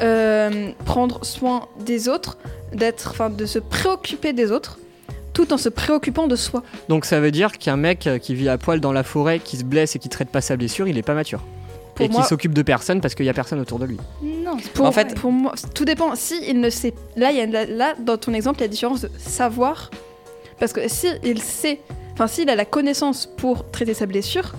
euh, 0.01 0.71
prendre 0.85 1.25
soin 1.25 1.67
des 1.81 2.09
autres, 2.09 2.39
d'être, 2.73 3.11
enfin, 3.11 3.31
de 3.31 3.47
se 3.47 3.59
préoccuper 3.59 4.33
des 4.33 4.53
autres, 4.53 4.79
tout 5.33 5.53
en 5.53 5.59
se 5.59 5.69
préoccupant 5.69 6.29
de 6.29 6.37
soi. 6.37 6.63
Donc 6.89 7.05
ça 7.05 7.19
veut 7.21 7.33
dire 7.33 7.53
qu'un 7.59 7.77
mec 7.77 8.07
euh, 8.07 8.19
qui 8.19 8.35
vit 8.35 8.49
à 8.49 8.57
poil 8.59 8.81
dans 8.81 8.93
la 8.93 9.03
forêt, 9.03 9.41
qui 9.41 9.57
se 9.57 9.65
blesse 9.65 9.97
et 9.97 9.99
qui 9.99 10.09
traite 10.09 10.29
pas 10.29 10.41
sa 10.41 10.57
blessure, 10.57 10.87
il 10.89 10.97
est 10.97 11.03
pas 11.03 11.15
mature. 11.15 11.43
Pour 11.97 12.07
et 12.07 12.09
moi- 12.09 12.23
qui 12.23 12.29
s'occupe 12.29 12.55
de 12.55 12.63
personne 12.63 13.01
parce 13.01 13.15
qu'il 13.15 13.27
y 13.27 13.29
a 13.29 13.35
personne 13.35 13.61
autour 13.61 13.79
de 13.81 13.85
lui. 13.87 13.97
Non, 14.23 14.57
c'est 14.63 14.73
Pour, 14.73 14.87
En 14.87 14.93
fait- 14.93 15.15
pour 15.17 15.33
moi, 15.33 15.55
tout 15.75 15.85
dépend. 15.85 16.15
Si 16.15 16.35
il 16.49 16.61
ne 16.61 16.71
sait, 16.71 16.95
là, 17.17 17.31
il 17.33 17.37
y 17.37 17.41
a, 17.41 17.47
là, 17.47 17.67
là, 17.67 17.95
dans 18.01 18.17
ton 18.17 18.33
exemple, 18.35 18.59
il 18.59 18.63
y 18.63 18.65
a 18.65 18.67
la 18.67 18.73
différence 18.73 19.01
de 19.03 19.11
savoir, 19.19 19.91
parce 20.59 20.73
que 20.73 20.89
si 20.89 21.09
il 21.25 21.41
sait, 21.43 21.81
enfin, 22.13 22.27
s'il 22.27 22.49
a 22.51 22.55
la 22.57 22.65
connaissance 22.65 23.27
pour 23.37 23.71
traiter 23.71 23.95
sa 23.95 24.07
blessure, 24.07 24.55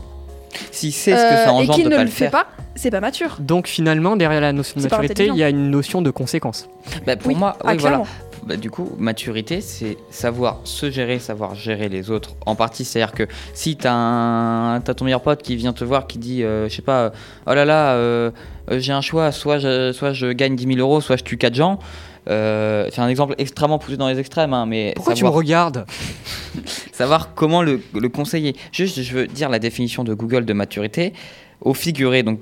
S'il 0.72 0.93
sait 0.93 1.12
ce 1.12 1.16
que 1.22 1.22
euh, 1.26 1.43
ça 1.46 1.50
et 1.50 1.54
engendre 1.54 1.74
qu'il 1.76 1.86
de 1.86 1.89
ne 1.89 1.96
pas 1.98 2.04
le 2.04 2.10
fait 2.10 2.26
faire. 2.26 2.32
pas, 2.32 2.48
c'est 2.76 2.91
pas 2.91 3.02
mature. 3.02 3.38
Donc 3.39 3.68
finalement, 3.68 4.16
derrière 4.16 4.41
la 4.41 4.54
notion 4.54 4.76
de 4.78 4.82
C'est 4.82 4.89
pas 4.89 4.98
maturité, 4.98 5.28
il 5.28 5.36
y 5.38 5.43
a 5.43 5.50
une 5.50 5.70
notion 5.70 6.02
de 6.02 6.12
conséquence. 6.12 6.68
Bah, 7.06 7.16
pour 7.16 7.28
Oui. 7.30 7.36
moi, 7.36 7.58
Ah, 7.64 7.72
oui, 7.72 7.78
voilà. 7.78 7.98
clairement. 7.98 8.08
Bah, 8.46 8.58
du 8.58 8.70
coup, 8.70 8.91
maturité, 9.00 9.60
c'est 9.60 9.98
savoir 10.12 10.60
se 10.66 10.91
gérer, 10.91 11.18
savoir 11.18 11.56
gérer 11.56 11.89
les 11.89 12.12
autres. 12.12 12.36
En 12.46 12.54
partie, 12.54 12.86
c'est-à-dire 12.86 13.14
que 13.16 13.28
si 13.56 13.76
t'as 13.76 13.91
un, 13.93 14.82
t'as 14.82 14.93
ton 14.93 15.04
meilleur 15.06 15.22
pote 15.22 15.41
qui 15.41 15.56
vient 15.56 15.74
te 15.74 15.84
voir, 15.84 16.06
qui 16.06 16.20
dit, 16.20 16.43
euh, 16.43 16.70
je 16.70 16.76
sais 16.76 16.84
pas, 16.84 17.06
euh, 17.06 17.10
oh 17.48 17.54
là 17.56 17.66
là, 17.66 17.93
euh, 17.93 18.30
euh, 18.70 18.78
j'ai 18.80 18.93
un 18.93 19.02
choix, 19.02 19.32
soit 19.32 19.58
je, 19.58 19.91
soit 19.93 20.14
je 20.14 20.28
gagne 20.32 20.56
10 20.56 20.68
000 20.76 20.78
euros, 20.80 21.02
soit 21.02 21.16
je 21.18 21.24
tue 21.24 21.38
4 21.38 21.56
gens. 21.56 21.80
Euh, 22.28 22.89
c'est 22.91 23.01
un 23.01 23.07
exemple 23.07 23.36
extrêmement 23.38 23.78
poussé 23.78 23.97
dans 23.97 24.07
les 24.07 24.19
extrêmes, 24.19 24.53
hein, 24.53 24.65
mais 24.65 24.93
Pourquoi 24.95 25.15
savoir, 25.15 25.32
tu 25.32 25.36
me 25.36 25.38
regardes? 25.38 25.86
Savoir 26.91 27.34
comment 27.34 27.61
le, 27.61 27.82
le 27.93 28.09
conseiller. 28.09 28.55
Juste, 28.71 29.01
je 29.01 29.13
veux 29.13 29.28
dire 29.28 29.49
la 29.49 29.59
définition 29.59 30.03
de 30.03 30.13
Google 30.13 30.45
de 30.45 30.53
maturité. 30.53 31.13
Au 31.61 31.73
figuré, 31.73 32.23
donc 32.23 32.39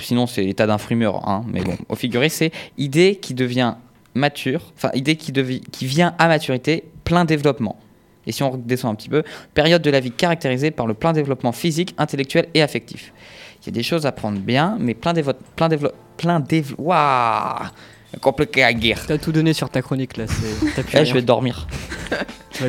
sinon 0.00 0.26
c'est 0.26 0.42
l'état 0.42 0.66
d'un 0.66 0.78
frimeur, 0.78 1.28
hein, 1.28 1.44
mais 1.52 1.62
bon, 1.62 1.76
au 1.88 1.94
figuré, 1.94 2.28
c'est 2.28 2.52
idée 2.78 3.16
qui 3.16 3.34
devient 3.34 3.74
mature, 4.14 4.72
enfin 4.76 4.90
idée 4.94 5.16
qui, 5.16 5.32
qui 5.70 5.86
vient 5.86 6.14
à 6.18 6.28
maturité, 6.28 6.84
plein 7.04 7.24
développement. 7.24 7.78
Et 8.26 8.32
si 8.32 8.42
on 8.42 8.50
redescend 8.50 8.92
un 8.92 8.94
petit 8.94 9.08
peu, 9.08 9.22
période 9.54 9.82
de 9.82 9.90
la 9.90 10.00
vie 10.00 10.12
caractérisée 10.12 10.70
par 10.70 10.86
le 10.86 10.94
plein 10.94 11.12
développement 11.12 11.52
physique, 11.52 11.94
intellectuel 11.98 12.48
et 12.54 12.62
affectif. 12.62 13.12
Il 13.62 13.66
y 13.66 13.68
a 13.70 13.72
des 13.72 13.82
choses 13.82 14.06
à 14.06 14.12
prendre 14.12 14.38
bien, 14.38 14.76
mais 14.78 14.94
plein 14.94 15.12
développement, 15.12 15.46
plein 15.56 15.68
développement, 15.68 15.98
plein 16.16 16.40
développement, 16.40 16.84
waouh, 16.86 17.68
compliqué 18.20 18.62
à 18.62 18.72
guerre. 18.72 19.04
T'as 19.06 19.18
tout 19.18 19.32
donné 19.32 19.52
sur 19.52 19.70
ta 19.70 19.82
chronique 19.82 20.16
là. 20.16 20.26
plus 20.26 20.76
Là, 20.76 20.82
rien. 20.92 21.04
je 21.04 21.14
vais 21.14 21.22
dormir. 21.22 21.66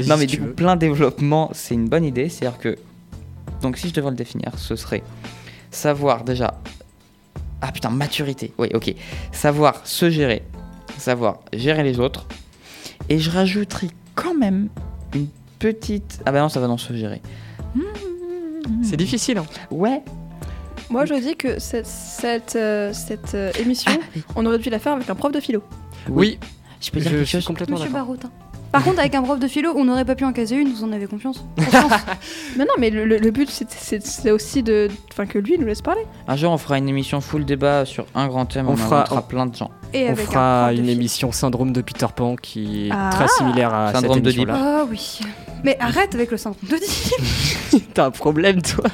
Non, 0.07 0.17
mais 0.17 0.25
du 0.25 0.37
coup, 0.39 0.45
veux. 0.45 0.53
plein 0.53 0.75
développement, 0.75 1.49
c'est 1.53 1.73
une 1.75 1.87
bonne 1.89 2.05
idée. 2.05 2.29
C'est-à-dire 2.29 2.59
que. 2.59 2.77
Donc, 3.61 3.77
si 3.77 3.89
je 3.89 3.93
devais 3.93 4.09
le 4.09 4.15
définir, 4.15 4.51
ce 4.57 4.75
serait 4.75 5.03
savoir 5.71 6.23
déjà. 6.23 6.59
Ah 7.61 7.71
putain, 7.71 7.89
maturité. 7.89 8.53
Oui, 8.57 8.69
ok. 8.73 8.93
Savoir 9.31 9.85
se 9.85 10.09
gérer, 10.09 10.43
savoir 10.97 11.39
gérer 11.53 11.83
les 11.83 11.99
autres. 11.99 12.25
Et 13.09 13.19
je 13.19 13.29
rajouterai 13.29 13.87
quand 14.15 14.33
même 14.35 14.69
une 15.13 15.27
petite. 15.59 16.21
Ah 16.25 16.31
bah 16.31 16.39
non, 16.41 16.49
ça 16.49 16.59
va 16.59 16.67
dans 16.67 16.77
se 16.77 16.93
gérer. 16.93 17.21
C'est 18.83 18.97
difficile. 18.97 19.37
hein. 19.37 19.45
Ouais. 19.71 20.01
Moi, 20.89 21.05
je 21.05 21.13
dis 21.15 21.35
que 21.35 21.59
cette, 21.59 21.85
cette, 21.87 22.55
euh, 22.55 22.91
cette 22.93 23.33
euh, 23.35 23.51
émission, 23.59 23.91
Ah, 23.95 24.05
oui. 24.15 24.23
on 24.35 24.45
aurait 24.45 24.59
dû 24.59 24.69
la 24.69 24.79
faire 24.79 24.93
avec 24.93 25.09
un 25.09 25.15
prof 25.15 25.31
de 25.31 25.39
philo. 25.39 25.61
Oui, 26.09 26.37
Je 26.81 26.91
peux 26.91 26.99
je 26.99 27.03
dire 27.03 27.11
quelque 27.13 27.25
suis 27.25 27.37
chose 27.37 27.45
complètement 27.45 27.77
Monsieur 27.77 27.91
d'accord. 27.91 28.07
Barotin. 28.07 28.29
Par 28.71 28.83
contre, 28.83 28.99
avec 28.99 29.13
un 29.13 29.21
prof 29.21 29.39
de 29.39 29.47
philo, 29.47 29.71
on 29.75 29.85
n'aurait 29.85 30.03
pas 30.05 30.15
pu 30.15 30.25
en 30.25 30.33
caser 30.33 30.55
une, 30.55 30.73
vous 30.73 30.83
en 30.83 30.91
avez 30.91 31.05
confiance 31.05 31.45
Confiance. 31.57 31.91
Mais 32.57 32.65
non, 32.65 32.73
mais 32.79 32.89
le, 32.89 33.05
le- 33.05 33.19
le 33.19 33.31
but, 33.31 33.47
c'est- 33.49 33.69
c'est 33.69 34.03
c'est 34.05 34.31
aussi 34.31 34.63
de, 34.63 34.89
enfin, 35.11 35.27
que 35.27 35.37
lui 35.37 35.57
nous 35.59 35.65
laisse 35.67 35.81
parler. 35.83 36.01
Un 36.27 36.35
jour, 36.35 36.51
on 36.51 36.57
fera 36.57 36.79
une 36.79 36.89
émission 36.89 37.21
full 37.21 37.45
débat 37.45 37.85
sur 37.85 38.05
un 38.15 38.27
grand 38.27 38.45
thème. 38.47 38.67
On 38.67 38.73
On, 38.73 38.75
fera- 38.75 39.21
plein 39.27 39.45
de 39.45 39.55
gens. 39.55 39.69
Et 39.93 40.05
On 40.07 40.11
avec 40.13 40.27
un 40.27 40.31
fera 40.31 40.63
prof 40.65 40.73
de 40.75 40.79
une 40.79 40.85
philo. 40.87 40.97
émission 40.99 41.31
syndrome 41.31 41.71
de 41.71 41.81
Peter 41.81 42.07
Pan 42.15 42.35
qui 42.35 42.87
est 42.87 42.91
Ah. 42.91 43.09
très 43.13 43.27
similaire 43.27 43.73
à 43.73 43.91
Syndrome 43.93 44.15
cette 44.15 44.23
de 44.23 44.29
émission-là. 44.31 44.57
Ah 44.59 44.85
oui. 44.89 45.19
Mais 45.63 45.77
arrête 45.79 46.13
avec 46.15 46.29
le 46.31 46.37
syndrome 46.37 46.61
de. 46.69 46.77
T'as 47.93 48.05
un 48.07 48.11
problème 48.11 48.61
toi 48.61 48.85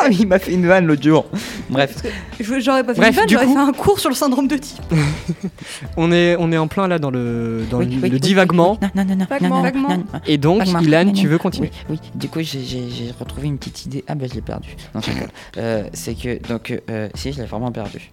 Ah, 0.00 0.08
il 0.10 0.26
m'a 0.26 0.38
fait 0.38 0.52
une 0.52 0.66
vanne 0.66 0.86
l'autre 0.86 1.02
jour. 1.02 1.26
Bref. 1.70 2.02
Je- 2.40 2.60
J'aurais 2.60 2.84
pas 2.84 2.92
fait 2.94 3.00
Bref, 3.00 3.10
une 3.10 3.16
vanne, 3.16 3.26
du 3.26 3.34
j'aurais 3.34 3.46
coup- 3.46 3.52
fait 3.54 3.58
un 3.60 3.72
cours 3.72 3.98
sur 4.00 4.10
le 4.10 4.14
syndrome 4.14 4.46
de 4.48 4.56
Deep. 4.56 4.82
on 5.96 6.12
est, 6.12 6.36
on 6.38 6.50
est 6.52 6.58
en 6.58 6.66
plein 6.68 6.86
là 6.88 6.98
dans 6.98 7.10
le, 7.10 7.62
dans 7.70 7.78
Oui, 7.78 7.86
le, 7.86 8.02
oui, 8.02 8.10
le 8.10 8.18
divagement. 8.18 8.78
Non, 8.82 8.90
non, 8.94 9.04
non, 9.04 9.16
non, 9.16 9.26
Vaguement, 9.28 9.48
non, 9.48 9.56
non, 9.56 9.62
vaguement. 9.62 9.88
non, 9.88 9.96
non. 10.12 10.20
Et 10.26 10.38
donc, 10.38 10.58
Vaguement. 10.58 10.80
Ilan, 10.80 11.04
Non, 11.06 11.12
tu 11.12 11.24
non. 11.24 11.30
veux 11.30 11.38
continuer 11.38 11.70
Oui, 11.88 11.98
oui. 12.02 12.10
Du 12.14 12.28
coup, 12.28 12.40
j'ai- 12.42 12.64
j'ai 12.64 12.88
j'ai 12.90 13.10
retrouvé 13.18 13.46
une 13.46 13.58
petite 13.58 13.86
idée. 13.86 14.04
Ah, 14.08 14.14
bah, 14.14 14.26
je 14.28 14.34
l'ai 14.34 14.42
perdu. 14.42 14.76
Non, 14.94 15.00
je 15.00 15.10
rigole. 15.10 15.28
Euh, 15.58 15.84
c'est 15.92 16.14
que, 16.14 16.46
donc, 16.48 16.78
euh, 16.90 17.08
si, 17.14 17.32
je 17.32 17.40
l'ai 17.40 17.46
vraiment 17.46 17.70
perdu. 17.72 18.10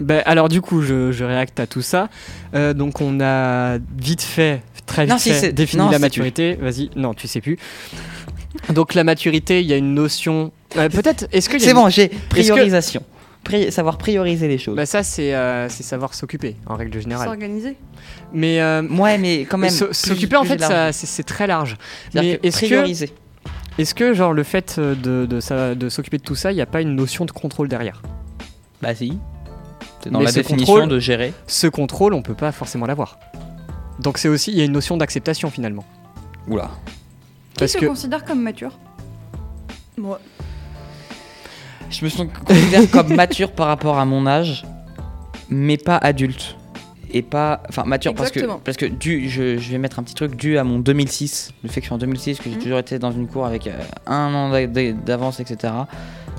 Ben, 0.00 0.22
alors 0.26 0.48
du 0.48 0.60
coup, 0.60 0.82
je, 0.82 1.12
je 1.12 1.24
réacte 1.24 1.60
à 1.60 1.66
tout 1.66 1.82
ça. 1.82 2.08
Euh, 2.54 2.74
donc 2.74 3.00
on 3.00 3.20
a 3.20 3.78
vite 3.96 4.22
fait, 4.22 4.62
très 4.92 5.02
vite 5.04 5.12
Non, 5.12 5.18
si, 5.18 5.30
fait, 5.30 5.38
c'est- 5.38 5.52
défini 5.52 5.82
non, 5.82 5.90
la 5.90 5.98
maturité. 5.98 6.54
Vas-y, 6.60 6.90
non, 6.96 7.14
tu 7.14 7.26
sais 7.28 7.40
plus. 7.40 7.58
Donc 8.70 8.94
la 8.94 9.04
maturité, 9.04 9.60
il 9.60 9.66
y 9.66 9.72
a 9.72 9.76
une 9.76 9.94
notion. 9.94 10.52
euh, 10.76 10.88
Peut-être. 10.88 11.26
Est-ce 11.32 11.48
que 11.48 11.58
C'est 11.58 11.70
une- 11.70 11.76
bon, 11.76 11.88
j'ai 11.88 12.08
priorisation. 12.08 13.02
Pri- 13.44 13.72
savoir 13.72 13.98
prioriser 13.98 14.46
les 14.46 14.56
choses. 14.58 14.76
Bah 14.76 14.86
ça 14.86 15.02
c'est 15.02 15.34
euh, 15.34 15.68
c'est 15.68 15.82
savoir 15.82 16.14
s'occuper 16.14 16.54
en 16.66 16.76
règle 16.76 17.00
générale. 17.02 17.26
S'organiser. 17.26 17.76
Mais 18.32 18.60
euh, 18.60 18.82
ouais, 18.86 19.18
mais 19.18 19.40
quand 19.46 19.58
même. 19.58 19.70
s'occuper 19.70 20.36
en 20.36 20.44
fait 20.44 20.62
c'est 20.92 21.24
très 21.24 21.48
large. 21.48 21.76
Mais 22.14 22.38
que 22.38 22.46
est-ce 22.46 22.60
que 22.60 22.66
prioriser. 22.66 23.10
est-ce 23.78 23.96
que 23.96 24.14
genre 24.14 24.32
le 24.32 24.44
fait 24.44 24.76
euh, 24.78 24.94
de 24.94 25.26
de, 25.26 25.40
ça- 25.40 25.74
de 25.74 25.88
s'occuper 25.88 26.18
de 26.18 26.22
tout 26.22 26.36
ça, 26.36 26.52
il 26.52 26.54
n'y 26.54 26.60
a 26.60 26.66
pas 26.66 26.82
une 26.82 26.94
notion 26.94 27.24
de 27.24 27.32
contrôle 27.32 27.66
derrière? 27.68 28.00
Bah, 28.80 28.94
si. 28.94 29.18
C'est 30.04 30.10
dans 30.10 30.20
Mais 30.20 30.26
la 30.26 30.30
ce 30.30 30.36
définition 30.38 30.74
contrôle- 30.74 30.88
de 30.88 30.98
gérer. 31.00 31.32
Ce 31.48 31.66
contrôle, 31.66 32.14
on 32.14 32.22
peut 32.22 32.34
pas 32.34 32.52
forcément 32.52 32.86
l'avoir. 32.86 33.18
Donc 34.00 34.18
c'est 34.18 34.28
aussi 34.28 34.50
il 34.52 34.58
y 34.58 34.60
a 34.60 34.64
une 34.64 34.72
notion 34.72 34.96
d'acceptation 34.96 35.50
finalement. 35.50 35.84
Oula. 36.48 36.70
Qui 37.54 37.58
Parce 37.60 37.72
se 37.72 37.78
que 37.78 37.86
considère 37.86 38.24
comme 38.24 38.40
mature? 38.42 38.72
Moi, 39.98 40.18
Je 41.90 42.04
me 42.04 42.10
sens 42.10 42.26
considère 42.46 42.90
comme 42.90 43.14
mature 43.14 43.52
par 43.52 43.66
rapport 43.68 43.98
à 43.98 44.04
mon 44.04 44.26
âge, 44.26 44.64
mais 45.50 45.76
pas 45.76 45.96
adulte. 45.98 46.56
Et 47.14 47.20
pas. 47.20 47.62
Enfin, 47.68 47.84
mature 47.84 48.14
parce 48.14 48.30
que, 48.30 48.38
Exactement. 48.38 48.60
parce 48.64 48.78
que 48.78 48.86
dû, 48.86 49.28
je, 49.28 49.58
je 49.58 49.70
vais 49.70 49.76
mettre 49.76 49.98
un 49.98 50.02
petit 50.02 50.14
truc 50.14 50.34
dû 50.34 50.56
à 50.56 50.64
mon 50.64 50.78
2006. 50.78 51.52
Le 51.62 51.68
fait 51.68 51.80
que 51.80 51.84
je 51.84 51.88
suis 51.88 51.94
en 51.94 51.98
2006, 51.98 52.38
que 52.38 52.44
j'ai 52.48 52.56
Mhm. 52.56 52.62
toujours 52.62 52.78
été 52.78 52.98
dans 52.98 53.12
une 53.12 53.28
cour 53.28 53.44
avec 53.44 53.66
euh, 53.66 53.72
un 54.06 54.32
an 54.32 54.50
d'a- 54.50 54.66
d'a- 54.66 54.92
d'avance, 54.92 55.38
etc. 55.38 55.74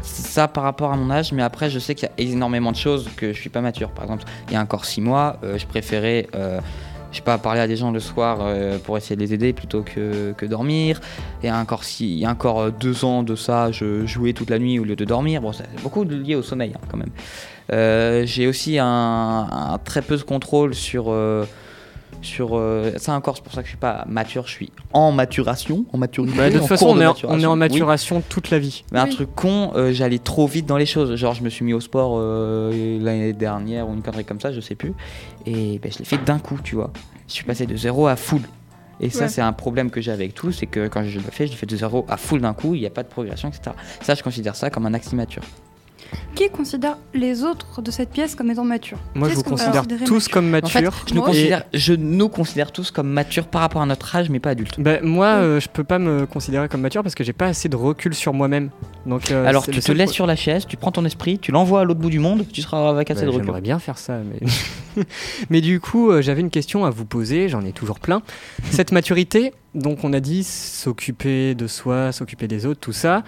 Ça 0.02 0.48
par 0.48 0.64
rapport 0.64 0.92
à 0.92 0.98
mon 0.98 1.12
âge, 1.12 1.32
mais 1.32 1.44
après, 1.44 1.70
je 1.70 1.78
sais 1.78 1.94
qu'il 1.94 2.10
y 2.10 2.12
a 2.24 2.26
énormément 2.32 2.72
de 2.72 2.76
choses 2.78 3.08
que 3.16 3.32
je 3.34 3.40
suis 3.40 3.52
pas 3.52 3.62
mature. 3.62 3.92
Par 3.92 4.06
exemple, 4.06 4.24
il 4.48 4.54
y 4.54 4.58
a 4.58 4.62
encore 4.62 4.86
6 4.86 5.00
mois, 5.02 5.38
euh, 5.44 5.60
je 5.60 5.68
préférais. 5.68 6.26
euh, 6.34 6.60
je 7.14 7.18
sais 7.20 7.24
pas, 7.24 7.38
parler 7.38 7.62
à 7.62 7.68
des 7.68 7.78
gens 7.78 7.92
le 7.92 8.02
soir 8.02 8.40
euh, 8.42 8.78
pour 8.80 8.98
essayer 8.98 9.16
de 9.16 9.22
les 9.22 9.34
aider 9.34 9.54
plutôt 9.54 9.82
que, 9.84 10.34
que 10.34 10.46
dormir. 10.46 11.00
Et 11.44 11.50
encore, 11.50 11.86
six, 11.86 12.06
il 12.06 12.20
y 12.20 12.26
a 12.26 12.30
encore 12.30 12.72
deux 12.72 13.06
ans 13.06 13.24
de 13.24 13.36
ça, 13.36 13.72
je 13.72 14.06
jouais 14.06 14.34
toute 14.34 14.50
la 14.50 14.60
nuit 14.60 14.80
au 14.80 14.84
lieu 14.84 14.98
de 14.98 15.06
dormir. 15.06 15.40
Bon, 15.40 15.54
c'est 15.54 15.64
beaucoup 15.82 16.04
lié 16.04 16.36
au 16.36 16.42
sommeil 16.42 16.74
hein, 16.76 16.82
quand 16.92 16.98
même. 16.98 17.12
Euh, 17.72 18.26
J'ai 18.26 18.48
aussi 18.48 18.78
un, 18.80 18.86
un 19.50 19.78
très 19.78 20.02
peu 20.02 20.18
de 20.18 20.24
contrôle 20.24 20.74
sur. 20.76 21.06
euh, 21.08 21.46
sur 22.24 22.52
euh, 22.58 22.94
ça 22.98 23.14
encore, 23.14 23.36
c'est 23.38 23.44
pour 23.44 23.54
ça 23.54 23.62
que 23.62 23.68
je 23.68 23.72
suis 23.72 23.78
pas 23.78 24.06
mature, 24.08 24.48
je 24.48 24.52
suis 24.52 24.72
en 24.94 25.12
maturation. 25.12 25.86
En 25.94 25.98
maturité. 25.98 26.38
Bah, 26.38 26.50
de 26.50 26.58
toute 26.58 26.68
façon, 26.68 26.88
on 26.88 27.00
est, 27.00 27.06
en, 27.06 27.10
maturation. 27.10 27.30
on 27.30 27.40
est 27.42 27.46
en 27.46 27.54
Oui. 27.54 27.60
maturation 27.60 28.24
toute 28.28 28.50
la 28.50 28.60
vie. 28.60 28.84
Mais 28.92 29.00
un 29.00 29.08
truc 29.08 29.30
con, 29.36 29.72
euh, 29.76 29.92
j'allais 29.94 30.20
trop 30.20 30.48
vite 30.48 30.66
dans 30.66 30.78
les 30.78 30.86
choses. 30.86 31.16
Genre, 31.16 31.34
je 31.34 31.44
me 31.44 31.50
suis 31.50 31.64
mis 31.66 31.74
au 31.74 31.80
sport 31.82 32.14
euh, 32.18 33.00
l'année 33.02 33.34
dernière 33.34 33.88
ou 33.88 33.94
une 33.94 34.02
connerie 34.02 34.26
comme 34.26 34.40
ça, 34.40 34.52
je 34.52 34.60
sais 34.62 34.76
plus. 34.76 34.94
Et 35.46 35.80
ben, 35.80 35.92
je 35.92 36.00
l'ai 36.00 36.06
fait 36.06 36.18
d'un 36.24 36.40
coup, 36.40 36.58
tu 36.64 36.76
vois. 36.76 36.92
Je 37.28 37.34
suis 37.34 37.44
passé 37.46 37.66
de 37.66 37.76
zéro 37.76 38.08
à 38.08 38.16
full. 38.16 38.42
Et 39.00 39.10
ça, 39.10 39.24
Ouais. 39.24 39.28
c'est 39.28 39.42
un 39.42 39.54
problème 39.54 39.90
que 39.90 40.00
j'ai 40.02 40.12
avec 40.12 40.34
tout, 40.36 40.52
c'est 40.52 40.68
que 40.68 40.88
quand 40.88 41.04
je 41.04 41.18
le 41.20 41.26
fais, 41.32 41.48
je 41.48 41.52
le 41.52 41.58
fais 41.58 41.66
de 41.66 41.76
zéro 41.76 42.06
à 42.08 42.16
full 42.18 42.42
d'un 42.42 42.54
coup, 42.54 42.76
il 42.76 42.82
n'y 42.82 42.86
a 42.86 42.92
pas 42.92 43.04
de 43.04 43.08
progression, 43.10 43.50
etc. 43.50 43.72
Ça, 44.02 44.14
je 44.16 44.24
considère 44.24 44.56
ça 44.56 44.70
comme 44.70 44.86
un 44.86 44.94
axe 44.94 45.12
immature. 45.12 45.42
Qui 46.36 46.50
considère 46.50 46.98
les 47.14 47.44
autres 47.44 47.82
de 47.82 47.92
cette 47.92 48.10
pièce 48.10 48.36
comme 48.36 48.50
étant 48.52 48.64
matures 48.64 48.98
Moi, 49.16 49.30
je 49.30 49.36
vous 49.36 49.44
considère 49.44 49.86
tous 49.88 50.28
mature 50.28 50.30
comme 50.32 50.56
En 50.56 50.68
fait, 50.68 50.82
matures. 50.82 51.06
je 51.08 51.14
nous, 51.14 51.22
considère, 51.22 51.64
je 51.74 51.94
nous 51.94 52.30
considère 52.30 52.72
tous 52.72 52.92
comme 52.92 53.08
matures 53.10 53.48
par 53.48 53.62
rapport 53.62 53.82
à 53.82 53.86
notre 53.86 54.16
âge, 54.16 54.30
mais 54.30 54.40
pas 54.40 54.52
adultes. 54.52 54.80
Ben, 54.80 55.00
moi, 55.04 55.28
euh, 55.28 55.60
je 55.60 55.70
peux 55.70 55.84
pas 55.84 56.00
me 56.00 56.26
considérer 56.26 56.68
comme 56.70 56.82
mature 56.82 57.04
parce 57.04 57.16
que 57.16 57.24
j'ai 57.24 57.34
pas 57.34 57.48
assez 57.48 57.70
de 57.70 57.76
recul 57.76 58.14
sur 58.14 58.34
moi-même. 58.34 58.70
Donc, 59.06 59.32
euh, 59.32 59.46
Alors, 59.46 59.66
tu 59.66 59.80
te 59.80 59.92
laisses 59.92 60.08
pro- 60.08 60.14
sur 60.14 60.26
la 60.28 60.36
chaise, 60.36 60.66
tu 60.68 60.78
prends 60.78 60.92
ton 60.92 61.06
esprit, 61.06 61.38
tu 61.40 61.52
l'envoies 61.52 61.82
à 61.82 61.84
l'autre 61.84 62.00
bout 62.00 62.10
du 62.10 62.20
monde, 62.20 62.46
tu 62.52 62.62
seras 62.62 62.90
avec 62.90 63.12
assez 63.12 63.22
Ouais, 63.22 63.26
de 63.28 63.32
recul. 63.32 63.46
J'aimerais 63.46 63.62
bien 63.62 63.80
faire 63.80 63.98
ça, 63.98 64.18
mais. 64.20 65.04
mais 65.50 65.62
du 65.62 65.80
coup, 65.80 66.10
euh, 66.12 66.22
j'avais 66.22 66.42
une 66.42 66.50
question 66.50 66.86
à 66.86 66.90
vous 66.90 67.06
poser, 67.06 67.50
j'en 67.50 67.64
ai 67.66 67.72
toujours 67.74 68.00
plein. 68.00 68.22
Cette 68.72 68.92
maturité, 68.94 69.54
donc 69.76 70.04
on 70.04 70.14
a 70.14 70.20
dit 70.20 70.44
s'occuper 70.44 71.56
de 71.56 71.68
soi, 71.68 72.12
s'occuper 72.12 72.48
des 72.48 72.66
autres, 72.66 72.80
tout 72.80 72.94
ça, 72.94 73.24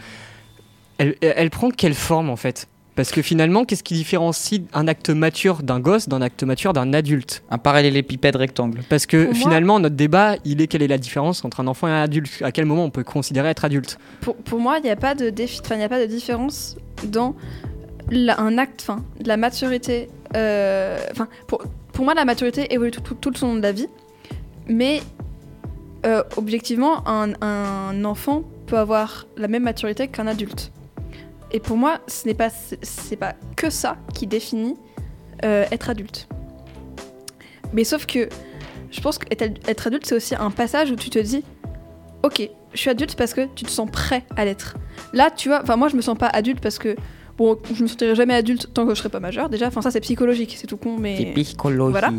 elle, 0.98 1.16
elle 1.22 1.50
prend 1.50 1.70
quelle 1.72 1.94
forme 1.94 2.30
en 2.30 2.36
fait? 2.36 2.68
Parce 2.96 3.12
que 3.12 3.22
finalement, 3.22 3.66
qu'est-ce 3.66 3.84
qui 3.84 3.94
différencie 3.94 4.62
un 4.74 4.88
acte 4.88 5.10
mature 5.10 5.64
d'un 5.64 5.80
gosse 5.82 6.08
d'un 6.08 6.22
acte 6.22 6.44
mature 6.44 6.72
d'un 6.72 6.94
adulte 6.94 7.44
Un 7.50 7.58
parallélépipède 7.58 8.38
rectangle. 8.38 8.82
Parce 8.90 9.06
que 9.06 9.26
Pour 9.26 9.34
moi- 9.34 9.42
finalement, 9.42 9.80
notre 9.80 9.96
débat, 9.96 10.36
il 10.46 10.62
est 10.62 10.68
quelle 10.68 10.82
est 10.82 10.88
la 10.88 10.98
différence 10.98 11.44
entre 11.44 11.60
un 11.60 11.68
enfant 11.68 11.88
et 11.88 11.92
un 11.92 12.04
adulte? 12.04 12.42
À 12.42 12.52
quel 12.54 12.66
moment 12.66 12.86
on 12.86 12.90
peut 12.90 13.04
considérer 13.04 13.50
être 13.50 13.66
adulte? 13.66 13.98
Pour, 14.22 14.36
pour 14.38 14.60
moi, 14.62 14.78
il 14.78 14.84
n'y 14.84 14.90
a, 14.90 14.96
pas 14.96 15.14
de 15.14 15.30
défi- 15.30 15.60
enfin, 15.62 15.76
il 15.76 15.80
n'y 15.80 15.84
a 15.84 15.90
pas 15.90 16.00
de 16.00 16.06
différence 16.06 16.78
dans 17.06 17.36
la- 18.10 18.40
un 18.40 18.58
acte, 18.58 18.80
enfin, 18.82 19.04
de 19.22 19.28
la 19.28 19.36
maturité. 19.38 20.08
euh, 20.36 20.98
Enfin, 21.12 21.28
pour, 21.48 21.64
pour 21.92 22.06
moi, 22.06 22.14
la 22.14 22.24
maturité 22.26 22.74
évolue 22.74 22.92
tout, 22.92 23.02
tout- 23.02 23.16
tout 23.16 23.32
le 23.32 23.40
long 23.48 23.56
de 23.56 23.62
la 23.62 23.72
vie. 23.74 23.88
Mais 24.68 25.02
euh, 26.06 26.24
objectivement, 26.38 27.08
un, 27.08 27.34
un 27.42 28.06
enfant 28.06 28.44
peut 28.68 28.78
avoir 28.78 29.28
la 29.38 29.48
même 29.48 29.64
maturité 29.64 30.08
qu'un 30.08 30.28
adulte. 30.28 30.72
Et 31.52 31.60
pour 31.60 31.78
moi, 31.78 32.00
ce 32.08 32.28
n'est 32.28 32.34
pas, 32.34 32.50
c'est- 32.50 33.16
pas 33.16 33.36
que 33.56 33.70
ça 33.70 33.98
qui 34.14 34.28
définit 34.28 34.76
euh, 35.44 35.66
être 35.72 35.90
adulte. 35.90 36.28
Mais 37.74 37.84
sauf 37.84 38.06
que 38.06 38.30
je 38.92 39.02
pense 39.02 39.18
qu'être 39.18 39.42
être 39.68 39.88
adulte, 39.88 40.06
c'est 40.06 40.16
aussi 40.16 40.36
un 40.36 40.52
passage 40.52 40.92
où 40.92 40.96
tu 40.96 41.10
te 41.10 41.20
dis 41.20 41.44
Ok, 42.24 42.50
je 42.74 42.78
suis 42.80 42.90
adulte 42.90 43.16
parce 43.16 43.34
que 43.36 43.46
tu 43.54 43.66
te 43.66 43.70
sens 43.70 43.90
prêt 43.92 44.24
à 44.36 44.46
l'être. 44.46 44.76
Là, 45.14 45.30
tu 45.30 45.50
vois, 45.50 45.62
enfin, 45.62 45.76
moi, 45.76 45.90
je 45.90 45.96
me 45.96 46.02
sens 46.02 46.18
pas 46.18 46.28
adulte 46.28 46.60
parce 46.60 46.80
que, 46.80 46.96
bon, 47.38 47.60
je 47.72 47.84
me 47.84 47.88
sentirai 47.88 48.16
jamais 48.16 48.34
adulte 48.34 48.74
tant 48.74 48.88
que 48.88 48.96
je 48.96 49.00
serai 49.00 49.10
pas 49.10 49.20
majeur. 49.20 49.48
Déjà, 49.50 49.68
enfin, 49.68 49.84
ça, 49.84 49.92
c'est 49.92 50.00
psychologique, 50.00 50.56
c'est 50.60 50.66
tout 50.66 50.78
con, 50.78 50.98
mais. 50.98 51.18
C'est 51.18 51.26
psychologie. 51.44 51.92
Voilà. 51.92 52.12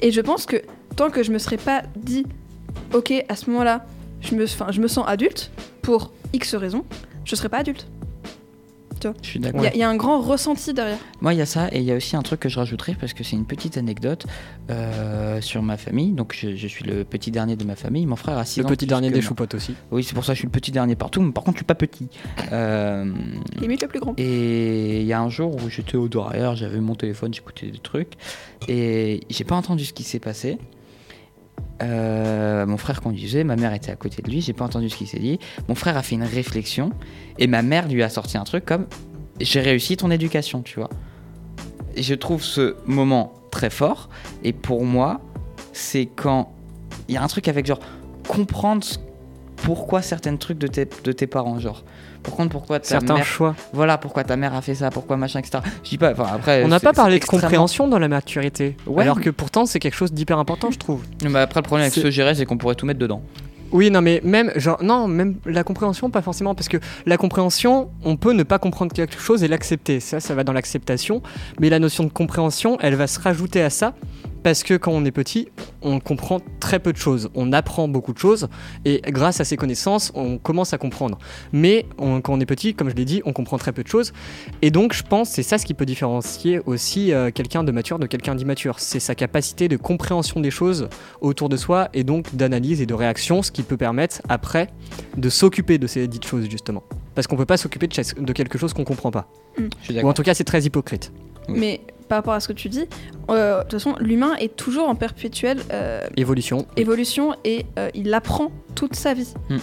Et 0.00 0.10
je 0.10 0.20
pense 0.22 0.46
que 0.46 0.56
tant 0.96 1.10
que 1.10 1.22
je 1.22 1.32
me 1.32 1.38
serais 1.38 1.58
pas 1.58 1.82
dit, 1.96 2.24
ok, 2.94 3.12
à 3.28 3.36
ce 3.36 3.50
moment-là, 3.50 3.84
je 4.22 4.34
me, 4.36 4.46
je 4.46 4.80
me 4.80 4.88
sens 4.88 5.04
adulte 5.06 5.50
pour 5.82 6.12
X 6.32 6.54
raisons, 6.54 6.84
je 7.26 7.34
serais 7.36 7.48
pas 7.50 7.58
adulte. 7.58 7.86
Je 9.22 9.28
suis 9.28 9.38
Il 9.38 9.42
d'accord. 9.42 9.62
y 9.64 9.66
a- 9.66 9.74
il 9.74 9.78
y, 9.78 9.82
a 9.82 9.88
un 9.88 9.96
grand 9.96 10.20
ressenti 10.20 10.72
derrière. 10.72 10.98
Moi, 11.20 11.34
il 11.34 11.38
y 11.38 11.42
a 11.42 11.46
ça, 11.46 11.68
et 11.72 11.78
il 11.78 11.84
y 11.84 11.92
a 11.92 11.96
aussi 11.96 12.16
un 12.16 12.22
truc 12.22 12.40
que 12.40 12.48
je 12.48 12.58
rajouterais, 12.58 12.96
parce 13.00 13.12
que 13.12 13.24
c'est 13.24 13.36
une 13.36 13.44
petite 13.46 13.76
anecdote 13.78 14.26
euh, 14.70 15.40
sur 15.40 15.62
ma 15.62 15.76
famille. 15.76 16.12
Donc, 16.12 16.34
je, 16.38 16.54
je 16.56 16.66
suis 16.66 16.84
le 16.84 17.04
petit 17.04 17.30
dernier 17.30 17.56
de 17.56 17.64
ma 17.64 17.76
famille. 17.76 18.06
Mon 18.06 18.16
frère 18.16 18.38
a 18.38 18.44
6 18.44 18.60
Le 18.60 18.66
ans. 18.66 18.68
petit 18.68 18.78
plus 18.78 18.86
dernier 18.86 19.08
que 19.10 19.14
des 19.14 19.20
choupottes 19.22 19.54
aussi. 19.54 19.74
Oui, 19.90 20.04
c'est 20.04 20.14
pour 20.14 20.24
ça 20.24 20.32
que 20.32 20.36
je 20.36 20.40
suis 20.40 20.46
le 20.46 20.52
petit 20.52 20.70
dernier 20.72 20.96
partout. 20.96 21.20
Mais 21.22 21.32
par 21.32 21.44
contre, 21.44 21.56
je 21.56 21.60
suis 21.60 21.66
pas 21.66 21.74
petit. 21.74 22.08
Euh, 22.52 23.12
Limite 23.60 23.82
le 23.82 23.88
plus 23.88 24.00
grand. 24.00 24.14
et 24.18 25.00
il 25.00 25.06
y 25.06 25.12
a 25.12 25.20
un 25.20 25.28
jour 25.30 25.54
où 25.56 25.68
j'étais 25.68 25.96
au 25.96 26.08
derrière, 26.08 26.54
j'avais 26.56 26.80
mon 26.80 26.94
téléphone, 26.94 27.32
j'écoutais 27.34 27.66
des 27.70 27.78
trucs, 27.78 28.12
et 28.68 29.20
j'ai 29.30 29.44
pas 29.44 29.56
entendu 29.56 29.84
ce 29.84 29.92
qui 29.92 30.02
s'est 30.02 30.18
passé. 30.20 30.58
Euh, 31.82 32.64
mon 32.66 32.76
frère 32.76 33.00
conduisait, 33.00 33.44
ma 33.44 33.56
mère 33.56 33.74
était 33.74 33.90
à 33.90 33.96
côté 33.96 34.22
de 34.22 34.30
lui, 34.30 34.40
j'ai 34.40 34.52
pas 34.52 34.64
entendu 34.64 34.88
ce 34.88 34.96
qui 34.96 35.06
s'est 35.06 35.18
dit. 35.18 35.38
Mon 35.68 35.74
frère 35.74 35.96
a 35.96 36.02
fait 36.02 36.14
une 36.14 36.22
réflexion, 36.22 36.90
et 37.38 37.46
ma 37.46 37.62
mère 37.62 37.88
lui 37.88 38.02
a 38.02 38.08
sorti 38.08 38.38
un 38.38 38.44
truc 38.44 38.64
comme 38.64 38.86
J'ai 39.40 39.60
réussi 39.60 39.96
ton 39.96 40.10
éducation, 40.10 40.62
tu 40.62 40.78
vois. 40.78 40.90
Je 41.96 42.14
trouve 42.14 42.42
ce 42.42 42.76
moment 42.86 43.32
très 43.50 43.70
fort, 43.70 44.08
et 44.44 44.52
pour 44.52 44.84
moi, 44.84 45.20
c'est 45.72 46.06
quand 46.06 46.52
il 47.08 47.14
y 47.14 47.18
a 47.18 47.22
un 47.22 47.26
truc 47.28 47.48
avec 47.48 47.66
genre 47.66 47.80
comprendre 48.28 48.84
ce- 48.84 48.98
pourquoi 49.62 50.02
certains 50.02 50.36
trucs 50.36 50.58
de 50.58 50.66
tes, 50.66 50.86
de 51.04 51.12
tes 51.12 51.26
parents, 51.26 51.58
genre. 51.58 51.82
Comprendre 52.22 52.50
pourquoi 52.50 52.78
ta 52.78 52.86
Certains 52.88 53.14
mère 53.14 53.24
choix. 53.26 53.56
voilà 53.72 53.98
pourquoi 53.98 54.22
ta 54.22 54.36
mère 54.36 54.54
a 54.54 54.62
fait 54.62 54.76
ça, 54.76 54.90
pourquoi 54.90 55.16
machin, 55.16 55.40
etc. 55.40 55.58
Je 55.82 55.90
dis 55.90 55.98
pas, 55.98 56.12
enfin 56.12 56.26
après. 56.34 56.62
On 56.64 56.68
n'a 56.68 56.78
pas 56.78 56.92
parlé 56.92 57.12
de 57.14 57.16
extrêmement- 57.16 57.42
compréhension 57.42 57.88
dans 57.88 57.98
la 57.98 58.06
maturité. 58.08 58.76
Ouais, 58.86 59.02
alors 59.02 59.20
que 59.20 59.30
pourtant, 59.30 59.66
c'est 59.66 59.80
quelque 59.80 59.96
chose 59.96 60.12
d'hyper 60.12 60.38
important, 60.38 60.70
je 60.70 60.78
trouve. 60.78 61.02
Mais 61.28 61.40
après, 61.40 61.58
le 61.60 61.64
problème 61.64 61.88
avec 61.90 61.94
ce 62.00 62.10
gérer, 62.12 62.34
c'est 62.36 62.44
qu'on 62.46 62.58
pourrait 62.58 62.76
tout 62.76 62.86
mettre 62.86 63.00
dedans. 63.00 63.22
Oui, 63.72 63.90
non, 63.90 64.02
mais 64.02 64.20
même, 64.22 64.52
genre, 64.54 64.82
non, 64.84 65.08
même 65.08 65.36
la 65.46 65.64
compréhension, 65.64 66.10
pas 66.10 66.20
forcément, 66.22 66.54
parce 66.54 66.68
que 66.68 66.76
la 67.06 67.16
compréhension, 67.16 67.88
on 68.04 68.16
peut 68.16 68.34
ne 68.34 68.42
pas 68.42 68.58
comprendre 68.58 68.92
quelque 68.92 69.18
chose 69.18 69.42
et 69.42 69.48
l'accepter. 69.48 69.98
Ça, 69.98 70.20
ça 70.20 70.34
va 70.34 70.44
dans 70.44 70.52
l'acceptation. 70.52 71.22
Mais 71.58 71.70
la 71.70 71.78
notion 71.78 72.04
de 72.04 72.10
compréhension, 72.10 72.76
elle 72.82 72.94
va 72.96 73.06
se 73.06 73.18
rajouter 73.18 73.62
à 73.62 73.70
ça, 73.70 73.94
parce 74.42 74.62
que 74.62 74.74
quand 74.74 74.92
on 74.92 75.04
est 75.04 75.10
petit, 75.10 75.48
on 75.82 76.00
comprend 76.00 76.40
très 76.60 76.78
peu 76.78 76.92
de 76.92 76.98
choses. 76.98 77.30
On 77.34 77.52
apprend 77.52 77.88
beaucoup 77.88 78.12
de 78.12 78.18
choses, 78.18 78.48
et 78.84 79.00
grâce 79.08 79.40
à 79.40 79.44
ces 79.44 79.56
connaissances, 79.56 80.12
on 80.14 80.38
commence 80.38 80.72
à 80.72 80.78
comprendre. 80.78 81.18
Mais 81.52 81.86
on- 81.98 82.20
quand 82.20 82.32
on 82.34 82.40
est 82.40 82.46
petit, 82.46 82.74
comme 82.74 82.90
je 82.90 82.94
l'ai 82.94 83.04
dit, 83.04 83.22
on 83.24 83.32
comprend 83.32 83.58
très 83.58 83.72
peu 83.72 83.82
de 83.82 83.88
choses. 83.88 84.12
Et 84.62 84.70
donc, 84.70 84.92
je 84.92 85.02
pense, 85.02 85.30
c'est 85.30 85.42
ça 85.42 85.58
ce 85.58 85.66
qui 85.66 85.74
peut 85.74 85.86
différencier 85.86 86.60
aussi 86.66 87.12
euh, 87.12 87.30
quelqu'un 87.30 87.64
de 87.64 87.72
mature 87.72 87.98
de 87.98 88.06
quelqu'un 88.06 88.34
d'immature. 88.34 88.78
C'est 88.78 89.00
sa 89.00 89.14
capacité 89.14 89.68
de 89.68 89.76
compréhension 89.76 90.40
des 90.40 90.50
choses 90.50 90.88
autour 91.20 91.48
de 91.48 91.56
soi 91.56 91.88
et 91.94 92.04
donc 92.04 92.34
d'analyse 92.34 92.80
et 92.80 92.86
de 92.86 92.94
réaction, 92.94 93.42
ce 93.42 93.50
qui 93.50 93.62
peut 93.62 93.76
permettre 93.76 94.22
après 94.28 94.68
de 95.16 95.28
s'occuper 95.28 95.78
de 95.78 95.86
ces 95.86 96.08
dites 96.08 96.26
choses 96.26 96.48
justement. 96.50 96.82
Parce 97.14 97.26
qu'on 97.26 97.36
peut 97.36 97.46
pas 97.46 97.56
s'occuper 97.56 97.86
de, 97.86 98.32
quelque 98.32 98.58
chose 98.58 98.72
qu'on 98.72 98.84
comprend 98.84 99.10
pas. 99.10 99.28
Suis 99.82 100.00
Ou 100.00 100.08
en 100.08 100.14
tout 100.14 100.22
cas, 100.22 100.34
c'est 100.34 100.44
très 100.44 100.62
hypocrite. 100.62 101.12
Oui. 101.48 101.58
Mais 101.58 101.80
par 102.08 102.18
rapport 102.18 102.34
à 102.34 102.40
ce 102.40 102.48
que 102.48 102.52
tu 102.52 102.68
dis, 102.68 102.84
euh, 103.30 103.58
de 103.58 103.62
toute 103.62 103.72
façon, 103.80 103.94
l'humain 104.00 104.34
est 104.38 104.54
toujours 104.56 104.88
en 104.88 104.94
perpétuelle 104.94 105.58
euh, 105.72 106.00
Évolution. 106.16 106.66
évolution 106.76 107.34
et 107.44 107.64
euh, 107.78 107.88
il 107.94 108.12
apprend 108.12 108.50
toute 108.74 108.94
sa 108.96 109.14
vie. 109.14 109.32
Hmm. 109.48 109.56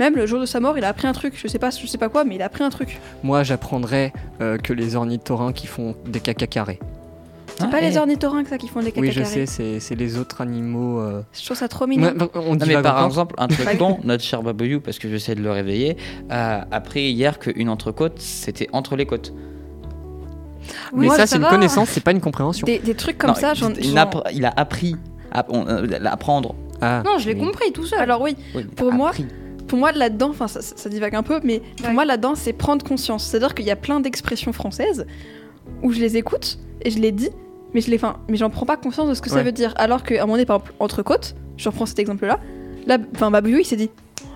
Même 0.00 0.16
le 0.16 0.26
jour 0.26 0.40
de 0.40 0.46
sa 0.46 0.58
mort, 0.58 0.76
il 0.78 0.84
a 0.84 0.88
appris 0.88 1.06
un 1.06 1.12
truc. 1.12 1.34
Je 1.36 1.46
sais 1.46 1.58
pas, 1.60 1.70
je 1.70 1.86
sais 1.86 1.98
pas 1.98 2.08
quoi, 2.08 2.24
mais 2.24 2.34
il 2.34 2.42
a 2.42 2.46
appris 2.46 2.64
un 2.64 2.70
truc. 2.70 2.98
Moi, 3.22 3.42
j'apprendrais 3.44 4.12
euh, 4.40 4.56
que 4.58 4.72
les 4.72 4.96
ornithorynques 4.96 5.54
qui 5.54 5.66
font 5.68 5.94
des 6.06 6.18
caca 6.18 6.46
carrés. 6.46 6.80
C'est 7.58 7.64
Ah, 7.64 7.68
pas 7.68 7.80
eh. 7.82 7.90
les 7.90 7.98
ornithorynques 7.98 8.48
ça 8.48 8.56
qui 8.58 8.66
font 8.66 8.80
des 8.80 8.90
caca 8.90 9.00
Oui, 9.02 9.12
je 9.12 9.20
carrés. 9.20 9.30
sais, 9.30 9.46
c'est 9.46 9.78
c'est 9.78 9.94
les 9.94 10.18
autres 10.18 10.40
animaux. 10.40 10.98
euh, 11.00 11.20
Je 11.34 11.44
trouve 11.44 11.56
ça 11.56 11.68
trop 11.68 11.86
mignon. 11.86 12.08
ouais, 12.08 12.28
on 12.34 12.54
Non, 12.56 12.66
mais 12.66 12.82
par 12.82 13.04
exemple, 13.04 13.34
un 13.38 13.46
truc 13.46 13.68
con, 13.78 13.98
notre 14.02 14.24
cher 14.24 14.42
Baboyou, 14.42 14.80
parce 14.80 14.98
que 14.98 15.08
j'essaie 15.08 15.34
de 15.36 15.42
le 15.42 15.52
réveiller, 15.52 15.96
a 16.30 16.66
appris 16.74 17.10
hier 17.12 17.38
qu'une 17.38 17.68
entrecôte, 17.68 18.18
c'était 18.18 18.68
entre 18.72 18.96
les 18.96 19.04
côtes. 19.06 19.32
Mais 20.94 21.06
Moi, 21.06 21.14
ça, 21.16 21.22
ça 21.22 21.26
c'est 21.26 21.36
une 21.36 21.42
va. 21.42 21.48
connaissance, 21.50 21.88
c'est 21.90 22.02
pas 22.04 22.10
une 22.12 22.20
compréhension. 22.20 22.64
Des, 22.66 22.78
des 22.78 22.94
trucs 22.94 23.18
comme 23.18 23.30
Non, 23.30 23.34
ça, 23.36 23.52
il, 23.54 23.58
j'en. 23.58 23.70
il 23.70 23.84
j'en- 23.84 24.22
il 24.32 24.44
a 24.44 24.52
appris 24.56 24.96
à 25.32 25.44
on- 25.48 25.66
euh, 25.66 25.86
l'apprendre. 26.00 26.54
Ah, 26.80 27.02
Non, 27.04 27.18
je 27.18 27.28
l'ai 27.28 27.34
oui. 27.34 27.40
compris 27.46 27.72
tout 27.72 27.84
seul. 27.86 28.00
Alors 28.00 28.20
oui, 28.20 28.36
Oui, 28.54 28.64
Pour 28.64 28.92
moi, 28.92 29.10
appris. 29.10 29.26
pour 29.68 29.78
moi 29.78 29.92
là-dedans, 29.92 30.30
enfin 30.30 30.48
ça, 30.48 30.60
ça- 30.62 30.76
ça 30.76 30.88
divague 30.88 31.14
un 31.14 31.22
peu, 31.22 31.40
mais 31.44 31.62
pour 31.82 31.90
moi 31.92 32.04
là-dedans, 32.04 32.34
c'est 32.34 32.52
prendre 32.52 32.84
conscience. 32.84 33.24
C'est-à-dire 33.24 33.54
qu'il 33.54 33.64
y 33.66 33.70
a 33.70 33.76
plein 33.76 34.00
d'expressions 34.00 34.52
françaises 34.52 35.06
où 35.82 35.92
je 35.92 36.00
les 36.00 36.16
écoute 36.16 36.58
et 36.84 36.90
je 36.90 36.98
les 36.98 37.12
dis, 37.12 37.30
mais 37.74 37.80
je 37.80 37.90
les, 37.90 38.00
mais 38.28 38.36
j'en 38.36 38.50
prends 38.50 38.66
pas 38.66 38.76
conscience 38.76 39.08
de 39.08 39.14
ce 39.14 39.22
que 39.22 39.30
ça 39.30 39.42
veut 39.42 39.52
dire. 39.52 39.72
Alors 39.76 40.02
qu'à 40.02 40.16
un 40.16 40.20
moment 40.22 40.34
donné, 40.34 40.44
par 40.44 40.56
exemple, 40.56 40.74
entre 40.80 41.02
côtes, 41.02 41.34
je 41.56 41.68
reprends 41.68 41.86
cet 41.86 41.98
exemple-là, 42.00 42.38
là, 42.86 42.98
enfin 43.14 43.30
Babouillou, 43.30 43.58
il 43.60 43.64
s'est 43.64 43.76
dit, 43.76 43.90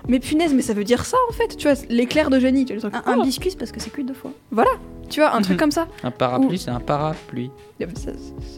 mais 0.07 0.19
punaise, 0.19 0.53
mais 0.53 0.61
ça 0.61 0.73
veut 0.73 0.83
dire 0.83 1.05
ça 1.05 1.17
en 1.29 1.33
fait, 1.33 1.55
tu 1.57 1.67
vois, 1.67 1.77
l'éclair 1.89 2.29
de 2.29 2.39
génie, 2.39 2.65
tu 2.65 2.73
vois, 2.75 2.89
le 2.89 2.91
truc, 2.91 3.07
un, 3.07 3.11
un 3.11 3.17
oh, 3.19 3.23
biscuit, 3.23 3.51
c'est 3.51 3.57
parce 3.59 3.71
que 3.71 3.79
c'est 3.79 3.89
cuit 3.91 4.03
deux 4.03 4.13
fois. 4.13 4.31
tu 5.09 5.19
vois, 5.19 5.35
un 5.35 5.41
truc 5.41 5.57
comme 5.59 5.71
ça. 5.71 5.87
Un 6.03 6.11
parapluie, 6.11 6.57
c'est 6.57 6.71
un 6.71 6.79
parapluie. 6.79 7.51
Ça- 7.79 7.85
ça- 7.95 8.11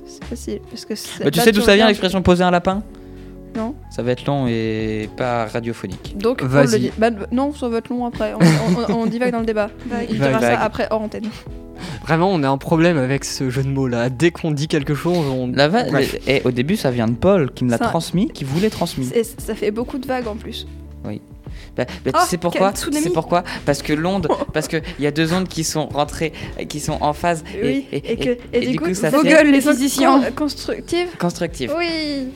C'est 0.06 0.24
facile 0.26 0.60
parce 0.70 0.86
que. 0.86 0.96
c'est- 0.96 1.24
Bah, 1.24 1.32
tu 1.32 1.40
sais 1.40 1.52
d'où 1.52 1.62
ça 1.62 1.76
vient 1.76 1.88
l'expression 1.88 2.22
poser 2.22 2.44
un 2.44 2.52
lapin? 2.52 2.84
Non. 3.56 3.74
Ça 3.90 4.04
va 4.04 4.12
être 4.12 4.26
long 4.26 4.46
et 4.48 5.10
pas 5.18 5.48
radiophonique. 5.48 6.16
Donc, 6.18 6.44
Vas-y. 6.44 6.92
bah, 7.00 7.10
non, 7.32 7.52
ça 7.52 7.68
va 7.68 7.80
être 7.80 7.90
long 7.90 8.06
après. 8.06 8.34
On, 8.36 8.40
on- 8.40 8.94
on- 8.94 9.02
on 9.02 9.06
divague 9.08 9.32
dans 9.32 9.40
le 9.40 9.46
débat. 9.48 9.72
Il 10.08 10.18
dira 10.20 10.40
ça 10.40 10.62
après 10.62 10.88
hors 10.92 11.02
antenne. 11.02 11.26
Vraiment, 12.04 12.30
on 12.32 12.44
a 12.44 12.50
un 12.50 12.58
problème 12.58 12.98
avec 12.98 13.24
ce 13.26 13.50
jeu 13.50 13.64
de 13.64 13.70
mots 13.70 13.88
là. 13.88 14.10
Dès 14.10 14.30
qu'on 14.32 14.52
dit 14.52 14.68
quelque 14.68 14.94
chose, 14.94 15.18
on. 15.18 15.48
La 15.52 15.68
va- 15.68 15.84
Bref. 15.86 16.18
et 16.28 16.42
au 16.46 16.52
début, 16.52 16.76
ça 16.76 16.92
vient 16.92 17.08
de 17.08 17.16
Paul 17.16 17.52
qui 17.52 17.64
me 17.66 17.72
l'a 17.72 17.78
transmis, 17.80 18.28
qui 18.30 18.44
voulait 18.44 18.70
transmis. 18.70 19.10
Et 19.16 19.24
ça 19.24 19.56
fait 19.56 19.72
beaucoup 19.72 19.98
de 19.98 20.06
vagues 20.06 20.28
en 20.28 20.36
plus. 20.36 20.68
Bah, 21.80 21.86
bah, 22.06 22.12
Oh, 22.16 22.18
tu 22.24 22.30
sais 22.30 22.38
pourquoi. 22.38 22.72
C'est 22.76 23.14
pourquoi 23.14 23.44
Parce 23.66 23.82
que 23.82 23.94
l'onde, 23.94 24.28
parce 24.54 24.68
que 24.68 24.78
il 24.98 25.04
y 25.04 25.08
a 25.08 25.12
deux 25.12 25.34
ondes 25.34 25.48
qui 25.48 25.64
sont 25.64 25.88
rentrées, 25.88 26.34
qui 26.68 26.80
sont 26.80 26.98
en 27.02 27.14
phase 27.14 27.44
et, 27.56 27.66
oui, 27.66 27.86
et, 27.92 28.12
et, 28.14 28.18
que, 28.18 28.30
et, 28.30 28.38
et 28.54 28.60
du, 28.62 28.72
du 28.74 28.80
coup, 28.80 28.86
coup, 28.86 28.94
ça 28.94 29.10
vos 29.10 29.22
fait- 29.22 29.30
gueules, 29.30 29.52
les 29.52 29.62
Con- 29.62 29.72
physiciens. 29.72 30.22
constructives. 30.36 31.16
constructive. 31.20 31.74
Oui. 31.78 32.28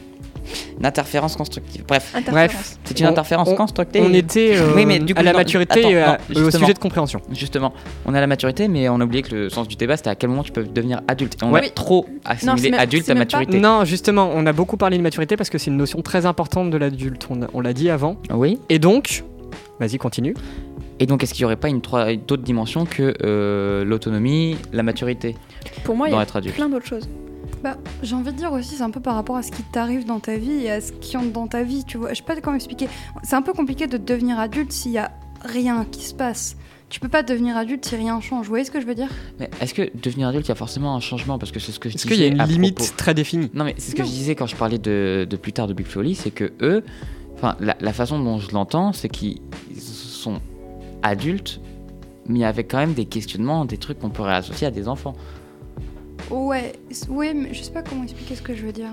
Une 0.78 0.86
interférence 0.86 1.38
constructive. 1.38 1.86
Bref, 1.88 2.12
Interférence. 2.14 2.78
c'est 2.84 3.00
une 3.00 3.06
On- 3.06 3.10
interférence 3.12 3.48
on- 3.48 3.56
constructive. 3.56 4.03
On 4.06 4.14
était 4.14 4.57
euh, 4.57 4.74
Oui, 4.76 4.86
mais 4.86 4.99
du 4.99 5.14
coup, 5.14 5.22
à 5.22 5.24
la 5.24 5.32
non, 5.32 5.38
maturité 5.38 5.80
attends, 5.80 5.90
et 5.90 5.94
non, 5.95 6.18
au 6.41 6.44
justement. 6.44 6.60
sujet 6.65 6.74
de 6.74 6.80
compréhension. 6.80 7.22
Justement, 7.32 7.74
on 8.06 8.14
a 8.14 8.20
la 8.20 8.28
maturité, 8.28 8.68
mais 8.68 8.90
on 8.90 8.99
a 8.99 9.06
oublié 9.06 9.22
que 9.24 9.34
le 9.34 9.49
sens 9.49 9.70
du 9.70 9.78
débat, 9.78 9.95
c'était 9.95 10.10
à 10.10 10.15
quel 10.15 10.30
moment 10.30 10.44
tu 10.44 10.52
peux 10.52 10.64
devenir 10.65 10.99
adulte. 11.07 11.36
Et 11.41 11.45
on 11.45 11.52
Ouais. 11.53 11.65
a 11.65 11.70
trop 11.70 12.07
assimilé 12.26 12.72
même- 12.72 12.80
adulte 12.82 13.10
à 13.10 13.15
maturité. 13.15 13.57
Non, 13.57 13.86
justement, 13.86 14.32
on 14.36 14.45
a 14.45 14.52
beaucoup 14.52 14.76
parlé 14.76 14.98
de 14.98 15.02
maturité 15.02 15.38
parce 15.38 15.49
que 15.49 15.57
c'est 15.57 15.72
une 15.72 15.78
notion 15.78 16.02
très 16.02 16.26
importante 16.26 16.72
de 16.72 16.78
l'adulte. 16.78 17.26
On 17.53 17.61
l'a 17.61 17.72
dit 17.74 17.90
avant. 17.90 18.18
Oui. 18.34 18.60
Et 18.68 18.80
donc, 18.80 19.24
vas-y, 19.85 19.97
continue. 19.97 20.34
Et 20.99 21.05
donc, 21.05 21.23
est-ce 21.23 21.34
qu'il 21.34 21.41
n'y 21.43 21.45
aurait 21.45 21.55
pas 21.57 21.69
une 21.69 21.80
d'autres 21.81 22.43
dimensions 22.43 22.85
que 22.85 23.14
euh, 23.23 23.84
l'autonomie, 23.84 24.55
la 24.72 24.84
maturité 24.84 25.35
Pour 25.84 25.95
moi, 25.95 26.07
il 26.10 26.14
y 26.14 26.18
a 26.18 26.26
plein 26.26 26.69
d'autres 26.69 26.85
choses. 26.85 27.07
Bah, 27.64 27.77
j'ai 28.01 28.15
envie 28.15 28.31
de 28.31 28.38
dire 28.38 28.51
aussi, 28.51 28.76
c'est 28.76 28.84
un 28.84 28.89
peu 28.89 28.99
par 28.99 29.15
rapport 29.15 29.38
à 29.38 29.41
ce 29.43 29.51
qui 29.51 29.64
t'arrive 29.64 30.05
dans 30.05 30.19
ta 30.19 30.35
vie 30.38 30.65
et 30.65 30.72
à 30.72 30.81
ce 30.81 30.91
qui 30.91 31.15
entre 31.18 31.31
dans 31.31 31.47
ta 31.47 31.64
vie, 31.64 31.84
tu 31.85 31.97
vois. 31.97 32.10
Je 32.10 32.15
sais 32.15 32.23
pas 32.23 32.35
comment 32.41 32.55
expliquer. 32.57 32.88
C'est 33.23 33.35
un 33.35 33.41
peu 33.41 33.53
compliqué 33.53 33.88
de 33.88 33.97
devenir 33.97 34.38
adulte 34.39 34.72
s'il 34.72 34.91
y 34.91 34.97
a 34.97 35.11
rien 35.43 35.85
qui 35.89 36.03
se 36.05 36.14
passe. 36.14 36.57
Tu 36.89 36.99
peux 36.99 37.07
pas 37.10 37.23
devenir 37.23 37.57
adulte 37.57 37.85
si 37.85 37.95
rien 37.95 38.19
change. 38.22 38.45
Vous 38.45 38.49
voyez 38.51 38.65
ce 38.65 38.72
que 38.72 38.80
je 38.80 38.85
veux 38.85 38.93
dire? 38.95 39.07
Mais 39.39 39.49
est-ce 39.61 39.73
que 39.73 39.89
devenir 39.97 40.27
adulte, 40.27 40.45
il 40.45 40.49
y 40.49 40.51
a 40.51 40.55
forcément 40.55 40.93
un 40.95 40.99
changement? 40.99 41.39
Parce 41.39 41.51
que 41.51 41.60
c'est 41.60 41.72
ce 41.72 41.80
que 41.80 41.89
je 41.89 41.95
Est-ce 41.95 42.03
disais. 42.03 42.15
qu'il 42.15 42.23
y 42.23 42.27
a 42.27 42.31
une 42.45 42.51
limite 42.51 42.76
propos- 42.77 42.93
très 42.97 43.14
définie? 43.14 43.49
Non, 43.53 43.64
mais 43.64 43.73
c'est 43.77 43.91
ce 43.91 43.95
que 43.95 44.03
je 44.03 44.10
disais 44.10 44.35
quand 44.35 44.45
je 44.45 44.55
parlais 44.55 44.77
de, 44.77 45.26
de 45.27 45.35
plus 45.38 45.53
tard 45.53 45.68
de 45.68 45.73
Big 45.73 45.88
Flo 45.88 46.01
Oli, 46.01 46.14
c'est 46.15 46.31
que 46.31 46.51
eux, 46.61 46.84
enfin, 47.44 47.56
la, 47.60 47.76
la 47.80 47.94
façon 47.94 48.20
dont 48.24 48.40
je 48.40 48.52
l'entends, 48.52 48.94
c'est 48.94 49.10
qu'ils 49.10 49.41
sont 49.80 50.40
adultes 51.02 51.60
mais 52.26 52.45
avait 52.45 52.64
quand 52.64 52.78
même 52.78 52.94
des 52.94 53.03
questionnements, 53.03 53.65
des 53.65 53.76
trucs 53.78 53.99
qu'on 53.99 54.10
pourrait 54.10 54.36
associer 54.36 54.65
à 54.65 54.72
des 54.72 54.88
enfants. 54.88 55.14
Ouais, 56.32 56.72
ouais, 57.10 57.34
mais 57.34 57.53
je 57.53 57.61
sais 57.61 57.72
pas 57.72 57.82
comment 57.82 58.03
expliquer 58.03 58.36
ce 58.36 58.41
que 58.41 58.56
je 58.56 58.65
veux 58.65 58.72
dire. 58.72 58.88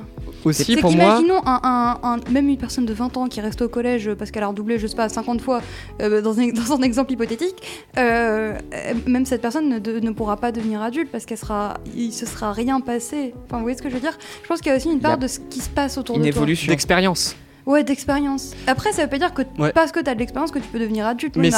Aussi, 0.44 0.64
C'est 0.64 0.81
pour 0.81 0.90
moi, 0.90 1.14
qu'imaginons 1.20 1.40
un, 1.47 1.60
un- 1.62 1.98
un- 2.02 2.31
même 2.32 2.48
une 2.48 2.56
personne 2.59 2.86
de 2.86 2.93
20 2.93 3.16
ans 3.16 3.28
qui 3.28 3.40
reste 3.40 3.62
au 3.62 3.68
collège 3.68 4.12
parce 4.14 4.32
qu'elle 4.32 4.43
a 4.43 4.48
redoublé, 4.48 4.81
je 4.81 4.89
sais 4.89 4.97
pas, 4.97 5.09
50 5.09 5.40
fois 5.40 5.62
euh, 6.02 6.20
dans, 6.20 6.40
un, 6.40 6.48
dans 6.52 6.72
un 6.72 6.82
exemple 6.82 7.12
hypothétique, 7.12 7.55
euh, 7.98 8.59
euh, 8.74 8.94
même 9.06 9.24
cette 9.27 9.43
personne 9.43 9.68
ne, 9.68 9.78
de- 9.78 10.01
ne 10.01 10.10
pourra 10.10 10.36
pas 10.36 10.51
devenir 10.51 10.82
adulte 10.82 11.10
parce 11.12 11.24
qu'elle 11.24 11.39
sera, 11.39 11.74
il 11.97 12.12
se 12.12 12.27
sera 12.27 12.52
rien 12.52 12.81
passé. 12.81 13.32
Enfin, 13.47 13.59
vous 13.59 13.62
voyez 13.62 13.78
ce 13.78 13.82
que 13.82 13.90
je 13.90 13.94
veux 13.94 14.01
dire? 14.01 14.18
Je 14.43 14.48
pense 14.48 14.60
qu'il 14.60 14.70
y 14.70 14.74
a 14.74 14.77
aussi 14.77 14.90
une 14.90 14.98
part 15.01 15.16
de 15.18 15.28
ce 15.28 15.39
qui 15.39 15.60
se 15.60 15.70
passe 15.70 15.98
autour 15.98 16.16
Une 16.16 16.22
de 16.22 16.31
toi. 16.32 16.39
évolution. 16.39 16.72
d'expérience. 16.72 17.36
Ouais, 17.66 17.84
d'expérience. 17.84 18.52
Après, 18.66 18.92
ça 18.92 19.02
veut 19.02 19.08
pas 19.10 19.18
dire 19.18 19.34
que 19.34 19.42
Ouais. 19.58 19.72
parce 19.72 19.92
que 19.92 20.00
t'as 20.00 20.14
de 20.14 20.18
l'expérience 20.18 20.50
que 20.50 20.58
tu 20.58 20.68
peux 20.68 20.78
devenir 20.78 21.06
adulte. 21.06 21.36
Mais 21.36 21.50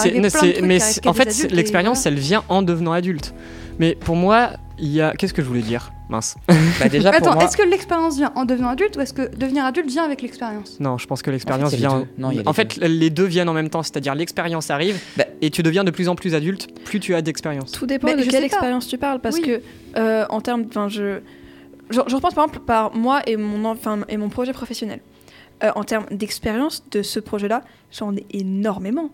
mais 0.62 0.78
en 1.06 1.12
fait, 1.12 1.50
l'expérience, 1.50 2.02
voilà. 2.02 2.16
elle 2.16 2.22
vient 2.22 2.44
en 2.48 2.62
devenant 2.62 2.92
adulte. 2.92 3.34
Mais 3.78 3.94
pour 3.94 4.16
moi, 4.16 4.50
il 4.78 4.88
y 4.88 5.00
a. 5.00 5.12
Qu'est-ce 5.12 5.32
que 5.34 5.42
je 5.42 5.46
voulais 5.48 5.62
dire? 5.62 5.92
Mince. 6.08 6.34
Bah, 6.80 6.88
déjà, 6.88 7.10
pour 7.10 7.18
Attends, 7.28 7.34
moi, 7.34 7.44
est-ce 7.44 7.56
que 7.56 7.62
l'expérience 7.62 8.16
vient 8.16 8.32
en 8.34 8.44
devenant 8.44 8.68
adulte 8.68 8.96
ou 8.96 9.00
est-ce 9.00 9.14
que 9.14 9.34
devenir 9.34 9.64
adulte 9.64 9.88
vient 9.88 10.04
avec 10.04 10.20
l'expérience? 10.20 10.78
Non, 10.80 10.98
je 10.98 11.06
pense 11.06 11.22
que 11.22 11.30
l'expérience 11.30 11.68
a 11.72 11.76
les 11.76 11.78
vient. 11.78 12.00
deux. 12.00 12.06
Non, 12.18 12.30
il 12.30 12.36
y 12.36 12.38
a 12.40 12.42
les 12.42 12.48
en 12.48 12.52
fait, 12.52 12.76
les 12.76 13.08
deux 13.10 13.24
viennent 13.24 13.48
en 13.48 13.54
même 13.54 13.70
temps. 13.70 13.82
C'est-à-dire, 13.82 14.14
l'expérience 14.14 14.70
arrive 14.70 14.98
Bah- 15.16 15.24
et 15.40 15.50
tu 15.50 15.62
deviens 15.62 15.84
de 15.84 15.90
plus 15.90 16.08
en 16.08 16.14
plus 16.14 16.34
adulte, 16.34 16.68
plus 16.84 17.00
tu 17.00 17.14
as 17.14 17.22
d'expérience. 17.22 17.72
Tout 17.72 17.86
dépend 17.86 18.08
Mais 18.08 18.16
de 18.16 18.28
quelle 18.30 18.44
expérience 18.44 18.86
tu 18.88 18.98
parles, 18.98 19.20
parce 19.20 19.36
Oui. 19.36 19.42
que 19.42 19.62
euh, 19.96 20.26
en 20.28 20.40
termes, 20.42 20.64
enfin 20.68 20.88
je, 20.88 21.20
je, 21.90 22.00
je 22.06 22.14
repense 22.14 22.34
par 22.34 22.44
exemple 22.44 22.60
par 22.66 22.94
moi 22.94 23.20
et 23.26 23.36
mon 23.36 23.64
enfin 23.64 24.00
et 24.08 24.16
mon 24.18 24.28
projet 24.28 24.52
professionnel. 24.52 25.00
Euh, 25.62 25.70
en 25.76 25.84
termes 25.84 26.06
d'expérience 26.10 26.82
de 26.90 27.02
ce 27.02 27.20
projet-là, 27.20 27.62
j'en 27.92 28.14
ai 28.16 28.26
énormément. 28.30 29.10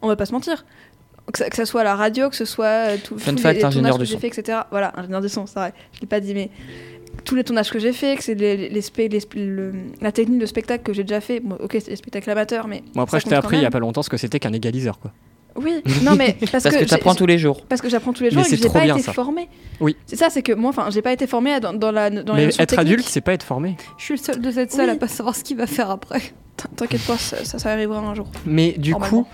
On 0.00 0.08
va 0.08 0.16
pas 0.16 0.26
se 0.26 0.32
mentir. 0.32 0.64
Que 1.32 1.38
ça, 1.38 1.48
que 1.48 1.54
ça 1.54 1.64
soit 1.64 1.82
à 1.82 1.84
la 1.84 1.94
radio, 1.94 2.28
que 2.28 2.34
ce 2.34 2.44
soit 2.44 2.66
euh, 2.66 2.96
tout, 3.02 3.16
Fun 3.18 3.34
tous 3.34 3.40
fact, 3.42 3.62
les, 3.62 3.68
tournages 3.70 3.96
que 3.98 4.04
j'ai 4.04 4.18
fait, 4.18 4.26
etc. 4.26 4.58
Voilà, 4.72 4.92
ingénieur 4.96 5.20
de 5.20 5.28
son, 5.28 5.46
c'est 5.46 5.58
vrai. 5.60 5.72
Je 5.94 6.00
l'ai 6.00 6.08
pas 6.08 6.18
dit, 6.18 6.34
mais 6.34 6.50
tous 7.24 7.36
les 7.36 7.44
tournages 7.44 7.70
que 7.70 7.78
j'ai 7.78 7.92
fait, 7.92 8.16
que 8.16 8.24
c'est 8.24 8.34
les, 8.34 8.68
les, 8.68 8.82
le- 9.36 9.72
la 10.00 10.10
technique 10.10 10.40
de 10.40 10.46
spectacle 10.46 10.82
que 10.82 10.92
j'ai 10.92 11.04
déjà 11.04 11.20
fait. 11.20 11.38
Bon, 11.38 11.56
ok, 11.60 11.72
c'est 11.74 11.90
des 11.90 11.96
spectacles 11.96 12.30
amateurs, 12.30 12.66
mais 12.66 12.82
Bon, 12.94 13.02
après, 13.02 13.20
je 13.20 13.26
t'ai 13.26 13.36
appris 13.36 13.58
il 13.58 13.62
y 13.62 13.66
a 13.66 13.70
pas 13.70 13.78
longtemps 13.78 14.02
ce 14.02 14.10
que 14.10 14.16
c'était 14.16 14.40
qu'un 14.40 14.52
égaliseur, 14.52 14.98
quoi. 14.98 15.12
Oui, 15.56 15.82
non 16.02 16.14
mais 16.16 16.36
parce, 16.40 16.50
parce 16.64 16.74
que 16.74 16.80
j'ai- 16.80 16.86
tu 16.86 16.94
apprends 16.94 17.12
j'ai- 17.12 17.18
tous 17.18 17.26
les 17.26 17.38
jours. 17.38 17.62
parce 17.68 17.80
que 17.80 17.88
j'apprends 17.88 18.12
tous 18.12 18.22
les 18.22 18.30
Mais 18.30 18.34
jours 18.34 18.40
et 18.42 18.44
c'est 18.48 18.56
que 18.56 18.62
j'ai 18.62 18.68
pas 18.70 18.80
bien, 18.82 18.94
été 18.96 19.04
ça. 19.04 19.12
formée. 19.12 19.48
Oui. 19.80 19.96
C'est 20.06 20.16
ça, 20.16 20.30
c'est 20.30 20.42
que 20.42 20.52
moi, 20.52 20.70
enfin, 20.70 20.88
j'ai 20.90 21.02
pas 21.02 21.12
été 21.12 21.26
formée 21.26 21.58
dans, 21.60 21.72
dans 21.72 21.90
la 21.92 22.10
dans 22.10 22.34
les 22.34 22.40
Mais 22.40 22.44
notions 22.46 22.62
être 22.62 22.70
techniques. 22.70 22.86
adulte, 22.92 23.06
c'est 23.08 23.20
pas 23.20 23.32
être 23.34 23.42
formé. 23.42 23.76
Je 23.98 24.04
suis 24.04 24.14
le 24.14 24.20
seul 24.20 24.40
de 24.40 24.50
cette 24.50 24.72
salle 24.72 24.88
Oui. 24.90 24.96
à 24.96 24.98
pas 24.98 25.08
savoir 25.08 25.36
ce 25.36 25.44
qu'il 25.44 25.56
va 25.56 25.66
faire 25.66 25.90
après. 25.90 26.20
T'inquiète 26.76 27.04
pas, 27.06 27.16
ça, 27.16 27.44
ça, 27.44 27.58
ça 27.58 27.72
arrivera 27.72 27.98
un 27.98 28.14
jour. 28.14 28.28
Mais 28.46 28.72
du 28.72 28.94
coup, 28.94 29.26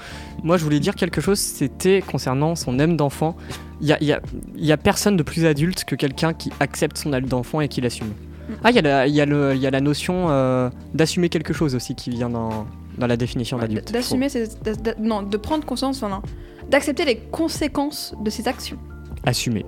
moi 0.43 0.57
je 0.57 0.65
voulais 0.65 0.81
dire 0.81 0.95
quelque 0.95 1.21
chose, 1.21 1.39
c'était 1.39 2.01
concernant 2.01 2.55
son 2.55 2.79
âme 2.79 2.97
d'enfant. 2.97 3.37
Il 3.81 3.87
y 3.89 3.93
a, 3.93 3.99
il 4.01 4.07
y 4.07 4.13
a- 4.13 4.21
il 4.57 4.65
y 4.65 4.73
a 4.73 4.77
personne 4.77 5.17
de 5.17 5.23
plus 5.23 5.45
adulte 5.45 5.85
que 5.85 5.95
quelqu'un 5.95 6.33
qui 6.33 6.51
accepte 6.61 6.97
son 6.97 7.13
âme 7.13 7.27
d'enfant 7.27 7.61
et 7.61 7.69
qui 7.69 7.81
l'assume. 7.81 8.13
Ah, 8.65 8.71
il 8.71 8.77
y, 8.77 8.79
a 8.79 8.83
la- 8.83 9.07
il 9.07 9.15
y, 9.15 9.21
a 9.21 9.27
le- 9.27 9.55
il 9.55 9.61
y 9.61 9.67
a 9.67 9.71
la 9.71 9.81
notion 9.81 10.27
euh, 10.31 10.71
d'assumer 10.95 11.29
quelque 11.29 11.53
chose 11.53 11.75
aussi 11.75 11.95
qui 11.95 12.11
vient 12.11 12.31
dans, 12.31 12.67
dans 12.99 13.07
la 13.07 13.17
définition 13.17 13.59
d'adulte. 13.59 13.93
D'assumer, 13.93 14.29
c'est 14.29 14.49
non, 14.99 15.23
de 15.23 15.37
prendre 15.37 15.65
conscience, 15.65 16.03
enfin 16.03 16.09
non, 16.17 16.23
d'accepter 16.71 17.05
les 17.05 17.17
conséquences 17.19 18.15
de 18.25 18.31
ses 18.31 18.49
actions. 18.49 18.79
Assumer, 19.25 19.65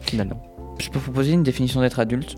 finalement. 0.00 0.40
Je 0.78 0.88
peux 0.90 0.98
proposer 0.98 1.32
une 1.32 1.42
définition 1.44 1.80
d'être 1.80 2.00
adulte? 2.00 2.36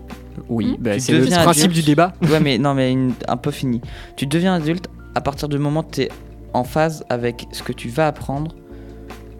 Oui, 0.49 0.67
Hmm. 0.67 0.75
bah, 0.83 0.93
Tu 0.95 0.99
c'est 1.01 1.13
le 1.13 1.25
principe 1.25 1.63
adulte. 1.71 1.73
du 1.75 1.81
débat. 1.83 2.13
Ouais, 2.29 2.39
mais 2.39 2.57
non, 2.59 2.73
mais 2.75 2.91
une- 2.91 3.13
un 3.27 3.37
peu 3.37 3.49
fini. 3.51 3.81
Tu 4.15 4.27
deviens 4.27 4.53
adulte 4.55 4.87
à 5.15 5.21
partir 5.21 5.49
du 5.49 5.57
moment 5.57 5.79
où 5.79 5.91
tu 5.91 6.01
es 6.01 6.09
en 6.53 6.63
phase 6.63 7.03
avec 7.09 7.47
ce 7.51 7.63
que 7.63 7.73
tu 7.73 7.89
vas 7.89 8.07
apprendre, 8.07 8.55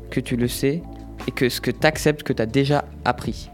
que 0.09 0.19
tu 0.19 0.35
le 0.35 0.47
sais, 0.47 0.81
et 1.27 1.31
que 1.31 1.49
ce 1.49 1.61
que 1.61 1.69
tu 1.71 1.85
acceptes 1.85 2.23
que 2.23 2.33
tu 2.33 2.41
as 2.41 2.45
déjà 2.47 2.85
appris. 3.05 3.49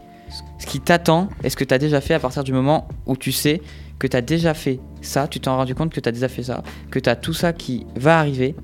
Ce 0.58 0.66
qui 0.66 0.80
t'attend 0.80 1.28
est 1.42 1.50
ce 1.50 1.56
que 1.56 1.64
tu 1.64 1.74
as 1.74 1.78
déjà 1.78 2.00
fait 2.00 2.14
à 2.14 2.18
partir 2.18 2.44
du 2.44 2.52
moment 2.52 2.88
où 3.06 3.16
tu 3.16 3.32
sais 3.32 3.60
que 3.98 4.06
tu 4.06 4.16
as 4.16 4.20
déjà 4.20 4.54
fait 4.54 4.80
ça, 5.02 5.28
tu 5.28 5.40
t'es 5.40 5.50
rendu 5.50 5.74
compte 5.74 5.92
que 5.92 6.00
tu 6.00 6.08
as 6.08 6.12
déjà 6.12 6.28
fait 6.28 6.42
ça, 6.42 6.62
que 6.90 6.98
tu 6.98 7.08
as 7.08 7.16
tout 7.16 7.32
ça 7.32 7.52
qui 7.52 7.86
va 7.96 8.18
arriver, 8.18 8.54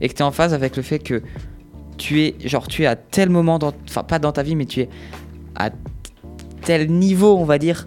et 0.00 0.08
que 0.08 0.14
tu 0.14 0.20
es 0.20 0.24
en 0.24 0.32
phase 0.32 0.54
avec 0.54 0.76
le 0.76 0.82
fait 0.82 0.98
que 0.98 1.22
tu 1.96 2.22
es, 2.22 2.34
genre, 2.44 2.66
tu 2.66 2.82
es 2.82 2.86
à 2.86 2.96
tel 2.96 3.28
moment, 3.28 3.58
dans, 3.58 3.72
enfin 3.88 4.02
pas 4.02 4.18
dans 4.18 4.32
ta 4.32 4.42
vie, 4.42 4.56
mais 4.56 4.64
tu 4.66 4.80
es 4.80 4.88
à 5.56 5.70
tel 6.62 6.90
niveau, 6.90 7.36
on 7.36 7.44
va 7.44 7.58
dire, 7.58 7.86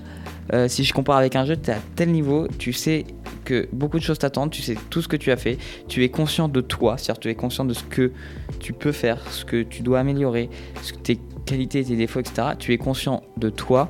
euh, 0.53 0.67
si 0.67 0.83
je 0.83 0.93
compare 0.93 1.17
avec 1.17 1.35
un 1.35 1.45
jeu, 1.45 1.57
tu 1.57 1.71
es 1.71 1.73
à 1.73 1.79
tel 1.95 2.11
niveau, 2.11 2.47
tu 2.57 2.73
sais 2.73 3.05
que 3.43 3.67
beaucoup 3.73 3.99
de 3.99 4.03
choses 4.03 4.19
t'attendent, 4.19 4.51
tu 4.51 4.61
sais 4.61 4.77
tout 4.89 5.01
ce 5.01 5.07
que 5.07 5.17
tu 5.17 5.31
as 5.31 5.37
fait, 5.37 5.57
tu 5.87 6.03
es 6.03 6.09
conscient 6.09 6.47
de 6.47 6.61
toi, 6.61 6.97
c'est-à-dire 6.97 7.19
tu 7.19 7.29
es 7.29 7.35
conscient 7.35 7.65
de 7.65 7.73
ce 7.73 7.83
que 7.83 8.11
tu 8.59 8.73
peux 8.73 8.91
faire, 8.91 9.19
ce 9.31 9.43
que 9.43 9.63
tu 9.63 9.81
dois 9.81 9.99
améliorer, 9.99 10.49
ce 10.81 10.93
que 10.93 10.99
tes 10.99 11.19
qualités, 11.45 11.83
tes 11.83 11.95
défauts, 11.95 12.19
etc. 12.19 12.49
Tu 12.59 12.73
es 12.73 12.77
conscient 12.77 13.23
de 13.37 13.49
toi, 13.49 13.89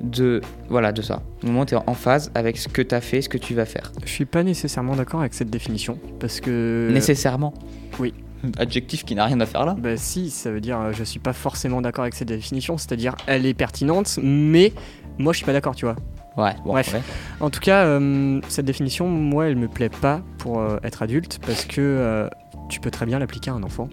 de 0.00 0.40
voilà 0.68 0.92
de 0.92 1.02
ça. 1.02 1.22
Au 1.42 1.46
moment 1.46 1.62
où 1.62 1.64
tu 1.66 1.74
es 1.74 1.78
en 1.86 1.94
phase 1.94 2.30
avec 2.34 2.56
ce 2.56 2.68
que 2.68 2.82
tu 2.82 2.94
as 2.94 3.00
fait, 3.00 3.22
ce 3.22 3.28
que 3.28 3.38
tu 3.38 3.54
vas 3.54 3.66
faire. 3.66 3.92
Je 4.04 4.10
suis 4.10 4.24
pas 4.24 4.42
nécessairement 4.42 4.96
d'accord 4.96 5.20
avec 5.20 5.34
cette 5.34 5.50
définition 5.50 5.98
parce 6.18 6.40
que. 6.40 6.88
Nécessairement. 6.92 7.54
oui. 7.98 8.14
Adjectif 8.56 9.04
qui 9.04 9.14
n'a 9.14 9.26
rien 9.26 9.38
à 9.40 9.44
faire 9.44 9.66
là. 9.66 9.76
Bah 9.78 9.98
si, 9.98 10.30
ça 10.30 10.50
veut 10.50 10.62
dire 10.62 10.80
euh, 10.80 10.92
je 10.94 11.04
suis 11.04 11.18
pas 11.18 11.34
forcément 11.34 11.82
d'accord 11.82 12.04
avec 12.04 12.14
cette 12.14 12.28
définition, 12.28 12.78
c'est-à-dire 12.78 13.14
elle 13.26 13.44
est 13.44 13.52
pertinente, 13.52 14.18
mais 14.22 14.72
moi 15.18 15.34
je 15.34 15.36
suis 15.36 15.44
pas 15.44 15.52
d'accord, 15.52 15.74
tu 15.74 15.84
vois. 15.84 15.96
Ouais, 16.36 16.54
bon, 16.64 16.72
Bref. 16.72 16.94
ouais. 16.94 17.02
En 17.40 17.50
tout 17.50 17.60
cas, 17.60 17.84
euh, 17.84 18.40
cette 18.48 18.64
définition, 18.64 19.08
moi, 19.08 19.48
elle 19.48 19.56
me 19.56 19.68
plaît 19.68 19.88
pas 19.90 20.22
pour 20.38 20.60
euh, 20.60 20.78
être 20.84 21.02
adulte 21.02 21.38
parce 21.44 21.64
que 21.64 21.80
euh, 21.80 22.28
tu 22.68 22.80
peux 22.80 22.90
très 22.90 23.04
bien 23.04 23.18
l'appliquer 23.18 23.50
à 23.50 23.54
un 23.54 23.62
enfant. 23.62 23.88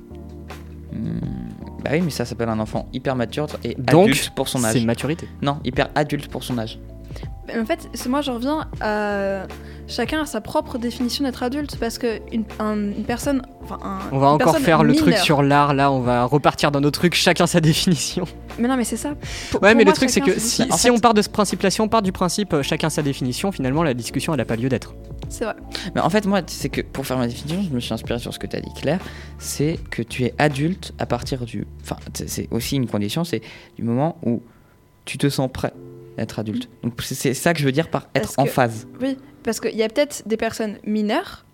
Hmm, 0.98 1.19
Bah 1.84 1.91
oui, 1.94 2.02
mais 2.02 2.10
ça 2.10 2.26
s'appelle 2.26 2.49
un 2.49 2.60
enfant 2.60 2.88
hyper 2.94 3.15
mature 3.15 3.48
et 3.64 3.76
Donc, 3.76 4.06
adulte 4.10 4.32
pour 4.36 4.48
son 4.48 4.60
C'est 4.60 4.78
âge. 4.78 4.86
maturité. 4.86 5.28
Non, 5.41 5.60
hyper 5.64 5.90
adulte 5.95 6.28
pour 6.28 6.44
son 6.44 6.57
âge. 6.57 6.80
En 7.56 7.65
fait, 7.65 7.90
c'est 7.94 8.10
moi, 8.10 8.22
je 8.22 8.32
reviens 8.32 8.68
à 8.82 9.44
chacun 9.88 10.24
a 10.24 10.26
sa 10.26 10.41
propre 10.41 10.78
définition 10.78 11.24
d'être 11.24 11.44
adulte 11.44 11.78
parce 11.80 11.98
que 11.98 12.19
une, 12.34 12.44
un- 12.60 12.76
une 12.91 13.06
personne, 13.06 13.41
enfin, 13.64 13.80
un- 13.84 13.99
On 14.11 14.19
va 14.19 14.28
encore 14.28 14.57
faire 14.57 14.84
le 14.84 14.94
truc 14.95 15.15
sur 15.18 15.41
l'art, 15.44 15.74
là, 15.74 15.91
on 15.91 16.02
va 16.02 16.26
repartir 16.26 16.72
dans 16.72 16.82
nos 16.82 16.91
trucs, 16.91 17.14
chacun 17.15 17.48
sa 17.48 17.61
définition. 17.61 18.26
Mais 18.60 18.68
non, 18.68 18.76
mais 18.76 18.84
c'est 18.84 18.98
ça. 18.98 19.10
Pour- 19.52 19.61
Ouais, 19.64 19.69
pour 19.69 19.78
mais 19.78 19.84
moi, 19.86 19.94
le 19.94 19.95
truc, 19.95 20.10
c'est 20.10 20.19
que 20.19 20.38
si, 20.40 20.64
Bah, 20.65 20.74
en 20.74 20.78
si 20.78 20.88
fait- 20.88 20.91
on 20.91 20.99
part 20.99 21.14
de 21.14 21.22
ce 21.22 21.30
principe-là, 21.30 21.69
si 21.69 21.80
on 21.80 21.88
part 21.88 22.02
du 22.02 22.11
principe 22.11 22.53
euh, 22.53 22.64
chacun 22.64 22.90
sa 22.90 23.02
définition, 23.02 23.52
finalement, 23.53 23.82
la 23.84 23.94
discussion, 23.94 24.34
elle 24.34 24.41
a 24.41 24.45
pas 24.45 24.56
lieu 24.57 24.68
d'être. 24.68 24.94
C'est 25.30 25.45
vrai. 25.45 25.56
Mais 25.95 26.02
en 26.02 26.10
fait, 26.10 26.26
moi, 26.26 26.41
c'est 26.48 26.69
que 26.69 26.82
pour 26.82 27.06
faire 27.06 27.18
ma 27.18 27.28
définition, 27.28 27.64
je 27.69 27.74
me 27.74 27.80
suis 27.80 27.94
inspiré 27.94 28.19
sur 28.19 28.34
ce 28.34 28.40
que 28.40 28.48
tu 28.48 28.56
as 28.57 28.61
dit, 28.61 28.74
Claire. 28.76 28.99
C'est 29.40 29.80
que 29.90 30.02
tu 30.02 30.24
es 30.26 30.34
adulte 30.38 30.94
à 30.99 31.06
partir 31.06 31.45
du. 31.45 31.65
Enfin, 31.84 31.95
c'est- 32.14 32.48
aussi 32.52 32.76
une 32.76 32.88
condition, 32.88 33.24
c'est 33.24 33.41
du 33.78 33.84
moment 33.84 34.18
où 34.26 34.41
tu 35.06 35.18
te 35.18 35.30
sens 35.30 35.49
prêt 35.52 35.72
être 36.18 36.39
adulte. 36.39 36.69
Donc, 36.84 36.94
c'est- 37.02 37.34
ça 37.34 37.53
que 37.53 37.60
je 37.60 37.65
veux 37.65 37.72
dire 37.72 37.89
par 37.89 38.03
être 38.15 38.23
Parce 38.23 38.38
en 38.38 38.44
que- 38.45 38.49
phase. 38.49 38.88
Oui, 39.02 39.18
parce 39.44 39.60
qu'il 39.60 39.76
y 39.76 39.84
a 39.84 39.89
peut-être 39.89 40.23
des 40.27 40.38
personnes 40.38 40.77
mineures 40.85 41.45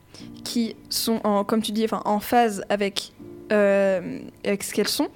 qui 0.43 0.75
sont, 0.89 1.19
en, 1.23 1.43
comme 1.43 1.61
tu 1.61 1.71
dis, 1.71 1.83
enfin, 1.85 2.01
en 2.05 2.19
phase 2.19 2.63
avec, 2.69 3.13
euh, 3.51 4.19
avec 4.45 4.63
ce 4.63 4.73
qu'elles 4.73 4.87
sont 4.87 5.07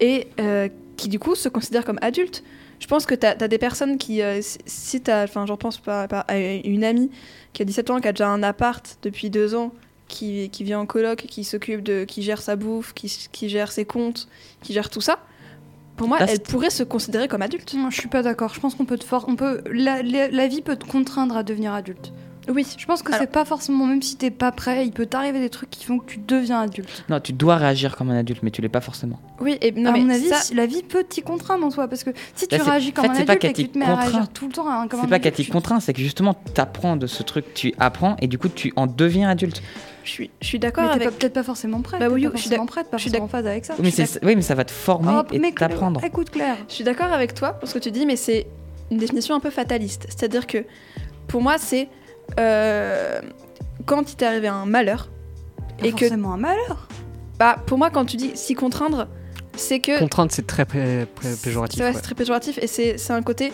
et 0.00 0.28
euh, 0.40 0.68
qui 0.96 1.08
du 1.08 1.18
coup 1.18 1.34
se 1.34 1.48
considèrent 1.48 1.84
comme 1.84 1.98
adultes. 2.02 2.42
Je 2.78 2.86
pense 2.86 3.04
que 3.04 3.14
tu 3.14 3.26
as, 3.26 3.34
des 3.34 3.58
personnes 3.58 3.98
qui, 3.98 4.22
euh, 4.22 4.40
si- 4.40 4.58
si 4.64 5.02
tu 5.02 5.10
enfin, 5.10 5.44
j'en 5.46 5.56
pense 5.58 5.78
pas, 5.78 6.08
pas 6.08 6.20
à 6.20 6.38
une 6.38 6.82
amie 6.84 7.10
qui 7.52 7.60
a 7.62 7.64
17 7.66 7.90
ans, 7.90 8.00
qui 8.00 8.08
a 8.08 8.12
déjà 8.12 8.28
un 8.28 8.42
appart 8.42 8.98
depuis 9.02 9.28
deux 9.28 9.54
ans, 9.54 9.72
qui, 10.08 10.48
qui 10.50 10.64
vit 10.64 10.74
en 10.74 10.86
coloc, 10.86 11.18
qui 11.28 11.44
s'occupe 11.44 11.82
de, 11.82 12.04
qui 12.04 12.22
gère 12.22 12.40
sa 12.40 12.56
bouffe, 12.56 12.94
qui, 12.94 13.14
qui 13.30 13.48
gère 13.50 13.70
ses 13.70 13.84
comptes, 13.84 14.28
qui 14.62 14.72
gère 14.72 14.88
tout 14.90 15.00
ça. 15.02 15.18
Pour 16.00 16.08
moi, 16.08 16.16
elle 16.26 16.40
pourrait 16.40 16.70
se 16.70 16.82
considérer 16.82 17.28
comme 17.28 17.42
adulte. 17.42 17.74
Non, 17.74 17.90
je 17.90 18.00
suis 18.00 18.08
pas 18.08 18.22
d'accord. 18.22 18.54
Je 18.54 18.58
pense 18.60 18.74
qu'on 18.74 18.86
peut 18.86 18.96
te 18.96 19.04
for- 19.04 19.26
on 19.28 19.36
peut 19.36 19.60
la, 19.70 20.00
la- 20.02 20.28
la 20.28 20.48
vie 20.48 20.62
peut 20.62 20.76
te 20.76 20.86
contraindre 20.86 21.36
à 21.36 21.42
devenir 21.42 21.74
adulte. 21.74 22.14
Oui, 22.52 22.66
Je 22.76 22.84
pense 22.86 23.02
que 23.02 23.08
Alors- 23.12 23.20
c'est 23.20 23.30
pas 23.30 23.44
forcément 23.44 23.86
même 23.86 24.02
si 24.02 24.16
t'es 24.16 24.30
pas 24.30 24.50
prêt, 24.52 24.84
il 24.86 24.92
peut 24.92 25.06
t'arriver 25.06 25.38
des 25.40 25.50
trucs 25.50 25.70
qui 25.70 25.84
font 25.84 25.98
que 25.98 26.06
tu 26.12 26.18
deviens 26.18 26.60
adulte. 26.60 27.04
Non, 27.08 27.20
tu 27.20 27.32
dois 27.32 27.56
réagir 27.56 27.96
comme 27.96 28.10
un 28.10 28.18
adulte, 28.18 28.42
mais 28.42 28.50
tu 28.50 28.60
l'es 28.62 28.68
pas 28.68 28.80
forcément. 28.80 29.18
oui, 29.40 29.56
et 29.60 29.72
non, 29.72 29.90
à 29.90 29.92
mais 29.92 30.00
mon 30.00 30.10
avis, 30.10 30.28
ça- 30.28 30.54
la 30.54 30.66
vie 30.66 30.82
peut 30.82 31.04
t'y 31.08 31.22
contraindre 31.22 31.64
en 31.64 31.70
soi 31.70 31.88
parce 31.88 32.04
que 32.04 32.10
si 32.34 32.46
tu 32.48 32.56
Là, 32.56 32.64
c'est- 32.64 32.70
réagis 32.70 32.92
comme 32.92 33.04
en 33.04 33.08
fait, 33.08 33.14
un 33.14 33.14
c'est 33.20 33.24
pas 33.24 33.32
adulte 33.32 33.42
qu'elle 33.42 33.50
et 33.50 33.54
que 33.54 33.60
tu 33.62 33.68
te 33.68 33.78
mets 33.78 33.84
à 33.86 33.94
réagir 33.96 34.28
tout 34.28 34.46
le 34.46 34.52
temps 34.52 34.68
hein, 34.68 34.88
comme 34.88 35.00
C'est 35.00 35.06
un 35.06 35.08
pas 35.08 35.16
adulte, 35.16 35.36
qu'elle 35.36 35.46
t'y 35.46 35.50
contraint, 35.52 35.80
c'est 35.80 35.92
que 35.92 36.00
justement, 36.02 36.34
tu 36.54 36.60
apprends 36.60 36.96
de 36.96 37.06
ce 37.06 37.22
truc, 37.22 37.54
tu 37.54 37.72
apprends 37.78 38.16
et 38.20 38.26
du 38.26 38.38
coup, 38.38 38.48
tu 38.48 38.72
en 38.76 38.86
deviens 38.86 39.28
adulte. 39.30 39.62
je 40.04 40.10
suis, 40.10 40.30
je 40.40 40.46
suis 40.46 40.56
Mais 40.58 40.60
d'accord 40.60 40.84
t'es 40.88 40.94
avec 40.96 41.04
pas- 41.10 41.14
peut-être 41.14 41.34
pas 41.34 41.42
forcément 41.44 41.80
prête. 41.82 42.00
Bah 42.00 42.08
oui, 42.10 42.24
pas 42.24 42.30
je 42.34 42.40
suis 42.40 42.48
forcément 42.48 42.66
prête, 42.66 42.90
pas 42.90 42.96
je 42.96 43.02
suis 43.02 43.10
forcément 43.10 43.26
en 43.26 43.28
phase 43.28 43.46
avec 43.46 43.64
ça. 43.64 43.74
Oui, 43.78 43.82
mais, 43.84 43.90
c'est- 44.06 44.24
oui, 44.24 44.34
mais 44.34 44.42
ça 44.42 44.54
va 44.56 44.64
te 44.64 44.72
former 44.72 45.12
Oh, 45.20 45.22
et 45.32 45.38
mais 45.38 45.52
t'apprendre. 45.52 46.02
Écoute 46.04 46.30
Claire, 46.30 46.56
Je 46.68 46.74
suis 46.74 46.84
d'accord 46.84 47.12
avec 47.12 47.34
toi 47.34 47.52
pour 47.52 47.68
ce 47.68 47.74
que 47.74 47.78
tu 47.78 47.90
dis, 47.92 48.06
mais 48.06 48.16
c'est 48.16 48.46
une 48.90 48.98
définition 48.98 49.34
un 49.36 49.40
peu 49.40 49.50
fataliste. 49.50 50.06
C'est-à-dire 50.08 50.46
que 50.48 50.64
pour 51.28 51.42
moi, 51.42 51.58
c'est 51.58 51.88
euh, 52.38 53.20
quand 53.86 54.10
il 54.12 54.16
t'est 54.16 54.26
arrivé 54.26 54.48
un 54.48 54.66
malheur, 54.66 55.08
pas 55.78 55.86
et 55.86 55.92
que 55.92 55.98
forcément 56.06 56.34
un 56.34 56.38
malheur. 56.38 56.88
bah 57.38 57.56
pour 57.66 57.78
moi, 57.78 57.90
quand 57.90 58.04
tu 58.04 58.16
dis 58.16 58.32
s'y 58.34 58.54
contraindre, 58.54 59.08
c'est 59.56 59.80
que 59.80 59.98
Contrainte, 59.98 60.32
c'est 60.32 60.46
très 60.46 60.64
pré- 60.64 61.06
pré- 61.14 61.28
péjoratif. 61.42 61.78
c'est 61.78 61.84
ouais, 61.94 62.00
très 62.00 62.14
péjoratif 62.14 62.58
et 62.62 62.66
c'est 62.66 62.98
c'est 62.98 63.12
un 63.12 63.22
côté 63.22 63.52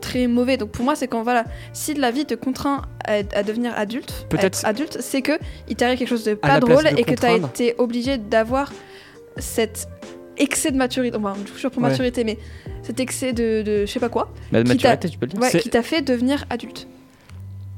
très 0.00 0.26
mauvais. 0.26 0.56
Donc 0.56 0.70
pour 0.70 0.84
moi, 0.84 0.94
c'est 0.94 1.08
quand 1.08 1.22
voilà, 1.22 1.44
si 1.72 1.94
la 1.94 2.10
vie 2.10 2.24
te 2.26 2.34
contraint 2.34 2.82
à, 3.06 3.14
à 3.34 3.42
devenir 3.42 3.72
adulte, 3.76 4.26
Peut-être- 4.28 4.58
être 4.58 4.64
adulte, 4.66 4.98
c'est 5.00 5.22
que 5.22 5.32
il 5.68 5.76
t'arrive 5.76 5.98
quelque 5.98 6.08
chose 6.08 6.24
de 6.24 6.34
pas 6.34 6.60
drôle 6.60 6.84
de 6.84 6.98
et 6.98 7.02
que 7.04 7.14
tu 7.14 7.24
as 7.26 7.30
contraindre. 7.32 7.48
été 7.48 7.74
obligé 7.78 8.18
d'avoir 8.18 8.72
cet 9.38 9.88
excès 10.36 10.70
de 10.70 10.76
maturité, 10.76 11.16
enfin 11.16 11.34
toujours 11.46 11.70
pour 11.72 11.82
Ouais. 11.82 11.88
maturité, 11.90 12.22
mais 12.24 12.38
cet 12.82 13.00
excès 13.00 13.32
de, 13.32 13.62
de 13.62 13.86
je 13.86 13.90
sais 13.90 13.98
pas 14.00 14.08
quoi, 14.08 14.32
Bah, 14.52 14.58
de 14.62 14.64
Qui 14.64 14.74
maturité, 14.74 15.08
tu 15.08 15.18
peux 15.18 15.26
le 15.26 15.32
dire. 15.32 15.40
ouais, 15.40 15.50
qui 15.60 15.68
t'a 15.70 15.82
fait 15.82 16.02
devenir 16.02 16.44
adulte. 16.50 16.86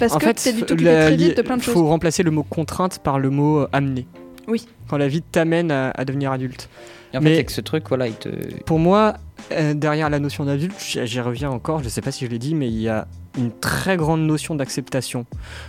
Parce 0.01 0.13
en 0.15 0.19
que 0.19 0.31
t'es 0.33 0.53
du 0.53 0.63
tout 0.63 0.75
très 0.77 1.15
vite 1.17 1.37
de 1.37 1.43
plein 1.43 1.57
de 1.57 1.63
faut 1.63 1.73
choses. 1.73 1.83
remplacer 1.89 2.23
le 2.23 2.31
mot 2.31 2.43
contrainte 2.43 2.99
par 2.99 3.19
le 3.19 3.31
mot 3.31 3.61
euh, 3.61 3.69
amener. 3.73 4.07
Oui. 4.49 4.67
Quand 4.89 4.97
la 4.97 5.07
vie 5.09 5.23
t'amène 5.23 5.71
à, 5.71 5.91
à 5.91 6.05
devenir 6.05 6.33
adulte. 6.33 6.69
Et 7.13 7.19
en 7.19 7.21
Mais- 7.21 7.31
fait, 7.31 7.35
avec 7.37 7.51
ce 7.51 7.61
truc, 7.61 7.85
voilà, 7.89 8.07
il 8.09 8.15
te. 8.15 8.29
Pour 8.65 8.79
moi, 8.79 9.15
euh, 9.53 9.75
derrière 9.75 10.11
la 10.11 10.19
notion 10.19 10.45
d'adulte, 10.45 10.75
j'y 10.81 11.21
reviens 11.21 11.51
encore, 11.51 11.83
je 11.83 11.89
sais 11.89 12.01
pas 12.01 12.11
si 12.13 12.25
je 12.25 12.31
l'ai 12.31 12.39
dit, 12.39 12.55
mais 12.55 12.69
il 12.69 12.81
y 12.81 12.89
a 12.89 13.07
une 13.39 13.53
très 13.53 13.97
grande 13.97 14.23
notion 14.27 14.55
d'acceptation. 14.55 15.25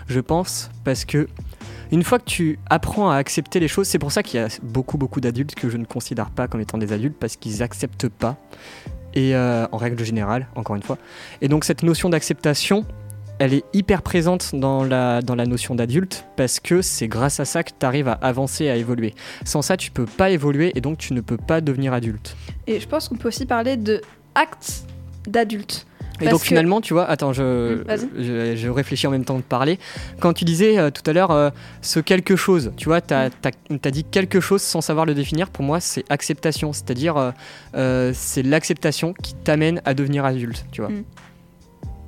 Je 0.07 0.19
pense, 0.19 0.69
parce 0.83 1.05
que 1.05 1.27
une 1.91 2.03
fois 2.03 2.19
que 2.19 2.25
tu 2.25 2.57
apprends 2.69 3.09
à 3.11 3.17
accepter 3.17 3.59
les 3.59 3.67
choses, 3.67 3.87
c'est 3.87 3.99
pour 3.99 4.11
ça 4.11 4.23
qu'il 4.23 4.39
y 4.39 4.43
a 4.43 4.47
beaucoup, 4.63 4.97
beaucoup 4.97 5.19
d'adultes 5.19 5.55
que 5.55 5.69
je 5.69 5.77
ne 5.77 5.85
considère 5.85 6.29
pas 6.29 6.47
comme 6.47 6.61
étant 6.61 6.77
des 6.77 6.93
adultes, 6.93 7.17
parce 7.19 7.35
qu'ils 7.35 7.61
acceptent 7.63 8.07
pas. 8.07 8.37
Et 9.13 9.35
euh, 9.35 9.65
en 9.73 9.77
règle 9.77 10.03
générale, 10.05 10.47
encore 10.55 10.75
une 10.77 10.83
fois. 10.83 10.97
Et 11.41 11.49
donc 11.49 11.65
cette 11.65 11.83
notion 11.83 12.07
d'acceptation, 12.09 12.85
elle 13.43 13.55
est 13.55 13.63
hyper 13.73 14.03
présente 14.03 14.53
dans 14.53 14.83
la, 14.83 15.21
dans 15.23 15.33
la 15.33 15.47
notion 15.47 15.73
d'adulte, 15.73 16.25
parce 16.37 16.59
que 16.59 16.83
c'est 16.83 17.07
grâce 17.07 17.39
à 17.39 17.45
ça 17.45 17.63
que 17.63 17.71
tu 17.77 17.83
arrives 17.85 18.07
à 18.07 18.13
avancer, 18.21 18.69
à 18.69 18.75
évoluer. 18.75 19.15
Sans 19.45 19.63
ça, 19.63 19.77
tu 19.77 19.89
peux 19.89 20.05
pas 20.05 20.29
évoluer, 20.29 20.71
et 20.75 20.81
donc 20.81 20.99
tu 20.99 21.13
ne 21.13 21.21
peux 21.21 21.37
pas 21.37 21.59
devenir 21.59 21.91
adulte. 21.91 22.35
Et 22.67 22.79
je 22.79 22.87
pense 22.87 23.09
qu'on 23.09 23.15
peut 23.15 23.29
aussi 23.29 23.47
parler 23.47 23.77
de 23.77 23.99
actes 24.35 24.83
d'adultes. 25.27 25.87
Et 26.19 26.25
Parce 26.25 26.31
donc 26.33 26.41
que- 26.41 26.47
finalement, 26.49 26.81
tu 26.81 26.93
vois, 26.93 27.09
attends, 27.09 27.33
je, 27.33 27.81
vas-y. 27.83 28.07
je, 28.19 28.55
je 28.55 28.69
réfléchis 28.69 29.07
en 29.07 29.11
même 29.11 29.25
temps 29.25 29.37
de 29.37 29.41
parler. 29.41 29.79
Quand 30.19 30.33
tu 30.33 30.45
disais 30.45 30.77
euh, 30.77 30.91
tout 30.91 31.01
à 31.09 31.13
l'heure 31.13 31.31
euh, 31.31 31.49
ce 31.81 31.99
quelque 31.99 32.35
chose, 32.35 32.71
tu 32.77 32.85
vois, 32.89 33.01
tu 33.01 33.15
as, 33.15 33.29
Mm. 33.71 33.77
dit 33.91 34.03
quelque 34.03 34.39
chose 34.39 34.61
sans 34.61 34.81
savoir 34.81 35.07
le 35.07 35.15
définir, 35.15 35.49
pour 35.49 35.65
moi 35.65 35.79
c'est 35.79 36.03
acceptation, 36.09 36.73
c'est-à-dire 36.73 37.17
euh, 37.17 37.31
euh, 37.75 38.11
c'est 38.13 38.43
l'acceptation 38.43 39.13
qui 39.13 39.33
t'amène 39.33 39.81
à 39.83 39.95
devenir 39.95 40.23
adulte, 40.25 40.63
tu 40.71 40.81
vois. 40.81 40.91
Mm. 40.91 41.03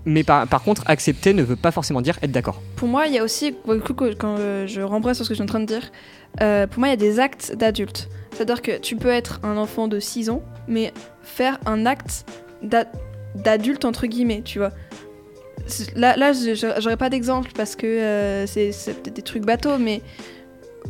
Mais 0.05 0.23
par, 0.23 0.47
contre, 0.63 0.83
accepter 0.85 1.33
ne 1.33 1.43
veut 1.43 1.55
pas 1.55 1.71
forcément 1.71 2.01
dire 2.01 2.17
être 2.21 2.31
d'accord. 2.31 2.61
Pour 2.75 2.87
moi, 2.87 3.07
il 3.07 3.13
y 3.13 3.19
a 3.19 3.23
aussi, 3.23 3.55
quand 4.19 4.35
euh, 4.37 4.67
je 4.67 4.81
rembrasse 4.81 5.17
sur 5.17 5.25
ce 5.25 5.29
que 5.29 5.33
je 5.33 5.37
suis 5.37 5.43
en 5.43 5.47
train 5.47 5.59
de 5.61 5.65
dire, 5.65 5.91
euh, 6.41 6.67
pour 6.67 6.79
moi, 6.79 6.89
il 6.89 6.91
y 6.91 6.93
a 6.93 6.97
des 6.97 7.19
actes 7.19 7.55
d'adultes. 7.55 8.09
C'est-à-dire 8.33 8.61
que 8.61 8.77
tu 8.79 8.95
peux 8.95 9.09
être 9.09 9.39
un 9.43 9.55
enfant 9.57 9.87
de 9.87 9.99
6 9.99 10.29
ans, 10.29 10.41
mais 10.67 10.91
faire 11.21 11.57
un 11.65 11.85
acte 11.85 12.25
d'a- 12.61 12.87
d'adulte, 13.35 13.85
entre 13.85 14.07
guillemets, 14.07 14.41
tu 14.43 14.59
vois. 14.59 14.71
Là, 15.95 16.17
là 16.17 16.33
je- 16.33 16.55
je- 16.55 16.81
j'aurais 16.81 16.97
pas 16.97 17.09
d'exemple 17.09 17.51
parce 17.55 17.75
que 17.75 17.85
euh, 17.87 18.45
c'est 18.47 18.71
peut-être 19.01 19.15
des 19.15 19.21
trucs 19.21 19.45
bateaux, 19.45 19.77
mais 19.77 20.01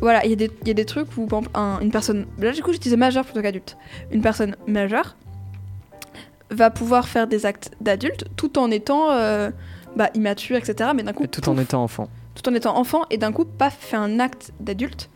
voilà, 0.00 0.24
il 0.24 0.30
y, 0.30 0.70
a 0.70 0.74
des- 0.74 0.84
trucs 0.84 1.16
où, 1.16 1.26
par 1.26 1.38
exemple, 1.40 1.56
un- 1.56 1.78
une 1.80 1.92
personne. 1.92 2.26
Là, 2.40 2.50
du 2.50 2.62
coup, 2.62 2.72
j'utilisais 2.72 2.96
majeur 2.96 3.24
plutôt 3.24 3.40
qu'adulte. 3.42 3.76
Une 4.10 4.20
personne 4.22 4.56
majeure 4.66 5.16
va 6.50 6.70
pouvoir 6.70 7.08
faire 7.08 7.26
des 7.26 7.46
actes 7.46 7.70
d'adulte 7.80 8.24
tout 8.36 8.58
en 8.58 8.70
étant 8.70 9.10
euh, 9.10 9.50
bah, 9.96 10.10
immature, 10.14 10.56
etc. 10.56 10.90
Mais 10.94 11.02
d'un 11.02 11.12
coup, 11.12 11.26
Tout 11.26 11.48
en 11.48 11.58
étant 11.58 11.82
enfant. 11.82 12.08
tout 12.34 12.48
en 12.48 12.54
étant 12.54 12.76
enfant 12.76 13.02
et 13.10 13.16
d'un 13.18 13.32
coup 13.32 13.44
paf 13.44 13.76
fait 13.78 13.96
un 13.96 14.20
acte 14.20 14.52
d'adulte 14.60 15.08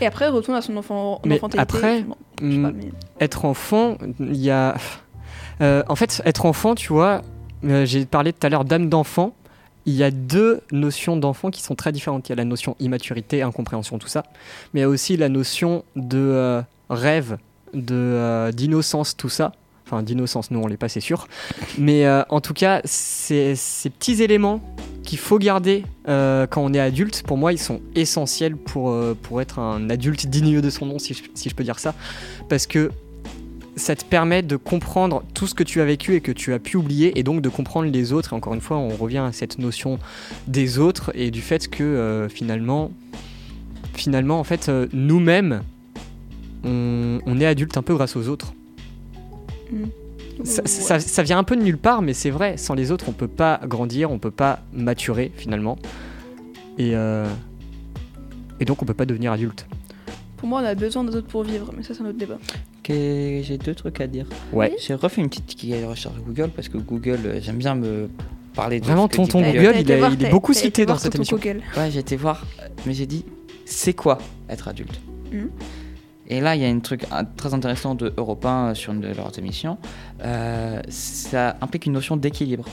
et 0.00 0.06
après 0.06 0.28
retourne 0.28 0.56
à 0.56 0.62
son 0.62 0.76
enfant 0.76 1.20
Mais 1.24 1.36
enfantalité. 1.36 1.76
après, 1.76 2.02
Bon, 2.02 2.16
pas, 2.36 2.44
mm, 2.44 2.72
mais- 2.76 2.90
être 3.20 3.44
enfant, 3.44 3.96
il 4.18 4.36
y 4.36 4.50
a. 4.50 4.74
Euh, 5.62 5.82
en 5.88 5.94
fait, 5.96 6.22
être 6.24 6.46
enfant, 6.46 6.74
tu 6.74 6.92
vois, 6.92 7.22
euh, 7.64 7.84
j'ai 7.84 8.04
parlé 8.06 8.32
tout 8.32 8.46
à 8.46 8.50
l'heure 8.50 8.64
d'âme 8.64 8.88
d'enfant. 8.88 9.34
Il 9.86 9.94
y 9.94 10.02
a 10.04 10.10
deux 10.10 10.60
notions 10.72 11.16
d'enfant 11.16 11.50
qui 11.50 11.62
sont 11.62 11.74
très 11.74 11.92
différentes. 11.92 12.28
Il 12.28 12.32
y 12.32 12.34
a 12.34 12.36
la 12.36 12.44
notion 12.44 12.76
immaturité, 12.80 13.40
incompréhension, 13.42 13.98
tout 13.98 14.08
ça. 14.08 14.24
Mais 14.74 14.80
il 14.80 14.82
y 14.82 14.86
a 14.86 14.88
aussi 14.88 15.16
la 15.16 15.28
notion 15.30 15.84
de 15.96 16.62
rêve, 16.90 17.38
de, 17.72 18.50
d'innocence, 18.52 19.16
tout 19.16 19.28
ça. 19.30 19.52
Enfin, 19.90 20.04
d'innocence, 20.04 20.52
nous 20.52 20.60
on 20.60 20.68
l'est 20.68 20.76
pas, 20.76 20.88
c'est 20.88 21.00
sûr. 21.00 21.26
Mais 21.76 22.06
euh, 22.06 22.22
en 22.28 22.40
tout 22.40 22.54
cas, 22.54 22.80
ces 22.84 23.56
petits 23.98 24.22
éléments 24.22 24.60
qu'il 25.02 25.18
faut 25.18 25.38
garder 25.38 25.84
euh, 26.06 26.46
quand 26.46 26.62
on 26.62 26.72
est 26.72 26.78
adulte, 26.78 27.24
pour 27.26 27.36
moi, 27.36 27.52
ils 27.52 27.58
sont 27.58 27.80
essentiels 27.96 28.56
pour, 28.56 28.90
euh, 28.90 29.16
être 29.40 29.58
un 29.58 29.90
adulte 29.90 30.28
digne 30.28 30.60
de 30.60 30.70
son 30.70 30.86
nom, 30.86 31.00
si 31.00 31.14
je, 31.14 31.54
peux 31.54 31.64
dire 31.64 31.80
ça. 31.80 31.96
Parce 32.48 32.68
que 32.68 32.92
ça 33.74 33.96
te 33.96 34.04
permet 34.04 34.42
de 34.42 34.54
comprendre 34.54 35.24
tout 35.34 35.48
ce 35.48 35.56
que 35.56 35.64
tu 35.64 35.80
as 35.80 35.84
vécu 35.84 36.14
et 36.14 36.20
que 36.20 36.30
tu 36.30 36.52
as 36.52 36.60
pu 36.60 36.76
oublier, 36.76 37.18
et 37.18 37.24
donc 37.24 37.42
de 37.42 37.48
comprendre 37.48 37.90
les 37.90 38.12
autres. 38.12 38.32
Et 38.32 38.36
encore 38.36 38.54
une 38.54 38.60
fois, 38.60 38.76
on 38.76 38.90
revient 38.90 39.18
à 39.18 39.32
cette 39.32 39.58
notion 39.58 39.98
des 40.46 40.78
autres 40.78 41.10
et 41.16 41.32
du 41.32 41.40
fait 41.40 41.66
que 41.66 42.28
finalement, 42.32 42.92
finalement, 43.94 44.38
en 44.38 44.44
fait, 44.44 44.70
nous-mêmes, 44.92 45.62
on 46.62 47.40
est 47.40 47.46
adulte 47.46 47.76
un 47.76 47.82
peu 47.82 47.94
grâce 47.94 48.14
aux 48.14 48.28
autres. 48.28 48.52
Ça, 50.44 50.62
Ouais. 50.62 50.68
ça- 50.68 51.00
ça 51.00 51.22
vient 51.22 51.38
un 51.38 51.44
peu 51.44 51.54
de 51.56 51.62
nulle 51.62 51.76
part, 51.78 52.00
mais 52.02 52.14
c'est 52.14 52.30
vrai. 52.30 52.56
Sans 52.56 52.74
les 52.74 52.90
autres, 52.92 53.06
on 53.08 53.12
peut 53.12 53.28
pas 53.28 53.60
grandir, 53.66 54.10
on 54.10 54.18
peut 54.18 54.30
pas 54.30 54.60
maturer 54.72 55.30
finalement, 55.36 55.76
et 56.78 56.92
euh, 56.94 57.26
et 58.58 58.64
donc 58.64 58.82
on 58.82 58.86
peut 58.86 58.94
pas 58.94 59.06
devenir 59.06 59.32
adulte. 59.32 59.66
Pour 60.38 60.48
moi, 60.48 60.62
on 60.62 60.64
a 60.64 60.74
besoin 60.74 61.04
des 61.04 61.14
autres 61.14 61.26
pour 61.26 61.42
vivre, 61.42 61.70
mais 61.76 61.82
ça, 61.82 61.92
c'est 61.94 62.02
un 62.02 62.06
autre 62.06 62.18
débat. 62.18 62.38
J'ai 62.88 63.56
deux 63.64 63.74
trucs 63.76 64.00
à 64.00 64.08
dire. 64.08 64.26
Ouais. 64.52 64.74
J'ai 64.80 64.94
refait 64.94 65.20
une 65.20 65.28
petite 65.28 65.60
recherche 65.86 66.16
Google 66.26 66.50
parce 66.56 66.68
que 66.68 66.76
Google, 66.78 67.20
euh, 67.24 67.38
j'aime 67.40 67.58
bien 67.58 67.76
me 67.76 68.08
parler 68.54 68.80
de. 68.80 68.84
Vraiment, 68.86 69.06
tonton 69.06 69.40
dit 69.42 69.52
Google, 69.52 69.72
il 69.76 69.80
été 69.82 69.92
est- 69.92 69.98
voir 69.98 70.12
il 70.12 70.20
est 70.22 70.24
tes- 70.24 70.30
beaucoup 70.32 70.52
cité 70.52 70.86
dans 70.86 70.98
cette 70.98 71.14
émission. 71.14 71.36
Google. 71.36 71.60
Ouais, 71.76 71.90
j'ai 71.92 72.00
été 72.00 72.16
voir, 72.16 72.44
mais 72.86 72.94
j'ai 72.94 73.06
dit, 73.06 73.24
c'est 73.64 73.92
quoi 73.92 74.18
être 74.48 74.66
adulte? 74.66 75.00
Mhm. 75.30 75.50
Et 76.32 76.40
là, 76.40 76.54
il 76.54 76.62
y 76.62 76.64
a 76.64 76.68
un 76.68 76.78
truc 76.78 77.04
euh, 77.12 77.22
très 77.36 77.52
intéressant 77.54 77.94
de 77.96 78.14
Europe 78.16 78.44
1 78.46 78.74
sur 78.74 78.92
une 78.92 79.00
de 79.00 79.08
leurs 79.08 79.36
émissions. 79.38 79.76
Euh, 80.22 80.80
ça 80.88 81.56
implique 81.60 81.86
une 81.86 81.92
notion 81.92 82.16
d'équilibre. 82.16 82.64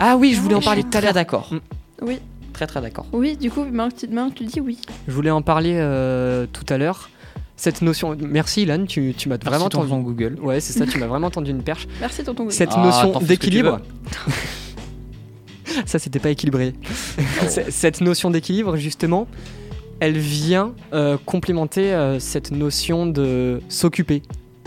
Ah 0.00 0.16
oui, 0.16 0.32
je 0.34 0.40
voulais 0.40 0.54
en 0.54 0.60
Et 0.60 0.64
parler 0.64 0.82
tout 0.84 0.96
à 0.96 1.00
l'heure. 1.02 1.12
d'accord. 1.12 1.52
Mm. 1.52 1.58
Oui, 2.02 2.18
Très 2.54 2.66
très 2.66 2.80
d'accord. 2.80 3.06
oui, 3.12 3.36
du 3.36 3.50
coup, 3.50 3.64
maintenant 3.64 4.30
que 4.30 4.34
tu, 4.36 4.44
dis, 4.46 4.60
oui. 4.60 4.78
Je 5.06 5.12
voulais 5.12 5.30
en 5.30 5.42
parler 5.42 5.74
euh, 5.76 6.46
tout 6.52 6.64
à 6.72 6.78
l'heure. 6.78 7.08
Cette 7.56 7.82
notion. 7.82 8.16
Merci, 8.20 8.62
Ilan, 8.62 8.86
tu, 8.86 9.12
tu 9.16 9.28
m'as 9.28 9.36
vraiment 9.36 9.68
tonton 9.68 9.86
tendu. 9.88 10.04
Google. 10.04 10.38
Ouais, 10.40 10.60
c'est 10.60 10.72
ça, 10.72 10.86
tu 10.86 10.96
m'as 10.98 11.06
vraiment 11.08 11.28
tendu 11.30 11.50
une 11.50 11.62
perche. 11.62 11.86
Merci, 12.00 12.24
tonton 12.24 12.44
Google. 12.44 12.54
Cette 12.54 12.70
Ah, 12.74 12.82
notion 12.84 13.18
d'équilibre. 13.20 13.80
ça, 15.86 15.98
c'était 15.98 16.18
pas 16.20 16.30
équilibré. 16.30 16.74
C- 17.48 17.66
Cette 17.70 18.00
notion 18.00 18.30
d'équilibre, 18.30 18.76
justement, 18.76 19.26
elle 20.00 20.18
vient 20.18 20.74
euh, 20.92 21.16
complémenter 21.26 21.92
euh, 21.92 22.18
cette 22.20 22.50
notion 22.50 23.06
de 23.06 23.60
s'occuper 23.68 24.22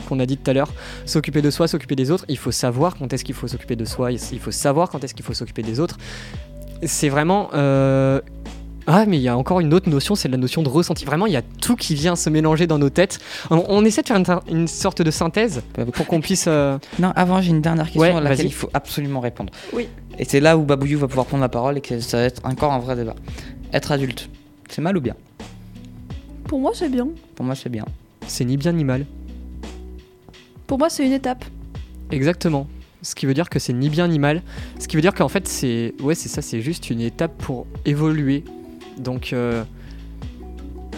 qu'on 0.09 0.19
a 0.19 0.25
dit 0.25 0.37
tout 0.37 0.49
à 0.49 0.53
l'heure. 0.53 0.73
S'occuper 1.05 1.41
de 1.41 1.49
soi, 1.51 1.67
s'occuper 1.67 1.95
des 1.95 2.11
autres. 2.11 2.25
Il 2.27 2.37
faut 2.37 2.51
savoir 2.51 2.95
quand 2.97 3.11
est-ce 3.13 3.23
qu'il 3.23 3.35
faut 3.35 3.47
s'occuper 3.47 3.75
de 3.75 3.85
soi. 3.85 4.11
Il 4.11 4.39
faut 4.39 4.51
savoir 4.51 4.89
quand 4.89 5.03
est-ce 5.03 5.13
qu'il 5.13 5.23
faut 5.25 5.33
s'occuper 5.33 5.61
des 5.61 5.79
autres. 5.79 5.97
C'est 6.83 7.09
vraiment. 7.09 7.49
euh, 7.53 8.19
Ah, 8.87 9.05
mais 9.07 9.17
il 9.17 9.21
y 9.21 9.27
a 9.27 9.37
encore 9.37 9.59
une 9.59 9.73
autre 9.75 9.89
notion, 9.89 10.15
c'est 10.15 10.27
la 10.27 10.37
notion 10.37 10.63
de 10.63 10.69
ressenti. 10.69 11.05
Vraiment, 11.05 11.27
il 11.27 11.33
y 11.33 11.37
a 11.37 11.43
tout 11.43 11.75
qui 11.75 11.93
vient 11.93 12.15
se 12.15 12.29
mélanger 12.31 12.65
dans 12.65 12.79
nos 12.79 12.89
têtes. 12.89 13.19
On, 13.51 13.63
on 13.69 13.85
essaie 13.85 14.01
de 14.01 14.07
faire 14.07 14.17
une, 14.17 14.25
une 14.59 14.67
sorte 14.67 15.01
de 15.03 15.11
synthèse 15.11 15.61
pour 15.93 16.07
qu'on 16.07 16.19
puisse. 16.19 16.45
euh, 16.47 16.79
Non, 16.99 17.13
avant, 17.15 17.39
j'ai 17.41 17.51
une 17.51 17.61
dernière 17.61 17.85
question 17.85 18.01
Ouais, 18.01 18.09
à 18.09 18.19
laquelle 18.21 18.47
il 18.47 18.53
faut 18.53 18.71
absolument 18.73 19.19
répondre. 19.19 19.53
Oui. 19.71 19.87
Et 20.17 20.25
c'est 20.25 20.39
là 20.39 20.57
où 20.57 20.63
Babouillou 20.63 20.97
va 20.99 21.07
pouvoir 21.07 21.27
prendre 21.27 21.41
la 21.41 21.49
parole 21.49 21.77
et 21.77 21.81
que 21.81 21.99
ça 21.99 22.17
va 22.17 22.23
être 22.23 22.41
encore 22.43 22.73
un 22.73 22.79
vrai 22.79 22.95
débat. 22.95 23.15
Être 23.71 23.91
adulte, 23.91 24.29
c'est 24.71 24.81
mal 24.81 24.97
ou 24.97 25.01
bien 25.01 25.15
Pour 26.45 26.59
moi, 26.59 26.71
c'est 26.73 26.89
bien. 26.89 27.07
Pour 27.35 27.45
moi, 27.45 27.55
c'est 27.55 27.69
bien. 27.69 27.85
C'est 28.27 28.45
ni 28.45 28.57
bien 28.57 28.71
ni 28.73 28.83
mal. 28.83 29.05
Pour 30.67 30.77
moi, 30.77 30.89
c'est 30.89 31.05
une 31.05 31.11
étape. 31.13 31.43
Exactement. 32.11 32.67
Ce 33.01 33.15
qui 33.15 33.25
veut 33.25 33.33
dire 33.33 33.49
que 33.49 33.59
c'est 33.59 33.73
ni 33.73 33.89
bien 33.89 34.07
ni 34.07 34.19
mal. 34.19 34.41
Ce 34.79 34.87
qui 34.87 34.95
veut 34.95 35.01
dire 35.01 35.13
qu'en 35.13 35.27
fait, 35.27 35.47
c'est 35.47 35.93
ouais, 36.01 36.15
c'est 36.15 36.29
ça, 36.29 36.41
c'est 36.41 36.61
juste 36.61 36.89
une 36.89 37.01
étape 37.01 37.35
pour 37.39 37.65
évoluer. 37.85 38.43
Donc, 38.97 39.33
euh, 39.33 39.63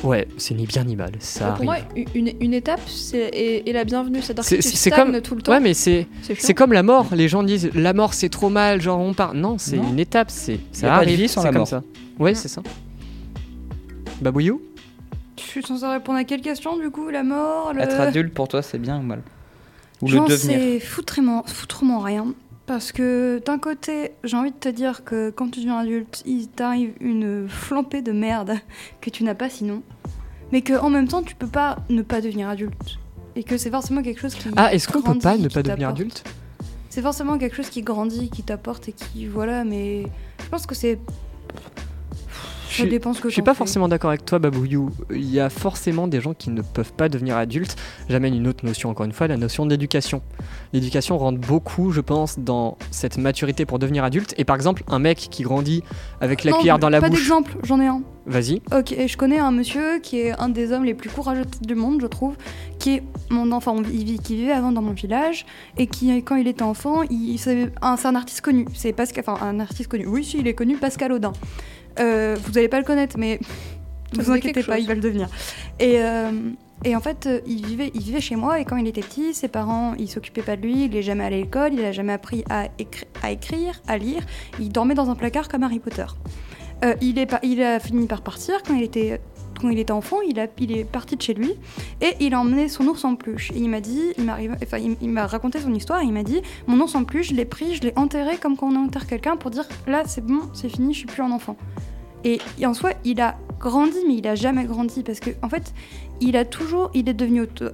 ouais, 0.04 0.28
c'est 0.38 0.54
ni 0.54 0.66
bien 0.68 0.84
ni 0.84 0.96
mal. 0.96 1.12
Ça 1.20 1.46
pour 1.46 1.54
arrive. 1.54 1.66
moi, 1.66 1.78
une, 2.14 2.32
une 2.42 2.54
étape 2.54 2.82
c'est, 2.88 3.18
est, 3.34 3.70
est 3.70 3.74
la 3.74 3.86
bienvenue. 3.86 4.22
C'est-à-dire 4.22 4.44
C'est- 4.44 4.58
que 4.58 4.62
tu 4.64 4.70
c'est 4.76 4.92
comme- 4.92 5.22
tout 5.22 5.36
le 5.36 5.42
temps. 5.42 5.52
Ouais, 5.54 5.60
mais 5.62 5.74
c'est 5.74 6.08
c'est 6.38 6.54
comme 6.54 6.74
la 6.74 6.84
mort. 6.84 7.08
Les 7.16 7.28
gens 7.30 7.42
disent 7.44 7.70
la 7.74 7.94
mort 7.94 8.14
c'est 8.14 8.30
trop 8.30 8.50
mal, 8.50 8.82
genre 8.82 9.00
on 9.00 9.14
part. 9.14 9.34
Non, 9.34 9.58
c'est 9.58 9.78
Non. 9.78 9.90
une 9.90 10.00
étape. 10.00 10.30
C'est 10.30 10.60
ça 10.74 10.88
pas 10.90 10.96
de 10.98 11.02
arrive. 11.04 11.20
vie 11.20 11.28
sans 11.30 11.42
c'est 11.42 11.48
la 11.48 11.52
comme 11.54 11.60
mort. 11.60 11.68
ça. 11.68 11.84
Ouais, 12.20 12.36
c'est 12.36 12.50
ça. 12.50 12.62
Babouillou 14.22 14.62
Je 15.38 15.44
suis 15.44 15.64
censée 15.64 15.86
répondre 15.86 16.18
à 16.18 16.24
quelle 16.24 16.42
question 16.42 16.78
du 16.78 16.90
coup 16.90 17.10
La 17.10 17.24
mort 17.24 17.74
le... 17.74 17.82
Être 17.82 18.00
adulte, 18.00 18.34
pour 18.34 18.48
toi, 18.48 18.62
c'est 18.62 18.80
bien 18.80 19.00
ou 19.00 19.02
mal 19.02 19.22
Ou 20.02 20.08
J'en 20.08 20.24
le 20.24 20.30
devenir 20.30 20.60
sais 20.60 20.80
foutrement, 20.80 21.44
foutrement 21.44 22.00
rien. 22.00 22.34
Parce 22.66 22.94
que 22.94 23.42
d'un 23.46 23.60
côté, 23.60 24.12
j'ai 24.24 24.38
envie 24.38 24.52
de 24.52 24.58
te 24.58 24.70
dire 24.70 25.04
que 25.04 25.30
quand 25.32 25.50
tu 25.50 25.60
deviens 25.60 25.80
adulte, 25.80 26.24
il 26.26 26.48
t'arrive 26.48 26.94
une 27.02 27.48
flambée 27.50 28.02
de 28.02 28.14
merde 28.14 28.54
que 29.02 29.10
tu 29.10 29.24
n'as 29.24 29.36
pas 29.36 29.50
sinon. 29.50 29.84
Mais 30.52 30.62
que 30.62 30.74
en 30.74 30.90
même 30.90 31.08
temps, 31.08 31.24
tu 31.24 31.36
peux 31.36 31.48
pas 31.48 31.78
ne 31.90 32.02
pas 32.02 32.22
devenir 32.22 32.48
adulte. 32.48 33.00
Et 33.36 33.44
que 33.44 33.58
c'est 33.58 33.72
forcément 33.72 34.04
quelque 34.04 34.22
chose 34.22 34.36
qui. 34.36 34.48
Ah, 34.56 34.74
est-ce 34.74 34.88
qu'on 34.88 35.02
peut 35.02 35.18
pas 35.18 35.38
ne 35.38 35.48
pas 35.48 35.64
devenir 35.64 35.90
adulte? 35.90 36.24
C'est 36.90 37.02
forcément 37.02 37.40
quelque 37.40 37.56
chose 37.56 37.70
qui 37.70 37.82
grandit, 37.82 38.30
qui 38.30 38.44
t'apporte 38.44 38.88
et 38.88 38.92
qui. 38.92 39.26
Voilà, 39.26 39.64
mais 39.64 40.04
je 40.44 40.50
pense 40.50 40.68
que 40.68 40.76
c'est. 40.76 41.00
Je 42.74 42.86
que 43.22 43.30
Je 43.30 43.34
suis 43.34 43.42
pas 43.42 43.54
forcément 43.54 43.88
d'accord 43.88 44.10
avec 44.10 44.26
toi, 44.26 44.40
Babouyou. 44.40 44.90
Il 45.12 45.30
y 45.30 45.40
a 45.40 45.50
forcément 45.50 46.08
des 46.08 46.22
gens 46.22 46.34
qui 46.34 46.50
ne 46.50 46.62
peuvent 46.62 46.94
pas 46.94 47.08
devenir 47.10 47.38
adultes. 47.38 47.76
J'amène 48.10 48.34
une 48.36 48.48
autre 48.48 48.66
notion, 48.66 48.90
encore 48.90 49.06
une 49.06 49.12
fois, 49.14 49.28
la 49.28 49.38
notion 49.38 49.66
d'éducation. 49.66 50.22
L'éducation 50.74 51.18
rentre 51.18 51.40
beaucoup, 51.40 51.92
je 51.92 52.02
pense, 52.02 52.40
dans 52.40 52.78
cette 52.92 53.18
maturité 53.18 53.66
pour 53.66 53.80
devenir 53.80 54.04
adulte. 54.04 54.34
Et 54.38 54.44
par 54.46 54.56
exemple, 54.56 54.84
un 54.88 55.00
mec 55.00 55.18
qui 55.30 55.44
grandit 55.44 55.84
avec 56.22 56.44
la 56.44 56.52
Non, 56.52 56.58
cuillère 56.58 56.80
dans 56.80 56.90
la 56.90 57.00
pas 57.02 57.10
bouche. 57.10 57.20
d'exemple, 57.20 57.58
j'en 57.64 57.80
ai 57.80 57.88
un. 57.88 58.02
Vas-y. 58.26 58.62
Ok, 58.74 58.96
je 59.06 59.18
connais 59.18 59.38
un 59.40 59.52
monsieur 59.52 60.00
qui 60.02 60.20
est 60.20 60.32
un 60.40 60.48
des 60.48 60.72
hommes 60.72 60.86
les 60.86 60.94
plus 60.94 61.10
courageux 61.10 61.44
du 61.62 61.76
monde, 61.76 62.00
je 62.02 62.08
trouve, 62.08 62.36
qui 62.80 62.92
est 62.96 63.04
mon 63.30 63.52
enfant, 63.52 63.76
il 63.92 64.06
vit- 64.06 64.20
qui 64.20 64.38
vivait 64.38 64.54
avant 64.54 64.72
dans 64.72 64.82
mon 64.82 64.94
village 64.94 65.46
et 65.78 65.88
qui, 65.88 66.10
quand 66.24 66.38
il 66.38 66.48
était 66.48 66.62
enfant, 66.64 67.02
il, 67.10 67.38
c'est 67.38 67.70
un, 67.82 67.98
c'est 67.98 68.08
un 68.08 68.16
artiste 68.16 68.40
connu. 68.40 68.66
C'est 68.74 68.94
Pascal, 68.94 69.26
enfin 69.28 69.46
un 69.46 69.60
artiste 69.60 69.90
connu. 69.90 70.06
Oui, 70.08 70.24
si, 70.24 70.40
il 70.40 70.48
est 70.48 70.54
connu, 70.54 70.78
Pascal 70.78 71.12
Audin. 71.12 71.34
Euh, 72.00 72.36
vous 72.44 72.52
n'allez 72.54 72.68
pas 72.70 72.80
le 72.80 72.86
connaître, 72.86 73.18
mais 73.18 73.40
ne 74.18 74.24
vous 74.24 74.32
inquiétez 74.32 74.64
pas, 74.64 74.76
chose. 74.76 74.84
il 74.84 74.88
va 74.88 74.96
le 74.96 75.02
devenir. 75.02 75.28
Et, 75.80 76.00
euh, 76.00 76.32
et 76.84 76.96
en 76.96 77.00
fait, 77.00 77.26
euh, 77.28 77.40
il 77.46 77.66
vivait, 77.66 77.92
il 77.94 78.02
vivait 78.02 78.22
chez 78.22 78.36
moi 78.36 78.60
et 78.60 78.66
quand 78.66 78.78
il 78.78 78.88
était 78.88 79.02
petit, 79.02 79.34
ses 79.34 79.48
parents, 79.48 79.94
ils 79.98 80.08
s'occupaient 80.10 80.42
pas 80.42 80.56
de 80.56 80.62
lui, 80.62 80.86
il 80.86 80.96
est 80.96 81.02
jamais 81.02 81.24
allé 81.24 81.38
à 81.38 81.40
l'école, 81.40 81.74
il 81.74 81.84
a 81.86 81.92
jamais 81.92 82.14
appris 82.14 82.44
à, 82.50 82.66
écri- 82.80 83.06
à 83.22 83.32
écrire, 83.32 83.82
à 83.88 83.98
lire. 83.98 84.22
Il 84.60 84.70
dormait 84.72 84.96
dans 84.96 85.10
un 85.10 85.16
placard 85.16 85.48
comme 85.48 85.64
Harry 85.64 85.80
Potter. 85.80 86.06
Euh, 86.84 86.96
il, 87.02 87.18
est 87.20 87.34
il 87.44 87.62
a 87.64 87.80
fini 87.80 88.08
par 88.08 88.22
partir 88.22 88.62
quand 88.68 88.76
il 88.76 88.84
était, 88.84 89.22
quand 89.64 89.70
il 89.70 89.80
était 89.80 89.92
enfant. 89.92 90.18
Il, 90.22 90.40
a, 90.40 90.48
il 90.60 90.78
est 90.78 90.84
parti 90.84 91.16
de 91.16 91.22
chez 91.22 91.34
lui 91.34 91.54
et 92.02 92.14
il 92.20 92.34
a 92.34 92.40
emmené 92.40 92.70
son 92.70 92.86
ours 92.88 93.04
en 93.06 93.16
peluche. 93.16 93.52
Et 93.52 93.58
il 93.58 93.70
m'a 93.70 93.82
dit, 93.82 94.14
il 95.02 95.10
m'a 95.10 95.26
raconté 95.26 95.60
son 95.60 95.74
histoire. 95.74 96.02
Et 96.02 96.06
il 96.06 96.14
m'a 96.14 96.24
dit, 96.24 96.42
mon 96.68 96.80
ours 96.82 96.94
en 96.96 97.04
peluche, 97.04 97.30
je 97.30 97.36
l'ai 97.36 97.46
pris, 97.46 97.76
je 97.76 97.82
l'ai 97.82 97.94
enterré 97.96 98.38
comme 98.38 98.56
quand 98.58 98.72
on 98.72 98.86
enterre 98.86 99.08
quelqu'un 99.08 99.38
pour 99.38 99.50
dire, 99.50 99.68
là, 99.88 100.04
c'est 100.06 100.26
bon, 100.26 100.42
c'est 100.54 100.70
fini, 100.70 100.94
je 100.94 101.00
suis 101.00 101.08
plus 101.08 101.24
un 101.24 101.32
enfant. 101.32 101.58
Et, 102.26 102.40
en 102.66 102.74
soi, 102.74 102.92
il 103.04 103.20
a 103.20 103.38
grandi, 103.60 103.98
mais 104.08 104.16
il 104.16 104.28
a 104.28 104.36
jamais 104.36 104.66
grandi 104.66 105.04
parce 105.04 105.20
que, 105.20 105.32
en 105.42 105.50
fait, 105.50 105.74
il 106.22 106.38
a 106.38 106.46
toujours, 106.46 106.90
il 106.94 107.10
est 107.10 107.14
devenu, 107.14 107.48
de- 107.56 107.74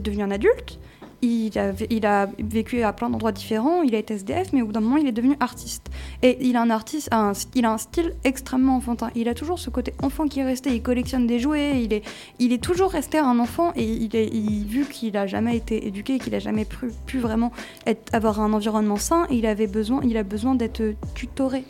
devenu 0.00 0.22
un 0.22 0.30
adulte. 0.30 0.78
Il 1.22 1.56
a, 1.58 2.26
vécu 2.38 2.82
à 2.82 2.92
plein 2.92 3.10
d'endroits 3.10 3.32
différents, 3.32 3.82
il 3.82 3.94
a 3.94 3.98
été 3.98 4.14
SDF, 4.14 4.52
mais 4.52 4.62
au 4.62 4.66
bout 4.66 4.72
d'un 4.72 4.80
moment, 4.80 4.96
il 4.96 5.06
est 5.06 5.12
devenu 5.12 5.36
artiste. 5.40 5.90
Et 6.22 6.38
il 6.40 6.56
a 6.56 6.62
un 6.62 6.70
artiste, 6.70 7.10
il 7.54 7.64
a 7.64 7.72
un 7.72 7.78
style 7.78 8.14
extrêmement 8.24 8.76
enfantin. 8.76 9.10
Il 9.14 9.28
a 9.28 9.34
toujours 9.34 9.58
ce 9.58 9.70
côté 9.70 9.92
enfant 10.02 10.26
qui 10.26 10.40
est 10.40 10.44
resté. 10.44 10.74
Il 10.74 10.82
collectionne 10.82 11.26
des 11.26 11.38
jouets. 11.38 11.82
Il 11.82 11.92
est, 11.92 12.02
il 12.38 12.52
est 12.52 12.62
toujours 12.62 12.90
resté 12.90 13.18
un 13.18 13.38
enfant. 13.38 13.72
Et 13.76 13.84
il- 13.84 14.66
vu 14.66 14.86
qu'il 14.86 15.16
a 15.16 15.26
jamais 15.26 15.56
été 15.56 15.86
éduqué, 15.86 16.18
qu'il 16.18 16.34
a 16.34 16.38
jamais 16.38 16.64
pu, 16.64 16.90
pu 17.06 17.18
vraiment 17.18 17.52
être, 17.86 18.14
avoir 18.14 18.40
un 18.40 18.52
environnement 18.52 18.96
sain, 18.96 19.26
il 19.30 19.46
avait 19.46 19.66
besoin, 19.66 20.00
il 20.04 20.16
a 20.16 20.22
besoin 20.22 20.54
d'être 20.54 20.82
tutoré. 21.14 21.64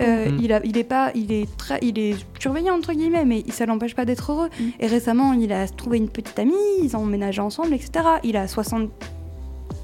Euh, 0.00 0.30
Mm. 0.30 0.38
il, 0.40 0.52
a, 0.52 0.60
il 0.64 0.76
est 0.78 0.84
pas, 0.84 1.10
il 1.14 1.32
est 1.32 1.56
très, 1.56 1.78
il 1.82 1.98
est 1.98 2.16
surveillé 2.40 2.70
entre 2.70 2.92
guillemets, 2.92 3.24
mais 3.24 3.44
ça 3.50 3.66
l'empêche 3.66 3.94
pas 3.94 4.04
d'être 4.04 4.32
heureux. 4.32 4.48
Mm. 4.58 4.64
Et 4.80 4.86
récemment, 4.86 5.32
il 5.32 5.52
a 5.52 5.68
trouvé 5.68 5.98
une 5.98 6.08
petite 6.08 6.38
amie, 6.38 6.52
ils 6.82 6.96
ont 6.96 7.00
emménagé 7.00 7.40
ensemble, 7.40 7.74
etc. 7.74 8.06
Il 8.22 8.36
a 8.36 8.48
60 8.48 8.90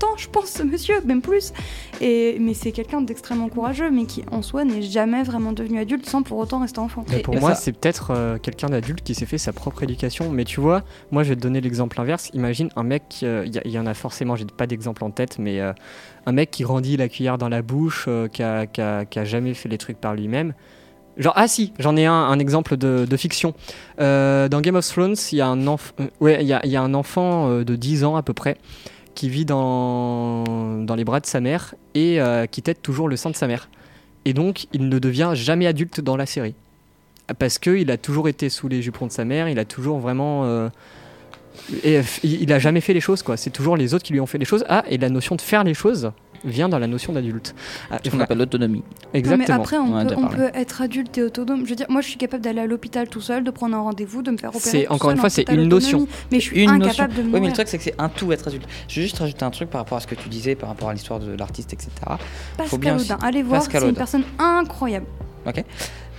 ans, 0.05 0.17
je 0.17 0.29
pense, 0.29 0.47
ce 0.47 0.63
monsieur, 0.63 0.95
même 1.05 1.23
plus. 1.23 1.53
Et 2.01 2.37
mais 2.41 2.55
c'est 2.55 2.73
quelqu'un 2.73 3.01
d'extrêmement 3.01 3.49
courageux, 3.49 3.91
mais 3.91 4.05
qui 4.05 4.23
en 4.31 4.43
soi 4.43 4.65
n'est 4.65 4.83
jamais 4.83 5.23
vraiment 5.23 5.53
devenu 5.53 5.79
adulte 5.79 6.07
sans 6.09 6.23
pour 6.23 6.39
autant 6.39 6.61
rester 6.61 6.79
enfant. 6.79 7.05
Mais 7.11 7.21
pour 7.21 7.35
et 7.35 7.41
moi, 7.41 7.55
ça- 7.55 7.61
c'est 7.63 7.73
peut-être 7.73 8.11
euh, 8.11 8.39
quelqu'un 8.39 8.69
d'adulte 8.69 9.03
qui 9.03 9.15
s'est 9.15 9.27
fait 9.27 9.39
sa 9.39 9.53
propre 9.53 9.83
éducation. 9.83 10.31
Mais 10.31 10.45
tu 10.45 10.61
vois, 10.61 10.83
moi, 11.11 11.23
je 11.23 11.31
vais 11.31 11.37
te 11.37 11.41
donner 11.41 11.61
l'exemple 11.61 12.01
inverse. 12.01 12.31
Imagine 12.35 12.71
un 12.77 12.83
mec, 12.83 13.03
euh, 13.23 13.45
il 13.47 13.55
y, 13.55 13.61
il 13.65 13.71
y 13.73 13.79
en 13.79 13.87
a 13.87 13.95
forcément, 13.95 14.37
j'ai 14.37 14.45
pas 14.45 14.67
d'exemple 14.67 15.05
en 15.05 15.11
tête, 15.11 15.39
mais 15.39 15.61
euh, 15.61 15.73
un 16.27 16.33
mec 16.33 16.51
qui 16.51 16.63
grandit 16.63 16.97
la 16.97 17.09
cuillère 17.09 17.39
dans 17.39 17.49
la 17.49 17.63
bouche, 17.63 18.07
euh, 18.09 18.29
qui, 18.29 18.43
a, 18.43 18.67
qui 18.67 18.81
a- 18.81 19.05
qui 19.05 19.19
a 19.19 19.25
jamais 19.25 19.55
fait 19.55 19.69
les 19.69 19.79
trucs 19.79 19.99
par 20.01 20.15
lui-même. 20.15 20.55
Genre, 21.17 21.33
ah 21.37 21.49
si, 21.49 21.73
j'en 21.79 21.97
ai 21.97 22.07
un, 22.07 22.15
un 22.15 22.39
exemple 22.39 22.77
de, 22.79 23.05
de 23.09 23.17
fiction. 23.17 23.53
Euh, 24.01 24.49
dans 24.49 24.61
Game 24.61 24.77
of 24.77 24.87
Thrones, 24.87 25.17
il 25.33 25.39
y 25.39 25.41
a 25.41 25.49
un, 25.49 25.59
enf- 25.67 25.93
euh, 26.01 26.07
ouais, 26.21 26.39
il 26.41 26.47
y 26.47 26.53
a, 26.53 26.65
il 26.65 26.71
y 26.71 26.77
a 26.77 26.83
un 26.83 26.95
enfant 26.95 27.49
euh, 27.51 27.65
de 27.65 27.77
10 27.77 28.05
ans 28.05 28.17
à 28.17 28.23
peu 28.23 28.33
près 28.33 28.57
qui 29.21 29.29
vit 29.29 29.45
dans, 29.45 30.87
les 30.97 31.05
bras 31.05 31.21
de 31.21 31.27
sa 31.27 31.41
mère 31.41 31.75
et 31.93 32.23
euh, 32.23 32.47
qui 32.47 32.63
tête 32.63 32.81
toujours 32.81 33.07
le 33.07 33.17
sein 33.17 33.29
de 33.29 33.37
sa 33.37 33.47
mère. 33.47 33.69
Et 34.25 34.33
donc, 34.33 34.67
il 34.73 34.89
ne 34.89 34.99
devient 34.99 35.33
jamais 35.35 35.67
adulte 35.67 36.01
dans 36.01 36.17
la 36.17 36.25
série. 36.25 36.55
Parce 37.39 37.59
qu'il 37.59 37.91
a 37.91 37.99
toujours 37.99 38.31
été 38.31 38.49
sous 38.49 38.67
les 38.67 38.81
jupons 38.81 39.07
de 39.07 39.13
sa 39.13 39.27
mère, 39.27 39.47
il 39.51 39.59
a 39.59 39.67
toujours 39.67 39.99
vraiment. 39.99 40.45
euh, 40.47 40.71
il 42.25 42.51
a 42.51 42.59
jamais 42.59 42.81
fait 42.81 42.95
les 42.95 43.03
choses, 43.03 43.23
quoi. 43.23 43.37
C'est 43.37 43.51
toujours 43.51 43.77
les 43.77 43.93
autres 43.93 44.05
qui 44.05 44.15
lui 44.15 44.21
ont 44.21 44.27
fait 44.27 44.39
les 44.39 44.47
choses. 44.47 44.65
Ah, 44.71 44.85
et 44.89 44.97
la 44.97 45.11
notion 45.11 45.37
de 45.37 45.43
faire 45.43 45.65
les 45.65 45.75
choses 45.75 46.13
vient 46.45 46.69
dans 46.69 46.79
la 46.79 46.87
notion 46.87 47.13
d'adulte. 47.13 47.55
Ah, 47.91 47.99
Ce 48.05 48.11
qu'on 48.11 48.21
appelle 48.21 48.39
l'autonomie. 48.39 48.79
Non, 48.79 48.85
mais 49.13 49.19
exactement. 49.19 49.59
après, 49.59 49.77
on, 49.79 50.07
peut, 50.07 50.15
on 50.17 50.59
être 50.59 50.83
adulte 50.83 51.19
et 51.19 51.23
autonome. 51.23 51.65
Je 51.65 51.71
veux 51.71 51.77
dire, 51.77 51.87
moi, 51.89 52.01
je 52.01 52.09
suis 52.09 52.17
capable 52.17 52.43
d'aller 52.43 52.61
à 52.61 52.67
l'hôpital 52.67 53.09
tout 53.09 53.21
seul, 53.21 53.45
de 53.45 53.51
prendre 53.51 53.77
un 53.77 53.81
rendez-vous, 53.81 54.23
de 54.23 54.31
me 54.31 54.37
faire 54.37 54.51
opérer. 54.51 54.63
C'est- 54.65 54.85
tout 54.87 54.93
encore 54.93 55.11
seul 55.11 55.17
une 55.17 55.21
fois, 55.21 55.31
c'est 55.31 55.49
une 55.51 55.65
notion. 55.65 56.07
Mais 56.33 56.41
je 56.41 56.45
suis 56.47 56.63
Une 56.63 56.71
incapable 56.71 56.87
notion. 56.89 57.07
de 57.07 57.13
Oui, 57.21 57.23
mourir. 57.25 57.41
mais 57.43 57.49
le 57.49 57.53
truc, 57.55 57.69
c'est 57.69 57.79
que 57.79 57.85
c'est 57.85 57.95
un 57.99 58.09
tout 58.09 58.33
être 58.33 58.49
adulte. 58.49 58.67
Je 58.89 58.97
vais 58.97 59.03
juste 59.03 59.19
rajouter 59.19 59.45
un 59.45 59.51
truc 59.51 59.71
par 59.71 59.81
rapport 59.83 59.99
à 59.99 60.01
ce 60.01 60.07
que 60.07 60.15
tu 60.15 60.29
disais, 60.29 60.55
par 60.55 60.69
rapport 60.71 60.89
à 60.89 60.93
l'histoire 60.95 61.21
de 61.21 61.33
l'artiste, 61.37 61.73
etc. 61.73 61.91
Pascal 62.57 62.79
bien 62.81 62.97
Audin, 62.99 63.19
allez 63.23 63.43
voir, 63.43 63.61
Pascal 63.61 63.83
c'est 63.83 63.89
une 63.89 63.95
personne 63.95 64.25
incroyable. 64.39 65.07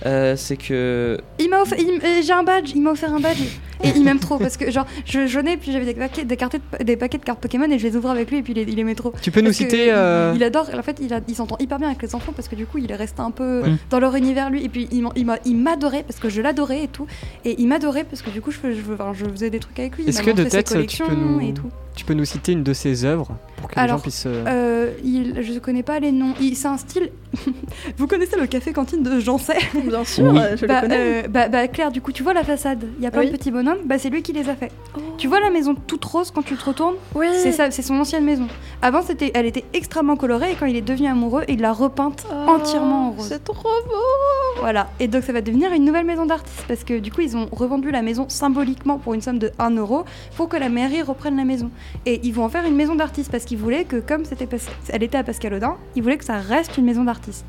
Euh, 0.04 0.34
c'est 0.36 0.56
que. 0.56 1.18
Il 1.38 1.48
m'a 1.50 1.62
offert, 1.62 1.78
euh, 1.78 2.20
j'ai 2.22 2.32
un 2.32 2.42
badge, 2.42 2.72
il 2.74 2.82
m'a 2.82 2.90
offert 2.90 3.12
un 3.14 3.20
badge 3.20 3.38
et 3.84 3.88
il 3.96 4.02
m'aime 4.04 4.18
trop 4.18 4.38
parce 4.38 4.56
que 4.56 4.70
genre 4.70 4.86
je 5.04 5.26
j'en 5.26 5.42
ai 5.44 5.56
puis 5.56 5.70
j'avais 5.72 5.84
des 5.84 5.94
paquets, 5.94 6.24
des, 6.24 6.36
cartes, 6.36 6.56
des 6.84 6.96
paquets 6.96 7.18
de 7.18 7.24
cartes 7.24 7.40
Pokémon 7.40 7.70
et 7.70 7.78
je 7.78 7.86
les 7.86 7.96
ouvrais 7.96 8.10
avec 8.12 8.30
lui 8.30 8.38
et 8.38 8.42
puis 8.42 8.52
il, 8.56 8.68
il 8.68 8.78
aimait 8.78 8.94
trop. 8.94 9.12
Tu 9.22 9.30
peux 9.30 9.40
nous 9.40 9.46
Parce 9.46 9.56
citer. 9.58 9.86
il- 9.86 9.92
euh, 9.92 10.32
Il, 10.34 10.42
adore, 10.42 10.68
en 10.76 10.82
fait, 10.82 10.98
il, 11.00 11.08
il 11.28 11.34
s'entend 11.34 11.56
hyper 11.60 11.78
bien 11.78 11.88
avec 11.88 12.02
les 12.02 12.14
enfants 12.14 12.32
parce 12.34 12.48
que 12.48 12.54
du 12.56 12.66
coup, 12.66 12.78
il 12.78 12.90
est 12.90 12.96
resté 12.96 13.20
un 13.20 13.30
peu 13.30 13.62
Ouais. 13.62 13.72
dans 13.90 14.00
leur 14.00 14.14
univers 14.16 14.50
lui. 14.50 14.64
Et 14.64 14.68
puis, 14.68 14.88
il 14.90 15.56
m'adorait 15.56 16.02
parce 16.04 16.18
que 16.18 16.28
je 16.28 16.40
l'adorais 16.40 16.84
et 16.84 16.88
tout. 16.88 17.06
Et 17.44 17.60
il 17.60 17.68
m'adorait 17.68 18.04
parce 18.04 18.22
que 18.22 18.30
du 18.30 18.40
coup, 18.40 18.50
je, 18.50 18.58
faisais 18.58 19.50
des 19.50 19.58
trucs 19.60 19.78
avec 19.78 19.96
lui. 19.96 20.04
Il 20.04 20.08
Est-ce 20.08 20.18
m'a 20.22 20.32
que 20.32 20.36
de 20.36 20.44
tête, 20.44 20.66
tu 20.66 20.72
collections 20.74 21.06
peux 21.06 21.14
nous- 21.14 21.40
et 21.48 21.52
tout. 21.52 21.68
Tu 21.94 22.04
peux 22.06 22.14
nous 22.14 22.24
citer 22.24 22.52
une 22.52 22.62
de 22.62 22.72
ses 22.72 23.04
œuvres 23.04 23.28
pour 23.56 23.68
que 23.70 23.78
les 23.78 23.86
gens 23.88 23.98
puissent. 23.98 24.24
euh, 24.26 24.44
Euh, 24.46 24.90
il, 25.04 25.42
je 25.42 25.58
connais 25.58 25.82
pas 25.82 26.00
les 26.00 26.10
noms. 26.10 26.34
C'est 26.54 26.66
un 26.66 26.78
style. 26.78 27.10
Vous 27.98 28.06
connaissez 28.06 28.36
le 28.38 28.46
café 28.46 28.72
cantine 28.72 29.02
de 29.02 29.20
Jancet 29.20 29.56
Bien 29.86 30.04
sûr, 30.04 30.24
Oui. 30.32 30.38
euh, 30.38 30.56
je 30.56 30.66
bah, 30.66 30.76
le 30.76 30.80
connais. 30.82 31.24
euh, 31.24 31.28
bah, 31.28 31.48
bah, 31.48 31.68
Claire, 31.68 31.90
du 31.92 32.00
coup, 32.00 32.12
tu 32.12 32.22
vois 32.22 32.32
la 32.34 32.44
façade. 32.44 32.84
Il 32.98 33.04
y 33.04 33.06
a 33.06 33.10
plein 33.10 33.20
Oui. 33.20 33.30
de 33.30 33.36
petits 33.36 33.50
bonhommes. 33.50 33.78
Bah, 33.84 33.98
c'est 33.98 34.08
lui 34.10 34.22
qui 34.22 34.32
les 34.32 34.48
a 34.48 34.54
fait. 34.54 34.70
Tu 35.18 35.28
vois 35.28 35.40
la 35.40 35.50
maison 35.50 35.74
toute 35.74 36.04
rose 36.04 36.30
quand 36.30 36.42
tu 36.42 36.56
te 36.56 36.64
retournes? 36.64 36.94
Oui, 37.14 37.26
C'est 37.34 37.52
ça, 37.52 37.70
c'est 37.70 37.82
son 37.82 37.94
ancienne 38.00 38.24
maison. 38.24 38.48
Avant, 38.80 39.02
c'était, 39.02 39.30
elle 39.34 39.46
était 39.46 39.64
extrêmement 39.74 40.16
colorée 40.16 40.52
et 40.52 40.54
quand 40.54 40.66
il 40.66 40.76
est 40.76 40.80
devenu 40.82 41.08
amoureux, 41.08 41.42
il 41.48 41.60
l'a 41.60 41.72
repeinte 41.72 42.26
entièrement 42.48 43.08
en 43.08 43.10
rose. 43.12 43.20
Oh, 43.20 43.28
C'est 43.28 43.44
trop 43.44 43.68
beau. 43.86 44.60
Voilà. 44.60 44.90
Et 45.00 45.08
donc, 45.08 45.22
ça 45.24 45.32
va 45.32 45.40
devenir 45.42 45.72
une 45.72 45.84
nouvelle 45.84 46.06
maison 46.06 46.26
d'artiste 46.26 46.64
parce 46.68 46.84
que 46.84 46.98
du 46.98 47.12
coup, 47.12 47.20
ils 47.20 47.36
ont 47.36 47.48
revendu 47.52 47.90
la 47.90 48.02
maison 48.02 48.26
symboliquement 48.28 48.98
pour 48.98 49.14
une 49.14 49.20
somme 49.22 49.38
de 49.38 49.50
1 49.58 49.70
euro 49.76 50.04
pour 50.36 50.48
que 50.48 50.56
la 50.56 50.68
mairie 50.68 51.02
reprenne 51.02 51.36
la 51.36 51.44
maison. 51.44 51.70
Et 52.06 52.20
ils 52.24 52.32
vont 52.32 52.44
en 52.44 52.48
faire 52.48 52.64
une 52.64 52.74
maison 52.74 52.94
d'artiste 52.94 53.30
parce 53.30 53.44
qu'ils 53.44 53.58
voulaient 53.58 53.84
que, 53.84 53.96
comme 53.96 54.24
c'était 54.24 54.48
elle 54.88 55.02
était 55.02 55.18
à 55.18 55.22
Pascal 55.24 55.54
Audin, 55.54 55.76
ils 55.94 56.02
voulaient 56.02 56.18
que 56.18 56.24
ça 56.24 56.38
reste 56.38 56.76
une 56.78 56.84
maison 56.84 57.04
d'artiste. 57.04 57.44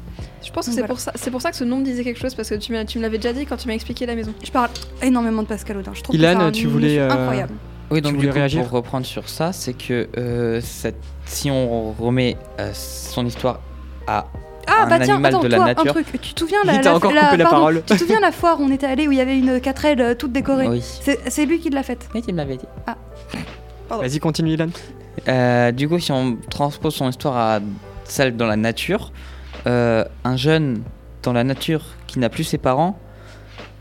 Je 0.45 0.51
pense 0.51 0.65
que 0.65 0.72
c'est 0.72 0.77
voilà. 0.81 0.88
pour 0.88 0.99
ça, 0.99 1.11
c'est 1.15 1.31
pour 1.31 1.41
ça 1.41 1.51
que 1.51 1.57
ce 1.57 1.64
nom 1.64 1.77
me 1.77 1.84
disait 1.84 2.03
quelque 2.03 2.19
chose 2.19 2.35
parce 2.35 2.49
que 2.49 2.55
tu, 2.55 2.72
me 2.72 3.01
l'avais 3.01 3.18
déjà 3.18 3.34
dit 3.34 3.45
quand 3.45 3.57
tu 3.57 3.68
m'as 3.68 3.73
expliqué 3.73 4.05
la 4.05 4.15
maison. 4.15 4.34
Je 4.43 4.51
parle 4.51 4.69
énormément 5.01 5.41
de 5.43 5.47
Pascal 5.47 5.77
Audin. 5.77 5.91
Je 5.93 6.01
trouve 6.03 6.15
Ilan, 6.15 6.34
que 6.34 6.39
c'est 6.39 6.45
un 6.45 6.51
tu 6.51 6.68
voulais, 6.68 6.99
euh, 6.99 7.10
incroyable. 7.10 7.53
Oui, 7.91 8.01
donc 8.01 8.18
du 8.18 8.27
voulais 8.30 8.49
coup, 8.49 8.57
pour 8.57 8.69
reprendre 8.72 9.05
sur 9.05 9.30
ça, 9.30 9.53
c'est 9.53 9.73
que 9.73 10.07
euh, 10.18 10.61
cette- 10.61 10.95
si 11.26 11.51
on 11.51 11.91
remet 11.91 12.38
euh, 12.60 12.72
son 12.73 13.26
histoire 13.26 13.60
à 14.07 14.26
Ah 14.68 14.84
un 14.84 14.89
bah 14.89 14.99
tiens, 14.99 15.14
animal 15.15 15.31
attends, 15.34 15.43
de 15.43 15.47
la 15.47 15.57
toi, 15.57 15.65
nature. 15.68 15.84
un 15.97 16.03
truc. 16.03 16.22
Tu 16.22 16.34
te 16.34 16.39
souviens 16.39 16.60
la, 16.65 16.81
la- 16.81 16.95
encore 16.95 17.14
la- 17.14 17.22
coupé 17.26 17.38
la 17.38 17.43
pardon, 17.43 17.57
parole. 17.57 17.84
Tu 17.85 17.93
te 17.93 17.99
souviens 17.99 18.19
la 18.19 18.31
foire 18.31 18.60
où 18.60 18.64
on 18.64 18.72
était 18.72 18.88
allé 18.88 19.07
où 19.07 19.11
il 19.11 19.18
y 19.18 19.22
avait 19.22 19.38
une 19.38 19.57
4L 19.60 19.99
euh, 20.01 20.15
toute 20.15 20.31
décorée 20.31 20.68
Oui. 20.68 20.81
C'est 21.27 21.45
lui 21.45 21.60
qui 21.60 21.69
l'a 21.69 21.84
faite. 21.84 22.07
Oui, 22.15 22.22
tu 22.22 22.31
me 22.31 22.38
l'avais 22.38 22.57
dit. 22.57 22.65
Vas-y, 24.02 24.20
continue, 24.20 24.53
Ilan. 24.53 24.70
Euh, 25.28 25.72
du 25.72 25.88
coup, 25.88 25.99
si 25.99 26.11
on 26.11 26.38
transpose 26.49 26.95
son 26.95 27.10
histoire 27.10 27.38
à 27.38 27.60
celle 28.03 28.36
dans 28.36 28.48
la 28.48 28.56
nature, 28.56 29.11
euh, 29.68 30.03
un 30.24 30.38
jeune 30.38 30.84
dans 31.22 31.34
la 31.34 31.44
nature 31.44 31.84
qui 32.07 32.20
n'a 32.20 32.30
plus 32.30 32.44
ses 32.44 32.57
parents 32.57 32.98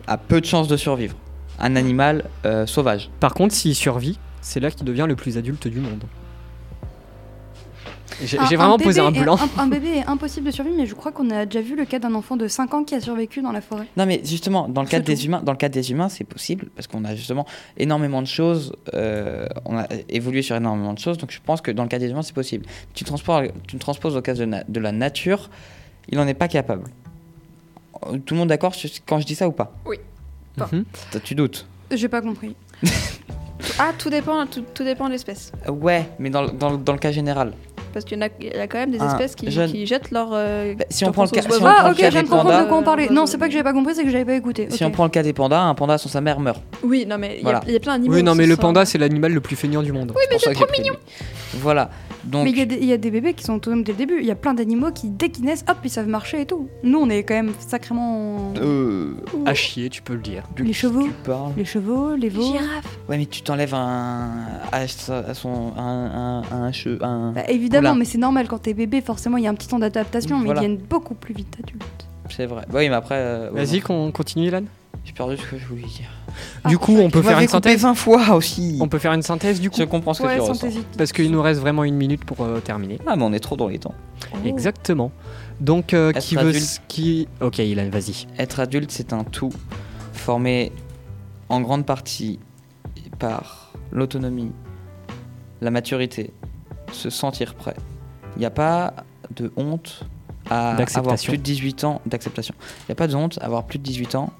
a 0.07 0.17
peu 0.19 0.41
de 0.41 0.47
chances 0.47 0.69
de 0.69 0.77
survivre. 0.77 1.17
Un 1.59 1.77
animal 1.77 2.25
euh, 2.45 2.67
sauvage. 2.67 3.11
Par 3.21 3.35
contre, 3.35 3.55
s'il 3.55 3.75
survit, 3.75 4.19
c'est 4.41 4.61
là 4.61 4.71
qu'il 4.71 4.85
devient 4.85 5.07
le 5.09 5.17
plus 5.17 5.39
adulte 5.39 5.69
du 5.69 5.81
monde. 5.81 6.05
J'ai 8.25 8.39
un 8.39 8.45
vraiment 8.45 8.77
bébé 8.77 8.85
posé 8.85 9.01
un 9.01 9.13
est- 9.13 9.21
blanc. 9.23 9.37
Un, 9.59 9.63
un 9.63 9.67
bébé 9.67 9.89
est 9.99 10.07
impossible 10.07 10.47
de 10.47 10.51
survivre, 10.51 10.77
mais 10.77 10.87
je 10.87 10.95
crois 10.95 11.13
qu'on 11.13 11.31
a 11.31 11.47
déjà 11.47 11.61
vu 11.61 11.77
le 11.77 11.85
cas 11.85 11.99
d'un 11.99 12.15
enfant 12.15 12.37
de 12.37 12.49
5 12.49 12.75
ans 12.75 12.85
qui 12.85 12.95
a 12.95 13.01
survécu 13.01 13.43
dans 13.43 13.53
la 13.53 13.61
forêt. 13.61 13.87
Non, 13.97 14.07
mais 14.07 14.21
justement, 14.25 14.69
dans 14.69 14.83
le 14.83 14.89
cadre 14.89 15.05
des 15.05 15.27
humains, 15.27 15.41
dans 15.43 15.53
le 15.53 15.59
cadre 15.59 15.75
des 15.75 15.91
humains, 15.91 16.09
c'est 16.09 16.25
possible 16.25 16.67
parce 16.75 16.87
qu'on 16.87 17.05
a 17.05 17.15
justement 17.15 17.47
énormément 17.77 18.23
de 18.23 18.27
choses. 18.27 18.73
euh, 18.95 19.47
on 19.65 19.77
a 19.79 19.87
évolué 20.09 20.43
sur 20.43 20.57
énormément 20.57 20.93
de 20.95 20.99
choses, 20.99 21.19
donc 21.19 21.31
je 21.31 21.39
pense 21.45 21.61
que 21.61 21.71
dans 21.71 21.83
le 21.85 21.89
cas 21.89 21.99
des 21.99 22.11
humains, 22.11 22.23
c'est 22.23 22.35
possible. 22.35 22.67
Tu 22.95 23.05
transposes, 23.05 23.49
tu 23.67 23.77
transposes 23.79 24.17
au 24.17 24.23
cas 24.23 24.35
de, 24.35 24.45
na- 24.45 24.65
de 24.69 24.81
la 24.81 24.93
nature, 24.93 25.51
il 26.09 26.19
n'en 26.19 26.27
est 26.27 26.35
pas 26.35 26.49
capable. 26.49 26.85
Euh, 28.07 28.19
Tout 28.25 28.35
le 28.35 28.41
monde 28.41 28.49
d'accord 28.49 28.75
quand 29.07 29.19
je 29.21 29.27
dis 29.27 29.35
ça 29.35 29.49
ou 29.49 29.53
pas? 29.53 29.73
Mhm. 30.59 30.85
Toi, 31.11 31.21
Tu 31.25 31.35
doutes? 31.35 31.67
J'ai 31.91 32.09
pas 32.09 32.21
compris. 32.21 32.55
Ah, 33.79 33.93
tout 33.97 34.11
dépend, 34.11 34.45
tout, 34.47 34.65
tout 34.75 34.83
dépend 34.83 35.07
de 35.07 35.13
l'espèce. 35.13 35.53
Ouais, 35.69 36.09
mais 36.19 36.31
dans 36.31 36.43
le 36.43 36.99
cas 36.99 37.13
général. 37.13 37.53
Parce 37.93 38.05
qu'il 38.05 38.17
y, 38.19 38.23
en 38.23 38.27
a- 38.27 38.31
il 38.41 38.47
y 38.47 38.51
a 38.61 38.67
quand 38.67 38.79
même 38.79 38.91
des 38.91 38.99
Ah, 39.01 39.09
espèces 39.13 39.35
qui, 39.35 39.51
jeune. 39.51 39.71
qui 39.71 39.87
jettent 39.87 40.11
leur. 40.11 40.31
euh, 40.33 40.75
Bah, 40.75 40.85
si 40.91 41.05
on 41.05 41.13
prend 41.13 41.25
le 41.25 41.31
cas- 41.31 41.43
si 41.43 41.49
on 41.49 41.59
prend 41.59 41.67
Ah, 41.69 41.85
le 41.89 41.93
ok, 41.93 41.99
cas 41.99 42.07
je 42.07 42.11
viens 42.13 42.23
des 42.23 42.27
de 42.27 42.31
comprendre 42.31 42.51
pandas. 42.51 42.65
de 42.65 42.69
quoi 42.69 42.79
on 42.79 42.83
parlait. 42.83 43.09
Euh, 43.11 43.13
Non, 43.15 43.27
c'est 43.27 43.39
pas 43.39 43.47
que 43.47 43.53
j'avais 43.53 43.65
pas 43.65 43.73
compris, 43.73 43.95
c'est 43.95 44.05
que 44.05 44.11
j'avais 44.11 44.25
pas 44.25 44.35
écouté. 44.35 44.69
Si 44.71 44.85
on 44.85 44.91
prend 44.91 45.05
le 45.05 45.11
cas 45.11 45.23
des 45.23 45.33
pandas, 45.33 45.61
un 45.63 45.75
panda 45.75 45.99
sans 45.99 46.09
sa 46.09 46.21
mère 46.21 46.41
meurt. 46.41 46.63
Oui, 46.83 47.05
non, 47.09 47.19
mais 47.19 47.35
il 47.35 47.37
y 47.37 47.41
a- 47.41 47.43
Voilà. 47.43 47.61
il 47.67 47.73
y, 47.73 47.77
a 47.77 47.81
plein 47.81 47.93
d'animaux. 47.93 48.15
Oui, 48.15 48.23
non, 48.23 48.35
mais 48.35 48.47
le 48.47 48.57
panda, 48.57 48.85
c'est 48.85 48.99
l'animal 48.99 49.33
le 49.33 49.41
plus 49.41 49.57
feignant 49.57 49.83
du 49.83 49.93
monde. 49.93 50.13
Oui, 50.17 50.23
mais 50.31 50.39
c'est 50.39 50.53
trop 50.53 50.67
mignon. 50.77 50.95
Voilà. 51.55 51.91
Donc, 52.25 52.45
Mais 52.45 52.51
il 52.51 52.59
y, 52.59 52.63
a 52.63 52.65
des- 52.67 52.77
il 52.77 52.85
y 52.85 52.93
a 52.93 52.97
des 52.97 53.11
bébés 53.11 53.35
qui 53.35 53.43
sont 53.43 53.55
autonomes 53.55 53.83
dès 53.83 53.91
le 53.93 53.99
début. 53.99 54.19
Il 54.21 54.27
y 54.27 54.31
a 54.31 54.37
plein 54.37 54.55
d'animaux 54.55 54.93
qui, 54.93 55.11
dès 55.11 55.29
qu'ils 55.31 55.45
naissent, 55.45 55.65
hop, 55.69 55.77
ils 55.83 55.91
savent 55.91 56.07
marcher 56.07 56.43
et 56.43 56.47
tout. 56.47 56.69
Nous, 56.85 56.97
on 56.97 57.11
est 57.11 57.25
quand 57.25 57.35
même 57.35 57.51
sacrément. 57.59 58.53
euh, 58.63 59.15
À 59.45 59.55
chier, 59.55 59.91
tu 59.91 60.03
peux 60.03 60.15
le 60.15 60.21
dire. 60.21 60.45
Les 60.57 60.73
chevaux. 60.73 61.09
Les 61.57 61.65
chevaux, 61.65 62.15
les 62.15 62.29
veaux. 62.29 62.53
Ouais, 63.09 63.19
mais 63.19 63.27
tu 63.27 63.43
t'enlèves 63.43 63.75
un 63.75 64.29
à, 64.71 64.87
son 65.35 65.73
un 65.77 66.43
un, 66.53 66.71
un- 67.03 67.33
Bah, 67.33 67.43
évidemment, 67.49 67.82
Oula. 67.91 67.95
mais 67.95 68.05
c'est 68.05 68.19
normal 68.19 68.49
quand 68.49 68.59
t'es 68.59 68.75
bébé, 68.75 69.01
forcément, 69.01 69.37
il 69.37 69.45
y 69.45 69.47
a 69.47 69.51
un 69.51 69.55
petit 69.55 69.69
temps 69.69 69.79
d'adaptation, 69.79 70.39
mais 70.39 70.47
Voilà. 70.47 70.63
ils 70.63 70.67
viennent 70.69 70.81
beaucoup 70.89 71.15
plus 71.15 71.35
vite 71.35 71.57
adultes. 71.63 72.07
C'est 72.31 72.47
vrai. 72.47 72.65
Oui, 72.73 72.89
mais 72.89 72.95
après. 72.95 73.17
euh, 73.19 73.51
Vas-y, 73.53 73.81
qu'on 73.81 74.11
continue, 74.11 74.47
Ilan. 74.49 74.63
J'ai 75.05 75.13
perdu 75.13 75.37
ce 75.37 75.43
que 75.47 75.59
je 75.59 75.67
voulais 75.67 75.83
dire. 75.83 76.09
Du 76.69 76.79
coup, 76.79 76.97
on 76.97 77.11
peut 77.11 77.23
faire 77.23 77.41
une 77.41 77.49
synthèse. 77.49 77.83
20 77.83 77.95
fois 77.95 78.35
aussi. 78.37 78.79
On 78.81 78.87
peut 78.89 78.99
faire 79.01 79.13
une 79.13 79.23
synthèse 79.23 79.61
du 79.61 79.69
coup. 79.69 79.77
Je 79.79 79.83
comprends 79.85 80.15
ce 80.15 80.23
que 80.23 80.29
Ouais, 80.29 80.37
tu 80.37 80.41
ressens. 80.43 80.69
Parce 80.97 81.13
qu'il 81.13 81.31
nous 81.33 81.43
reste 81.43 81.61
vraiment 81.61 81.83
une 81.83 81.97
minute 81.97 82.25
pour 82.25 82.41
euh, 82.43 82.61
terminer. 82.61 82.99
Ah, 83.07 83.17
mais 83.17 83.25
on 83.25 83.33
est 83.33 83.41
trop 83.41 83.57
dans 83.57 83.67
les 83.69 83.79
temps. 83.81 83.95
Exactement. 84.45 85.11
Donc, 85.61 85.93
euh, 85.93 86.13
qui 86.13 86.37
veut. 86.37 86.49
adulte. 86.51 86.83
Qui... 86.89 87.27
Ok, 87.41 87.59
Ilan, 87.59 87.89
vas-y. 87.91 88.27
Être 88.39 88.61
adulte, 88.61 88.93
c'est 88.93 89.13
un 89.13 89.25
tout 89.25 89.51
formé 90.13 90.71
en 91.49 91.61
grande 91.61 91.85
partie 91.85 92.39
par 93.19 93.73
l'autonomie, 93.91 94.53
la 95.61 95.71
maturité, 95.71 96.33
se 96.93 97.11
sentir 97.11 97.55
prêt. 97.55 97.77
Il 98.37 98.41
n'y 98.41 98.47
a 98.47 98.51
pas 98.51 98.95
de 99.35 99.53
honte 99.57 100.05
à 100.51 100.77
avoir 100.95 101.17
plus 101.17 101.39
de 101.39 101.43
18 101.43 101.85
ans 101.85 102.01
d'acceptation. 102.07 102.55
Il 102.81 102.85
n'y 102.89 102.93
a 102.93 102.97
pas 102.97 103.07
de 103.07 103.15
honte 103.15 103.39
à 103.41 103.45
avoir 103.45 103.65
plus 103.65 103.79
de 103.79 103.85
18 103.85 104.15
ans 104.17 104.31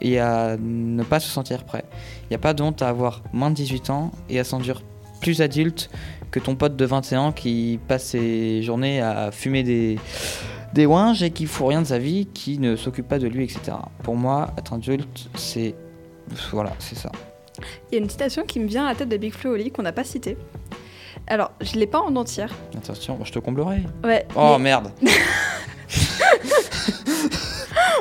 et 0.00 0.18
à 0.18 0.56
ne 0.58 1.02
pas 1.02 1.20
se 1.20 1.28
sentir 1.28 1.64
prêt. 1.64 1.84
Il 2.24 2.28
n'y 2.30 2.36
a 2.36 2.38
pas 2.38 2.54
de 2.54 2.62
honte 2.62 2.82
à 2.82 2.88
avoir 2.88 3.22
moins 3.32 3.50
de 3.50 3.54
18 3.54 3.90
ans 3.90 4.12
et 4.28 4.38
à 4.38 4.44
se 4.44 4.50
sentir 4.50 4.82
plus 5.20 5.42
adulte 5.42 5.90
que 6.30 6.40
ton 6.40 6.56
pote 6.56 6.76
de 6.76 6.84
21 6.84 7.20
ans 7.20 7.32
qui 7.32 7.78
passe 7.88 8.04
ses 8.04 8.62
journées 8.62 9.00
à 9.00 9.30
fumer 9.30 9.62
des, 9.62 9.98
des 10.72 10.86
ouinges 10.86 11.22
et 11.22 11.30
qui 11.30 11.46
fout 11.46 11.68
rien 11.68 11.82
de 11.82 11.86
sa 11.86 11.98
vie, 11.98 12.26
qui 12.26 12.58
ne 12.58 12.76
s'occupe 12.76 13.08
pas 13.08 13.18
de 13.18 13.26
lui, 13.26 13.44
etc. 13.44 13.72
Pour 14.02 14.16
moi, 14.16 14.54
être 14.56 14.72
adulte, 14.72 15.28
c'est. 15.34 15.74
Voilà, 16.52 16.72
c'est 16.78 16.96
ça. 16.96 17.10
Il 17.90 17.96
y 17.96 17.98
a 17.98 18.02
une 18.02 18.08
citation 18.08 18.44
qui 18.44 18.60
me 18.60 18.66
vient 18.66 18.86
à 18.86 18.90
la 18.90 18.94
tête 18.94 19.08
de 19.08 19.16
Big 19.16 19.32
Flo 19.32 19.50
et 19.50 19.60
Oli 19.60 19.70
qu'on 19.70 19.82
n'a 19.82 19.92
pas 19.92 20.04
citée. 20.04 20.36
Alors, 21.30 21.52
je 21.60 21.78
l'ai 21.78 21.86
pas 21.86 22.00
en 22.00 22.16
entière. 22.16 22.52
Attention, 22.76 23.16
je 23.24 23.30
te 23.30 23.38
comblerai. 23.38 23.84
Ouais. 24.02 24.26
Oh 24.34 24.56
mais- 24.58 24.64
merde. 24.64 24.90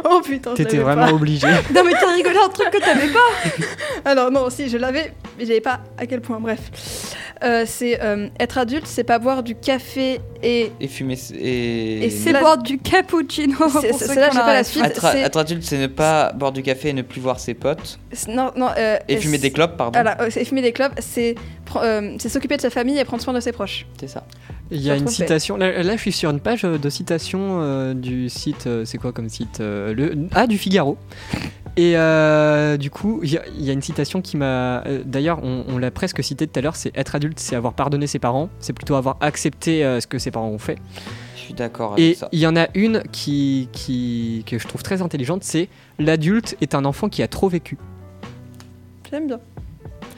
Oh 0.05 0.21
putain, 0.23 0.53
T'étais 0.53 0.77
vraiment 0.77 1.07
pas. 1.07 1.13
obligé. 1.13 1.47
Non, 1.75 1.83
mais 1.85 1.91
t'as 1.99 2.13
rigolé 2.13 2.37
un 2.43 2.49
truc 2.49 2.69
que 2.71 2.79
t'avais 2.79 3.07
pas 3.09 4.09
Alors 4.09 4.31
non, 4.31 4.49
si 4.49 4.69
je 4.69 4.77
l'avais, 4.77 5.13
mais 5.37 5.45
j'avais 5.45 5.61
pas 5.61 5.79
à 5.97 6.05
quel 6.05 6.21
point. 6.21 6.39
Bref, 6.39 6.59
Euh, 7.41 7.63
c'est 7.65 8.01
euh, 8.03 8.27
être 8.37 8.57
adulte, 8.57 8.85
c'est 8.85 9.05
pas 9.05 9.17
boire 9.17 9.43
du 9.43 9.55
café 9.55 10.19
et 10.43 10.73
Et 10.81 10.87
fumer. 10.89 11.17
Et. 11.39 12.03
Et 12.05 12.09
C'est 12.09 12.37
boire 12.37 12.57
du 12.57 12.77
cappuccino. 12.79 13.55
C'est- 13.81 14.15
là, 14.15 14.29
j'ai 14.33 14.39
pas 14.39 14.53
la 14.53 14.63
suite. 14.65 14.83
être, 14.83 15.05
être 15.05 15.37
adulte, 15.37 15.63
c'est 15.63 15.77
ne 15.77 15.87
pas 15.87 16.33
boire 16.33 16.51
du 16.51 16.61
café 16.63 16.89
et 16.89 16.93
ne 16.93 17.01
plus 17.01 17.21
voir 17.21 17.39
ses 17.39 17.53
potes. 17.53 17.97
non 18.27 18.51
non 18.57 18.69
euh, 18.77 18.97
Et 19.07 19.15
fumer 19.17 19.37
des 19.37 19.51
clopes, 19.51 19.77
pardon. 19.77 19.97
Voilà, 19.97 20.19
euh, 20.21 20.27
c'est 20.29 20.43
fumer 20.43 20.61
des 20.61 20.73
clopes, 20.73 20.99
euh, 21.77 22.15
c'est 22.19 22.29
s'occuper 22.29 22.57
de 22.57 22.61
sa 22.61 22.69
famille 22.69 22.99
et 22.99 23.05
prendre 23.05 23.23
soin 23.23 23.33
de 23.33 23.39
ses 23.39 23.53
proches. 23.53 23.85
C'est 23.99 24.09
ça. 24.09 24.25
Il 24.71 24.81
y 24.81 24.91
a 24.91 24.95
une 24.95 25.07
citation. 25.07 25.57
Là, 25.57 25.81
là, 25.83 25.95
je 25.95 26.01
suis 26.01 26.11
sur 26.11 26.29
une 26.29 26.39
page 26.39 26.63
euh, 26.63 26.77
de 26.77 26.89
citation 26.89 27.59
euh, 27.61 27.93
du 27.93 28.29
site. 28.29 28.67
euh, 28.67 28.85
c'est 28.85 28.97
quoi 28.99 29.11
comme 29.11 29.29
site 29.29 29.59
euh, 29.61 29.93
le... 29.93 30.27
Ah, 30.35 30.45
du 30.47 30.57
Figaro. 30.57 30.97
Et 31.75 31.93
euh, 31.97 32.77
du 32.77 32.91
coup, 32.91 33.21
il 33.23 33.29
y, 33.31 33.39
y 33.59 33.69
a 33.69 33.73
une 33.73 33.81
citation 33.81 34.21
qui 34.21 34.37
m'a. 34.37 34.83
euh, 34.85 35.01
D'ailleurs, 35.05 35.39
on, 35.43 35.63
on 35.69 35.77
l'a 35.77 35.91
presque 35.91 36.23
cité 36.23 36.45
tout 36.45 36.59
à 36.59 36.61
l'heure 36.61 36.75
c'est 36.75 36.91
être 36.97 37.15
adulte, 37.15 37.39
c'est 37.39 37.55
avoir 37.55 37.73
pardonné 37.73 38.05
ses 38.05 38.19
parents. 38.19 38.49
C'est 38.59 38.73
plutôt 38.73 38.95
avoir 38.95 39.17
accepté 39.21 39.83
euh, 39.83 39.99
ce 40.01 40.07
que 40.07 40.19
ses 40.19 40.29
parents 40.31 40.49
ont 40.49 40.57
fait. 40.59 40.77
Je 41.35 41.39
suis 41.41 41.53
d'accord 41.53 41.93
avec 41.93 42.03
Et 42.05 42.13
ça. 42.15 42.27
il 42.31 42.39
y 42.39 42.45
en 42.47 42.55
a 42.55 42.67
une 42.75 43.01
qui, 43.11 43.69
qui, 43.71 44.43
que 44.45 44.59
je 44.59 44.67
trouve 44.67 44.83
très 44.83 45.01
intelligente 45.01 45.43
c'est 45.43 45.67
l'adulte 45.97 46.55
est 46.61 46.75
un 46.75 46.85
enfant 46.85 47.09
qui 47.09 47.23
a 47.23 47.27
trop 47.27 47.49
vécu. 47.49 47.77
J'aime 49.09 49.27
bien. 49.27 49.39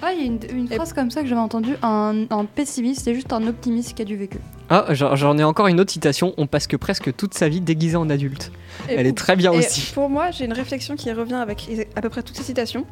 Ah, 0.03 0.13
il 0.13 0.19
y 0.19 0.23
a 0.23 0.25
une, 0.25 0.39
une 0.51 0.67
phrase 0.67 0.93
comme 0.93 1.11
ça 1.11 1.21
que 1.21 1.27
j'avais 1.27 1.41
entendue. 1.41 1.75
Un, 1.83 2.25
un 2.29 2.45
pessimiste, 2.45 3.03
c'est 3.03 3.13
juste 3.13 3.31
un 3.33 3.45
optimiste 3.47 3.93
qui 3.93 4.01
a 4.01 4.05
du 4.05 4.15
vécu. 4.17 4.39
Ah, 4.69 4.87
j'en 4.93 5.37
ai 5.37 5.43
encore 5.43 5.67
une 5.67 5.79
autre 5.79 5.91
citation. 5.91 6.33
On 6.37 6.47
passe 6.47 6.65
que 6.67 6.77
presque 6.77 7.15
toute 7.15 7.33
sa 7.33 7.49
vie 7.49 7.61
déguisé 7.61 7.97
en 7.97 8.09
adulte. 8.09 8.51
Et 8.89 8.93
Elle 8.93 9.05
est 9.05 9.17
très 9.17 9.35
bien 9.35 9.51
et 9.53 9.59
aussi. 9.59 9.91
Pour 9.93 10.09
moi, 10.09 10.31
j'ai 10.31 10.45
une 10.45 10.53
réflexion 10.53 10.95
qui 10.95 11.11
revient 11.11 11.35
avec 11.35 11.69
à 11.95 12.01
peu 12.01 12.09
près 12.09 12.23
toutes 12.23 12.37
ces 12.37 12.43
citations. 12.43 12.85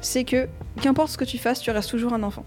C'est 0.00 0.24
que 0.24 0.48
qu'importe 0.80 1.10
ce 1.10 1.18
que 1.18 1.24
tu 1.24 1.38
fasses, 1.38 1.60
tu 1.60 1.70
restes 1.70 1.90
toujours 1.90 2.12
un 2.12 2.22
enfant. 2.22 2.44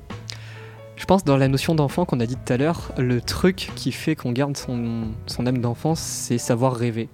Je 0.95 1.05
pense 1.05 1.25
dans 1.25 1.35
la 1.35 1.49
notion 1.49 1.75
d'enfant 1.75 2.05
qu'on 2.05 2.19
a 2.21 2.25
dit 2.25 2.37
tout 2.37 2.53
à 2.53 2.57
l'heure, 2.57 2.93
le 2.97 3.19
truc 3.19 3.71
qui 3.75 3.91
fait 3.91 4.15
qu'on 4.15 4.31
garde 4.31 4.55
son, 4.55 5.09
son 5.25 5.45
âme 5.45 5.57
d'enfance, 5.57 5.99
c'est 5.99 6.37
savoir 6.37 6.73
rêver. 6.73 7.09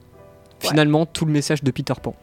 Finalement, 0.60 1.08
tout 1.08 1.26
le 1.26 1.32
message 1.32 1.64
de 1.64 1.72
Peter 1.72 1.96
Pan. 2.02 2.16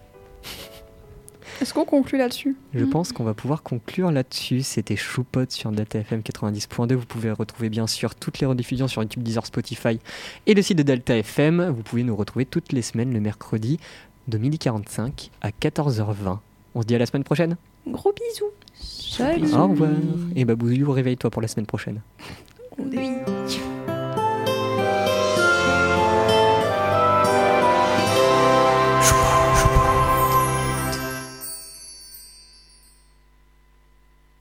Est-ce 1.60 1.74
qu'on 1.74 1.84
conclut 1.84 2.18
là-dessus 2.18 2.56
Je 2.74 2.84
Mm. 2.84 2.90
pense 2.90 3.12
qu'on 3.12 3.24
va 3.24 3.34
pouvoir 3.34 3.62
conclure 3.62 4.10
là-dessus. 4.12 4.62
C'était 4.62 4.96
Choupot 4.96 5.44
sur 5.48 5.70
DataFM 5.72 6.22
90.2. 6.22 6.94
Vous 6.94 7.06
pouvez 7.06 7.30
retrouver 7.32 7.68
bien 7.68 7.86
sûr 7.86 8.14
toutes 8.14 8.38
les 8.38 8.46
rediffusions 8.46 8.86
sur 8.88 9.02
YouTube, 9.02 9.22
Deezer, 9.22 9.44
Spotify 9.44 9.98
et 10.46 10.54
le 10.54 10.62
site 10.62 10.78
de 10.78 10.82
Delta 10.84 11.16
FM. 11.16 11.68
Vous 11.70 11.82
pouvez 11.82 12.04
nous 12.04 12.14
retrouver 12.16 12.44
toutes 12.46 12.72
les 12.72 12.82
semaines 12.82 13.12
le 13.12 13.20
mercredi 13.20 13.78
de 14.28 14.38
12h45 14.38 15.30
à 15.40 15.50
14h20. 15.50 16.38
On 16.74 16.82
se 16.82 16.86
dit 16.86 16.94
à 16.94 16.98
la 16.98 17.06
semaine 17.06 17.24
prochaine. 17.24 17.56
Gros 17.86 18.12
bisous. 18.12 18.50
Salut. 18.74 19.52
Au 19.54 19.68
revoir. 19.68 19.90
Et 20.36 20.44
Babouzou, 20.44 20.92
réveille-toi 20.92 21.30
pour 21.30 21.42
la 21.42 21.48
semaine 21.48 21.66
prochaine. 21.66 22.02
Oui. 22.78 23.08